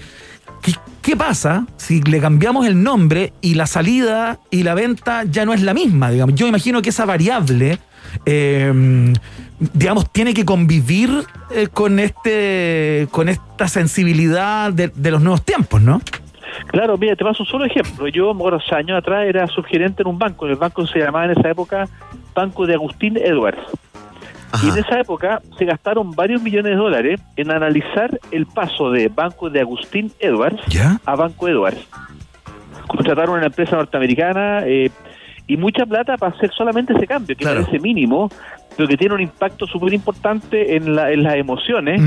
¿qué, 1.01 1.15
pasa 1.15 1.65
si 1.77 2.01
le 2.01 2.19
cambiamos 2.19 2.65
el 2.65 2.81
nombre 2.81 3.33
y 3.41 3.53
la 3.53 3.67
salida 3.67 4.39
y 4.49 4.63
la 4.63 4.73
venta 4.73 5.23
ya 5.23 5.45
no 5.45 5.53
es 5.53 5.61
la 5.61 5.73
misma? 5.73 6.09
Digamos, 6.09 6.35
yo 6.35 6.47
imagino 6.47 6.81
que 6.81 6.89
esa 6.89 7.05
variable, 7.05 7.79
eh, 8.25 9.13
digamos, 9.73 10.11
tiene 10.11 10.33
que 10.33 10.45
convivir 10.45 11.25
eh, 11.51 11.67
con 11.71 11.99
este, 11.99 13.07
con 13.11 13.29
esta 13.29 13.67
sensibilidad 13.67 14.73
de, 14.73 14.87
de 14.87 15.11
los 15.11 15.21
nuevos 15.21 15.43
tiempos, 15.43 15.81
¿no? 15.81 16.01
Claro, 16.67 16.97
mira, 16.97 17.15
te 17.15 17.23
paso 17.23 17.43
un 17.43 17.47
solo 17.49 17.65
ejemplo. 17.65 18.07
Yo, 18.07 18.33
hace 18.55 18.75
años 18.75 18.97
atrás, 18.97 19.25
era 19.27 19.47
subgerente 19.47 20.01
en 20.03 20.07
un 20.09 20.17
banco. 20.19 20.45
En 20.45 20.51
el 20.51 20.57
banco 20.57 20.85
se 20.87 20.99
llamaba 20.99 21.25
en 21.25 21.31
esa 21.31 21.49
época 21.49 21.87
Banco 22.33 22.65
de 22.65 22.73
Agustín 22.75 23.17
Edwards. 23.17 23.59
Y 24.63 24.69
en 24.69 24.77
esa 24.77 24.99
época 25.01 25.41
se 25.57 25.65
gastaron 25.65 26.11
varios 26.11 26.41
millones 26.41 26.71
de 26.71 26.75
dólares 26.77 27.19
en 27.35 27.51
analizar 27.51 28.17
el 28.31 28.45
paso 28.45 28.89
de 28.91 29.09
Banco 29.09 29.49
de 29.49 29.59
Agustín 29.61 30.11
Edwards 30.19 30.61
a 31.05 31.15
Banco 31.15 31.47
Edwards. 31.49 31.85
Contrataron 32.87 33.35
una 33.37 33.47
empresa 33.47 33.75
norteamericana 33.75 34.61
eh, 34.65 34.89
y 35.47 35.57
mucha 35.57 35.85
plata 35.85 36.17
para 36.17 36.35
hacer 36.35 36.51
solamente 36.53 36.93
ese 36.93 37.05
cambio, 37.07 37.35
que 37.35 37.43
parece 37.61 37.79
mínimo, 37.79 38.29
pero 38.77 38.87
que 38.87 38.95
tiene 38.95 39.15
un 39.15 39.21
impacto 39.21 39.65
súper 39.65 39.93
importante 39.93 40.75
en, 40.75 40.95
la- 40.95 41.11
en 41.11 41.23
las 41.23 41.35
emociones 41.35 41.99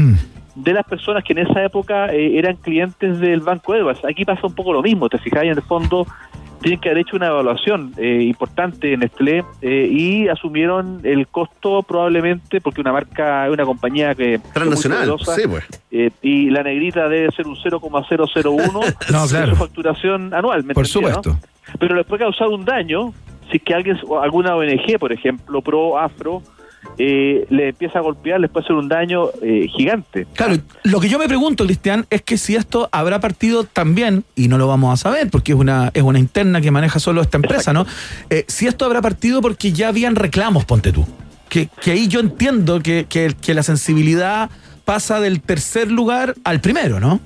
de 0.63 0.73
las 0.73 0.85
personas 0.87 1.23
que 1.25 1.33
en 1.33 1.39
esa 1.41 1.63
época 1.65 2.13
eh, 2.13 2.39
eran 2.39 2.57
clientes 2.57 3.19
del 3.21 3.41
Banco 3.41 3.75
Edwards. 3.75 4.05
Aquí 4.05 4.25
pasa 4.25 4.47
un 4.47 4.55
poco 4.55 4.73
lo 4.73 4.83
mismo, 4.83 5.09
te 5.09 5.19
fijáis, 5.19 5.51
en 5.53 5.57
el 5.59 5.63
fondo 5.63 6.07
tienen 6.61 6.81
que 6.81 6.89
haber 6.89 7.03
hecho 7.03 7.15
una 7.17 7.29
evaluación 7.29 7.93
eh, 7.99 8.23
importante 8.23 8.93
en 8.93 9.01
Nestlé 9.01 9.45
eh, 9.63 9.89
y 9.93 10.27
asumieron 10.27 11.01
el 11.05 11.29
costo 11.29 11.85
probablemente 11.85 12.61
porque 12.61 12.81
una 12.81 12.93
marca, 12.93 13.47
una 13.49 13.65
compañía 13.65 14.13
que 14.17 14.41
Transnacional, 14.53 14.99
poderosa, 15.09 15.35
sí, 15.37 15.43
pues. 15.47 15.65
eh, 15.93 16.11
y 16.21 16.51
la 16.51 16.65
negrita 16.65 17.09
debe 17.09 17.31
ser 17.31 17.47
un 17.47 17.57
0,001 17.57 18.81
No, 19.13 19.23
de 19.23 19.29
claro. 19.29 19.51
su 19.51 19.57
facturación 19.57 20.35
anual. 20.35 20.65
¿me 20.65 20.75
Por 20.75 20.85
entendía, 20.85 21.11
no? 21.17 21.23
supuesto. 21.23 21.49
Pero 21.79 21.95
les 21.95 22.07
puede 22.07 22.25
causar 22.25 22.49
un 22.49 22.65
daño 22.65 23.13
si 23.51 23.59
es 23.59 23.63
que 23.63 23.75
alguien, 23.75 23.97
alguna 24.21 24.57
ONG, 24.57 24.99
por 24.99 25.13
ejemplo, 25.13 25.63
pro 25.63 25.97
afro, 25.97 26.43
eh, 26.99 27.47
le 27.51 27.69
empieza 27.69 27.99
a 28.01 28.03
golpear, 28.03 28.41
les 28.41 28.51
puede 28.51 28.65
hacer 28.65 28.77
un 28.77 28.89
daño 28.89 29.29
eh, 29.43 29.69
gigante. 29.77 30.27
Claro, 30.35 30.57
lo 30.85 31.01
que 31.01 31.09
yo 31.09 31.19
me 31.19 31.29
pregunto, 31.29 31.65
Cristian, 31.65 32.07
es 32.11 32.23
que 32.23 32.37
si 32.39 32.57
esto 32.57 32.89
habrá 32.93 33.21
partido 33.21 33.65
también, 33.65 34.25
y 34.35 34.49
no 34.49 34.59
lo 34.59 34.67
vamos 34.67 34.93
a 34.93 34.97
saber 34.97 35.31
porque 35.31 35.53
es 35.53 35.59
una, 35.59 35.91
es 35.95 36.03
una 36.03 36.19
interna 36.19 36.61
que 36.61 36.71
maneja 36.71 36.99
solo 36.99 37.21
esta 37.23 37.37
empresa, 37.39 37.73
¿no? 37.73 37.87
Eh, 38.31 38.45
si 38.49 38.67
esto 38.67 38.85
habrá 38.85 39.01
partido 39.01 39.41
porque 39.41 39.73
ya 39.73 39.89
habían 39.89 40.17
reclamos, 40.17 40.65
ponte 40.65 40.93
tú. 40.93 41.07
Que, 41.49 41.69
que 41.81 41.93
ahí 41.93 42.09
yo 42.09 42.21
entiendo 42.21 42.81
que, 42.81 43.07
que- 43.09 43.35
que 43.41 43.55
la 43.55 43.63
sensibilidad 43.63 44.51
pasa 44.85 45.21
del 45.21 45.41
tercer 45.41 45.91
lugar 45.91 46.35
al 46.45 46.61
primero, 46.61 47.01
¿no? 47.01 47.21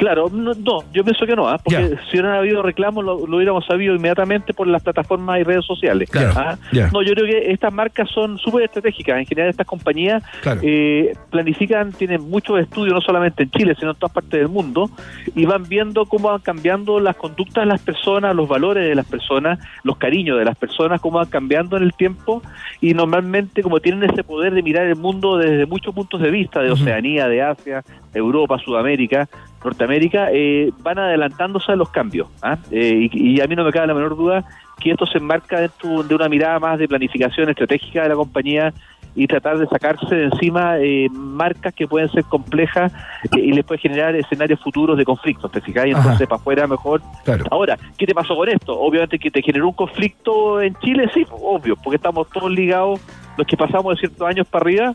Claro, 0.00 0.30
no, 0.32 0.54
no, 0.54 0.78
yo 0.94 1.04
pienso 1.04 1.26
que 1.26 1.36
no, 1.36 1.46
¿ah? 1.46 1.58
porque 1.62 1.98
si 2.10 2.16
hubieran 2.16 2.36
habido 2.38 2.62
reclamos 2.62 3.04
lo, 3.04 3.26
lo 3.26 3.36
hubiéramos 3.36 3.66
sabido 3.66 3.94
inmediatamente 3.94 4.54
por 4.54 4.66
las 4.66 4.82
plataformas 4.82 5.38
y 5.38 5.42
redes 5.42 5.66
sociales. 5.66 6.08
Claro, 6.08 6.32
¿ah? 6.36 6.56
No, 6.90 7.02
yo 7.02 7.12
creo 7.12 7.26
que 7.26 7.52
estas 7.52 7.70
marcas 7.70 8.08
son 8.08 8.38
súper 8.38 8.62
estratégicas. 8.62 9.18
En 9.18 9.26
general, 9.26 9.50
estas 9.50 9.66
compañías 9.66 10.22
Claro. 10.40 10.62
eh, 10.64 11.12
planifican, 11.28 11.92
tienen 11.92 12.22
muchos 12.30 12.58
estudios, 12.60 12.94
no 12.94 13.02
solamente 13.02 13.42
en 13.42 13.50
Chile, 13.50 13.74
sino 13.78 13.90
en 13.90 13.98
todas 13.98 14.14
partes 14.14 14.40
del 14.40 14.48
mundo, 14.48 14.88
y 15.34 15.44
van 15.44 15.64
viendo 15.68 16.06
cómo 16.06 16.30
van 16.30 16.40
cambiando 16.40 16.98
las 16.98 17.16
conductas 17.16 17.64
de 17.64 17.66
las 17.66 17.82
personas, 17.82 18.34
los 18.34 18.48
valores 18.48 18.88
de 18.88 18.94
las 18.94 19.04
personas, 19.04 19.58
los 19.82 19.98
cariños 19.98 20.38
de 20.38 20.46
las 20.46 20.56
personas, 20.56 20.98
cómo 21.02 21.18
van 21.18 21.28
cambiando 21.28 21.76
en 21.76 21.82
el 21.82 21.92
tiempo, 21.92 22.42
y 22.80 22.94
normalmente, 22.94 23.62
como 23.62 23.80
tienen 23.80 24.08
ese 24.10 24.24
poder 24.24 24.54
de 24.54 24.62
mirar 24.62 24.86
el 24.86 24.96
mundo 24.96 25.36
desde 25.36 25.66
muchos 25.66 25.94
puntos 25.94 26.22
de 26.22 26.30
vista, 26.30 26.62
de 26.62 26.70
Oceanía, 26.70 27.28
de 27.28 27.42
Asia, 27.42 27.84
Europa, 28.14 28.58
Sudamérica, 28.58 29.28
Norteamérica, 29.64 30.28
eh, 30.32 30.70
van 30.82 30.98
adelantándose 30.98 31.72
a 31.72 31.76
los 31.76 31.90
cambios. 31.90 32.28
¿ah? 32.42 32.58
Eh, 32.70 33.08
y, 33.12 33.36
y 33.36 33.40
a 33.40 33.46
mí 33.46 33.56
no 33.56 33.64
me 33.64 33.72
cabe 33.72 33.86
la 33.86 33.94
menor 33.94 34.16
duda 34.16 34.44
que 34.80 34.90
esto 34.90 35.06
se 35.06 35.18
enmarca 35.18 35.60
dentro 35.60 36.02
de 36.02 36.14
una 36.14 36.28
mirada 36.28 36.58
más 36.58 36.78
de 36.78 36.88
planificación 36.88 37.48
estratégica 37.50 38.02
de 38.02 38.08
la 38.08 38.14
compañía 38.14 38.72
y 39.14 39.26
tratar 39.26 39.58
de 39.58 39.66
sacarse 39.66 40.14
de 40.14 40.24
encima 40.24 40.78
eh, 40.78 41.08
marcas 41.10 41.74
que 41.74 41.86
pueden 41.86 42.08
ser 42.10 42.24
complejas 42.24 42.92
eh, 43.36 43.40
y 43.40 43.52
les 43.52 43.64
puede 43.64 43.80
generar 43.80 44.14
escenarios 44.14 44.60
futuros 44.60 44.96
de 44.96 45.04
conflictos, 45.04 45.50
¿te 45.50 45.60
fijáis? 45.60 45.94
Ajá. 45.94 46.02
Entonces, 46.02 46.28
para 46.28 46.40
afuera 46.40 46.66
mejor. 46.66 47.02
Claro. 47.24 47.44
Ahora, 47.50 47.76
¿qué 47.98 48.06
te 48.06 48.14
pasó 48.14 48.36
con 48.36 48.48
esto? 48.48 48.78
Obviamente 48.78 49.18
que 49.18 49.30
te 49.30 49.42
generó 49.42 49.68
un 49.68 49.74
conflicto 49.74 50.60
en 50.60 50.74
Chile, 50.76 51.10
sí, 51.12 51.26
obvio, 51.30 51.76
porque 51.76 51.96
estamos 51.96 52.28
todos 52.30 52.50
ligados, 52.50 53.00
los 53.36 53.46
que 53.46 53.56
pasamos 53.56 53.94
de 53.94 54.00
ciertos 54.00 54.26
años 54.26 54.46
para 54.46 54.62
arriba, 54.62 54.92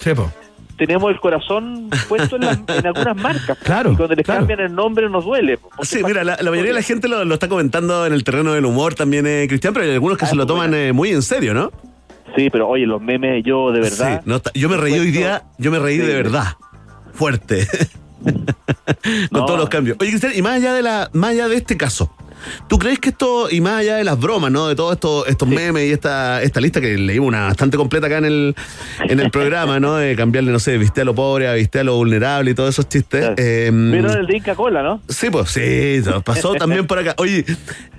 tenemos 0.77 1.11
el 1.11 1.19
corazón 1.19 1.89
puesto 2.09 2.35
en, 2.35 2.43
las- 2.45 2.59
en 2.67 2.85
algunas 2.87 3.15
marcas. 3.15 3.57
Claro, 3.63 3.91
Y 3.91 3.95
cuando 3.95 4.15
les 4.15 4.25
claro. 4.25 4.41
cambian 4.41 4.59
el 4.59 4.75
nombre 4.75 5.09
nos 5.09 5.25
duele. 5.25 5.57
porque 5.57 5.85
Sí, 5.85 6.03
mira, 6.03 6.23
la, 6.23 6.37
la 6.41 6.49
mayoría 6.51 6.71
de 6.71 6.75
la 6.79 6.81
gente 6.83 7.07
lo, 7.07 7.23
lo 7.25 7.33
está 7.33 7.47
comentando 7.47 8.05
en 8.05 8.13
el 8.13 8.23
terreno 8.23 8.53
del 8.53 8.65
humor 8.65 8.93
también, 8.95 9.25
eh, 9.27 9.45
Cristian, 9.47 9.73
pero 9.73 9.85
hay 9.85 9.91
algunos 9.93 10.17
que 10.17 10.25
se 10.25 10.35
lo 10.35 10.45
toman 10.45 10.73
eh, 10.73 10.93
muy 10.93 11.09
en 11.11 11.21
serio, 11.21 11.53
¿no? 11.53 11.71
Sí, 12.35 12.49
pero 12.49 12.67
oye, 12.67 12.85
los 12.85 13.01
memes, 13.01 13.43
yo 13.45 13.71
de 13.71 13.79
verdad. 13.79 14.21
Sí, 14.23 14.29
no 14.29 14.41
yo 14.53 14.67
me 14.69 14.77
reí 14.77 14.93
hoy 14.99 15.11
día, 15.11 15.43
yo 15.57 15.71
me 15.71 15.79
reí 15.79 15.97
de 15.97 16.13
verdad. 16.13 16.55
Fuerte. 17.13 17.65
Con 19.31 19.45
todos 19.45 19.59
los 19.59 19.69
cambios. 19.69 19.97
Oye, 19.99 20.09
Cristian, 20.09 20.33
y 20.35 20.41
más 20.41 20.53
allá 20.55 20.73
de 20.73 20.81
la, 20.81 21.09
más 21.13 21.31
allá 21.31 21.47
de 21.47 21.55
este 21.57 21.77
caso, 21.77 22.14
¿tú 22.67 22.77
crees 22.79 22.99
que 22.99 23.09
esto, 23.09 23.49
y 23.49 23.61
más 23.61 23.79
allá 23.79 23.95
de 23.97 24.03
las 24.03 24.19
bromas, 24.19 24.51
¿no? 24.51 24.67
De 24.67 24.75
todos 24.75 24.93
estos, 24.93 25.27
estos 25.27 25.47
memes 25.47 25.89
y 25.89 25.91
esta, 25.91 26.41
esta 26.41 26.61
lista 26.61 26.81
que 26.81 26.97
leímos 26.97 27.27
una 27.27 27.43
bastante 27.45 27.77
completa 27.77 28.07
acá 28.07 28.17
en 28.17 28.25
el, 28.25 28.55
en 29.09 29.19
el 29.19 29.31
programa, 29.31 29.79
¿no? 29.79 29.95
De 29.95 30.15
cambiarle, 30.15 30.51
no 30.51 30.59
sé, 30.59 30.77
viste 30.77 31.01
a 31.01 31.05
lo 31.05 31.15
pobre, 31.15 31.47
a 31.47 31.53
viste 31.53 31.79
a 31.79 31.83
lo 31.83 31.95
vulnerable 31.95 32.51
y 32.51 32.53
todos 32.53 32.69
esos 32.69 32.87
chistes. 32.89 33.31
eh, 33.37 33.69
Vieron 33.73 34.11
el 34.17 34.27
de 34.27 34.37
Inca 34.37 34.55
Cola, 34.55 34.81
¿no? 34.83 35.01
Sí, 35.09 35.29
pues 35.29 35.49
sí, 35.51 36.01
pasó 36.23 36.53
también 36.55 36.87
por 36.87 36.99
acá. 36.99 37.13
Oye, 37.17 37.45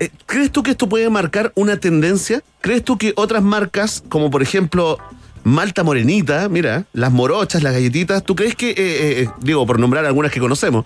eh, 0.01 0.11
¿crees 0.27 0.51
tú 0.51 0.63
que 0.63 0.73
esto 0.73 0.89
puede 0.89 1.09
marcar 1.11 1.53
una 1.55 1.79
tendencia? 1.79 2.43
¿Crees 2.61 2.83
tú 2.85 2.99
que 2.99 3.13
otras 3.17 3.43
marcas, 3.43 4.03
como 4.09 4.31
por 4.31 4.43
ejemplo 4.43 4.99
Malta 5.47 5.85
Morenita, 5.85 6.49
mira, 6.49 6.87
las 6.93 7.13
morochas, 7.13 7.63
las 7.63 7.73
galletitas, 7.73 8.25
¿tú 8.25 8.35
crees 8.35 8.57
que, 8.57 8.71
eh, 8.71 8.75
eh, 8.79 9.29
digo, 9.39 9.65
por 9.65 9.79
nombrar 9.79 10.05
algunas 10.05 10.33
que 10.33 10.41
conocemos, 10.41 10.85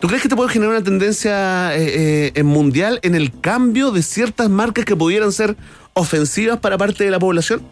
¿tú 0.00 0.06
crees 0.06 0.22
que 0.22 0.28
te 0.28 0.36
puede 0.36 0.50
generar 0.50 0.74
una 0.74 0.84
tendencia 0.84 1.74
eh, 1.74 2.26
eh, 2.26 2.32
en 2.34 2.44
mundial 2.44 3.00
en 3.04 3.14
el 3.14 3.32
cambio 3.40 3.90
de 3.90 4.02
ciertas 4.02 4.50
marcas 4.50 4.84
que 4.84 4.94
pudieran 4.94 5.32
ser 5.32 5.56
ofensivas 5.94 6.58
para 6.58 6.76
parte 6.76 7.04
de 7.04 7.10
la 7.10 7.18
población? 7.18 7.62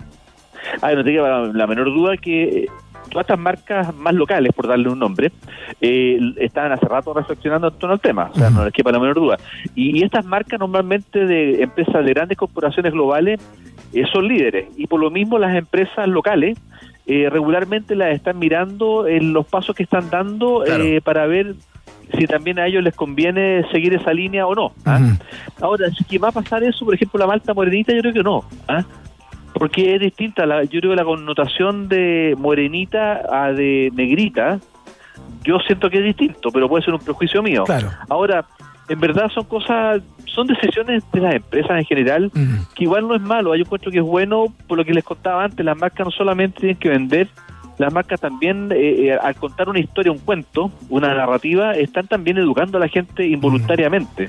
Ay, 0.81 0.97
no 0.97 1.05
te 1.05 1.13
queda 1.13 1.41
la, 1.53 1.67
menor 1.67 1.93
duda 1.93 2.17
que 2.17 2.45
eh, 2.45 2.67
todas 3.11 3.25
estas 3.25 3.39
marcas 3.39 3.95
más 3.97 4.15
locales, 4.15 4.51
por 4.55 4.67
darle 4.67 4.89
un 4.89 4.99
nombre, 4.99 5.33
eh, 5.83 6.19
estaban 6.39 6.73
hace 6.73 6.87
rato 6.87 7.13
reflexionando 7.13 7.69
en 7.69 7.75
torno 7.75 7.93
al 7.93 8.01
tema, 8.01 8.31
o 8.33 8.39
sea, 8.39 8.49
no 8.49 8.65
les 8.65 8.73
quepa 8.73 8.91
la 8.91 8.99
menor 8.99 9.17
duda. 9.17 9.37
Y, 9.75 9.99
y 9.99 10.05
estas 10.05 10.25
marcas 10.25 10.59
normalmente 10.59 11.27
de 11.27 11.63
empresas 11.63 12.03
de 12.03 12.15
grandes 12.15 12.39
corporaciones 12.39 12.95
globales 12.95 13.39
eh, 13.93 14.05
son 14.13 14.29
líderes 14.29 14.69
y 14.77 14.87
por 14.87 15.01
lo 15.01 15.11
mismo 15.11 15.39
las 15.39 15.57
empresas 15.57 16.09
locales 16.09 16.59
eh, 17.07 17.29
regularmente 17.29 17.97
las 17.97 18.15
están 18.15 18.39
mirando 18.39 19.09
en 19.09 19.33
los 19.33 19.47
pasos 19.47 19.75
que 19.75 19.83
están 19.83 20.11
dando 20.11 20.65
eh, 20.65 21.01
para 21.01 21.27
ver 21.27 21.57
si 22.17 22.27
también 22.27 22.59
a 22.59 22.67
ellos 22.67 22.85
les 22.85 22.95
conviene 22.95 23.65
seguir 23.73 23.95
esa 23.95 24.13
línea 24.13 24.47
o 24.47 24.55
no. 24.55 24.73
¿ah? 24.85 25.01
Ahora, 25.61 25.89
si 25.91 26.19
va 26.19 26.29
a 26.29 26.33
pasar 26.33 26.63
eso, 26.63 26.85
por 26.85 26.95
ejemplo, 26.95 27.19
la 27.19 27.27
Malta 27.27 27.55
Morenita, 27.55 27.93
yo 27.93 28.01
creo 28.01 28.13
que 28.13 28.23
no. 28.23 28.45
¿ah? 28.69 28.85
Porque 29.55 29.95
es 29.95 30.01
distinta. 30.01 30.47
La, 30.47 30.63
yo 30.65 30.81
creo 30.81 30.93
que 30.93 30.97
la 30.97 31.05
connotación 31.05 31.89
de 31.89 32.35
morenita 32.39 33.23
a 33.29 33.53
de 33.53 33.91
negrita, 33.95 34.61
yo 35.45 35.59
siento 35.61 35.91
que 35.91 35.99
es 35.99 36.05
distinto, 36.05 36.51
pero 36.53 36.69
puede 36.69 36.85
ser 36.85 36.95
un 36.95 37.01
prejuicio 37.01 37.43
mío. 37.43 37.65
Claro. 37.65 37.91
Ahora, 38.09 38.45
en 38.91 39.01
verdad 39.01 39.31
son 39.33 39.45
cosas, 39.45 40.03
son 40.27 40.47
decisiones 40.49 41.05
de 41.13 41.21
las 41.21 41.35
empresas 41.37 41.79
en 41.79 41.85
general, 41.85 42.31
que 42.75 42.85
igual 42.85 43.07
no 43.07 43.15
es 43.15 43.23
malo. 43.23 43.55
Yo 43.55 43.63
encuentro 43.63 43.91
que 43.91 43.99
es 43.99 44.05
bueno, 44.05 44.53
por 44.67 44.77
lo 44.77 44.85
que 44.85 44.93
les 44.93 45.05
contaba 45.05 45.45
antes, 45.45 45.65
las 45.65 45.77
marcas 45.79 46.05
no 46.07 46.11
solamente 46.11 46.59
tienen 46.61 46.77
que 46.77 46.89
vender, 46.89 47.29
las 47.79 47.93
marcas 47.93 48.21
también, 48.21 48.71
eh, 48.73 49.07
eh, 49.07 49.13
al 49.15 49.35
contar 49.37 49.69
una 49.69 49.79
historia, 49.79 50.13
un 50.13 50.19
cuento, 50.19 50.71
una 50.91 51.15
narrativa, 51.15 51.73
están 51.73 52.07
también 52.09 52.37
educando 52.37 52.77
a 52.77 52.81
la 52.81 52.89
gente 52.89 53.27
involuntariamente. 53.27 54.29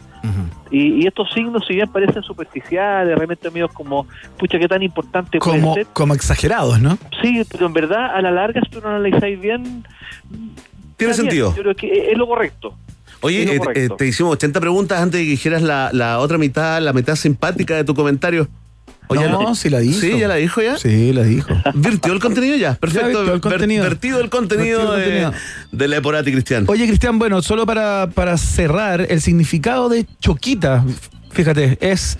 y, 0.69 1.03
y 1.03 1.07
estos 1.07 1.33
signos, 1.33 1.65
si 1.67 1.73
bien 1.73 1.91
parecen 1.91 2.23
superficiales, 2.23 3.13
realmente 3.17 3.47
amigos 3.47 3.71
como, 3.73 4.05
pucha, 4.37 4.57
qué 4.59 4.67
tan 4.67 4.83
importante 4.83 5.39
puede 5.39 5.59
Como, 5.59 5.73
ser. 5.73 5.87
como 5.91 6.13
exagerados, 6.13 6.79
¿no? 6.79 6.97
Sí, 7.21 7.41
pero 7.51 7.65
en 7.65 7.73
verdad, 7.73 8.15
a 8.15 8.21
la 8.21 8.31
larga, 8.31 8.61
si 8.61 8.69
tú 8.69 8.79
lo 8.79 8.89
analizáis 8.89 9.41
bien... 9.41 9.83
Tiene 10.95 11.13
bien. 11.13 11.15
sentido. 11.15 11.53
Yo 11.55 11.63
creo 11.63 11.75
que 11.75 12.11
es 12.11 12.17
lo 12.17 12.27
correcto. 12.27 12.75
Oye, 13.21 13.43
eh, 13.55 13.59
eh, 13.75 13.89
te 13.97 14.07
hicimos 14.07 14.33
80 14.33 14.59
preguntas 14.59 14.99
antes 15.01 15.19
de 15.19 15.25
que 15.25 15.31
dijeras 15.31 15.61
la, 15.61 15.89
la 15.93 16.19
otra 16.19 16.37
mitad, 16.37 16.81
la 16.81 16.93
mitad 16.93 17.15
simpática 17.15 17.75
de 17.75 17.83
tu 17.83 17.93
comentario. 17.95 18.47
Oye, 19.07 19.27
No, 19.29 19.41
lo- 19.43 19.55
sí 19.55 19.69
la 19.69 19.79
dijo. 19.79 19.99
¿Sí? 19.99 20.17
¿Ya 20.17 20.27
la 20.29 20.35
dijo 20.35 20.61
ya? 20.61 20.77
Sí, 20.77 21.11
la 21.11 21.23
dijo. 21.23 21.49
¿Virtió 21.75 22.13
el 22.13 22.19
contenido 22.19 22.55
ya? 22.55 22.75
Perfecto. 22.75 23.07
virtió 23.19 23.33
el 23.33 23.41
contenido. 23.41 23.83
vertido 23.83 24.19
el 24.21 24.29
contenido, 24.29 24.77
Vertido 24.79 24.95
el 24.95 24.99
de, 25.01 25.21
contenido. 25.23 25.33
de 25.73 25.87
la 25.89 25.97
Eporati, 25.97 26.31
Cristian. 26.31 26.65
Oye, 26.67 26.87
Cristian, 26.87 27.19
bueno, 27.19 27.41
solo 27.41 27.65
para, 27.65 28.09
para 28.13 28.37
cerrar, 28.37 29.05
el 29.09 29.21
significado 29.21 29.89
de 29.89 30.05
choquita, 30.21 30.83
fíjate, 31.31 31.77
es 31.81 32.17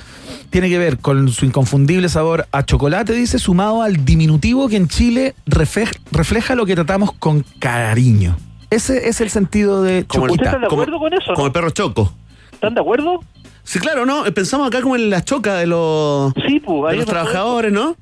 tiene 0.49 0.67
que 0.69 0.77
ver 0.77 0.97
con 0.97 1.29
su 1.29 1.45
inconfundible 1.45 2.09
sabor 2.09 2.45
a 2.51 2.65
chocolate, 2.65 3.13
dice, 3.13 3.39
sumado 3.39 3.81
al 3.83 4.03
diminutivo 4.03 4.67
que 4.67 4.75
en 4.75 4.89
Chile 4.89 5.33
refleja 5.45 6.55
lo 6.55 6.65
que 6.65 6.75
tratamos 6.75 7.13
con 7.13 7.45
cariño. 7.59 8.35
Ese 8.71 9.07
es 9.09 9.21
el 9.21 9.29
sentido 9.29 9.83
de 9.83 10.05
Como 10.05 10.25
el, 10.25 10.31
choquita. 10.31 10.45
¿Están 10.45 10.61
de 10.61 10.67
acuerdo 10.67 10.97
con 10.99 11.13
eso? 11.13 11.33
como 11.35 11.45
el 11.45 11.51
perro 11.53 11.69
choco. 11.69 12.11
¿Están 12.51 12.73
de 12.73 12.81
acuerdo? 12.81 13.19
Sí, 13.63 13.77
claro, 13.79 14.05
¿no? 14.07 14.25
Eh, 14.25 14.31
Pensamos 14.31 14.67
acá 14.67 14.81
como 14.81 14.95
en 14.95 15.09
la 15.11 15.23
choca 15.23 15.55
de 15.57 15.67
los, 15.67 16.33
Sí, 16.47 16.59
pues. 16.59 16.81
de 16.83 16.89
ahí 16.91 16.97
los 16.97 17.05
trabajadores, 17.05 17.71
¿no? 17.71 17.95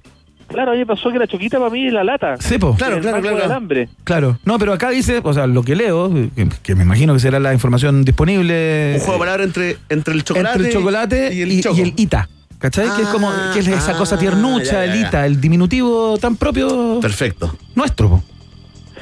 Claro, 0.47 0.71
a 0.71 0.73
mí 0.73 0.79
me 0.79 0.85
pasó 0.87 1.11
que 1.11 1.19
la 1.19 1.27
choquita 1.27 1.59
para 1.59 1.69
mí 1.69 1.85
es 1.87 1.93
la 1.93 2.03
lata. 2.03 2.35
Sí, 2.39 2.57
po. 2.57 2.73
Claro, 2.75 2.99
claro, 3.01 3.21
claro. 3.21 3.43
alambre. 3.43 3.87
Claro, 4.03 4.39
no, 4.45 4.57
pero 4.57 4.73
acá 4.73 4.89
dice, 4.89 5.21
o 5.23 5.33
sea, 5.33 5.45
lo 5.45 5.61
que 5.61 5.75
leo, 5.75 6.11
que, 6.35 6.49
que 6.63 6.75
me 6.75 6.83
imagino 6.83 7.13
que 7.13 7.19
será 7.19 7.39
la 7.39 7.53
información 7.53 8.03
disponible. 8.03 8.93
Un 8.95 8.99
juego 9.01 9.13
de 9.13 9.19
palabras 9.19 9.45
entre, 9.47 9.77
entre 9.89 10.13
el 10.15 10.23
chocolate, 10.23 10.55
entre 10.55 10.67
el 10.69 10.73
chocolate 10.73 11.33
y, 11.35 11.41
el 11.41 11.51
y 11.51 11.61
choco. 11.61 11.77
el 11.81 11.93
ita. 11.97 12.29
¿Cachai? 12.57 12.89
que 12.95 13.03
es 13.03 13.07
como 13.09 13.29
Ah, 13.29 13.51
que 13.53 13.59
es 13.59 13.67
esa 13.67 13.91
ah, 13.93 13.97
cosa 13.97 14.17
tiernucha, 14.17 14.65
ya, 14.65 14.85
ya, 14.85 14.93
el 14.93 14.99
ita, 15.01 15.25
el 15.25 15.39
diminutivo 15.39 16.17
tan 16.17 16.35
propio 16.35 16.99
Perfecto. 16.99 17.55
nuestro. 17.75 18.09
po. 18.09 18.23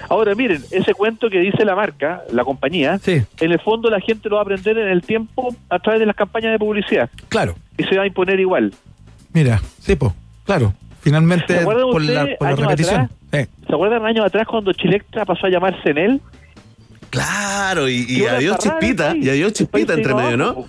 Ahora, 0.09 0.33
miren, 0.35 0.63
ese 0.71 0.93
cuento 0.93 1.29
que 1.29 1.39
dice 1.39 1.65
la 1.65 1.75
marca, 1.75 2.23
la 2.31 2.43
compañía, 2.43 2.97
Sí, 2.99 3.21
en 3.39 3.51
el 3.51 3.59
fondo 3.59 3.89
la 3.89 3.99
gente 3.99 4.29
lo 4.29 4.35
va 4.35 4.41
a 4.41 4.43
aprender 4.43 4.77
en 4.77 4.87
el 4.87 5.01
tiempo 5.01 5.53
a 5.69 5.79
través 5.79 5.99
de 5.99 6.05
las 6.05 6.15
campañas 6.15 6.51
de 6.51 6.59
publicidad. 6.59 7.09
claro. 7.29 7.55
Y 7.77 7.83
se 7.83 7.95
va 7.97 8.03
a 8.03 8.07
imponer 8.07 8.39
igual. 8.39 8.73
Mira, 9.33 9.61
sí, 9.79 9.95
po, 9.95 10.13
claro. 10.45 10.73
Finalmente, 11.01 11.53
¿Se 11.53 11.59
acuerdan 11.59 11.89
por 11.91 12.01
la, 12.01 12.27
por 12.39 12.59
repetición. 12.59 13.01
atrás? 13.01 13.11
Eh, 13.33 13.47
¿Se 13.67 13.73
acuerdan 13.73 14.03
años 14.05 14.25
atrás 14.25 14.47
cuando 14.47 14.73
Chilectra 14.73 15.25
pasó 15.25 15.45
a 15.45 15.49
llamarse 15.49 15.89
Enel? 15.91 16.21
Claro, 17.09 17.87
y, 17.87 18.05
y 18.07 18.25
adiós 18.25 18.57
chispita, 18.57 19.15
y 19.15 19.29
adiós 19.29 19.53
chispita 19.53 19.93
entre 19.93 20.13
medio, 20.13 20.37
¿no? 20.37 20.65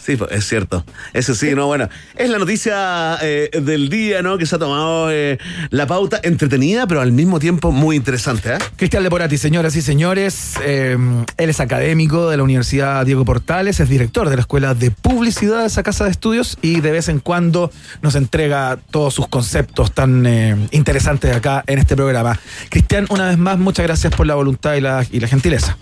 Sí, 0.00 0.16
pues, 0.16 0.30
es 0.32 0.46
cierto. 0.46 0.84
Eso 1.12 1.34
sí, 1.34 1.54
no, 1.54 1.66
bueno. 1.66 1.88
Es 2.16 2.30
la 2.30 2.38
noticia 2.38 3.18
eh, 3.20 3.50
del 3.60 3.88
día, 3.88 4.22
¿no? 4.22 4.38
Que 4.38 4.46
se 4.46 4.56
ha 4.56 4.58
tomado 4.58 5.10
eh, 5.10 5.38
la 5.70 5.86
pauta 5.86 6.20
entretenida, 6.22 6.86
pero 6.86 7.00
al 7.00 7.12
mismo 7.12 7.38
tiempo 7.40 7.72
muy 7.72 7.96
interesante, 7.96 8.54
¿eh? 8.54 8.58
Cristian 8.76 9.02
Leporati, 9.02 9.36
señoras 9.36 9.74
y 9.74 9.82
señores, 9.82 10.54
eh, 10.64 10.96
él 11.36 11.50
es 11.50 11.60
académico 11.60 12.30
de 12.30 12.36
la 12.36 12.42
Universidad 12.42 13.04
Diego 13.04 13.24
Portales, 13.24 13.80
es 13.80 13.88
director 13.88 14.28
de 14.28 14.36
la 14.36 14.42
Escuela 14.42 14.74
de 14.74 14.90
Publicidad 14.90 15.60
de 15.60 15.66
esa 15.66 15.82
casa 15.82 16.04
de 16.04 16.10
estudios 16.10 16.58
y 16.62 16.80
de 16.80 16.92
vez 16.92 17.08
en 17.08 17.18
cuando 17.18 17.70
nos 18.00 18.14
entrega 18.14 18.78
todos 18.90 19.14
sus 19.14 19.26
conceptos 19.28 19.92
tan 19.92 20.24
eh, 20.26 20.56
interesantes 20.70 21.34
acá 21.34 21.64
en 21.66 21.78
este 21.78 21.96
programa. 21.96 22.38
Cristian, 22.68 23.06
una 23.10 23.26
vez 23.28 23.38
más, 23.38 23.58
muchas 23.58 23.86
gracias 23.86 24.14
por 24.14 24.26
la 24.26 24.36
voluntad 24.36 24.74
y 24.74 24.80
la, 24.80 25.04
y 25.10 25.20
la 25.20 25.28
gentileza. 25.28 25.76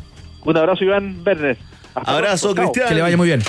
Un 0.44 0.57
abrazo, 0.57 0.85
Iván 0.85 1.23
Werner. 1.27 1.59
Hasta 1.97 2.12
Abrazo. 2.12 2.55
Cristian. 2.55 2.89
Que 2.89 2.94
le 2.94 3.02
vaya 3.02 3.16
muy 3.16 3.27
bien. 3.27 3.43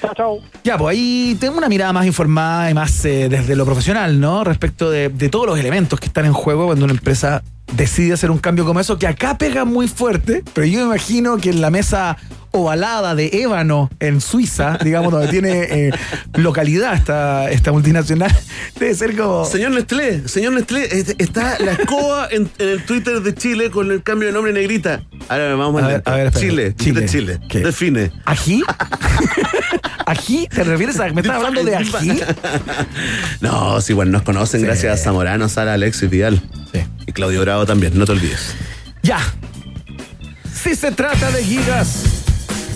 Chao, 0.00 0.14
chao. 0.16 0.40
Ya, 0.64 0.76
pues 0.76 0.96
ahí 0.96 1.36
tengo 1.38 1.58
una 1.58 1.68
mirada 1.68 1.92
más 1.92 2.06
informada 2.06 2.68
y 2.70 2.74
más 2.74 3.04
eh, 3.04 3.28
desde 3.28 3.54
lo 3.54 3.64
profesional, 3.64 4.18
¿no? 4.18 4.42
Respecto 4.42 4.90
de, 4.90 5.08
de 5.10 5.28
todos 5.28 5.46
los 5.46 5.58
elementos 5.58 6.00
que 6.00 6.06
están 6.06 6.24
en 6.24 6.32
juego 6.32 6.66
cuando 6.66 6.84
una 6.84 6.94
empresa 6.94 7.42
decide 7.76 8.12
hacer 8.14 8.30
un 8.30 8.38
cambio 8.38 8.64
como 8.64 8.80
eso, 8.80 8.98
que 8.98 9.06
acá 9.06 9.36
pega 9.38 9.64
muy 9.64 9.88
fuerte, 9.88 10.42
pero 10.54 10.66
yo 10.66 10.80
me 10.80 10.84
imagino 10.86 11.36
que 11.38 11.50
en 11.50 11.60
la 11.60 11.70
mesa 11.70 12.16
ovalada 12.54 13.14
de 13.14 13.30
ébano 13.32 13.88
en 13.98 14.20
Suiza, 14.20 14.76
digamos, 14.84 15.10
donde 15.10 15.28
tiene 15.28 15.62
eh, 15.70 15.90
localidad 16.34 16.92
esta, 16.94 17.50
esta 17.50 17.72
multinacional, 17.72 18.30
debe 18.78 18.94
ser 18.94 19.16
como... 19.16 19.46
Señor 19.46 19.70
Nestlé, 19.70 20.28
señor 20.28 20.52
Nestlé, 20.52 20.86
está 21.18 21.58
la 21.60 21.72
escoba 21.72 22.28
en, 22.30 22.50
en 22.58 22.68
el 22.68 22.84
Twitter 22.84 23.22
de 23.22 23.34
Chile 23.34 23.70
con 23.70 23.90
el 23.90 24.02
cambio 24.02 24.28
de 24.28 24.34
nombre 24.34 24.52
negrita. 24.52 25.02
A 25.30 25.36
ver, 25.38 25.56
vamos 25.56 25.82
A 25.82 25.86
a 25.86 25.88
ver, 25.88 26.02
a 26.04 26.10
ver, 26.14 26.26
espera. 26.26 26.74
Chile, 26.76 27.06
Chile. 27.06 27.40
¿Qué? 27.48 27.60
Define. 27.60 28.12
¿Ají? 28.26 28.62
¿Ají? 30.06 30.46
¿Te 30.54 30.62
refieres 30.64 31.00
a... 31.00 31.08
¿Me 31.10 31.22
estás 31.22 31.36
hablando 31.36 31.64
de 31.64 31.74
ají? 31.76 32.20
No, 33.40 33.80
sí, 33.80 33.94
bueno, 33.94 34.12
nos 34.12 34.22
conocen 34.22 34.60
Sí. 34.60 34.66
gracias 34.66 35.00
a 35.00 35.02
Zamorano, 35.02 35.48
Sara, 35.48 35.72
Alexis 35.72 36.10
Vidal. 36.10 36.42
Y 37.06 37.12
Claudio 37.12 37.40
Bravo 37.40 37.66
también, 37.66 37.98
no 37.98 38.04
te 38.04 38.12
olvides. 38.12 38.54
Ya. 39.02 39.18
Si 40.52 40.74
se 40.74 40.92
trata 40.92 41.30
de 41.30 41.44
gigas, 41.44 42.04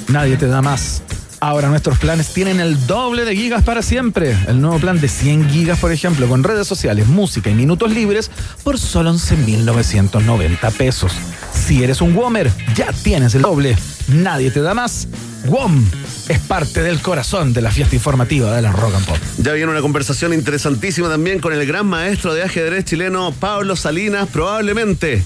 nadie 0.08 0.36
te 0.36 0.46
da 0.46 0.62
más. 0.62 1.02
Ahora 1.40 1.68
nuestros 1.68 1.98
planes 1.98 2.32
tienen 2.32 2.60
el 2.60 2.86
doble 2.86 3.24
de 3.24 3.36
gigas 3.36 3.62
para 3.62 3.82
siempre. 3.82 4.36
El 4.48 4.60
nuevo 4.60 4.78
plan 4.78 5.00
de 5.00 5.08
100 5.08 5.50
gigas, 5.50 5.78
por 5.78 5.92
ejemplo, 5.92 6.26
con 6.28 6.42
redes 6.42 6.66
sociales, 6.66 7.06
música 7.06 7.50
y 7.50 7.54
minutos 7.54 7.92
libres 7.92 8.30
por 8.64 8.78
solo 8.78 9.12
11.990 9.12 10.72
pesos. 10.72 11.12
Si 11.52 11.84
eres 11.84 12.00
un 12.00 12.16
Womer, 12.16 12.50
ya 12.74 12.92
tienes 12.92 13.34
el 13.34 13.42
doble. 13.42 13.76
Nadie 14.08 14.50
te 14.50 14.60
da 14.62 14.74
más. 14.74 15.08
WOM 15.48 15.84
es 16.28 16.38
parte 16.40 16.82
del 16.82 17.00
corazón 17.00 17.52
de 17.52 17.62
la 17.62 17.70
fiesta 17.70 17.94
informativa 17.94 18.54
de 18.54 18.62
la 18.62 18.72
Rock 18.72 18.94
and 18.96 19.06
Pop. 19.06 19.16
Ya 19.38 19.52
viene 19.52 19.70
una 19.70 19.80
conversación 19.80 20.32
interesantísima 20.32 21.08
también 21.08 21.40
con 21.40 21.52
el 21.52 21.64
gran 21.66 21.86
maestro 21.86 22.34
de 22.34 22.42
ajedrez 22.42 22.84
chileno 22.84 23.32
Pablo 23.32 23.76
Salinas, 23.76 24.28
probablemente, 24.32 25.24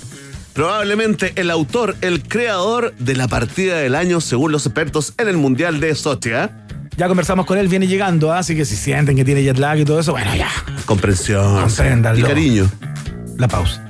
probablemente 0.53 1.33
el 1.37 1.51
autor, 1.51 1.97
el 2.01 2.23
creador 2.23 2.95
de 2.99 3.17
la 3.17 3.29
partida 3.29 3.77
del 3.79 3.95
año 3.95 4.21
según 4.21 4.53
los 4.53 4.67
expertos 4.67 5.15
en 5.19 5.29
el 5.29 5.37
Mundial 5.37 5.81
de 5.81 5.95
Sochi, 5.95 6.33
¿ah? 6.33 6.51
Ya 6.97 7.09
conversamos 7.09 7.47
con 7.47 7.57
él, 7.57 7.69
viene 7.69 7.87
llegando, 7.87 8.33
¿ah? 8.33 8.39
así 8.39 8.55
que 8.55 8.65
si 8.65 8.77
sienten 8.77 9.17
que 9.17 9.25
tiene 9.25 9.43
jet 9.43 9.59
lag 9.59 9.79
y 9.79 9.85
todo 9.85 10.01
eso, 10.01 10.13
bueno, 10.13 10.35
ya. 10.37 10.51
Comprensión 10.85 11.61
Compréndanlo. 11.63 12.21
y 12.21 12.23
cariño. 12.29 12.71
La 13.39 13.49
pausa. 13.49 13.90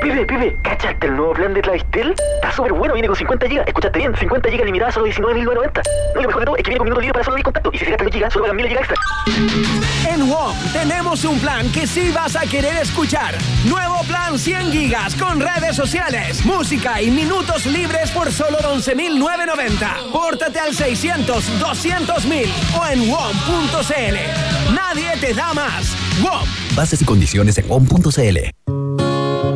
Pibe, 0.00 0.24
pibe, 0.24 0.56
¿cachaste 0.62 1.06
el 1.08 1.16
nuevo 1.16 1.34
plan 1.34 1.52
de 1.52 1.60
Clavistel? 1.60 2.14
Está 2.36 2.50
súper 2.52 2.72
bueno, 2.72 2.94
viene 2.94 3.06
con 3.06 3.16
50 3.16 3.46
GB. 3.46 3.64
Escuchaste 3.66 3.98
bien, 3.98 4.16
50 4.16 4.48
GB 4.48 4.64
limitadas 4.64 4.94
solo 4.94 5.06
19.990. 5.06 5.82
No, 6.14 6.20
y 6.20 6.22
lo 6.22 6.28
mejor 6.28 6.40
de 6.40 6.46
todo 6.46 6.56
es 6.56 6.62
que 6.62 6.70
viene 6.70 6.78
con 6.78 6.84
minutos 6.86 7.04
libres 7.04 7.12
para 7.12 7.24
solo 7.24 7.36
10 7.36 7.44
contactos. 7.44 7.74
Y 7.74 7.78
si 7.78 7.84
se 7.84 7.90
gastan 7.90 8.06
los 8.06 8.16
GB, 8.16 8.30
solo 8.30 8.44
pagan 8.44 8.56
1000 8.56 8.68
GB 8.68 8.78
extra. 8.78 8.96
En 10.08 10.30
WOM 10.30 10.56
tenemos 10.72 11.24
un 11.24 11.38
plan 11.38 11.70
que 11.72 11.86
sí 11.86 12.10
vas 12.14 12.34
a 12.34 12.42
querer 12.42 12.76
escuchar. 12.78 13.34
Nuevo 13.66 14.02
plan 14.04 14.38
100 14.38 14.72
gigas 14.72 15.14
con 15.16 15.38
redes 15.38 15.76
sociales, 15.76 16.44
música 16.46 17.02
y 17.02 17.10
minutos 17.10 17.66
libres 17.66 18.10
por 18.10 18.32
solo 18.32 18.58
11.990. 18.58 20.12
Pórtate 20.12 20.60
al 20.60 20.74
600 20.74 21.60
200.000 21.60 22.48
o 22.80 22.86
en 22.86 23.10
WOM.cl. 23.10 24.74
Nadie 24.74 25.10
te 25.20 25.34
da 25.34 25.52
más. 25.52 25.94
WOM. 26.22 26.48
Bases 26.74 27.02
y 27.02 27.04
condiciones 27.04 27.58
en 27.58 27.68
WOM.cl. 27.68 28.59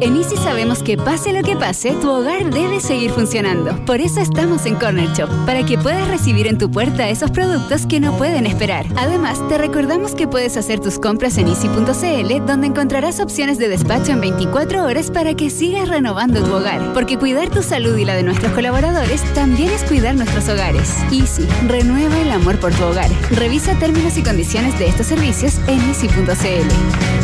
En 0.01 0.16
Easy 0.16 0.37
sabemos 0.37 0.83
que 0.83 0.97
pase 0.97 1.33
lo 1.33 1.43
que 1.43 1.57
pase, 1.57 1.93
tu 2.01 2.11
hogar 2.11 2.51
debe 2.51 2.81
seguir 2.81 3.11
funcionando. 3.11 3.77
Por 3.85 4.01
eso 4.01 4.21
estamos 4.21 4.66
en 4.66 4.77
Corner 4.77 5.09
Shop, 5.12 5.29
para 5.47 5.65
que 5.65 5.79
puedas 5.79 6.09
recibir 6.09 6.47
en 6.47 6.59
tu 6.59 6.71
puerta 6.71 7.09
esos 7.09 7.31
productos 7.31 7.87
que 7.87 8.01
no 8.01 8.16
pueden 8.16 8.47
esperar. 8.47 8.87
Además, 8.97 9.47
te 9.49 9.59
recordamos 9.59 10.15
que 10.15 10.27
puedes 10.27 10.57
hacer 10.57 10.81
tus 10.81 10.99
compras 10.99 11.39
en 11.39 11.49
easy.cl, 11.49 12.47
donde 12.47 12.66
encontrarás 12.66 13.21
opciones 13.21 13.59
de 13.59 13.69
despacho 13.69 14.12
en 14.12 14.21
24 14.21 14.85
horas 14.85 15.11
para 15.11 15.35
que 15.35 15.51
sigas 15.51 15.89
renovando 15.89 16.43
tu 16.43 16.55
hogar. 16.55 16.93
Porque 16.93 17.19
cuidar 17.19 17.51
tu 17.51 17.62
salud 17.62 17.97
y 17.97 18.05
la 18.05 18.15
de 18.15 18.23
nuestros 18.23 18.53
colaboradores 18.53 19.23
también 19.35 19.71
es 19.71 19.85
cuidar 19.85 20.15
nuestros 20.15 20.49
hogares. 20.49 20.95
Easy, 21.12 21.47
renueva 21.66 22.21
el 22.21 22.31
amor 22.31 22.59
por 22.59 22.73
tu 22.75 22.85
hogar. 22.85 23.11
Revisa 23.31 23.79
términos 23.79 24.16
y 24.19 24.23
condiciones 24.23 24.79
de 24.79 24.89
estos 24.89 25.07
servicios 25.07 25.59
en 25.66 25.81
easy.cl. 25.89 27.24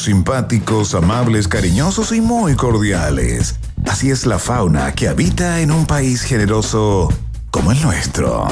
Simpáticos, 0.03 0.95
amables, 0.95 1.47
cariñosos 1.47 2.11
y 2.13 2.21
muy 2.21 2.55
cordiales. 2.55 3.55
Así 3.85 4.09
es 4.09 4.25
la 4.25 4.39
fauna 4.39 4.93
que 4.93 5.07
habita 5.07 5.59
en 5.59 5.71
un 5.71 5.85
país 5.85 6.21
generoso 6.21 7.13
como 7.51 7.71
el 7.71 7.81
nuestro. 7.81 8.47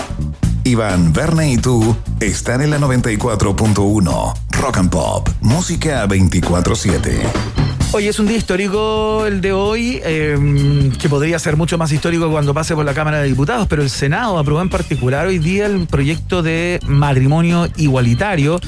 Iván, 0.63 1.13
Verne 1.13 1.53
y 1.53 1.57
tú 1.57 1.95
están 2.19 2.61
en 2.61 2.71
la 2.71 2.79
94.1 2.79 4.33
Rock 4.51 4.77
and 4.77 4.89
Pop, 4.89 5.29
música 5.39 6.05
24-7. 6.07 7.57
Hoy 7.93 8.07
es 8.09 8.19
un 8.19 8.27
día 8.27 8.37
histórico 8.37 9.25
el 9.25 9.39
de 9.39 9.53
hoy, 9.53 10.01
eh, 10.03 10.91
que 10.99 11.07
podría 11.07 11.39
ser 11.39 11.55
mucho 11.55 11.77
más 11.77 11.89
histórico 11.91 12.29
cuando 12.29 12.53
pase 12.53 12.75
por 12.75 12.83
la 12.83 12.93
Cámara 12.93 13.19
de 13.19 13.29
Diputados, 13.29 13.65
pero 13.69 13.81
el 13.81 13.89
Senado 13.89 14.37
aprobó 14.37 14.61
en 14.61 14.69
particular 14.69 15.25
hoy 15.25 15.39
día 15.39 15.67
el 15.67 15.87
proyecto 15.87 16.43
de 16.43 16.81
matrimonio 16.85 17.69
igualitario 17.77 18.59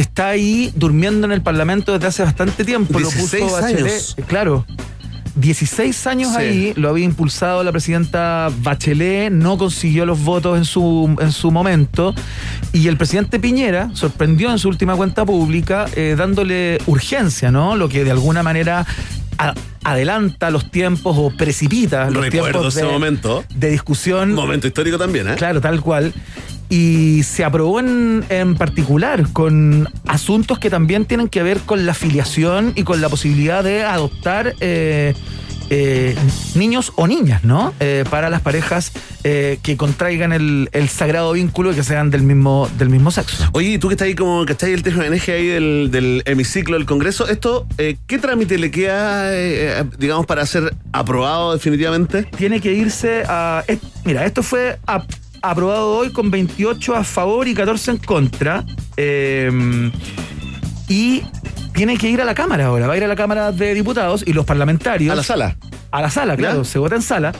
que 0.00 0.04
está 0.04 0.28
ahí 0.28 0.72
durmiendo 0.76 1.26
en 1.26 1.32
el 1.32 1.42
Parlamento 1.42 1.92
desde 1.92 2.06
hace 2.06 2.22
bastante 2.22 2.64
tiempo. 2.64 2.96
16 2.98 3.32
lo 3.42 3.48
puso 3.48 3.60
Bachelet. 3.60 3.84
años. 3.92 4.16
Claro. 4.28 4.64
16 5.34 6.06
años 6.06 6.30
Sí. 6.30 6.38
ahí, 6.38 6.72
lo 6.74 6.88
había 6.88 7.04
impulsado 7.04 7.62
la 7.62 7.70
presidenta 7.70 8.48
Bachelet, 8.62 9.30
no 9.30 9.58
consiguió 9.58 10.06
los 10.06 10.18
votos 10.24 10.56
en 10.56 10.64
su, 10.64 11.14
en 11.20 11.32
su 11.32 11.50
momento, 11.50 12.14
y 12.72 12.88
el 12.88 12.96
presidente 12.96 13.38
Piñera 13.38 13.90
sorprendió 13.92 14.50
en 14.50 14.58
su 14.58 14.68
última 14.70 14.96
cuenta 14.96 15.26
pública 15.26 15.84
eh, 15.94 16.14
dándole 16.16 16.78
urgencia, 16.86 17.50
¿no? 17.50 17.76
Lo 17.76 17.90
que 17.90 18.02
de 18.02 18.10
alguna 18.10 18.42
manera 18.42 18.86
a- 19.38 19.54
adelanta 19.84 20.50
los 20.50 20.70
tiempos 20.70 21.14
o 21.18 21.30
precipita 21.30 22.10
los 22.10 22.24
Recuerdo 22.24 22.50
tiempos 22.60 22.76
ese 22.76 22.84
momento. 22.86 23.44
de 23.54 23.70
discusión. 23.70 24.32
Momento 24.32 24.66
histórico 24.66 24.96
también, 24.96 25.28
¿eh? 25.28 25.34
Claro, 25.36 25.60
tal 25.60 25.80
cual. 25.82 26.12
Y 26.70 27.24
se 27.24 27.44
aprobó 27.44 27.80
en, 27.80 28.24
en 28.28 28.54
particular 28.54 29.26
con 29.32 29.88
asuntos 30.06 30.58
que 30.60 30.70
también 30.70 31.04
tienen 31.04 31.28
que 31.28 31.42
ver 31.42 31.58
con 31.60 31.84
la 31.84 31.94
filiación 31.94 32.72
y 32.76 32.84
con 32.84 33.00
la 33.00 33.08
posibilidad 33.08 33.64
de 33.64 33.82
adoptar 33.82 34.54
eh, 34.60 35.14
eh, 35.68 36.14
niños 36.54 36.92
o 36.94 37.06
niñas, 37.08 37.42
¿no? 37.44 37.74
Eh, 37.80 38.04
para 38.08 38.30
las 38.30 38.40
parejas 38.40 38.92
eh, 39.24 39.58
que 39.62 39.76
contraigan 39.76 40.32
el, 40.32 40.68
el 40.72 40.88
sagrado 40.88 41.32
vínculo 41.32 41.72
y 41.72 41.74
que 41.74 41.82
sean 41.82 42.10
del 42.10 42.22
mismo, 42.22 42.68
del 42.78 42.88
mismo 42.88 43.10
sexo. 43.10 43.48
Oye, 43.52 43.70
¿y 43.70 43.78
tú 43.78 43.88
que 43.88 43.94
estás 43.94 44.06
ahí 44.06 44.14
como, 44.14 44.46
que 44.46 44.52
estás 44.52 44.68
ahí 44.68 44.74
el 44.74 44.82
tejo 44.84 45.00
de 45.00 45.08
ahí 45.32 45.46
del, 45.46 45.90
del 45.90 46.22
hemiciclo 46.24 46.76
del 46.76 46.86
Congreso, 46.86 47.28
esto, 47.28 47.66
eh, 47.78 47.96
¿qué 48.06 48.18
trámite 48.18 48.58
le 48.58 48.70
queda, 48.70 49.32
eh, 49.32 49.84
digamos, 49.98 50.24
para 50.26 50.46
ser 50.46 50.72
aprobado 50.92 51.52
definitivamente? 51.52 52.24
Tiene 52.36 52.60
que 52.60 52.72
irse 52.72 53.24
a. 53.28 53.64
mira, 54.04 54.24
esto 54.24 54.42
fue 54.44 54.78
ap- 54.86 55.10
aprobado 55.42 55.96
hoy 55.96 56.12
con 56.12 56.30
28 56.30 56.94
a 56.96 57.04
favor 57.04 57.48
y 57.48 57.54
14 57.54 57.92
en 57.92 57.96
contra. 57.98 58.64
eh, 58.96 59.90
y 60.88 61.22
tiene 61.72 61.96
que 61.96 62.08
ir 62.10 62.20
a 62.20 62.24
la 62.24 62.34
Cámara 62.34 62.66
ahora. 62.66 62.86
Va 62.86 62.94
a 62.94 62.96
ir 62.96 63.04
a 63.04 63.08
la 63.08 63.16
Cámara 63.16 63.52
de 63.52 63.74
Diputados 63.74 64.24
y 64.26 64.32
los 64.32 64.44
parlamentarios. 64.44 65.12
A 65.12 65.16
la 65.16 65.22
sala. 65.22 65.56
A 65.92 66.00
la 66.02 66.10
sala, 66.10 66.36
claro. 66.36 66.62
¿Ya? 66.62 66.68
Se 66.68 66.78
vota 66.78 66.96
en 66.96 67.02
sala. 67.02 67.32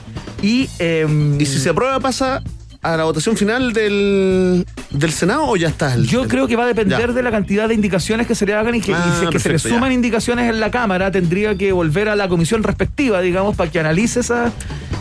Y. 0.43 0.69
eh, 0.79 1.37
¿Y 1.39 1.47
si 1.47 1.59
se 1.59 1.71
aprueba 1.71 1.99
pasa 2.01 2.43
a 2.83 2.97
la 2.97 3.05
votación 3.05 3.37
final 3.37 3.73
del, 3.75 4.65
del 4.91 5.13
Senado 5.13 5.45
o 5.47 5.57
ya 5.57 5.69
está? 5.69 5.95
el- 5.95 6.07
Yo 6.07 6.23
el- 6.23 6.29
creo 6.29 6.47
que 6.47 6.57
va 6.57 6.65
a 6.65 6.67
depender 6.67 7.09
Ya. 7.09 7.13
de 7.13 7.23
la 7.23 7.31
cantidad 7.31 7.69
de 7.69 7.75
indicaciones 7.75 8.27
que 8.27 8.35
se 8.35 8.47
le 8.47 8.55
hagan 8.55 8.75
y 8.77 8.81
que, 8.81 8.93
y 8.93 8.95
Ah, 8.95 9.17
si 9.19 9.25
es 9.27 9.31
que 9.31 9.39
se 9.41 9.49
le 9.51 9.59
ya. 9.59 9.69
suman 9.69 9.93
indicaciones 9.93 10.49
en 10.49 10.61
la 10.61 10.71
Cámara, 10.71 11.11
tendría 11.11 11.57
que 11.59 11.73
volver 11.73 12.09
a 12.09 12.17
la 12.17 12.29
comisión 12.29 12.63
respectiva, 12.63 13.21
digamos, 13.21 13.57
para 13.57 13.71
que 13.71 13.81
analice 13.81 14.21
esa 14.21 14.53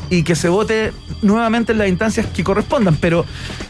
y 0.10 0.24
que 0.24 0.36
se 0.36 0.50
vote 0.50 0.92
nuevamente 1.22 1.72
en 1.72 1.78
las 1.78 1.88
instancias 1.88 2.26
que 2.28 2.44
correspondan. 2.44 2.96
Pero 2.98 3.26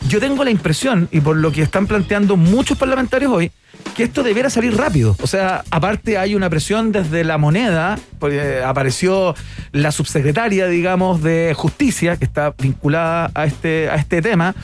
yo 0.07 0.19
tengo 0.19 0.43
la 0.43 0.51
impresión, 0.51 1.07
y 1.11 1.21
por 1.21 1.37
lo 1.37 1.51
que 1.51 1.61
están 1.61 1.87
planteando 1.87 2.37
muchos 2.37 2.77
parlamentarios 2.77 3.31
hoy, 3.31 3.51
que 3.95 4.03
esto 4.03 4.23
debiera 4.23 4.49
salir 4.49 4.75
rápido. 4.75 5.15
O 5.21 5.27
sea, 5.27 5.63
aparte 5.71 6.17
hay 6.17 6.35
una 6.35 6.49
presión 6.49 6.91
desde 6.91 7.23
la 7.23 7.37
moneda, 7.37 7.97
porque 8.19 8.61
apareció 8.63 9.35
la 9.71 9.91
subsecretaria, 9.91 10.67
digamos, 10.67 11.21
de 11.21 11.53
justicia, 11.55 12.17
que 12.17 12.25
está 12.25 12.53
vinculada 12.57 13.31
a 13.33 13.45
este, 13.45 13.89
a 13.89 13.95
este 13.95 14.21
tema, 14.21 14.55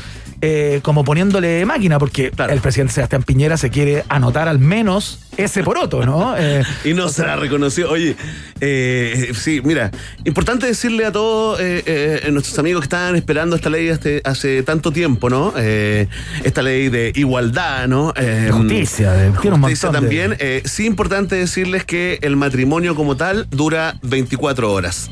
eh, 0.41 0.79
como 0.83 1.03
poniéndole 1.03 1.65
máquina, 1.65 1.97
porque 1.99 2.31
el 2.49 2.59
presidente 2.61 2.93
Sebastián 2.93 3.23
Piñera 3.23 3.57
se 3.57 3.69
quiere 3.69 4.03
anotar 4.09 4.47
al 4.47 4.59
menos 4.59 5.19
ese 5.37 5.63
poroto, 5.63 6.05
¿no? 6.05 6.35
Eh, 6.45 6.63
Y 6.83 6.93
no 6.93 7.09
será 7.09 7.35
reconocido. 7.35 7.89
Oye, 7.91 8.15
eh, 8.61 9.31
sí, 9.33 9.61
mira, 9.63 9.91
importante 10.25 10.65
decirle 10.67 11.05
a 11.05 11.11
todos 11.11 11.59
eh, 11.61 12.27
nuestros 12.31 12.57
amigos 12.59 12.81
que 12.81 12.85
estaban 12.85 13.15
esperando 13.15 13.55
esta 13.55 13.69
ley 13.69 13.89
hace, 13.89 14.21
hace 14.25 14.63
tanto 14.63 14.91
tiempo, 14.91 15.29
¿no? 15.29 15.53
Esta 15.57 16.61
ley 16.61 16.89
de 16.89 17.11
igualdad, 17.15 17.87
¿no? 17.87 18.13
Justicia, 18.51 19.11
de- 19.13 19.31
tiene 19.39 19.55
un 19.55 19.61
justicia 19.63 19.89
de- 19.89 19.93
también. 19.99 20.37
sí, 20.65 20.85
importante 20.85 21.35
decirles 21.35 21.83
que 21.85 22.19
el 22.21 22.35
matrimonio 22.35 22.95
como 22.95 23.15
tal 23.17 23.47
dura 23.49 23.97
24 24.03 24.71
horas. 24.71 25.09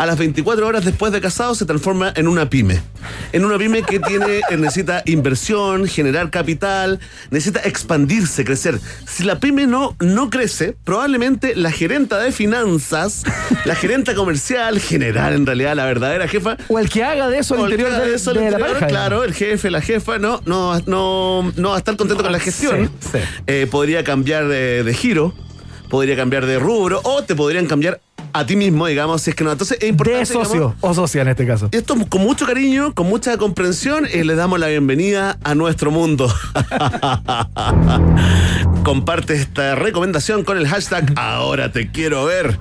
A 0.00 0.06
las 0.06 0.16
24 0.16 0.66
horas 0.66 0.82
después 0.82 1.12
de 1.12 1.20
casado 1.20 1.54
se 1.54 1.66
transforma 1.66 2.10
en 2.16 2.26
una 2.26 2.48
pyme. 2.48 2.80
En 3.32 3.44
una 3.44 3.58
pyme 3.58 3.82
que 3.82 4.00
tiene, 4.00 4.38
eh, 4.38 4.56
necesita 4.56 5.02
inversión, 5.04 5.86
generar 5.86 6.30
capital, 6.30 7.00
necesita 7.30 7.60
expandirse, 7.68 8.42
crecer. 8.46 8.80
Si 9.06 9.24
la 9.24 9.38
pyme 9.40 9.66
no, 9.66 9.96
no 10.00 10.30
crece, 10.30 10.74
probablemente 10.84 11.54
la 11.54 11.70
gerenta 11.70 12.16
de 12.16 12.32
finanzas, 12.32 13.24
la 13.66 13.74
gerenta 13.74 14.14
comercial, 14.14 14.80
general 14.80 15.34
en 15.34 15.44
realidad, 15.44 15.76
la 15.76 15.84
verdadera 15.84 16.26
jefa, 16.28 16.56
o 16.68 16.78
el 16.78 16.88
que 16.88 17.04
haga 17.04 17.28
de 17.28 17.36
eso 17.36 17.56
el 17.56 17.60
interior 17.60 17.92
de, 17.92 18.14
eso 18.14 18.32
de 18.32 18.50
la 18.50 18.58
pareja. 18.58 18.86
Claro, 18.86 19.22
el 19.22 19.34
jefe, 19.34 19.70
la 19.70 19.82
jefa, 19.82 20.18
no, 20.18 20.40
no, 20.46 20.80
no, 20.86 21.52
no 21.56 21.68
va 21.68 21.74
a 21.74 21.78
estar 21.78 21.98
contento 21.98 22.22
con 22.22 22.32
la 22.32 22.40
gestión. 22.40 22.90
Sí, 23.00 23.08
sí. 23.12 23.18
Eh, 23.46 23.68
podría 23.70 24.02
cambiar 24.02 24.48
de, 24.48 24.82
de 24.82 24.94
giro, 24.94 25.34
podría 25.90 26.16
cambiar 26.16 26.46
de 26.46 26.58
rubro, 26.58 27.02
o 27.04 27.22
te 27.22 27.34
podrían 27.34 27.66
cambiar 27.66 28.00
a 28.32 28.46
ti 28.46 28.56
mismo, 28.56 28.86
digamos, 28.86 29.22
si 29.22 29.30
es 29.30 29.36
que 29.36 29.44
no. 29.44 29.52
Entonces 29.52 29.78
es 29.80 29.88
importante. 29.88 30.20
De 30.20 30.26
socio 30.26 30.52
digamos, 30.52 30.76
o 30.80 30.94
socia 30.94 31.22
en 31.22 31.28
este 31.28 31.46
caso. 31.46 31.68
esto 31.72 31.96
con 32.08 32.22
mucho 32.22 32.46
cariño, 32.46 32.94
con 32.94 33.08
mucha 33.08 33.36
comprensión, 33.38 34.06
eh, 34.10 34.24
les 34.24 34.36
damos 34.36 34.58
la 34.60 34.68
bienvenida 34.68 35.38
a 35.42 35.54
nuestro 35.54 35.90
mundo. 35.90 36.32
Comparte 38.84 39.34
esta 39.34 39.74
recomendación 39.74 40.42
con 40.44 40.56
el 40.56 40.66
hashtag 40.66 41.12
Ahora 41.16 41.70
te 41.72 41.90
quiero 41.90 42.24
ver. 42.24 42.58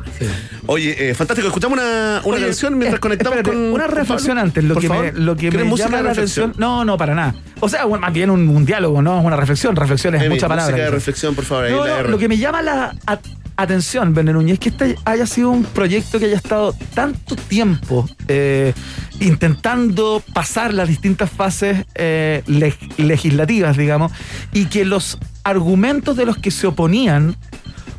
Oye, 0.67 1.09
eh, 1.09 1.15
fantástico. 1.15 1.47
Escuchamos 1.47 1.77
una, 1.79 2.21
una 2.25 2.35
Oye, 2.37 2.45
canción 2.45 2.77
mientras 2.77 2.97
eh, 2.97 3.01
conectamos 3.01 3.37
espérate, 3.37 3.57
con. 3.57 3.73
Una 3.73 3.87
reflexión 3.87 4.37
antes, 4.37 4.63
lo 4.63 4.73
Por 4.75 4.81
que, 4.81 4.87
favor. 4.87 5.13
me, 5.13 5.19
lo 5.19 5.35
que 5.35 5.39
¿Quieres 5.49 5.59
me 5.61 5.65
música 5.65 5.87
llama 5.87 5.97
de 5.99 6.03
la 6.03 6.11
atención. 6.11 6.53
No, 6.57 6.83
no, 6.85 6.97
para 6.97 7.15
nada. 7.15 7.35
O 7.61 7.69
sea, 7.69 7.85
bueno, 7.85 8.01
más 8.01 8.13
bien 8.13 8.29
un, 8.29 8.47
un 8.49 8.65
diálogo, 8.65 9.01
¿no? 9.01 9.19
Es 9.19 9.25
una 9.25 9.35
reflexión. 9.37 9.75
Reflexión 9.75 10.15
es 10.15 10.29
mucha 10.29 10.47
palabra. 10.47 10.75
de 10.75 10.91
reflexión, 10.91 11.33
por 11.35 11.45
favor. 11.45 11.65
ahí 11.65 11.71
No, 11.71 11.85
la 11.87 12.03
no, 12.03 12.09
lo 12.09 12.17
que 12.17 12.27
me 12.27 12.37
llama 12.37 12.61
la 12.61 12.95
a- 13.07 13.19
atención, 13.61 14.13
Berner 14.13 14.35
Núñez, 14.35 14.57
que 14.59 14.69
este 14.69 14.95
haya 15.05 15.25
sido 15.25 15.49
un 15.51 15.63
proyecto 15.63 16.17
que 16.19 16.25
haya 16.25 16.37
estado 16.37 16.73
tanto 16.93 17.35
tiempo 17.35 18.07
eh, 18.27 18.73
intentando 19.19 20.23
pasar 20.33 20.73
las 20.73 20.87
distintas 20.87 21.29
fases 21.29 21.85
eh, 21.95 22.41
leg- 22.47 22.97
legislativas, 22.97 23.75
digamos, 23.75 24.11
y 24.53 24.65
que 24.65 24.85
los 24.85 25.17
argumentos 25.43 26.15
de 26.15 26.25
los 26.25 26.37
que 26.37 26.51
se 26.51 26.67
oponían 26.67 27.35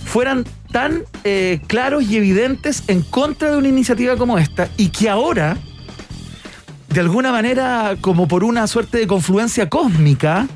fueran 0.04 0.44
tan 0.72 1.02
eh, 1.24 1.60
claros 1.66 2.04
y 2.04 2.16
evidentes 2.16 2.84
en 2.88 3.02
contra 3.02 3.50
de 3.50 3.58
una 3.58 3.68
iniciativa 3.68 4.16
como 4.16 4.38
esta, 4.38 4.68
y 4.76 4.88
que 4.88 5.10
ahora, 5.10 5.58
de 6.88 7.00
alguna 7.00 7.32
manera, 7.32 7.96
como 8.00 8.26
por 8.28 8.44
una 8.44 8.66
suerte 8.66 8.98
de 8.98 9.06
confluencia 9.06 9.68
cósmica, 9.68 10.48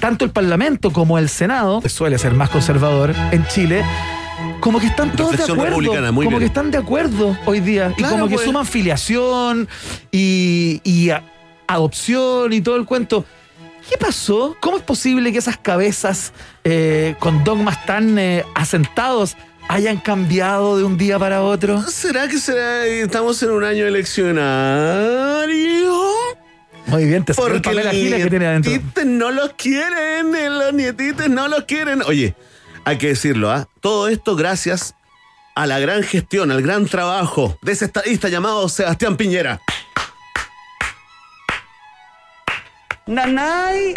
tanto 0.00 0.24
el 0.24 0.30
Parlamento 0.30 0.92
como 0.92 1.18
el 1.18 1.28
Senado, 1.28 1.80
que 1.80 1.88
suele 1.88 2.18
ser 2.18 2.34
más 2.34 2.50
conservador 2.50 3.12
en 3.32 3.44
Chile, 3.48 3.84
como 4.60 4.78
que 4.80 4.86
están 4.86 5.10
todos 5.12 5.36
de 5.36 5.42
acuerdo. 5.44 5.76
como 6.12 6.20
bien. 6.20 6.38
que 6.38 6.44
están 6.46 6.70
de 6.70 6.78
acuerdo 6.78 7.36
hoy 7.46 7.60
día. 7.60 7.92
y 7.96 8.02
como 8.02 8.28
que 8.28 8.34
pues. 8.34 8.46
suman 8.46 8.66
filiación 8.66 9.68
y, 10.12 10.80
y 10.84 11.10
a- 11.10 11.22
adopción 11.66 12.52
y 12.52 12.60
todo 12.60 12.76
el 12.76 12.84
cuento. 12.84 13.24
¿Qué 13.88 13.96
pasó? 13.98 14.56
¿Cómo 14.60 14.76
es 14.78 14.82
posible 14.82 15.30
que 15.32 15.38
esas 15.38 15.56
cabezas 15.58 16.32
eh, 16.64 17.14
con 17.20 17.44
dogmas 17.44 17.86
tan 17.86 18.18
eh, 18.18 18.44
asentados 18.56 19.36
hayan 19.68 19.96
cambiado 19.98 20.76
de 20.76 20.82
un 20.84 20.96
día 20.98 21.18
para 21.20 21.42
otro? 21.42 21.80
¿Será 21.82 22.26
que 22.28 22.38
será, 22.38 22.84
estamos 22.86 23.40
en 23.44 23.50
un 23.50 23.62
año 23.64 23.86
eleccionario? 23.86 25.96
Muy 26.86 27.04
bien, 27.04 27.24
te 27.24 27.32
el 27.32 27.36
Porque 27.36 27.74
los 27.74 27.90
Giles 27.90 28.22
que 28.22 28.30
tiene 28.30 28.46
adentro. 28.46 28.70
nietitos 28.70 29.04
no 29.04 29.30
los 29.30 29.52
quieren, 29.54 30.34
eh, 30.34 30.48
los 30.48 30.72
nietitos 30.72 31.28
no 31.28 31.48
los 31.48 31.64
quieren. 31.64 32.02
Oye, 32.02 32.34
hay 32.84 32.98
que 32.98 33.08
decirlo, 33.08 33.50
¿ah? 33.50 33.68
Todo 33.80 34.08
esto 34.08 34.36
gracias 34.36 34.94
a 35.56 35.66
la 35.66 35.78
gran 35.80 36.02
gestión, 36.02 36.50
al 36.52 36.62
gran 36.62 36.86
trabajo 36.86 37.58
de 37.62 37.72
ese 37.72 37.86
estadista 37.86 38.28
llamado 38.28 38.68
Sebastián 38.68 39.16
Piñera. 39.16 39.60
Nanay. 43.06 43.94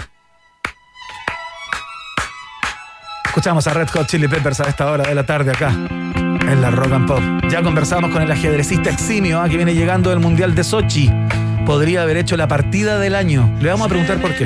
Escuchamos 3.25 3.67
a 3.67 3.73
Red 3.73 3.89
Hot 3.89 4.07
Chili 4.07 4.27
Peppers 4.27 4.59
a 4.61 4.63
esta 4.63 4.91
hora 4.91 5.03
de 5.03 5.13
la 5.13 5.25
tarde 5.25 5.51
acá, 5.51 5.69
en 5.69 6.61
la 6.61 6.71
Rock 6.71 6.91
and 6.93 7.07
Pop. 7.07 7.21
Ya 7.49 7.61
conversamos 7.61 8.11
con 8.11 8.21
el 8.23 8.31
ajedrecista 8.31 8.89
eximio 8.89 9.39
ah, 9.41 9.47
que 9.47 9.55
viene 9.57 9.75
llegando 9.75 10.09
del 10.09 10.19
Mundial 10.19 10.55
de 10.55 10.63
Sochi. 10.63 11.11
Podría 11.65 12.03
haber 12.03 12.17
hecho 12.17 12.37
la 12.37 12.47
partida 12.47 12.99
del 12.99 13.15
año. 13.15 13.49
Le 13.61 13.69
vamos 13.69 13.85
a 13.85 13.89
preguntar 13.89 14.19
por 14.21 14.35
qué. 14.35 14.45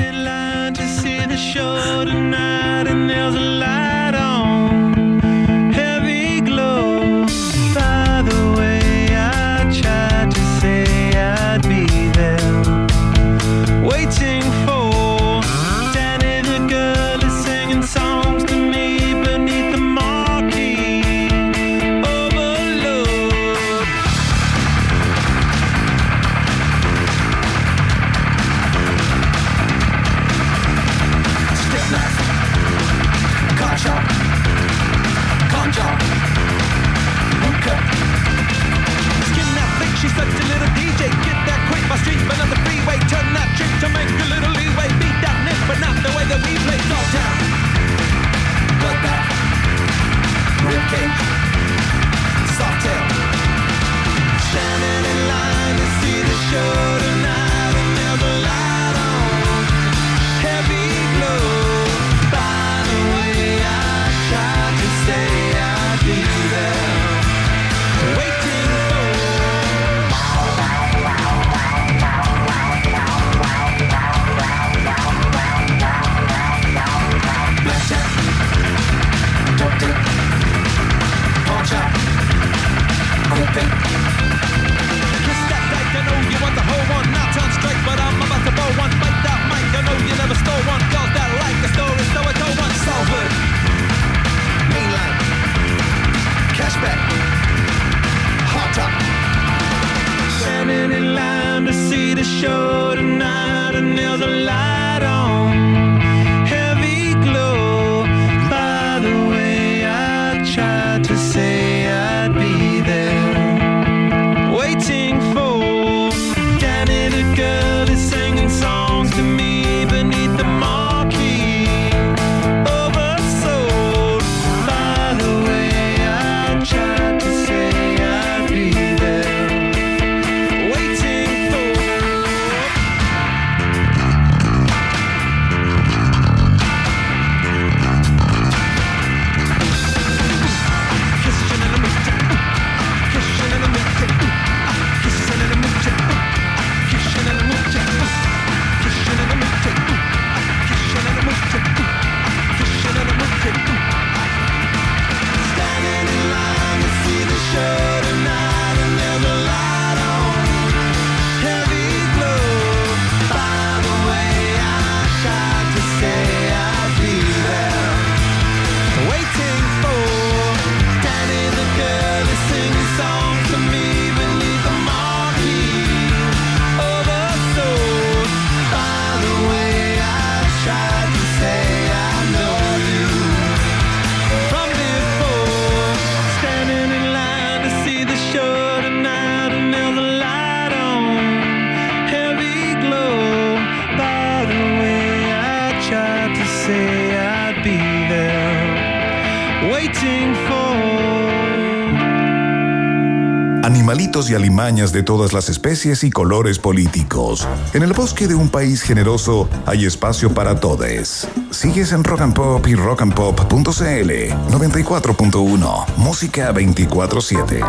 Alimañas 204.54 204.92
de 204.92 205.02
todas 205.02 205.32
las 205.32 205.48
especies 205.48 206.04
y 206.04 206.12
colores 206.12 206.60
políticos. 206.60 207.48
En 207.72 207.82
el 207.82 207.92
bosque 207.92 208.28
de 208.28 208.36
un 208.36 208.48
país 208.48 208.82
generoso 208.82 209.48
hay 209.66 209.84
espacio 209.84 210.32
para 210.32 210.60
todos. 210.60 211.26
Sigues 211.50 211.90
en 211.90 212.04
Rock 212.04 212.20
and 212.20 212.34
Pop 212.34 212.64
y 212.68 212.76
rockandpop.cl 212.76 214.12
94.1 214.52 215.86
Música 215.96 216.52
24/7. 216.52 217.64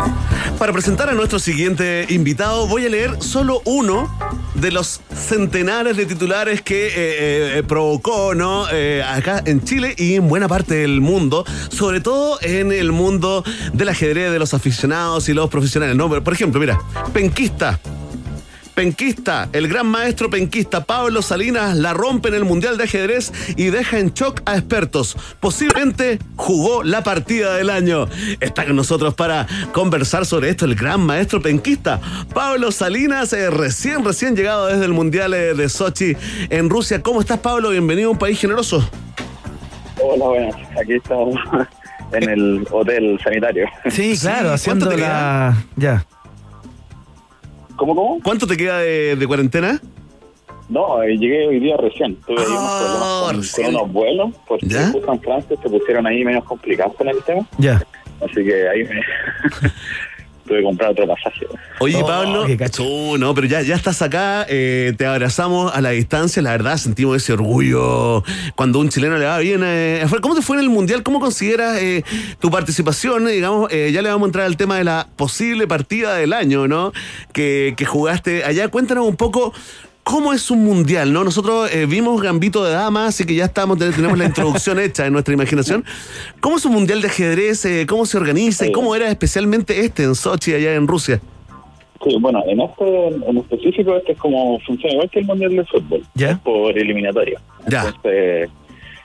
Para 0.60 0.72
presentar 0.72 1.10
a 1.10 1.14
nuestro 1.14 1.40
siguiente 1.40 2.06
invitado, 2.08 2.68
voy 2.68 2.86
a 2.86 2.88
leer 2.88 3.20
solo 3.20 3.62
uno 3.64 4.08
de 4.54 4.70
los 4.70 5.00
centenares 5.16 5.96
de 5.96 6.06
titulares 6.06 6.62
que 6.62 6.86
eh, 6.88 7.58
eh, 7.58 7.62
provocó 7.66 8.34
¿no? 8.34 8.66
Eh, 8.70 9.02
acá 9.02 9.42
en 9.44 9.64
Chile 9.64 9.94
y 9.96 10.14
en 10.14 10.28
buena 10.28 10.48
parte 10.48 10.74
del 10.76 11.00
mundo, 11.00 11.44
sobre 11.70 12.00
todo 12.00 12.38
en 12.42 12.72
el 12.72 12.92
mundo 12.92 13.44
del 13.72 13.88
ajedrez, 13.88 14.30
de 14.30 14.38
los 14.38 14.54
aficionados 14.54 15.28
y 15.28 15.34
los 15.34 15.48
profesionales. 15.48 15.96
¿no? 15.96 16.08
Por 16.08 16.32
ejemplo, 16.32 16.60
mira, 16.60 16.78
penquista. 17.12 17.80
Penquista, 18.76 19.48
el 19.54 19.68
gran 19.68 19.86
maestro 19.86 20.28
penquista 20.28 20.84
Pablo 20.84 21.22
Salinas 21.22 21.74
la 21.78 21.94
rompe 21.94 22.28
en 22.28 22.34
el 22.34 22.44
Mundial 22.44 22.76
de 22.76 22.84
Ajedrez 22.84 23.32
y 23.56 23.70
deja 23.70 23.98
en 23.98 24.12
shock 24.12 24.42
a 24.44 24.58
expertos. 24.58 25.16
Posiblemente 25.40 26.18
jugó 26.36 26.82
la 26.82 27.02
partida 27.02 27.54
del 27.54 27.70
año. 27.70 28.06
Está 28.38 28.66
con 28.66 28.76
nosotros 28.76 29.14
para 29.14 29.46
conversar 29.72 30.26
sobre 30.26 30.50
esto 30.50 30.66
el 30.66 30.74
gran 30.74 31.00
maestro 31.00 31.40
penquista 31.40 32.02
Pablo 32.34 32.70
Salinas, 32.70 33.32
eh, 33.32 33.48
recién, 33.48 34.04
recién 34.04 34.36
llegado 34.36 34.66
desde 34.66 34.84
el 34.84 34.92
Mundial 34.92 35.32
eh, 35.32 35.54
de 35.54 35.70
Sochi 35.70 36.14
en 36.50 36.68
Rusia. 36.68 37.00
¿Cómo 37.00 37.22
estás, 37.22 37.38
Pablo? 37.38 37.70
Bienvenido 37.70 38.10
a 38.10 38.12
un 38.12 38.18
país 38.18 38.38
generoso. 38.38 38.86
Hola, 40.02 40.26
buenas. 40.26 40.54
Aquí 40.78 40.92
estamos 40.92 41.34
en 42.12 42.28
el 42.28 42.68
hotel 42.70 43.18
sanitario. 43.24 43.66
Sí, 43.88 44.18
claro, 44.20 44.52
haciendo 44.52 44.84
¿cuánto 44.84 45.02
te 45.02 45.08
la. 45.08 45.64
Ya. 45.76 46.04
¿Cómo, 47.76 47.94
cómo? 47.94 48.20
¿Cuánto 48.22 48.46
te 48.46 48.56
queda 48.56 48.78
de, 48.78 49.16
de 49.16 49.26
cuarentena? 49.26 49.80
No, 50.68 51.02
eh, 51.02 51.16
llegué 51.16 51.46
hoy 51.46 51.60
día 51.60 51.76
recién. 51.76 52.16
Tuve 52.26 52.40
ahí 52.40 52.46
unos 52.48 52.82
problemas 52.82 53.52
con, 53.54 53.64
con 53.64 53.74
unos 53.74 53.92
vuelos, 53.92 54.30
porque 54.48 54.66
¿Ya? 54.66 54.88
justo 54.88 55.12
en 55.12 55.20
Francia 55.20 55.56
se 55.62 55.68
pusieron 55.68 56.06
ahí 56.06 56.24
medio 56.24 56.44
complicados 56.44 56.94
con 56.96 57.08
el 57.08 57.22
tema. 57.22 57.46
Ya. 57.58 57.82
Así 58.20 58.42
que 58.44 58.68
ahí 58.68 58.82
me 58.84 59.00
tuve 60.46 60.58
que 60.58 60.64
comprar 60.64 60.90
otro 60.90 61.06
pasaje. 61.06 61.46
Oye, 61.80 61.96
Oh, 62.02 62.06
Pablo, 62.06 62.46
tú, 62.74 63.18
no, 63.18 63.34
pero 63.34 63.46
ya, 63.46 63.62
ya 63.62 63.74
estás 63.74 64.00
acá, 64.02 64.46
eh, 64.48 64.94
te 64.96 65.04
abrazamos 65.06 65.74
a 65.74 65.80
la 65.80 65.90
distancia, 65.90 66.40
la 66.42 66.52
verdad 66.52 66.76
sentimos 66.76 67.16
ese 67.16 67.32
orgullo 67.32 68.22
cuando 68.54 68.78
un 68.78 68.88
chileno 68.88 69.18
le 69.18 69.24
va 69.26 69.38
bien. 69.38 69.60
eh, 69.64 70.04
¿Cómo 70.22 70.34
te 70.34 70.42
fue 70.42 70.56
en 70.56 70.62
el 70.62 70.70
Mundial? 70.70 71.02
¿Cómo 71.02 71.20
consideras 71.20 71.76
eh, 71.80 72.04
tu 72.40 72.50
participación? 72.50 73.28
Eh, 73.28 73.32
Digamos, 73.32 73.70
eh, 73.72 73.90
ya 73.92 74.02
le 74.02 74.08
vamos 74.08 74.26
a 74.26 74.28
entrar 74.28 74.46
al 74.46 74.56
tema 74.56 74.78
de 74.78 74.84
la 74.84 75.08
posible 75.16 75.66
partida 75.66 76.14
del 76.16 76.32
año, 76.32 76.66
¿no? 76.68 76.92
Que, 77.32 77.74
que 77.76 77.84
jugaste 77.84 78.44
allá. 78.44 78.68
Cuéntanos 78.68 79.06
un 79.06 79.16
poco 79.16 79.52
¿Cómo 80.06 80.32
es 80.32 80.52
un 80.52 80.62
mundial? 80.64 81.12
¿no? 81.12 81.24
Nosotros 81.24 81.68
eh, 81.74 81.84
vimos 81.84 82.22
Gambito 82.22 82.64
de 82.64 82.72
Dama, 82.72 83.08
así 83.08 83.26
que 83.26 83.34
ya 83.34 83.46
estamos, 83.46 83.76
tenemos 83.76 84.16
la 84.16 84.26
introducción 84.26 84.78
hecha 84.80 85.04
en 85.04 85.12
nuestra 85.12 85.34
imaginación. 85.34 85.84
¿Cómo 86.38 86.58
es 86.58 86.64
un 86.64 86.74
mundial 86.74 87.02
de 87.02 87.08
ajedrez? 87.08 87.64
Eh, 87.64 87.86
¿Cómo 87.88 88.06
se 88.06 88.16
organiza? 88.16 88.68
¿Y 88.68 88.70
cómo 88.70 88.94
era 88.94 89.08
especialmente 89.08 89.80
este 89.80 90.04
en 90.04 90.14
Sochi, 90.14 90.54
allá 90.54 90.76
en 90.76 90.86
Rusia? 90.86 91.20
Sí, 92.04 92.16
bueno, 92.20 92.40
en 92.46 92.60
este 92.60 93.08
en 93.08 93.36
específico 93.36 93.96
este 93.96 94.12
es 94.12 94.18
como 94.18 94.60
funciona 94.60 94.92
igual 94.94 95.10
que 95.10 95.18
el 95.18 95.24
Mundial 95.24 95.56
de 95.56 95.64
Fútbol. 95.64 96.04
¿Ya? 96.14 96.30
Es 96.30 96.38
por 96.38 96.78
eliminatoria. 96.78 97.40
Ya. 97.66 97.86
Entonces, 97.86 98.50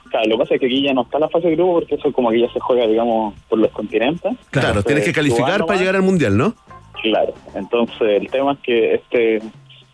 claro, 0.08 0.28
lo 0.28 0.36
que 0.36 0.38
pasa 0.38 0.54
es 0.54 0.60
que 0.60 0.66
aquí 0.66 0.84
ya 0.84 0.92
no 0.92 1.02
está 1.02 1.18
la 1.18 1.28
fase 1.30 1.48
de 1.48 1.56
grupo 1.56 1.80
porque 1.80 1.96
eso 1.96 2.12
como 2.12 2.30
que 2.30 2.42
ya 2.42 2.52
se 2.52 2.60
juega, 2.60 2.86
digamos, 2.86 3.34
por 3.48 3.58
los 3.58 3.72
continentes. 3.72 4.36
Claro, 4.50 4.68
Entonces, 4.68 4.84
tienes 4.84 5.04
que 5.04 5.12
calificar 5.12 5.66
para 5.66 5.80
llegar 5.80 5.96
al 5.96 6.02
mundial, 6.02 6.36
¿no? 6.36 6.54
Claro, 7.02 7.34
entonces 7.56 8.00
el 8.00 8.30
tema 8.30 8.52
es 8.52 8.58
que 8.60 8.94
este 8.94 9.42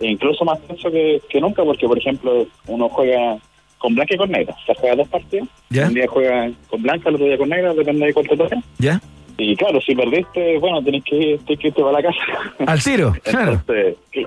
incluso 0.01 0.45
más 0.45 0.61
tenso 0.63 0.91
que, 0.91 1.21
que 1.29 1.41
nunca 1.41 1.65
porque, 1.65 1.87
por 1.87 1.99
ejemplo, 1.99 2.47
uno 2.67 2.89
juega 2.89 3.37
con 3.79 3.95
blanca 3.95 4.15
y 4.15 4.19
con 4.19 4.31
negra. 4.31 4.55
Se 4.67 4.75
juega 4.75 4.97
dos 4.97 5.09
partidos. 5.09 5.49
¿Ya? 5.71 5.87
Un 5.87 5.95
día 5.95 6.07
juega 6.09 6.51
con 6.69 6.83
blanca, 6.83 7.09
el 7.09 7.15
otro 7.17 7.27
día 7.27 7.39
con 7.39 7.49
negra, 7.49 7.75
depende 7.75 8.07
de 8.07 8.13
cuánto 8.15 8.37
toque. 8.37 8.57
¿Ya? 8.79 9.01
Y 9.41 9.55
claro, 9.55 9.81
si 9.81 9.95
perdiste, 9.95 10.59
bueno, 10.59 10.83
tenés 10.83 11.05
que, 11.05 11.39
tenés 11.47 11.61
que 11.61 11.69
irte 11.69 11.81
para 11.81 11.93
la 11.93 12.03
casa. 12.03 12.19
Al 12.67 12.81
Ciro, 12.81 13.15
claro. 13.23 13.63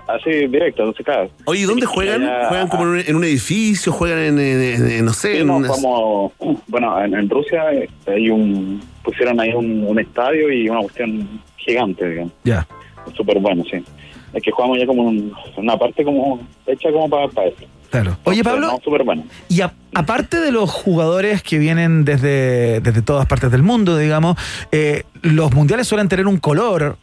Así 0.07 0.30
directo, 0.48 0.84
entonces 0.84 1.06
claro. 1.06 1.30
Oye, 1.45 1.61
¿y 1.61 1.64
¿dónde 1.65 1.85
juegan? 1.85 2.22
¿Juegan 2.48 2.69
como 2.69 2.84
en 2.84 2.89
un, 2.89 2.99
en 2.99 3.15
un 3.18 3.23
edificio? 3.26 3.91
¿Juegan 3.91 4.19
en, 4.19 4.39
en- 4.39 4.61
en- 4.61 4.91
en, 4.91 5.06
no 5.06 5.11
sé? 5.11 5.34
Sí, 5.34 5.38
en 5.41 5.48
no, 5.48 5.57
unas- 5.57 5.72
como, 5.72 6.31
bueno, 6.68 7.03
en, 7.03 7.14
en 7.14 7.30
Rusia 7.30 7.73
eh, 7.73 7.89
hay 8.07 8.30
un, 8.30 8.81
pusieron 9.03 9.38
ahí 9.41 9.52
un, 9.53 9.84
un 9.85 9.99
estadio 9.99 10.49
y 10.49 10.69
una 10.69 10.80
cuestión 10.80 11.27
gigante, 11.57 12.07
digamos. 12.10 12.31
Ya. 12.45 12.65
Súper 13.14 13.38
bueno, 13.39 13.65
sí. 13.69 13.84
Es 14.33 14.41
que 14.43 14.51
jugamos 14.51 14.77
ya 14.79 14.85
como 14.85 15.03
un- 15.03 15.33
una 15.57 15.77
parte 15.77 16.03
como 16.03 16.39
hecha 16.65 16.91
como 16.91 17.09
para, 17.09 17.27
para 17.27 17.47
eso. 17.49 17.57
Claro. 17.89 18.17
Oye, 18.23 18.41
Pablo, 18.41 18.67
No, 18.71 19.23
y 19.49 19.59
a- 19.61 19.73
aparte 19.93 20.39
de 20.39 20.51
los 20.53 20.69
jugadores 20.71 21.43
que 21.43 21.57
vienen 21.57 22.05
desde, 22.05 22.79
desde 22.79 23.01
todas 23.01 23.25
partes 23.25 23.51
del 23.51 23.63
mundo, 23.63 23.97
digamos, 23.97 24.37
eh, 24.71 25.03
los 25.21 25.53
mundiales 25.53 25.87
suelen 25.87 26.07
tener 26.07 26.25
un 26.27 26.37
color 26.37 26.97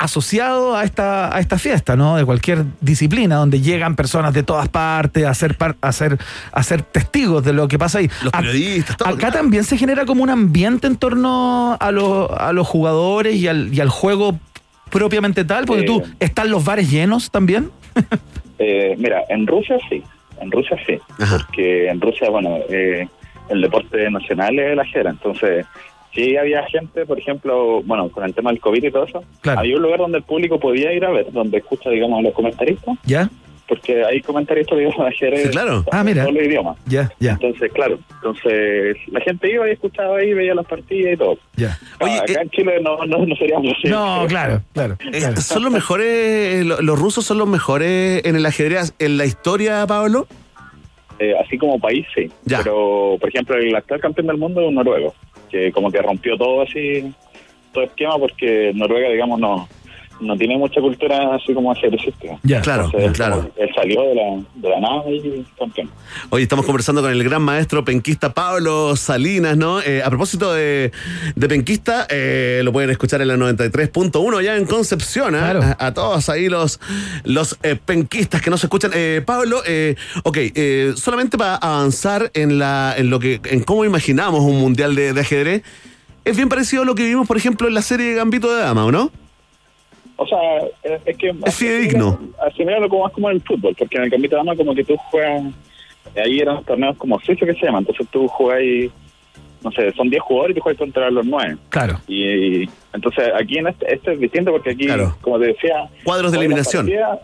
asociado 0.00 0.76
a 0.76 0.84
esta, 0.84 1.34
a 1.34 1.40
esta 1.40 1.58
fiesta, 1.58 1.96
¿no? 1.96 2.14
De 2.16 2.24
cualquier 2.24 2.64
disciplina, 2.80 3.34
donde 3.34 3.60
llegan 3.60 3.96
personas 3.96 4.32
de 4.32 4.44
todas 4.44 4.68
partes 4.68 5.24
a 5.26 5.34
ser, 5.34 5.56
par- 5.56 5.74
a 5.80 5.90
ser, 5.90 6.18
a 6.52 6.62
ser 6.62 6.82
testigos 6.82 7.42
de 7.42 7.52
lo 7.52 7.66
que 7.66 7.80
pasa 7.80 7.98
ahí. 7.98 8.08
Los 8.22 8.32
A- 8.32 8.38
periodistas, 8.38 8.96
todo. 8.96 9.08
Acá 9.08 9.32
también 9.32 9.64
se 9.64 9.76
genera 9.76 10.06
como 10.06 10.22
un 10.22 10.30
ambiente 10.30 10.86
en 10.86 10.94
torno 10.96 11.76
a, 11.80 11.90
los- 11.90 12.30
a 12.30 12.52
los 12.52 12.64
jugadores 12.68 13.34
y 13.34 13.48
al, 13.48 13.74
y 13.74 13.80
al 13.80 13.88
juego 13.88 14.38
propiamente 14.90 15.44
tal, 15.44 15.64
porque 15.66 15.82
Eh. 15.82 15.86
tú, 15.86 16.02
¿están 16.20 16.50
los 16.50 16.64
bares 16.64 16.90
llenos 16.90 17.30
también? 17.30 17.70
Eh, 18.60 18.96
mira, 18.98 19.22
en 19.28 19.46
Rusia 19.46 19.78
sí, 19.88 20.02
en 20.40 20.50
Rusia 20.50 20.76
sí, 20.84 20.98
porque 21.16 21.88
en 21.88 22.00
Rusia, 22.00 22.28
bueno, 22.28 22.56
eh, 22.68 23.06
el 23.50 23.60
deporte 23.60 24.10
nacional 24.10 24.58
es 24.58 24.72
el 24.72 24.80
ajedrez, 24.80 25.12
entonces 25.12 25.64
sí 26.12 26.36
había 26.36 26.64
gente, 26.66 27.06
por 27.06 27.20
ejemplo, 27.20 27.82
bueno, 27.84 28.08
con 28.08 28.24
el 28.24 28.34
tema 28.34 28.50
del 28.50 28.58
COVID 28.58 28.82
y 28.82 28.90
todo 28.90 29.04
eso, 29.04 29.22
Claro. 29.42 29.60
había 29.60 29.76
un 29.76 29.82
lugar 29.82 30.00
donde 30.00 30.18
el 30.18 30.24
público 30.24 30.58
podía 30.58 30.92
ir 30.92 31.04
a 31.04 31.10
ver, 31.10 31.30
donde 31.30 31.58
escucha, 31.58 31.88
digamos, 31.90 32.18
a 32.18 32.22
los 32.22 32.32
comentaristas, 32.34 32.96
¿Ya? 33.04 33.30
Porque 33.68 34.02
hay 34.04 34.20
comentaristas, 34.22 34.78
de 34.78 34.86
ajedrez 35.06 35.42
Sí, 35.42 35.48
claro. 35.50 35.78
en 35.78 35.84
Ah, 35.92 36.02
mira. 36.02 36.22
todos 36.22 36.34
los 36.34 36.44
idiomas. 36.44 36.76
Ya, 36.86 37.10
ya, 37.20 37.32
Entonces, 37.32 37.70
claro, 37.72 37.98
entonces 38.14 38.96
la 39.08 39.20
gente 39.20 39.52
iba 39.52 39.68
y 39.68 39.72
escuchaba 39.72 40.16
ahí, 40.18 40.32
veía 40.32 40.54
las 40.54 40.66
partidas 40.66 41.12
y 41.12 41.16
todo. 41.16 41.38
ya. 41.56 41.78
Ah, 42.00 42.20
acá 42.22 42.40
en 42.42 42.50
Chile 42.50 42.80
no, 42.82 43.04
no, 43.06 43.26
no 43.26 43.36
sería 43.36 43.56
posible. 43.56 43.90
No, 43.90 44.24
claro, 44.28 44.62
claro. 44.72 44.96
Eh, 45.12 45.20
¿Son 45.36 45.62
los 45.62 45.72
mejores, 45.72 46.64
lo- 46.64 46.80
los 46.80 46.98
rusos 46.98 47.24
son 47.24 47.38
los 47.38 47.46
mejores 47.48 48.24
en 48.24 48.36
el 48.36 48.46
ajedrez 48.46 48.94
en 48.98 49.18
la 49.18 49.26
historia, 49.26 49.86
Pablo? 49.86 50.26
Eh, 51.18 51.34
así 51.44 51.58
como 51.58 51.78
país, 51.80 52.06
sí. 52.14 52.30
Pero, 52.46 53.16
por 53.20 53.28
ejemplo, 53.28 53.56
el 53.56 53.74
actual 53.74 54.00
campeón 54.00 54.28
del 54.28 54.36
mundo 54.38 54.60
es 54.62 54.68
un 54.68 54.74
noruego, 54.76 55.14
que 55.50 55.72
como 55.72 55.90
que 55.90 56.00
rompió 56.00 56.36
todo 56.38 56.62
así, 56.62 57.12
todo 57.72 57.84
esquema, 57.84 58.16
porque 58.18 58.70
Noruega, 58.74 59.08
digamos, 59.10 59.40
no 59.40 59.68
no 60.20 60.36
tiene 60.36 60.56
mucha 60.56 60.80
cultura 60.80 61.34
así 61.34 61.54
como 61.54 61.72
ajedrecística. 61.72 62.38
Ya, 62.42 62.60
claro, 62.60 62.86
Entonces, 62.86 63.12
claro. 63.12 63.50
Él 63.56 63.70
salió 63.74 64.02
de 64.02 64.14
la, 64.14 64.42
de 64.54 64.68
la 64.68 64.80
nada 64.80 65.02
y 65.10 65.44
campeón. 65.58 65.90
Hoy 66.30 66.42
estamos 66.42 66.66
conversando 66.66 67.02
con 67.02 67.10
el 67.10 67.22
gran 67.24 67.42
maestro 67.42 67.84
penquista 67.84 68.32
Pablo 68.34 68.96
Salinas, 68.96 69.56
¿no? 69.56 69.80
Eh, 69.80 70.02
a 70.02 70.08
propósito 70.08 70.52
de, 70.52 70.92
de 71.34 71.48
penquista, 71.48 72.06
eh, 72.10 72.62
lo 72.64 72.72
pueden 72.72 72.90
escuchar 72.90 73.20
en 73.22 73.28
la 73.28 73.36
93.1 73.36 74.42
ya 74.42 74.56
en 74.56 74.66
Concepción, 74.66 75.34
¿ah? 75.34 75.76
a, 75.78 75.86
a 75.86 75.94
todos 75.94 76.28
ahí 76.28 76.48
los, 76.48 76.80
los 77.24 77.58
eh, 77.62 77.76
penquistas 77.76 78.42
que 78.42 78.50
nos 78.50 78.62
escuchan. 78.62 78.90
Eh, 78.94 79.22
Pablo, 79.24 79.62
eh, 79.66 79.96
ok, 80.24 80.36
eh, 80.38 80.92
solamente 80.96 81.38
para 81.38 81.56
avanzar 81.56 82.30
en, 82.34 82.58
la, 82.58 82.94
en, 82.96 83.10
lo 83.10 83.18
que, 83.18 83.40
en 83.44 83.62
cómo 83.62 83.84
imaginamos 83.84 84.40
un 84.40 84.58
mundial 84.58 84.94
de, 84.94 85.12
de 85.12 85.20
ajedrez, 85.20 85.62
es 86.24 86.36
bien 86.36 86.48
parecido 86.48 86.82
a 86.82 86.84
lo 86.84 86.94
que 86.94 87.04
vimos, 87.04 87.26
por 87.26 87.36
ejemplo, 87.36 87.68
en 87.68 87.74
la 87.74 87.82
serie 87.82 88.14
Gambito 88.14 88.54
de 88.54 88.62
Dama, 88.62 88.84
¿o 88.84 88.92
no? 88.92 89.10
O 90.20 90.26
sea, 90.26 90.58
es, 90.82 91.00
es 91.06 91.16
que... 91.16 91.32
Es 91.46 91.54
fidedigno. 91.54 92.18
Asimilalo 92.44 92.88
como 92.88 93.04
más 93.04 93.12
como 93.12 93.30
en 93.30 93.36
el 93.36 93.42
fútbol, 93.42 93.74
porque 93.78 93.96
en 93.98 94.02
el 94.04 94.10
Gambito 94.10 94.34
de 94.34 94.40
Dama 94.40 94.56
como 94.56 94.74
que 94.74 94.84
tú 94.84 94.96
juegas... 95.10 95.44
Ahí 96.16 96.40
eran 96.40 96.64
torneos 96.64 96.96
como 96.96 97.20
suizo 97.20 97.46
que 97.46 97.54
se 97.54 97.66
llaman, 97.66 97.82
entonces 97.82 98.08
tú 98.10 98.26
juegas 98.26 98.62
y, 98.64 98.90
no 99.62 99.70
sé, 99.70 99.92
son 99.92 100.10
10 100.10 100.22
jugadores 100.22 100.56
y 100.56 100.58
tú 100.58 100.62
juegas 100.62 100.78
contra 100.78 101.10
los 101.10 101.24
9. 101.24 101.56
Claro. 101.68 102.00
Y, 102.08 102.62
y 102.62 102.70
entonces 102.92 103.28
aquí 103.38 103.58
en 103.58 103.68
este, 103.68 103.94
este 103.94 104.14
es 104.14 104.20
distinto 104.20 104.50
porque 104.50 104.70
aquí, 104.70 104.88
como 105.20 105.38
te 105.38 105.46
decía... 105.46 105.88
Cuadros 106.02 106.32
de 106.32 106.38
eliminación. 106.38 106.86
partida, 106.86 107.20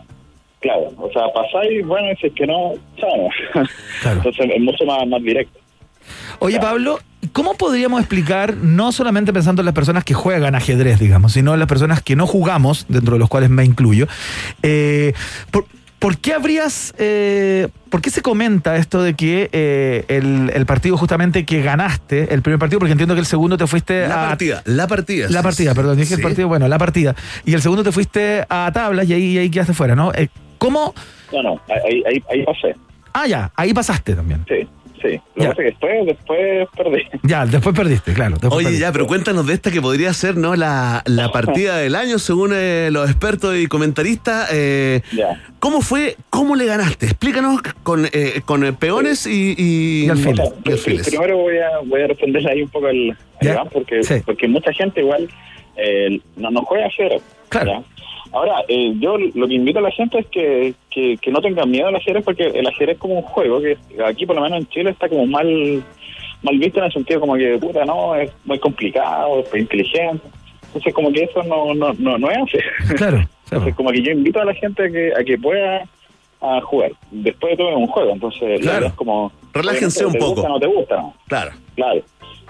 claro, 0.61 0.91
o 0.97 1.11
sea, 1.11 1.23
pasáis, 1.33 1.85
bueno, 1.85 2.11
y 2.13 2.15
si 2.15 2.27
es 2.27 2.33
que 2.33 2.47
no, 2.47 2.73
chao. 2.95 3.29
Entonces 4.13 4.49
es 4.53 4.61
mucho 4.61 4.85
más, 4.85 5.05
más 5.07 5.21
directo. 5.21 5.59
Oye, 6.39 6.59
Pablo, 6.59 6.99
¿cómo 7.33 7.55
podríamos 7.55 7.99
explicar, 7.99 8.55
no 8.57 8.91
solamente 8.91 9.33
pensando 9.33 9.61
en 9.61 9.65
las 9.65 9.75
personas 9.75 10.03
que 10.03 10.13
juegan 10.13 10.55
ajedrez, 10.55 10.99
digamos, 10.99 11.33
sino 11.33 11.53
en 11.53 11.59
las 11.59 11.67
personas 11.69 12.01
que 12.01 12.15
no 12.15 12.27
jugamos, 12.27 12.85
dentro 12.89 13.13
de 13.13 13.19
los 13.19 13.29
cuales 13.29 13.49
me 13.49 13.63
incluyo, 13.65 14.07
eh, 14.63 15.13
por- 15.51 15.65
¿Por 15.97 16.17
qué 16.17 16.33
habrías, 16.33 16.93
eh, 16.99 17.69
por 17.89 17.99
qué 18.01 18.11
se 18.11 18.21
comenta 18.21 18.75
esto 18.75 19.01
de 19.01 19.15
que 19.15 19.49
eh, 19.53 20.03
el, 20.09 20.51
el 20.53 20.65
partido 20.67 20.97
justamente 20.97 21.45
que 21.45 21.61
ganaste, 21.63 22.31
el 22.31 22.43
primer 22.43 22.59
partido, 22.59 22.77
porque 22.79 22.91
entiendo 22.91 23.15
que 23.15 23.21
el 23.21 23.25
segundo 23.25 23.57
te 23.57 23.65
fuiste 23.65 24.07
La 24.07 24.25
a... 24.25 24.27
partida, 24.27 24.61
la 24.65 24.85
partida. 24.87 25.27
La 25.31 25.41
partida, 25.41 25.73
perdón, 25.73 25.97
dije 25.97 26.13
el 26.13 26.19
Sí. 26.19 26.23
partido, 26.23 26.47
bueno, 26.47 26.67
la 26.67 26.77
partida. 26.77 27.15
Y 27.43 27.53
el 27.55 27.61
segundo 27.61 27.81
te 27.81 27.91
fuiste 27.91 28.45
a 28.49 28.69
tablas 28.71 29.07
y 29.09 29.13
ahí, 29.13 29.23
y 29.23 29.37
ahí 29.39 29.49
quedaste 29.49 29.73
fuera, 29.73 29.95
¿no? 29.95 30.11
Eh, 30.13 30.27
¿Cómo? 30.59 30.93
No, 31.33 31.41
no, 31.41 31.61
ahí, 31.69 32.03
ahí, 32.07 32.23
ahí 32.29 32.45
pasé. 32.45 32.75
Ah, 33.13 33.25
ya, 33.25 33.51
ahí 33.55 33.73
pasaste 33.73 34.13
también. 34.13 34.45
Sí, 34.47 34.67
sí. 35.09 35.21
Lo 35.35 35.41
que 35.43 35.47
pasa 35.49 35.49
es 35.49 35.55
que 35.57 35.63
después, 35.63 36.05
después 36.05 36.67
perdí. 36.75 37.03
Ya, 37.23 37.45
después 37.45 37.75
perdiste, 37.75 38.13
claro. 38.13 38.31
después 38.33 38.53
Oye, 38.53 38.63
perdiste. 38.65 38.81
ya, 38.85 38.91
pero 38.91 39.07
cuéntanos 39.07 39.45
de 39.47 39.53
esta 39.53 39.71
que 39.71 39.81
podría 39.81 40.13
ser, 40.13 40.37
¿no? 40.37 40.55
La, 40.55 41.01
la 41.05 41.31
partida 41.33 41.77
del 41.77 41.95
año, 41.95 42.19
según 42.19 42.51
eh, 42.53 42.89
los 42.91 43.09
expertos 43.09 43.55
y 43.57 43.67
comentaristas. 43.67 44.49
Eh, 44.51 45.01
¿Cómo 45.59 45.81
fue? 45.81 46.15
¿Cómo 46.29 46.55
le 46.55 46.65
ganaste? 46.65 47.05
Explícanos 47.07 47.61
con, 47.83 48.05
eh, 48.11 48.41
con 48.45 48.75
peones 48.75 49.25
y, 49.25 49.55
y, 49.57 50.09
O 50.09 50.15
sea, 50.15 50.33
y 50.63 50.71
alfiles. 50.71 51.07
primero 51.09 51.37
voy 51.37 51.57
a, 51.57 51.79
voy 51.85 52.01
a 52.01 52.07
responderle 52.07 52.51
ahí 52.51 52.61
un 52.61 52.69
poco 52.69 52.87
al, 52.87 53.17
al 53.41 53.47
Iván, 53.47 53.67
porque, 53.71 54.01
porque 54.25 54.47
mucha 54.47 54.71
gente 54.73 55.01
igual 55.01 55.27
eh, 55.77 56.19
no, 56.37 56.51
no 56.51 56.61
juega 56.63 56.87
¿ya? 57.51 57.81
Ahora, 58.31 58.63
eh, 58.67 58.93
yo 58.99 59.17
lo 59.17 59.47
que 59.47 59.53
invito 59.53 59.79
a 59.79 59.83
la 59.83 59.91
gente 59.91 60.19
es 60.19 60.25
que, 60.27 60.73
que, 60.89 61.17
que 61.21 61.31
no 61.31 61.39
tengan 61.41 61.69
miedo 61.71 61.87
al 61.87 61.95
ajedrez, 61.95 62.23
porque 62.23 62.47
el 62.47 62.67
ajedrez 62.67 62.95
es 62.95 62.99
como 62.99 63.15
un 63.15 63.21
juego, 63.21 63.61
que 63.61 63.77
aquí 64.05 64.25
por 64.25 64.35
lo 64.35 64.41
menos 64.41 64.59
en 64.59 64.67
Chile 64.67 64.89
está 64.89 65.07
como 65.07 65.25
mal 65.25 65.83
mal 66.43 66.59
visto 66.59 66.79
en 66.79 66.85
el 66.85 66.91
sentido 66.91 67.19
como 67.21 67.35
que, 67.35 67.57
puta, 67.57 67.85
no, 67.85 68.13
es 68.15 68.29
muy 68.43 68.59
complicado, 68.59 69.39
es 69.39 69.49
muy 69.51 69.61
inteligente. 69.61 70.21
Entonces, 70.67 70.93
como 70.93 71.11
que 71.11 71.23
eso 71.23 71.41
no, 71.43 71.73
no, 71.73 71.93
no, 71.97 72.17
no 72.17 72.29
es 72.29 72.37
así. 72.37 72.57
Claro. 72.95 73.23
Entonces, 73.45 73.75
como 73.75 73.91
que 73.91 74.01
yo 74.01 74.11
invito 74.11 74.41
a 74.41 74.45
la 74.45 74.53
gente 74.53 74.83
a 74.85 74.89
que, 74.91 75.13
a 75.19 75.23
que 75.23 75.37
pueda 75.37 75.83
a 76.41 76.61
jugar. 76.61 76.91
Después 77.11 77.51
de 77.51 77.57
todo 77.57 77.69
es 77.69 77.77
un 77.77 77.87
juego, 77.87 78.11
entonces 78.11 78.49
la 78.49 78.57
Claro. 78.57 78.73
verdad 78.73 78.89
es 78.89 78.93
como... 78.95 79.31
Relájense 79.53 80.05
un 80.05 80.11
te 80.11 80.19
poco. 80.19 80.33
gusta 80.33 80.49
no 80.49 80.59
te 80.59 80.67
gusta, 80.67 80.95
¿no? 80.97 81.13
Claro. 81.27 81.51
Claro. 81.75 82.01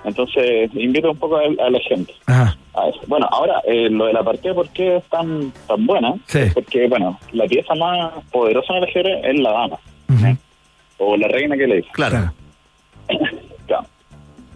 Entonces, 0.04 0.70
invito 0.74 1.12
un 1.12 1.18
poco 1.18 1.38
a, 1.38 1.44
a 1.44 1.70
la 1.70 1.80
gente. 1.80 2.12
Ajá. 2.26 2.58
A 2.78 2.90
eso. 2.90 3.00
Bueno, 3.08 3.28
ahora, 3.32 3.62
eh, 3.66 3.90
lo 3.90 4.06
de 4.06 4.14
la 4.14 4.24
partida, 4.24 4.54
¿por 4.54 4.70
qué 4.70 4.98
es 4.98 5.04
tan, 5.06 5.52
tan 5.68 5.86
buena? 5.86 6.14
Sí. 6.28 6.40
Porque, 6.54 6.88
bueno, 6.88 7.20
la 7.32 7.46
pieza 7.46 7.74
más 7.76 8.12
poderosa 8.32 8.74
en 8.74 8.78
el 8.84 8.90
ajedrez 8.90 9.24
es 9.24 9.40
la 9.40 9.52
dama. 9.52 9.78
¿eh? 10.30 10.36
O 10.98 11.18
la 11.18 11.28
reina 11.28 11.56
que 11.58 11.68
le 11.68 11.76
dice. 11.78 11.90
Claro. 11.94 12.32
Claro. 13.68 13.86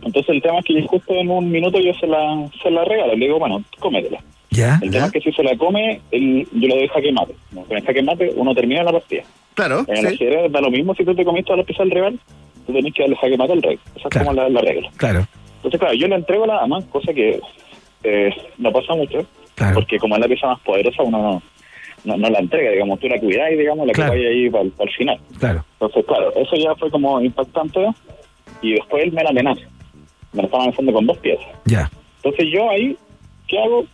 Entonces, 0.03 0.29
el 0.35 0.41
tema 0.41 0.59
es 0.59 0.65
que 0.65 0.81
justo 0.87 1.13
en 1.15 1.29
un 1.31 1.49
minuto 1.51 1.79
yo 1.79 1.93
se 1.95 2.05
la, 2.07 2.47
se 2.61 2.69
la 2.69 2.85
regalo. 2.85 3.15
Le 3.15 3.25
digo, 3.25 3.39
bueno, 3.39 3.63
cómetela. 3.79 4.19
¿Ya? 4.51 4.79
El 4.81 4.91
tema 4.91 5.07
es 5.07 5.11
que 5.11 5.21
si 5.21 5.31
se 5.31 5.43
la 5.43 5.55
come, 5.57 5.99
el- 6.11 6.47
yo 6.53 6.67
le 6.67 6.75
doy 6.77 6.87
jaque 6.87 7.11
mate. 7.11 7.33
Con 7.53 7.77
el 7.77 7.83
jaque 7.83 8.01
mate 8.03 8.31
uno 8.35 8.53
termina 8.55 8.83
la 8.83 8.91
partida. 8.93 9.23
Claro. 9.55 9.83
En 9.87 9.97
el 9.97 10.07
ajedrez 10.07 10.51
da 10.51 10.61
lo 10.61 10.69
mismo 10.71 10.93
si 10.95 11.03
tú 11.03 11.13
te 11.15 11.25
comiste 11.25 11.51
a 11.53 11.57
la 11.57 11.63
pieza 11.63 11.83
del 11.83 11.91
rival, 11.91 12.19
tú 12.65 12.73
tenés 12.73 12.93
que 12.93 13.01
darle 13.03 13.15
jaque 13.17 13.37
mate 13.37 13.53
al 13.53 13.61
rey. 13.61 13.79
Esa 13.95 14.07
es 14.09 14.17
como 14.19 14.33
la, 14.33 14.47
la 14.49 14.61
regla. 14.61 14.89
Claro. 14.97 15.27
Entonces, 15.57 15.79
claro, 15.79 15.95
yo 15.95 16.07
le 16.07 16.15
entrego 16.15 16.43
a 16.45 16.47
la 16.47 16.53
dama, 16.61 16.81
cosa 16.91 17.13
que 17.13 17.39
eh, 18.03 18.29
no 18.57 18.71
pasa 18.71 18.93
mucho, 18.95 19.25
porque 19.73 19.97
como 19.99 20.15
es 20.15 20.21
la 20.21 20.27
pieza 20.27 20.47
más 20.47 20.59
poderosa, 20.61 21.03
uno 21.03 21.17
no, 21.21 21.41
no, 22.05 22.17
no 22.17 22.29
la 22.29 22.39
entrega, 22.39 22.71
digamos, 22.71 22.99
tú 22.99 23.07
la 23.07 23.19
cuidas 23.19 23.51
y, 23.51 23.55
digamos, 23.55 23.85
la 23.87 23.93
Claro. 23.93 24.13
que 24.13 24.17
vaya 24.19 24.29
ahí 24.29 24.49
para 24.49 24.63
el 24.89 24.95
final. 24.95 25.19
Claro. 25.39 25.65
Entonces, 25.73 26.05
claro, 26.05 26.33
eso 26.35 26.55
ya 26.55 26.75
fue 26.75 26.89
como 26.91 27.21
impactante 27.21 27.85
y 28.61 28.73
después 28.73 29.03
él 29.03 29.11
me 29.11 29.23
la 29.23 29.29
amenaza. 29.31 29.61
Me 30.33 30.41
la 30.41 30.45
estaba 30.45 30.63
amenazando 30.63 30.93
con 30.93 31.05
dos 31.07 31.17
piezas. 31.17 31.47
Ya. 31.65 31.89
Entonces 32.23 32.47
yo 32.51 32.69
ahí, 32.69 32.97
¿qué 33.47 33.59
hago? 33.59 33.85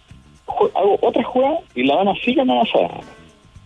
Hago 0.76 1.00
otra 1.02 1.24
jugada 1.24 1.58
y 1.74 1.84
la 1.84 1.96
dama 1.96 2.14
sigue 2.24 2.42
amenazada. 2.42 3.00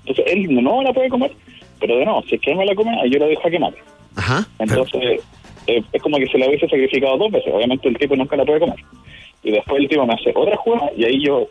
Entonces 0.06 0.26
él 0.34 0.64
no 0.64 0.82
la 0.82 0.94
puede 0.94 1.10
comer, 1.10 1.32
pero 1.80 1.98
de 1.98 2.06
nuevo, 2.06 2.22
si 2.24 2.36
es 2.36 2.42
que 2.42 2.52
él 2.52 2.58
me 2.58 2.66
la 2.66 2.76
come, 2.76 2.98
yo 3.10 3.20
lo 3.20 3.28
dejo 3.28 3.48
a 3.48 3.52
que 3.52 3.60
mate. 3.60 3.78
Ajá. 4.16 4.48
Entonces 4.60 5.22
eh, 5.68 5.82
es 5.92 6.02
como 6.02 6.18
que 6.18 6.28
se 6.28 6.38
la 6.38 6.48
hubiese 6.48 6.68
sacrificado 6.70 7.18
dos 7.18 7.32
veces. 7.32 7.54
Obviamente 7.54 7.90
el 7.90 7.98
tipo 7.98 8.16
nunca 8.16 8.36
la 8.38 8.46
puede 8.46 8.62
comer. 8.62 8.78
Y 9.44 9.52
después 9.52 9.82
el 9.82 9.90
tipo 9.90 10.06
me 10.06 10.14
hace 10.14 10.32
otra 10.36 10.56
jugada 10.58 10.92
y 10.96 11.06
ahí 11.06 11.24
yo, 11.24 11.48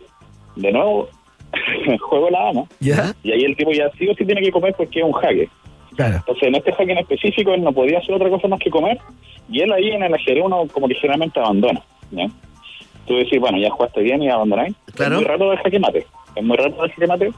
de 0.56 0.72
nuevo, 0.72 1.08
juego 2.00 2.30
la 2.30 2.44
dama. 2.44 2.64
¿Ya? 2.80 3.14
Y 3.22 3.32
ahí 3.32 3.44
el 3.44 3.56
tipo 3.56 3.72
ya 3.72 3.90
sí 3.98 4.08
o 4.08 4.14
sí 4.14 4.24
tiene 4.24 4.42
que 4.42 4.52
comer 4.52 4.74
porque 4.76 5.00
es 5.00 5.04
un 5.04 5.12
jaque. 5.12 5.48
Claro. 5.96 6.16
Entonces, 6.16 6.42
en 6.44 6.54
este 6.54 6.72
jaque 6.72 6.92
en 6.92 6.98
específico, 6.98 7.54
él 7.54 7.62
no 7.62 7.72
podía 7.72 7.98
hacer 7.98 8.14
otra 8.14 8.30
cosa 8.30 8.48
más 8.48 8.60
que 8.60 8.70
comer. 8.70 8.98
Y 9.50 9.60
él 9.60 9.72
ahí 9.72 9.90
en 9.90 10.02
el 10.02 10.14
ajedrez 10.14 10.44
uno 10.44 10.66
como 10.72 10.86
que 10.86 10.94
generalmente 10.94 11.40
abandona. 11.40 11.82
¿ya? 12.10 12.28
Tú 13.06 13.16
decís, 13.16 13.40
bueno, 13.40 13.58
ya 13.58 13.70
jugaste 13.70 14.02
bien 14.02 14.22
y 14.22 14.28
abandonáis. 14.28 14.76
Claro. 14.94 15.16
Es 15.16 15.20
muy 15.22 15.28
raro 15.28 15.52
el 15.52 15.58
jaque 15.58 15.78
mate. 15.78 16.06
Es 16.36 16.44
muy 16.44 16.56
raro 16.56 16.84
el 16.84 16.90
jaque 16.90 17.06
mate. 17.06 17.32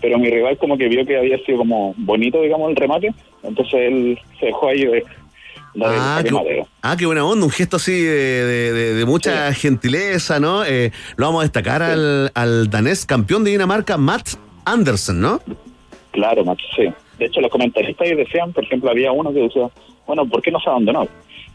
Pero 0.00 0.18
mi 0.18 0.30
rival 0.30 0.56
como 0.56 0.78
que 0.78 0.88
vio 0.88 1.04
que 1.04 1.18
había 1.18 1.38
sido 1.44 1.58
como 1.58 1.94
bonito, 1.98 2.40
digamos, 2.40 2.70
el 2.70 2.76
remate. 2.76 3.12
Entonces 3.42 3.74
él 3.74 4.18
se 4.38 4.46
dejó 4.46 4.68
ahí 4.68 4.86
de 4.86 4.98
el 4.98 5.04
Ah 5.84 6.20
qué, 6.24 6.30
ah, 6.82 6.96
qué 6.98 7.06
buena 7.06 7.24
onda, 7.24 7.44
un 7.46 7.52
gesto 7.52 7.76
así 7.76 7.92
de, 8.02 8.10
de- 8.44 8.72
de- 8.72 8.94
de 8.94 9.04
mucha 9.06 9.52
gentileza, 9.54 10.40
¿no? 10.40 10.64
Eh, 10.64 10.90
lo 11.16 11.26
vamos 11.26 11.40
a 11.40 11.42
destacar 11.44 11.82
al, 11.82 12.32
al 12.34 12.68
danés 12.70 13.06
campeón 13.06 13.44
de 13.44 13.52
Dinamarca, 13.52 13.96
Matt 13.96 14.30
Andersen, 14.64 15.20
¿no? 15.20 15.40
Claro, 16.12 16.44
Max, 16.44 16.62
sí. 16.74 16.88
De 17.18 17.26
hecho, 17.26 17.40
los 17.40 17.50
comentaristas 17.50 18.06
ahí 18.08 18.16
decían, 18.16 18.52
por 18.52 18.64
ejemplo, 18.64 18.90
había 18.90 19.12
uno 19.12 19.32
que 19.32 19.40
decía, 19.40 19.68
bueno, 20.06 20.26
¿por 20.26 20.42
qué 20.42 20.50
no 20.50 20.58
se 20.58 20.68
abandonó? 20.70 21.06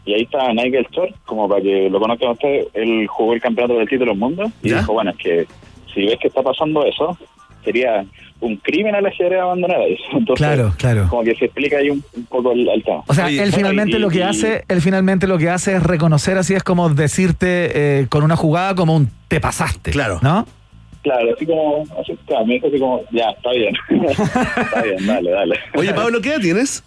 Y 0.06 0.14
ahí 0.14 0.22
está 0.22 0.52
Nigel 0.52 0.86
Thor, 0.94 1.10
como 1.26 1.48
para 1.48 1.60
que 1.60 1.90
lo 1.90 1.98
conozcan 2.00 2.30
ustedes, 2.30 2.68
él 2.74 3.06
jugó 3.08 3.34
el 3.34 3.40
campeonato 3.40 3.78
del 3.78 3.88
título 3.88 4.12
del 4.12 4.20
mundo 4.20 4.44
y 4.62 4.70
dijo, 4.78 4.92
bueno, 4.92 5.10
es 5.10 5.16
que 5.16 5.46
si 5.92 6.06
ves 6.06 6.18
que 6.20 6.28
está 6.28 6.42
pasando 6.42 6.84
eso, 6.86 7.18
sería 7.66 8.06
un 8.40 8.56
crimen 8.56 8.94
al 8.94 9.04
ajedrez 9.04 9.40
abandonar. 9.40 9.80
Entonces, 10.12 10.36
Claro, 10.46 10.72
claro. 10.78 11.06
como 11.10 11.22
que 11.24 11.34
se 11.34 11.44
explica 11.46 11.76
ahí 11.78 11.90
un, 11.90 12.02
un 12.16 12.24
poco 12.26 12.52
el, 12.52 12.66
el 12.68 12.82
tema. 12.82 13.02
O 13.06 13.12
sea, 13.14 13.26
Oye, 13.26 13.34
él 13.42 13.50
bueno, 13.50 13.56
finalmente 13.56 13.96
y- 13.96 14.00
lo 14.00 14.08
que 14.08 14.18
y- 14.18 14.22
hace, 14.22 14.64
él 14.68 14.80
finalmente 14.80 15.26
lo 15.26 15.36
que 15.38 15.50
hace 15.50 15.74
es 15.74 15.82
reconocer 15.82 16.38
así 16.38 16.54
es 16.54 16.62
como 16.62 16.88
decirte 16.88 18.00
eh, 18.00 18.06
con 18.08 18.22
una 18.22 18.36
jugada 18.36 18.74
como 18.74 18.94
un 18.96 19.10
te 19.28 19.40
pasaste. 19.40 19.90
Claro. 19.90 20.18
¿No? 20.22 20.46
Claro, 21.02 21.34
así 21.36 21.46
como, 21.46 21.84
así, 22.00 22.18
claro, 22.26 22.46
me 22.46 22.54
dijo 22.54 22.66
así 22.66 22.78
como, 22.80 23.00
ya, 23.12 23.30
está 23.30 23.50
bien. 23.52 23.74
está 24.56 24.82
bien, 24.82 25.06
dale, 25.06 25.30
dale. 25.30 25.54
Oye, 25.74 25.94
Pablo, 25.94 26.20
¿qué 26.20 26.30
edad 26.30 26.40
tienes? 26.40 26.82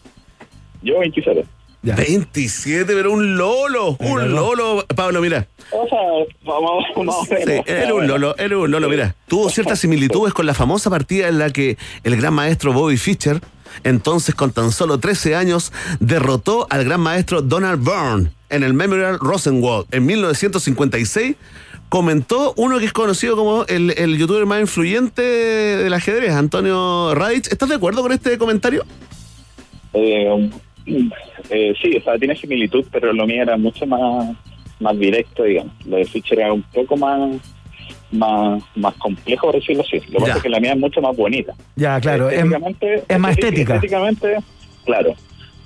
Yo 0.82 1.00
27. 1.00 1.46
27, 1.82 2.94
pero 2.94 3.12
un 3.12 3.38
lolo, 3.38 3.96
un 4.00 4.32
lolo. 4.34 4.86
Pablo, 4.96 5.22
mira. 5.22 5.48
O 5.72 5.88
sea, 5.88 6.00
vamos, 6.44 6.84
vamos 6.96 7.32
a 7.32 7.36
ver. 7.36 7.48
Sí, 7.48 7.72
era 7.72 7.94
un 7.94 8.08
lolo, 8.08 8.36
era 8.38 8.58
un 8.58 8.70
lolo, 8.70 8.90
mira. 8.90 9.16
Tuvo 9.28 9.50
ciertas 9.50 9.80
similitudes 9.80 10.34
con 10.34 10.46
la 10.46 10.54
famosa 10.54 10.90
partida 10.90 11.28
en 11.28 11.40
la 11.40 11.52
que 11.52 11.78
el 12.04 12.18
gran 12.18 12.34
maestro 12.34 12.74
Bobby 12.74 12.98
Fischer, 12.98 13.40
entonces 13.84 14.36
con 14.36 14.52
tan 14.52 14.72
solo 14.72 15.00
13 15.00 15.36
años, 15.36 15.72
derrotó 16.00 16.68
al 16.70 16.84
gran 16.84 17.02
maestro 17.02 17.42
Donald 17.42 17.84
Byrne 17.84 18.32
en 18.50 18.64
el 18.64 18.74
Memorial 18.74 19.18
Rosenwald 19.20 19.88
en 19.92 20.06
1956. 20.06 21.36
Comentó 21.88 22.54
uno 22.56 22.78
que 22.78 22.86
es 22.86 22.94
conocido 22.94 23.36
como 23.36 23.66
el, 23.66 23.92
el 23.98 24.18
youtuber 24.18 24.46
más 24.46 24.62
influyente 24.62 25.22
del 25.22 25.92
ajedrez, 25.94 26.34
Antonio 26.34 27.16
Radich. 27.16 27.48
¿Estás 27.52 27.70
de 27.70 27.76
acuerdo 27.76 28.04
con 28.04 28.12
este 28.12 28.38
comentario? 28.38 28.86
Eh, 29.94 30.50
eh, 31.50 31.74
sí, 31.82 31.96
o 31.98 32.02
sea, 32.02 32.18
tiene 32.18 32.36
similitud, 32.36 32.86
pero 32.92 33.14
lo 33.14 33.26
mío 33.28 33.44
era 33.44 33.58
mucho 33.58 33.86
más, 33.86 34.36
más 34.80 34.98
directo, 35.00 35.44
digamos. 35.44 35.74
Lo 35.86 35.98
de 35.98 36.06
Fischer 36.06 36.40
era 36.40 36.54
un 36.54 36.64
poco 36.64 36.98
más, 36.98 37.40
más, 38.12 38.64
más 38.76 38.94
complejo, 38.96 39.48
por 39.48 39.56
decirlo 39.56 39.84
así. 39.84 39.98
Lo 40.12 40.20
que 40.20 40.26
pasa 40.26 40.38
es 40.38 40.44
que 40.44 40.50
la 40.50 40.60
mía 40.60 40.74
es 40.74 40.80
mucho 40.80 41.02
más 41.02 41.16
bonita. 41.16 41.54
Ya, 41.76 42.00
claro. 42.02 42.30
Es, 42.30 42.36
Estéticamente, 42.38 43.04
es 43.08 43.20
más 43.20 43.32
estética. 43.32 43.76
Estéticamente, 43.76 44.38
claro. 44.86 45.14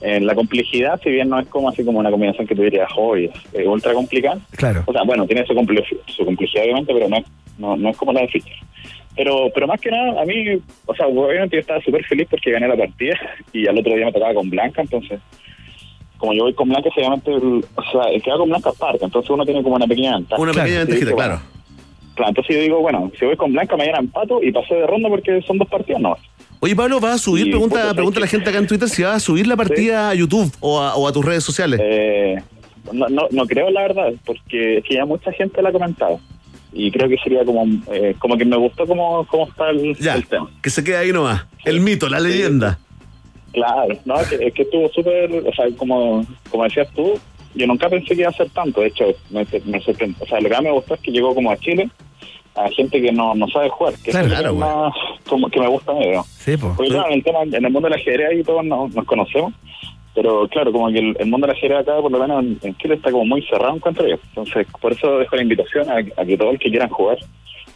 En 0.01 0.25
la 0.25 0.35
complejidad, 0.35 0.99
si 1.01 1.09
bien 1.11 1.29
no 1.29 1.39
es 1.39 1.47
como 1.47 1.69
así 1.69 1.83
como 1.85 1.99
una 1.99 2.11
combinación 2.11 2.45
que 2.45 2.55
dirías, 2.55 2.89
hoy 2.97 3.31
es 3.53 3.65
ultra 3.65 3.93
complicada. 3.93 4.37
Claro. 4.57 4.83
O 4.85 4.91
sea, 4.91 5.03
bueno, 5.03 5.25
tiene 5.25 5.45
su, 5.45 5.53
comple- 5.53 5.85
su 6.07 6.25
complejidad, 6.25 6.65
obviamente, 6.65 6.93
pero 6.93 7.07
no 7.07 7.17
es, 7.17 7.25
no, 7.57 7.77
no 7.77 7.89
es 7.89 7.95
como 7.95 8.11
la 8.11 8.19
de 8.21 8.27
Fischer. 8.27 8.53
Pero, 9.15 9.51
pero 9.53 9.67
más 9.67 9.79
que 9.79 9.91
nada, 9.91 10.21
a 10.21 10.25
mí, 10.25 10.59
o 10.85 10.95
sea, 10.95 11.07
obviamente 11.07 11.55
yo 11.55 11.61
estaba 11.61 11.81
súper 11.81 12.03
feliz 12.05 12.27
porque 12.29 12.51
gané 12.51 12.67
la 12.67 12.75
partida 12.75 13.15
y 13.51 13.67
al 13.67 13.77
otro 13.77 13.93
día 13.93 14.05
me 14.05 14.11
tocaba 14.11 14.33
con 14.33 14.49
Blanca, 14.49 14.81
entonces, 14.81 15.19
como 16.17 16.33
yo 16.33 16.43
voy 16.43 16.53
con 16.53 16.69
Blanca, 16.69 16.89
obviamente, 16.95 17.31
el, 17.31 17.65
o 17.75 17.83
sea, 17.91 18.11
el 18.11 18.21
que 18.23 18.31
va 18.31 18.37
con 18.37 18.49
Blanca 18.49 18.71
parte, 18.71 19.05
entonces 19.05 19.29
uno 19.29 19.45
tiene 19.45 19.61
como 19.61 19.75
una 19.75 19.87
pequeña 19.87 20.15
ventaja. 20.15 20.41
Una 20.41 20.53
pequeña 20.53 20.85
digo, 20.85 21.15
claro. 21.15 21.15
bueno, 21.15 21.53
Claro, 22.15 22.29
entonces 22.29 22.55
yo 22.55 22.61
digo, 22.61 22.79
bueno, 22.79 23.11
si 23.17 23.25
voy 23.25 23.35
con 23.35 23.53
Blanca, 23.53 23.75
mañana 23.75 23.97
empato 23.99 24.41
y 24.41 24.51
pasé 24.51 24.75
de 24.75 24.85
ronda 24.85 25.09
porque 25.09 25.41
son 25.41 25.57
dos 25.57 25.67
partidas, 25.67 25.99
no. 25.99 26.15
Oye, 26.59 26.75
Pablo, 26.75 26.99
¿vas 26.99 27.15
a 27.15 27.17
subir? 27.17 27.49
Pregunta, 27.49 27.93
pregunta 27.93 28.19
a 28.19 28.21
la 28.21 28.27
gente 28.27 28.49
acá 28.49 28.59
en 28.59 28.67
Twitter 28.67 28.87
si 28.87 29.03
vas 29.03 29.15
a 29.15 29.19
subir 29.19 29.47
la 29.47 29.57
partida 29.57 30.09
a 30.09 30.13
YouTube 30.13 30.51
o 30.59 30.79
a, 30.79 30.95
o 30.95 31.07
a 31.07 31.11
tus 31.11 31.25
redes 31.25 31.43
sociales. 31.43 31.79
Eh, 31.83 32.41
no, 32.91 33.07
no, 33.09 33.27
no 33.31 33.45
creo 33.47 33.69
la 33.71 33.81
verdad, 33.81 34.13
porque 34.25 34.77
es 34.77 34.83
que 34.83 34.95
ya 34.95 35.05
mucha 35.05 35.31
gente 35.31 35.61
la 35.61 35.69
ha 35.69 35.71
comentado. 35.71 36.19
Y 36.73 36.91
creo 36.91 37.07
que 37.07 37.17
sería 37.17 37.45
como 37.45 37.65
eh, 37.91 38.15
como 38.17 38.37
que 38.37 38.45
me 38.45 38.57
gustó 38.57 38.87
cómo, 38.87 39.25
cómo 39.29 39.47
está 39.47 39.69
el, 39.69 39.95
ya, 39.97 40.15
el 40.15 40.27
tema. 40.27 40.49
que 40.61 40.69
se 40.69 40.83
quede 40.83 40.97
ahí 40.97 41.11
nomás. 41.11 41.45
El 41.65 41.81
mito, 41.81 42.09
la 42.09 42.19
leyenda. 42.19 42.79
Claro, 43.51 43.95
no, 44.05 44.19
es 44.19 44.27
que, 44.29 44.47
es 44.47 44.53
que 44.53 44.63
estuvo 44.63 44.89
súper, 44.89 45.31
o 45.31 45.53
sea, 45.53 45.65
como, 45.77 46.25
como 46.49 46.63
decías 46.63 46.87
tú, 46.95 47.13
yo 47.53 47.67
nunca 47.67 47.87
pensé 47.87 48.15
que 48.15 48.21
iba 48.21 48.29
a 48.29 48.33
ser 48.33 48.49
tanto, 48.49 48.81
de 48.81 48.87
hecho, 48.87 49.05
me, 49.29 49.45
me 49.65 49.79
sorprendió. 49.79 50.23
O 50.23 50.25
sea, 50.25 50.39
lo 50.39 50.49
que 50.49 50.55
más 50.55 50.63
me 50.63 50.71
gustó 50.71 50.95
es 50.95 51.01
que 51.01 51.11
llegó 51.11 51.35
como 51.35 51.51
a 51.51 51.57
Chile, 51.57 51.87
a 52.55 52.69
gente 52.69 53.01
que 53.01 53.11
no, 53.11 53.35
no 53.35 53.47
sabe 53.47 53.69
jugar, 53.69 53.93
que 54.03 54.11
Claro, 54.11 54.27
es 54.27 54.33
claro, 54.33 54.55
más 54.55 54.93
como 55.27 55.49
que 55.49 55.59
me 55.59 55.67
gusta 55.67 55.93
¿no? 55.93 56.23
Sí, 56.23 56.57
po. 56.57 56.73
Porque 56.75 56.91
claro, 56.91 57.07
en 57.09 57.13
el, 57.13 57.23
tema, 57.23 57.43
en 57.43 57.53
el 57.65 57.71
mundo 57.71 57.89
del 57.89 57.99
ajedrez 57.99 58.29
ahí 58.29 58.43
todos 58.43 58.65
nos, 58.65 58.93
nos 58.93 59.05
conocemos, 59.05 59.53
pero 60.15 60.47
claro, 60.47 60.71
como 60.71 60.91
que 60.91 60.99
el, 60.99 61.25
mundo 61.25 61.47
del 61.47 61.55
ajedrez 61.55 61.79
acá, 61.79 61.99
por 61.99 62.11
lo 62.11 62.19
menos 62.19 62.45
en, 62.61 62.77
Chile, 62.77 62.95
está 62.95 63.11
como 63.11 63.25
muy 63.25 63.41
cerrado 63.43 63.73
en 63.73 63.79
cuanto 63.79 64.03
a 64.03 64.05
ello. 64.05 64.19
Entonces, 64.29 64.67
por 64.79 64.91
eso 64.91 65.17
dejo 65.17 65.35
la 65.35 65.41
invitación 65.41 65.89
a, 65.89 65.97
a 65.97 66.25
que 66.25 66.37
todos 66.37 66.53
los 66.53 66.61
que 66.61 66.69
quieran 66.69 66.89
jugar, 66.89 67.17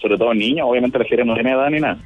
sobre 0.01 0.17
todo 0.17 0.33
niños, 0.33 0.67
obviamente 0.69 0.97
el 0.97 1.03
ajedrez 1.03 1.25
no 1.25 1.33
tiene 1.33 1.51
edad 1.51 1.69
ni 1.69 1.79
nada, 1.79 1.97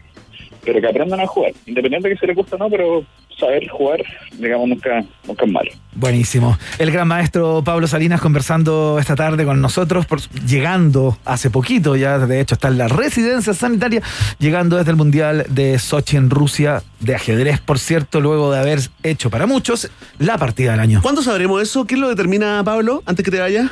pero 0.64 0.80
que 0.80 0.88
aprendan 0.88 1.20
a 1.20 1.28
jugar, 1.28 1.54
independiente 1.66 2.10
de 2.10 2.16
que 2.16 2.20
se 2.20 2.28
les 2.28 2.36
guste 2.36 2.56
o 2.56 2.58
no, 2.58 2.70
pero 2.70 3.04
saber 3.38 3.68
jugar, 3.70 4.02
digamos, 4.38 4.70
nunca, 4.70 5.04
nunca 5.28 5.46
es 5.46 5.52
malo. 5.52 5.72
Buenísimo. 5.96 6.58
El 6.78 6.92
gran 6.92 7.08
maestro 7.08 7.64
Pablo 7.64 7.88
Salinas 7.88 8.22
conversando 8.22 8.98
esta 9.00 9.16
tarde 9.16 9.46
con 9.46 9.60
nosotros, 9.62 10.06
por, 10.06 10.22
llegando 10.46 11.18
hace 11.26 11.50
poquito, 11.50 11.96
ya 11.96 12.20
de 12.20 12.40
hecho 12.40 12.56
está 12.56 12.68
en 12.68 12.78
la 12.78 12.88
residencia 12.88 13.54
sanitaria, 13.54 14.02
llegando 14.40 14.78
desde 14.78 14.92
el 14.92 14.98
Mundial 14.98 15.46
de 15.50 15.80
Sochi 15.80 16.18
en 16.18 16.30
Rusia, 16.30 16.84
de 17.00 17.16
ajedrez, 17.16 17.60
por 17.60 17.80
cierto, 17.80 18.22
luego 18.22 18.52
de 18.52 18.60
haber 18.60 18.80
hecho 19.04 19.30
para 19.30 19.48
muchos 19.48 19.90
la 20.20 20.38
partida 20.38 20.72
del 20.72 20.80
año. 20.80 21.02
¿Cuándo 21.02 21.24
sabremos 21.24 21.62
eso? 21.62 21.86
¿Quién 21.86 22.02
lo 22.02 22.10
determina, 22.10 22.64
Pablo, 22.64 23.02
antes 23.06 23.26
que 23.26 23.32
te 23.32 23.40
vaya? 23.40 23.72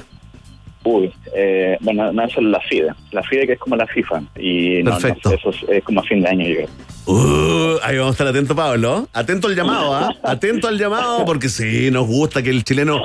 Uy, 0.84 1.12
eh, 1.36 1.78
bueno, 1.82 2.12
no, 2.14 2.24
eso 2.24 2.40
es 2.40 2.46
la 2.48 2.60
FIDE. 2.62 2.90
La 3.12 3.22
FIDE 3.24 3.48
que 3.48 3.54
es 3.54 3.60
como 3.60 3.76
la 3.76 3.86
FIFA. 3.88 4.22
Y 4.40 4.82
no, 4.84 4.92
no, 4.92 4.98
Perfecto. 4.98 5.34
eso 5.34 5.50
es, 5.50 5.58
es 5.70 5.84
como 5.84 6.00
a 6.00 6.04
fin 6.04 6.22
de 6.22 6.30
año, 6.30 6.48
yo 6.48 6.56
creo. 6.56 6.68
Uh, 7.06 7.78
ahí 7.84 7.98
vamos 7.98 8.12
a 8.12 8.14
estar 8.14 8.28
atento, 8.28 8.56
Pablo. 8.56 9.08
Atento 9.14 9.48
al 9.48 9.56
llamado, 9.56 9.94
¿ah? 9.96 10.10
Atento 10.24 10.68
al 10.68 10.78
llamado, 10.78 11.26
porque 11.26 11.50
sí, 11.50 11.90
nos 11.92 12.08
gusta 12.08 12.42
que 12.44 12.50
el 12.50 12.64
chileno 12.64 13.02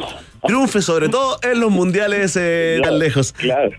triunfe, 0.46 0.82
sobre 0.82 1.08
todo 1.08 1.38
en 1.42 1.58
los 1.60 1.70
mundiales 1.70 2.36
eh, 2.40 2.80
tan 2.82 2.98
lejos. 2.98 3.32
Claro. 3.32 3.70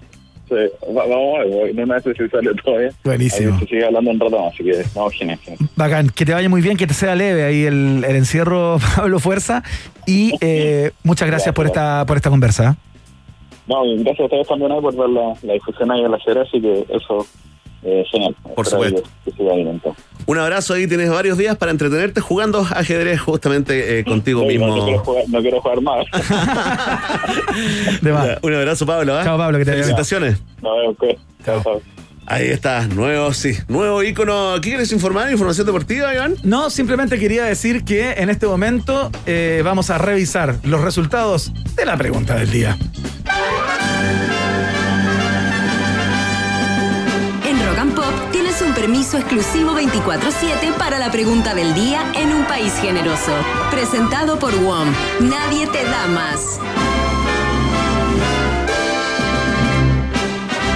Sí, 0.49 0.55
va- 0.95 1.05
vamos 1.07 1.39
a 1.39 1.43
ver, 1.45 1.73
no 1.75 1.85
me 1.87 1.95
hace 1.95 2.13
si 2.13 2.27
sale 2.29 2.51
todavía. 2.63 2.89
Buenísimo. 3.03 3.59
Se 3.59 3.65
sigue 3.65 3.85
hablando 3.85 4.11
un 4.11 4.19
rato 4.19 4.39
más, 4.43 4.53
así 4.53 4.63
que 4.63 4.83
vamos, 4.93 5.13
genial. 5.13 5.39
genial. 5.43 5.69
Bacán, 5.75 6.09
que 6.09 6.25
te 6.25 6.33
vaya 6.33 6.49
muy 6.49 6.61
bien, 6.61 6.75
que 6.77 6.85
te 6.87 6.93
sea 6.93 7.15
leve 7.15 7.43
ahí 7.43 7.63
el, 7.63 8.03
el 8.07 8.15
encierro, 8.15 8.77
Pablo 8.95 9.19
Fuerza, 9.19 9.63
y 10.05 10.33
eh, 10.41 10.91
muchas 11.03 11.27
gracias 11.27 11.53
por 11.55 11.65
esta, 11.65 12.03
por 12.05 12.17
esta 12.17 12.29
conversa. 12.29 12.77
No, 13.67 13.85
y 13.85 13.95
gracias 14.03 14.19
a 14.21 14.23
ustedes 14.25 14.47
también 14.47 14.71
ahí 14.71 14.81
por 14.81 14.95
ver 14.95 15.09
la, 15.09 15.33
la 15.41 15.53
difusión 15.53 15.91
ahí 15.91 16.01
en 16.03 16.11
la 16.11 16.19
serie, 16.19 16.41
así 16.43 16.61
que 16.61 16.85
eso 16.89 17.25
eh, 17.83 18.03
genial. 18.11 18.35
Por 18.55 18.65
Espero 18.65 18.83
supuesto. 18.83 19.03
Que. 19.03 19.91
Un 20.27 20.37
abrazo 20.39 20.73
ahí, 20.73 20.87
tienes 20.87 21.09
varios 21.09 21.37
días 21.37 21.55
para 21.55 21.71
entretenerte 21.71 22.19
jugando 22.19 22.59
ajedrez 22.59 23.21
justamente 23.21 23.99
eh, 23.99 24.03
contigo 24.03 24.41
Sí, 24.41 24.47
mismo. 24.47 24.67
no 24.75 24.83
quiero 24.85 24.99
jugar, 25.03 25.23
no 25.29 25.41
quiero 25.41 25.61
jugar 25.61 25.81
más. 25.81 26.05
De 28.01 28.11
más. 28.11 28.29
Un 28.41 28.53
abrazo, 28.55 28.85
Pablo. 28.85 29.15
¿ah? 29.15 29.23
Chao, 29.23 29.37
Pablo, 29.37 29.57
que 29.59 29.65
te 29.65 29.71
vaya 29.71 29.83
bien. 29.83 29.95
Felicitaciones. 29.95 30.41
No, 30.61 30.73
ok. 30.89 31.03
Chao, 31.43 31.61
chao. 31.63 31.81
Ahí 32.27 32.47
está, 32.47 32.87
nuevo, 32.87 33.33
sí, 33.33 33.55
nuevo 33.67 34.01
ícono. 34.01 34.55
¿Qué 34.55 34.69
quieres 34.69 34.91
informar? 34.91 35.31
¿Información 35.31 35.67
deportiva, 35.67 36.13
Iván? 36.13 36.35
No, 36.43 36.69
simplemente 36.69 37.19
quería 37.19 37.45
decir 37.45 37.83
que 37.83 38.13
en 38.13 38.29
este 38.29 38.47
momento 38.47 39.11
eh, 39.27 39.61
vamos 39.63 39.91
a 39.91 39.99
revisar 39.99 40.57
los 40.63 40.81
resultados 40.81 41.51
de 41.75 41.85
la 41.85 41.97
pregunta 41.97 42.35
del 42.35 42.49
día. 42.49 42.77
En 47.47 47.65
Rock 47.67 47.77
and 47.77 47.93
Pop 47.93 48.31
tienes 48.31 48.59
un 48.63 48.73
permiso 48.73 49.17
exclusivo 49.19 49.73
24-7 49.79 50.73
para 50.79 50.97
la 50.97 51.11
pregunta 51.11 51.53
del 51.53 51.75
día 51.75 52.01
en 52.15 52.31
un 52.31 52.45
país 52.45 52.73
generoso. 52.81 53.33
Presentado 53.69 54.39
por 54.39 54.51
WOM. 54.59 54.91
Nadie 55.19 55.67
te 55.67 55.83
da 55.83 56.07
más. 56.07 56.59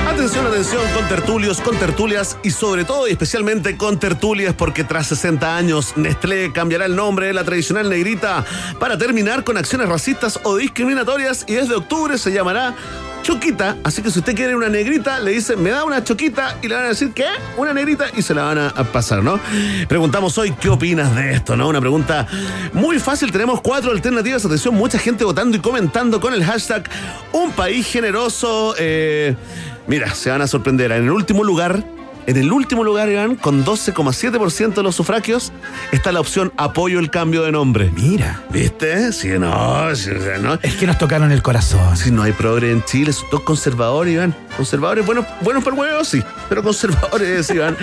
Atención, 0.09 0.47
atención, 0.47 0.81
con 0.93 1.07
tertulios, 1.07 1.61
con 1.61 1.77
tertulias 1.77 2.37
y 2.43 2.49
sobre 2.49 2.83
todo 2.83 3.07
y 3.07 3.11
especialmente 3.11 3.77
con 3.77 3.99
tertulias 3.99 4.55
porque 4.55 4.83
tras 4.83 5.07
60 5.07 5.55
años 5.55 5.93
Nestlé 5.97 6.51
cambiará 6.51 6.85
el 6.85 6.95
nombre 6.95 7.27
de 7.27 7.33
la 7.33 7.43
tradicional 7.43 7.89
negrita 7.89 8.43
para 8.79 8.97
terminar 8.97 9.43
con 9.43 9.55
acciones 9.55 9.87
racistas 9.87 10.39
o 10.43 10.57
discriminatorias 10.57 11.45
y 11.47 11.53
desde 11.53 11.75
octubre 11.75 12.17
se 12.17 12.31
llamará 12.31 12.75
Choquita, 13.21 13.77
así 13.83 14.01
que 14.01 14.09
si 14.09 14.19
usted 14.19 14.33
quiere 14.33 14.55
una 14.55 14.69
negrita, 14.69 15.19
le 15.19 15.31
dice, 15.31 15.55
me 15.55 15.69
da 15.69 15.83
una 15.83 16.03
choquita 16.03 16.57
y 16.61 16.67
le 16.67 16.75
van 16.75 16.85
a 16.85 16.87
decir, 16.87 17.11
¿qué? 17.13 17.25
Una 17.57 17.73
negrita 17.73 18.05
y 18.15 18.21
se 18.21 18.33
la 18.33 18.43
van 18.43 18.57
a, 18.57 18.73
pasar, 18.91 19.21
¿no? 19.21 19.39
Preguntamos 19.87 20.37
hoy, 20.37 20.53
¿qué 20.53 20.69
opinas 20.69 21.13
de 21.15 21.33
esto, 21.33 21.57
no? 21.57 21.67
Una 21.67 21.81
pregunta 21.81 22.25
muy 22.73 22.97
fácil, 22.97 23.31
tenemos 23.31 23.61
cuatro 23.61 23.91
alternativas, 23.91 24.45
atención, 24.45 24.73
mucha 24.73 24.97
gente 24.97 25.25
votando 25.25 25.57
y 25.57 25.59
comentando 25.59 26.21
con 26.21 26.33
el 26.33 26.43
hashtag 26.43 26.89
Un 27.33 27.51
País 27.51 27.85
Generoso. 27.87 28.73
eh, 28.79 29.35
mira, 29.89 30.13
se 30.13 30.29
van 30.29 30.41
a 30.41 30.47
sorprender, 30.47 30.91
en 30.91 31.03
el 31.03 31.11
último 31.11 31.43
lugar... 31.43 31.98
En 32.27 32.37
el 32.37 32.51
último 32.51 32.83
lugar, 32.83 33.09
Iván, 33.09 33.35
con 33.35 33.65
12,7% 33.65 34.73
de 34.75 34.83
los 34.83 34.95
sufragios, 34.95 35.51
está 35.91 36.11
la 36.11 36.19
opción 36.19 36.53
apoyo 36.57 36.99
el 36.99 37.09
cambio 37.09 37.43
de 37.43 37.51
nombre. 37.51 37.91
Mira. 37.93 38.43
¿Viste? 38.49 39.11
Sí, 39.13 39.29
no, 39.39 39.95
sí, 39.95 40.11
no. 40.41 40.59
Es 40.61 40.75
que 40.75 40.85
nos 40.85 40.97
tocaron 40.97 41.31
el 41.31 41.41
corazón. 41.41 41.97
Si 41.97 42.11
no 42.11 42.23
hay 42.23 42.33
progre 42.33 42.71
en 42.71 42.83
Chile, 42.85 43.13
son 43.13 43.29
dos 43.31 43.41
conservadores, 43.41 44.13
Iván. 44.13 44.35
Conservadores, 44.55 45.05
buenos, 45.05 45.25
buenos 45.41 45.63
para 45.63 45.75
el 45.75 45.81
huevo, 45.81 46.03
sí, 46.03 46.21
pero 46.49 46.61
conservadores, 46.61 47.49
Iván. 47.53 47.77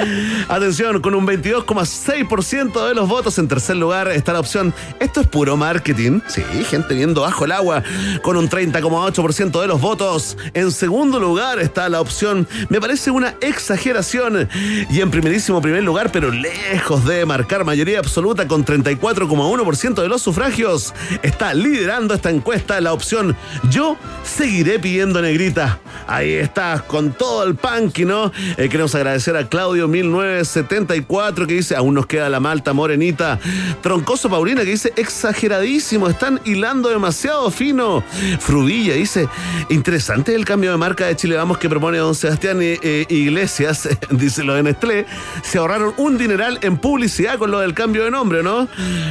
Atención, 0.49 1.01
con 1.01 1.15
un 1.15 1.27
22,6% 1.27 2.89
de 2.89 2.95
los 2.95 3.09
votos 3.09 3.39
en 3.39 3.49
tercer 3.49 3.77
lugar 3.77 4.09
está 4.09 4.33
la 4.33 4.41
opción. 4.41 4.75
Esto 5.01 5.21
es 5.21 5.27
puro 5.27 5.57
marketing. 5.57 6.21
Sí, 6.27 6.43
gente 6.69 6.95
viendo 6.95 7.23
bajo 7.23 7.45
el 7.45 7.53
agua. 7.53 7.83
Con 8.23 8.37
un 8.37 8.49
30,8% 8.49 9.61
de 9.61 9.67
los 9.67 9.81
votos. 9.81 10.37
En 10.55 10.71
segundo 10.71 11.19
lugar 11.19 11.59
está 11.59 11.89
la 11.89 12.01
opción. 12.01 12.47
Me 12.69 12.81
parece 12.81 13.11
una 13.11 13.35
exageración. 13.41 14.36
Y 14.91 15.01
en 15.01 15.11
primerísimo 15.11 15.61
primer 15.61 15.83
lugar, 15.83 16.11
pero 16.13 16.31
lejos 16.31 17.05
de 17.05 17.27
marcar 17.27 17.65
mayoría 17.65 17.99
absoluta 17.99 18.47
con 18.47 18.65
34,1% 18.65 19.95
de 20.03 20.09
los 20.09 20.23
sufragios, 20.23 20.95
está 21.23 21.55
liderando 21.55 22.15
esta 22.15 22.31
encuesta 22.31 22.81
la 22.81 22.93
opción 22.93 23.37
Yo 23.71 23.97
seguiré 24.25 24.79
pidiendo 24.79 25.21
negrita. 25.21 25.79
Ahí 26.07 26.35
está, 26.35 26.85
con 26.87 27.13
todo 27.13 27.45
el 27.45 27.57
punk, 27.57 27.99
¿no? 28.01 28.31
Eh, 28.57 28.69
queremos 28.69 28.95
agradecer 28.95 29.37
a 29.37 29.49
Claudio 29.49 29.89
1974 29.89 31.47
que 31.47 31.55
dice, 31.55 31.75
aún 31.75 31.95
nos 31.95 32.07
queda 32.07 32.29
la 32.29 32.39
malta 32.39 32.73
morenita. 32.73 33.41
Troncoso 33.83 34.31
Paulina 34.31 34.63
que 34.63 34.71
dice, 34.71 34.93
exageradísimo, 34.97 36.09
están 36.09 36.41
hilando 36.45 36.89
demasiado 36.89 37.51
fino. 37.51 38.05
Frudilla 38.39 38.95
dice, 38.95 39.29
interesante 39.69 40.35
el 40.35 40.45
cambio 40.45 40.71
de 40.71 40.77
marca 40.77 41.07
de 41.07 41.17
Chile 41.17 41.37
Vamos 41.37 41.59
que 41.59 41.69
propone 41.69 41.99
don 41.99 42.15
Sebastián 42.15 42.61
eh, 42.63 42.79
eh, 42.83 43.07
Iglesias, 43.09 43.89
dice 44.19 44.45
lo 44.45 44.55
de 44.55 44.63
Nestlé. 44.63 45.07
Se 45.43 45.59
ahorraron 45.59 45.95
un 45.97 46.19
dineral 46.19 46.59
en 46.63 46.79
publicidad 46.79 47.39
con 47.39 47.51
lo 47.51 47.61
del 47.61 47.75
cambio 47.75 48.05
de 48.05 48.11
nombre, 48.11 48.43
¿no? 48.43 48.69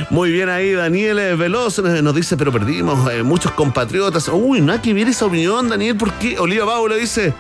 Muy 0.10 0.32
bien 0.32 0.49
ahí, 0.49 0.73
Daniel 0.73 1.19
eh, 1.19 1.36
Veloz 1.36 1.80
nos 1.80 2.15
dice, 2.15 2.38
pero 2.38 2.52
perdimos 2.52 3.11
eh, 3.11 3.23
muchos 3.23 3.52
compatriotas. 3.52 4.27
Uy, 4.30 4.61
no 4.61 4.73
hay 4.73 4.80
que 4.80 4.94
ver 4.94 5.07
esa 5.07 5.26
opinión, 5.26 5.69
Daniel, 5.69 5.95
porque 5.98 6.38
Oliva 6.40 6.65
Paulo 6.65 6.95
dice, 6.95 7.34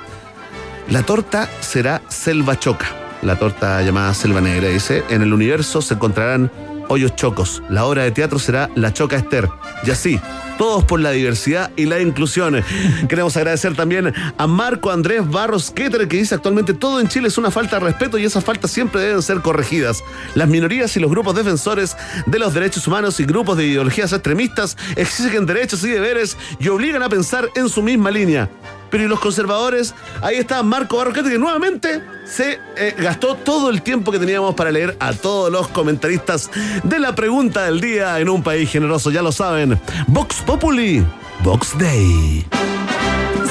la 0.89 1.03
torta 1.03 1.49
será 1.59 2.01
selva 2.07 2.59
choca. 2.59 2.87
La 3.21 3.37
torta 3.37 3.81
llamada 3.81 4.13
selva 4.13 4.41
negra 4.41 4.69
dice, 4.69 5.03
en 5.09 5.21
el 5.21 5.33
universo 5.33 5.81
se 5.81 5.95
encontrarán 5.95 6.51
hoyos 6.89 7.15
chocos. 7.15 7.61
La 7.69 7.85
obra 7.85 8.03
de 8.03 8.11
teatro 8.11 8.39
será 8.39 8.69
La 8.75 8.93
Choca 8.93 9.15
Esther. 9.15 9.49
Y 9.85 9.91
así, 9.91 10.19
todos 10.57 10.83
por 10.83 10.99
la 10.99 11.11
diversidad 11.11 11.71
y 11.75 11.85
la 11.85 11.99
inclusión. 11.99 12.63
Queremos 13.09 13.35
agradecer 13.37 13.75
también 13.75 14.13
a 14.37 14.47
Marco 14.47 14.91
Andrés 14.91 15.29
Barros 15.29 15.71
Keter, 15.71 16.07
que 16.07 16.17
dice 16.17 16.35
actualmente 16.35 16.73
todo 16.73 16.99
en 16.99 17.07
Chile 17.07 17.27
es 17.27 17.37
una 17.37 17.51
falta 17.51 17.79
de 17.79 17.85
respeto 17.85 18.17
y 18.17 18.25
esas 18.25 18.43
faltas 18.43 18.71
siempre 18.71 19.01
deben 19.01 19.21
ser 19.21 19.41
corregidas. 19.41 20.03
Las 20.33 20.47
minorías 20.47 20.95
y 20.97 20.99
los 20.99 21.11
grupos 21.11 21.35
defensores 21.35 21.95
de 22.25 22.39
los 22.39 22.53
derechos 22.53 22.87
humanos 22.87 23.19
y 23.19 23.25
grupos 23.25 23.57
de 23.57 23.65
ideologías 23.65 24.13
extremistas 24.13 24.77
exigen 24.95 25.45
derechos 25.45 25.83
y 25.83 25.89
deberes 25.89 26.37
y 26.59 26.67
obligan 26.69 27.03
a 27.03 27.09
pensar 27.09 27.49
en 27.55 27.69
su 27.69 27.81
misma 27.81 28.11
línea. 28.11 28.49
Pero 28.89 29.03
y 29.03 29.07
los 29.07 29.19
conservadores, 29.19 29.93
ahí 30.21 30.37
está 30.37 30.61
Marco 30.63 30.97
Barroquete 30.97 31.29
que 31.29 31.37
nuevamente 31.37 32.01
se 32.25 32.59
eh, 32.75 32.95
gastó 32.97 33.35
todo 33.35 33.69
el 33.69 33.81
tiempo 33.81 34.11
que 34.11 34.19
teníamos 34.19 34.55
para 34.55 34.71
leer 34.71 34.95
a 34.99 35.13
todos 35.13 35.51
los 35.51 35.67
comentaristas 35.69 36.49
de 36.83 36.99
la 36.99 37.15
pregunta 37.15 37.63
del 37.63 37.81
día 37.81 38.19
en 38.19 38.29
un 38.29 38.43
país 38.43 38.69
generoso, 38.69 39.11
ya 39.11 39.21
lo 39.21 39.31
saben. 39.31 39.79
Vox 40.07 40.41
Populi, 40.41 41.03
Vox 41.43 41.77
Day. 41.77 42.45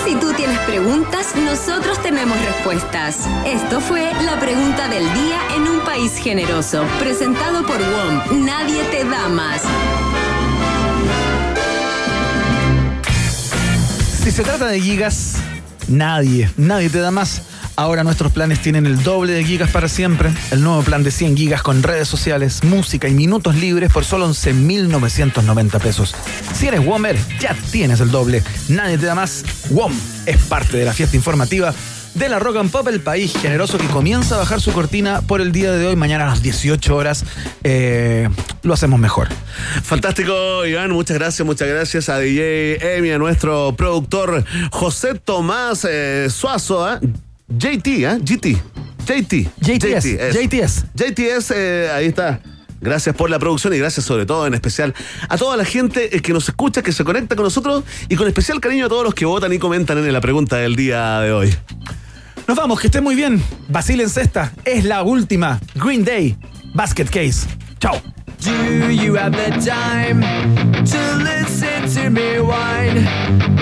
Si 0.05 0.15
tú 0.17 0.33
tienes 0.35 0.59
preguntas, 0.61 1.35
nosotros 1.37 2.03
tenemos 2.03 2.39
respuestas. 2.41 3.27
Esto 3.47 3.81
fue 3.81 4.13
la 4.23 4.39
pregunta 4.39 4.89
del 4.89 5.05
día 5.15 5.39
en 5.57 5.63
un 5.63 5.81
país 5.81 6.17
generoso, 6.17 6.85
presentado 6.99 7.65
por 7.67 7.79
WOM. 7.79 8.45
Nadie 8.45 8.83
te 8.91 9.05
da 9.05 9.29
más. 9.29 9.63
Si 14.25 14.31
se 14.31 14.43
trata 14.43 14.69
de 14.69 14.81
gigas, 14.81 15.35
nadie, 15.87 16.49
nadie 16.57 16.89
te 16.89 16.99
da 16.99 17.11
más. 17.11 17.43
Ahora 17.77 18.05
nuestros 18.05 18.33
planes 18.33 18.63
tienen 18.63 18.87
el 18.87 19.03
doble 19.03 19.35
de 19.35 19.45
gigas 19.45 19.71
para 19.71 19.87
siempre. 19.87 20.33
El 20.51 20.63
nuevo 20.63 20.83
plan 20.83 21.03
de 21.03 21.11
100 21.11 21.37
gigas 21.37 21.61
con 21.61 21.83
redes 21.83 22.09
sociales, 22.09 22.65
música 22.65 23.07
y 23.07 23.13
minutos 23.13 23.55
libres 23.57 23.93
por 23.93 24.03
solo 24.07 24.27
11.990 24.31 25.79
pesos. 25.79 26.15
Si 26.55 26.67
eres 26.67 26.83
WOMer, 26.83 27.19
ya 27.39 27.55
tienes 27.71 28.01
el 28.01 28.11
doble. 28.11 28.43
Nadie 28.71 28.97
te 28.97 29.05
da 29.05 29.15
más. 29.15 29.45
WOM 29.69 29.93
es 30.25 30.39
parte 30.39 30.79
de 30.79 30.87
la 30.87 30.95
fiesta 30.95 31.17
informativa 31.17 31.75
de 32.15 32.29
la 32.29 32.39
Rock 32.39 32.57
and 32.57 32.71
Pop, 32.71 32.87
el 32.89 33.01
país 33.01 33.35
generoso 33.37 33.79
que 33.79 33.87
comienza 33.87 34.37
a 34.37 34.39
bajar 34.39 34.61
su 34.61 34.73
cortina 34.73 35.23
por 35.23 35.41
el 35.41 35.53
día 35.53 35.73
de 35.73 35.87
hoy. 35.87 35.97
Mañana 35.97 36.25
a 36.25 36.29
las 36.29 36.43
18 36.43 36.95
horas 36.95 37.25
eh, 37.63 38.29
lo 38.63 38.75
hacemos 38.75 39.01
mejor. 39.01 39.29
Fantástico, 39.83 40.65
Iván. 40.65 40.93
Muchas 40.93 41.19
gracias, 41.19 41.45
muchas 41.45 41.69
gracias 41.69 42.09
a 42.09 42.19
DJ 42.19 42.97
Emi, 42.97 43.11
a 43.11 43.19
nuestro 43.19 43.75
productor 43.77 44.45
José 44.71 45.15
Tomás 45.15 45.87
eh, 45.89 46.29
Suazo, 46.31 46.87
¿ah? 46.87 47.01
JT, 47.49 48.07
¿ah? 48.07 48.19
GT. 48.21 48.57
JT. 49.07 49.51
JTS. 49.61 50.07
JTS. 50.33 50.85
JTS, 50.95 51.51
eh, 51.51 51.91
ahí 51.93 52.07
está. 52.07 52.41
Gracias 52.81 53.17
por 53.17 53.31
la 53.31 53.39
producción 53.39 53.73
y 53.73 53.79
gracias 53.79 54.05
sobre 54.05 54.27
todo 54.27 54.47
en 54.47 54.53
especial 54.53 54.95
a 55.29 55.39
toda 55.39 55.57
la 55.57 55.65
gente 55.65 56.15
eh, 56.15 56.21
que 56.21 56.33
nos 56.35 56.49
escucha, 56.49 56.83
que 56.83 56.93
se 56.93 57.03
conecta 57.03 57.35
con 57.35 57.45
nosotros 57.45 57.83
y 58.09 58.17
con 58.17 58.29
especial 58.29 58.61
cariño 58.61 58.87
a 58.87 58.89
todos 58.89 59.05
los 59.05 59.15
que 59.15 59.25
votan 59.25 59.53
y 59.53 59.59
comentan 59.59 59.99
en 59.99 60.13
la 60.13 60.21
pregunta 60.21 60.57
del 60.57 60.77
día 60.77 61.21
de 61.21 61.33
hoy. 61.33 61.55
Nos 62.47 62.57
vamos, 62.59 62.79
que 62.81 62.89
estén 62.89 63.03
muy 63.03 63.15
bien. 63.15 63.43
Basil 63.69 64.01
en 64.01 64.11
cesta. 64.11 64.53
Es 64.65 64.85
la 64.85 65.03
última. 65.03 65.61
Green 65.75 66.05
Day. 66.05 66.37
Basket 66.75 67.07
Case. 67.07 67.47
Chao. 67.81 68.01
Do 68.41 68.91
you 68.91 69.15
have 69.17 69.33
the 69.33 69.51
time 69.65 70.21
to 70.85 70.99
listen 71.23 71.89
to 71.95 72.11
me 72.11 72.39
whine 72.41 73.07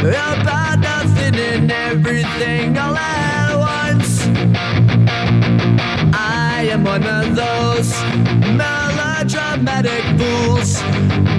about 0.00 0.80
nothing 0.80 1.36
and 1.36 1.70
everything 1.70 2.76
all 2.76 2.96
at 2.96 3.54
once? 3.56 4.26
I 6.12 6.68
am 6.72 6.82
one 6.82 7.04
of 7.04 7.36
those 7.36 7.94
melodramatic 8.56 10.02
fools, 10.18 10.82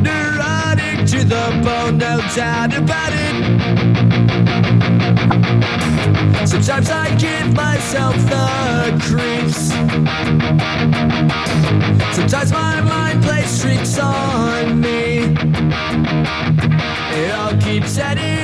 neurotic 0.01 1.05
to 1.07 1.25
the 1.25 1.51
bone, 1.61 1.97
no 1.97 2.21
doubt 2.33 2.73
about 2.73 3.11
it. 3.11 3.23
Sometimes 6.53 6.91
I 6.91 7.15
give 7.15 7.55
myself 7.55 8.15
the 8.29 8.95
creeps. 9.01 9.69
Sometimes 12.15 12.51
my 12.53 12.79
mind 12.79 13.23
plays 13.23 13.59
tricks 13.59 13.97
on 13.97 14.79
me. 14.79 15.35
It 17.17 17.31
all 17.31 17.59
keeps. 17.59 17.97
I 17.97 18.42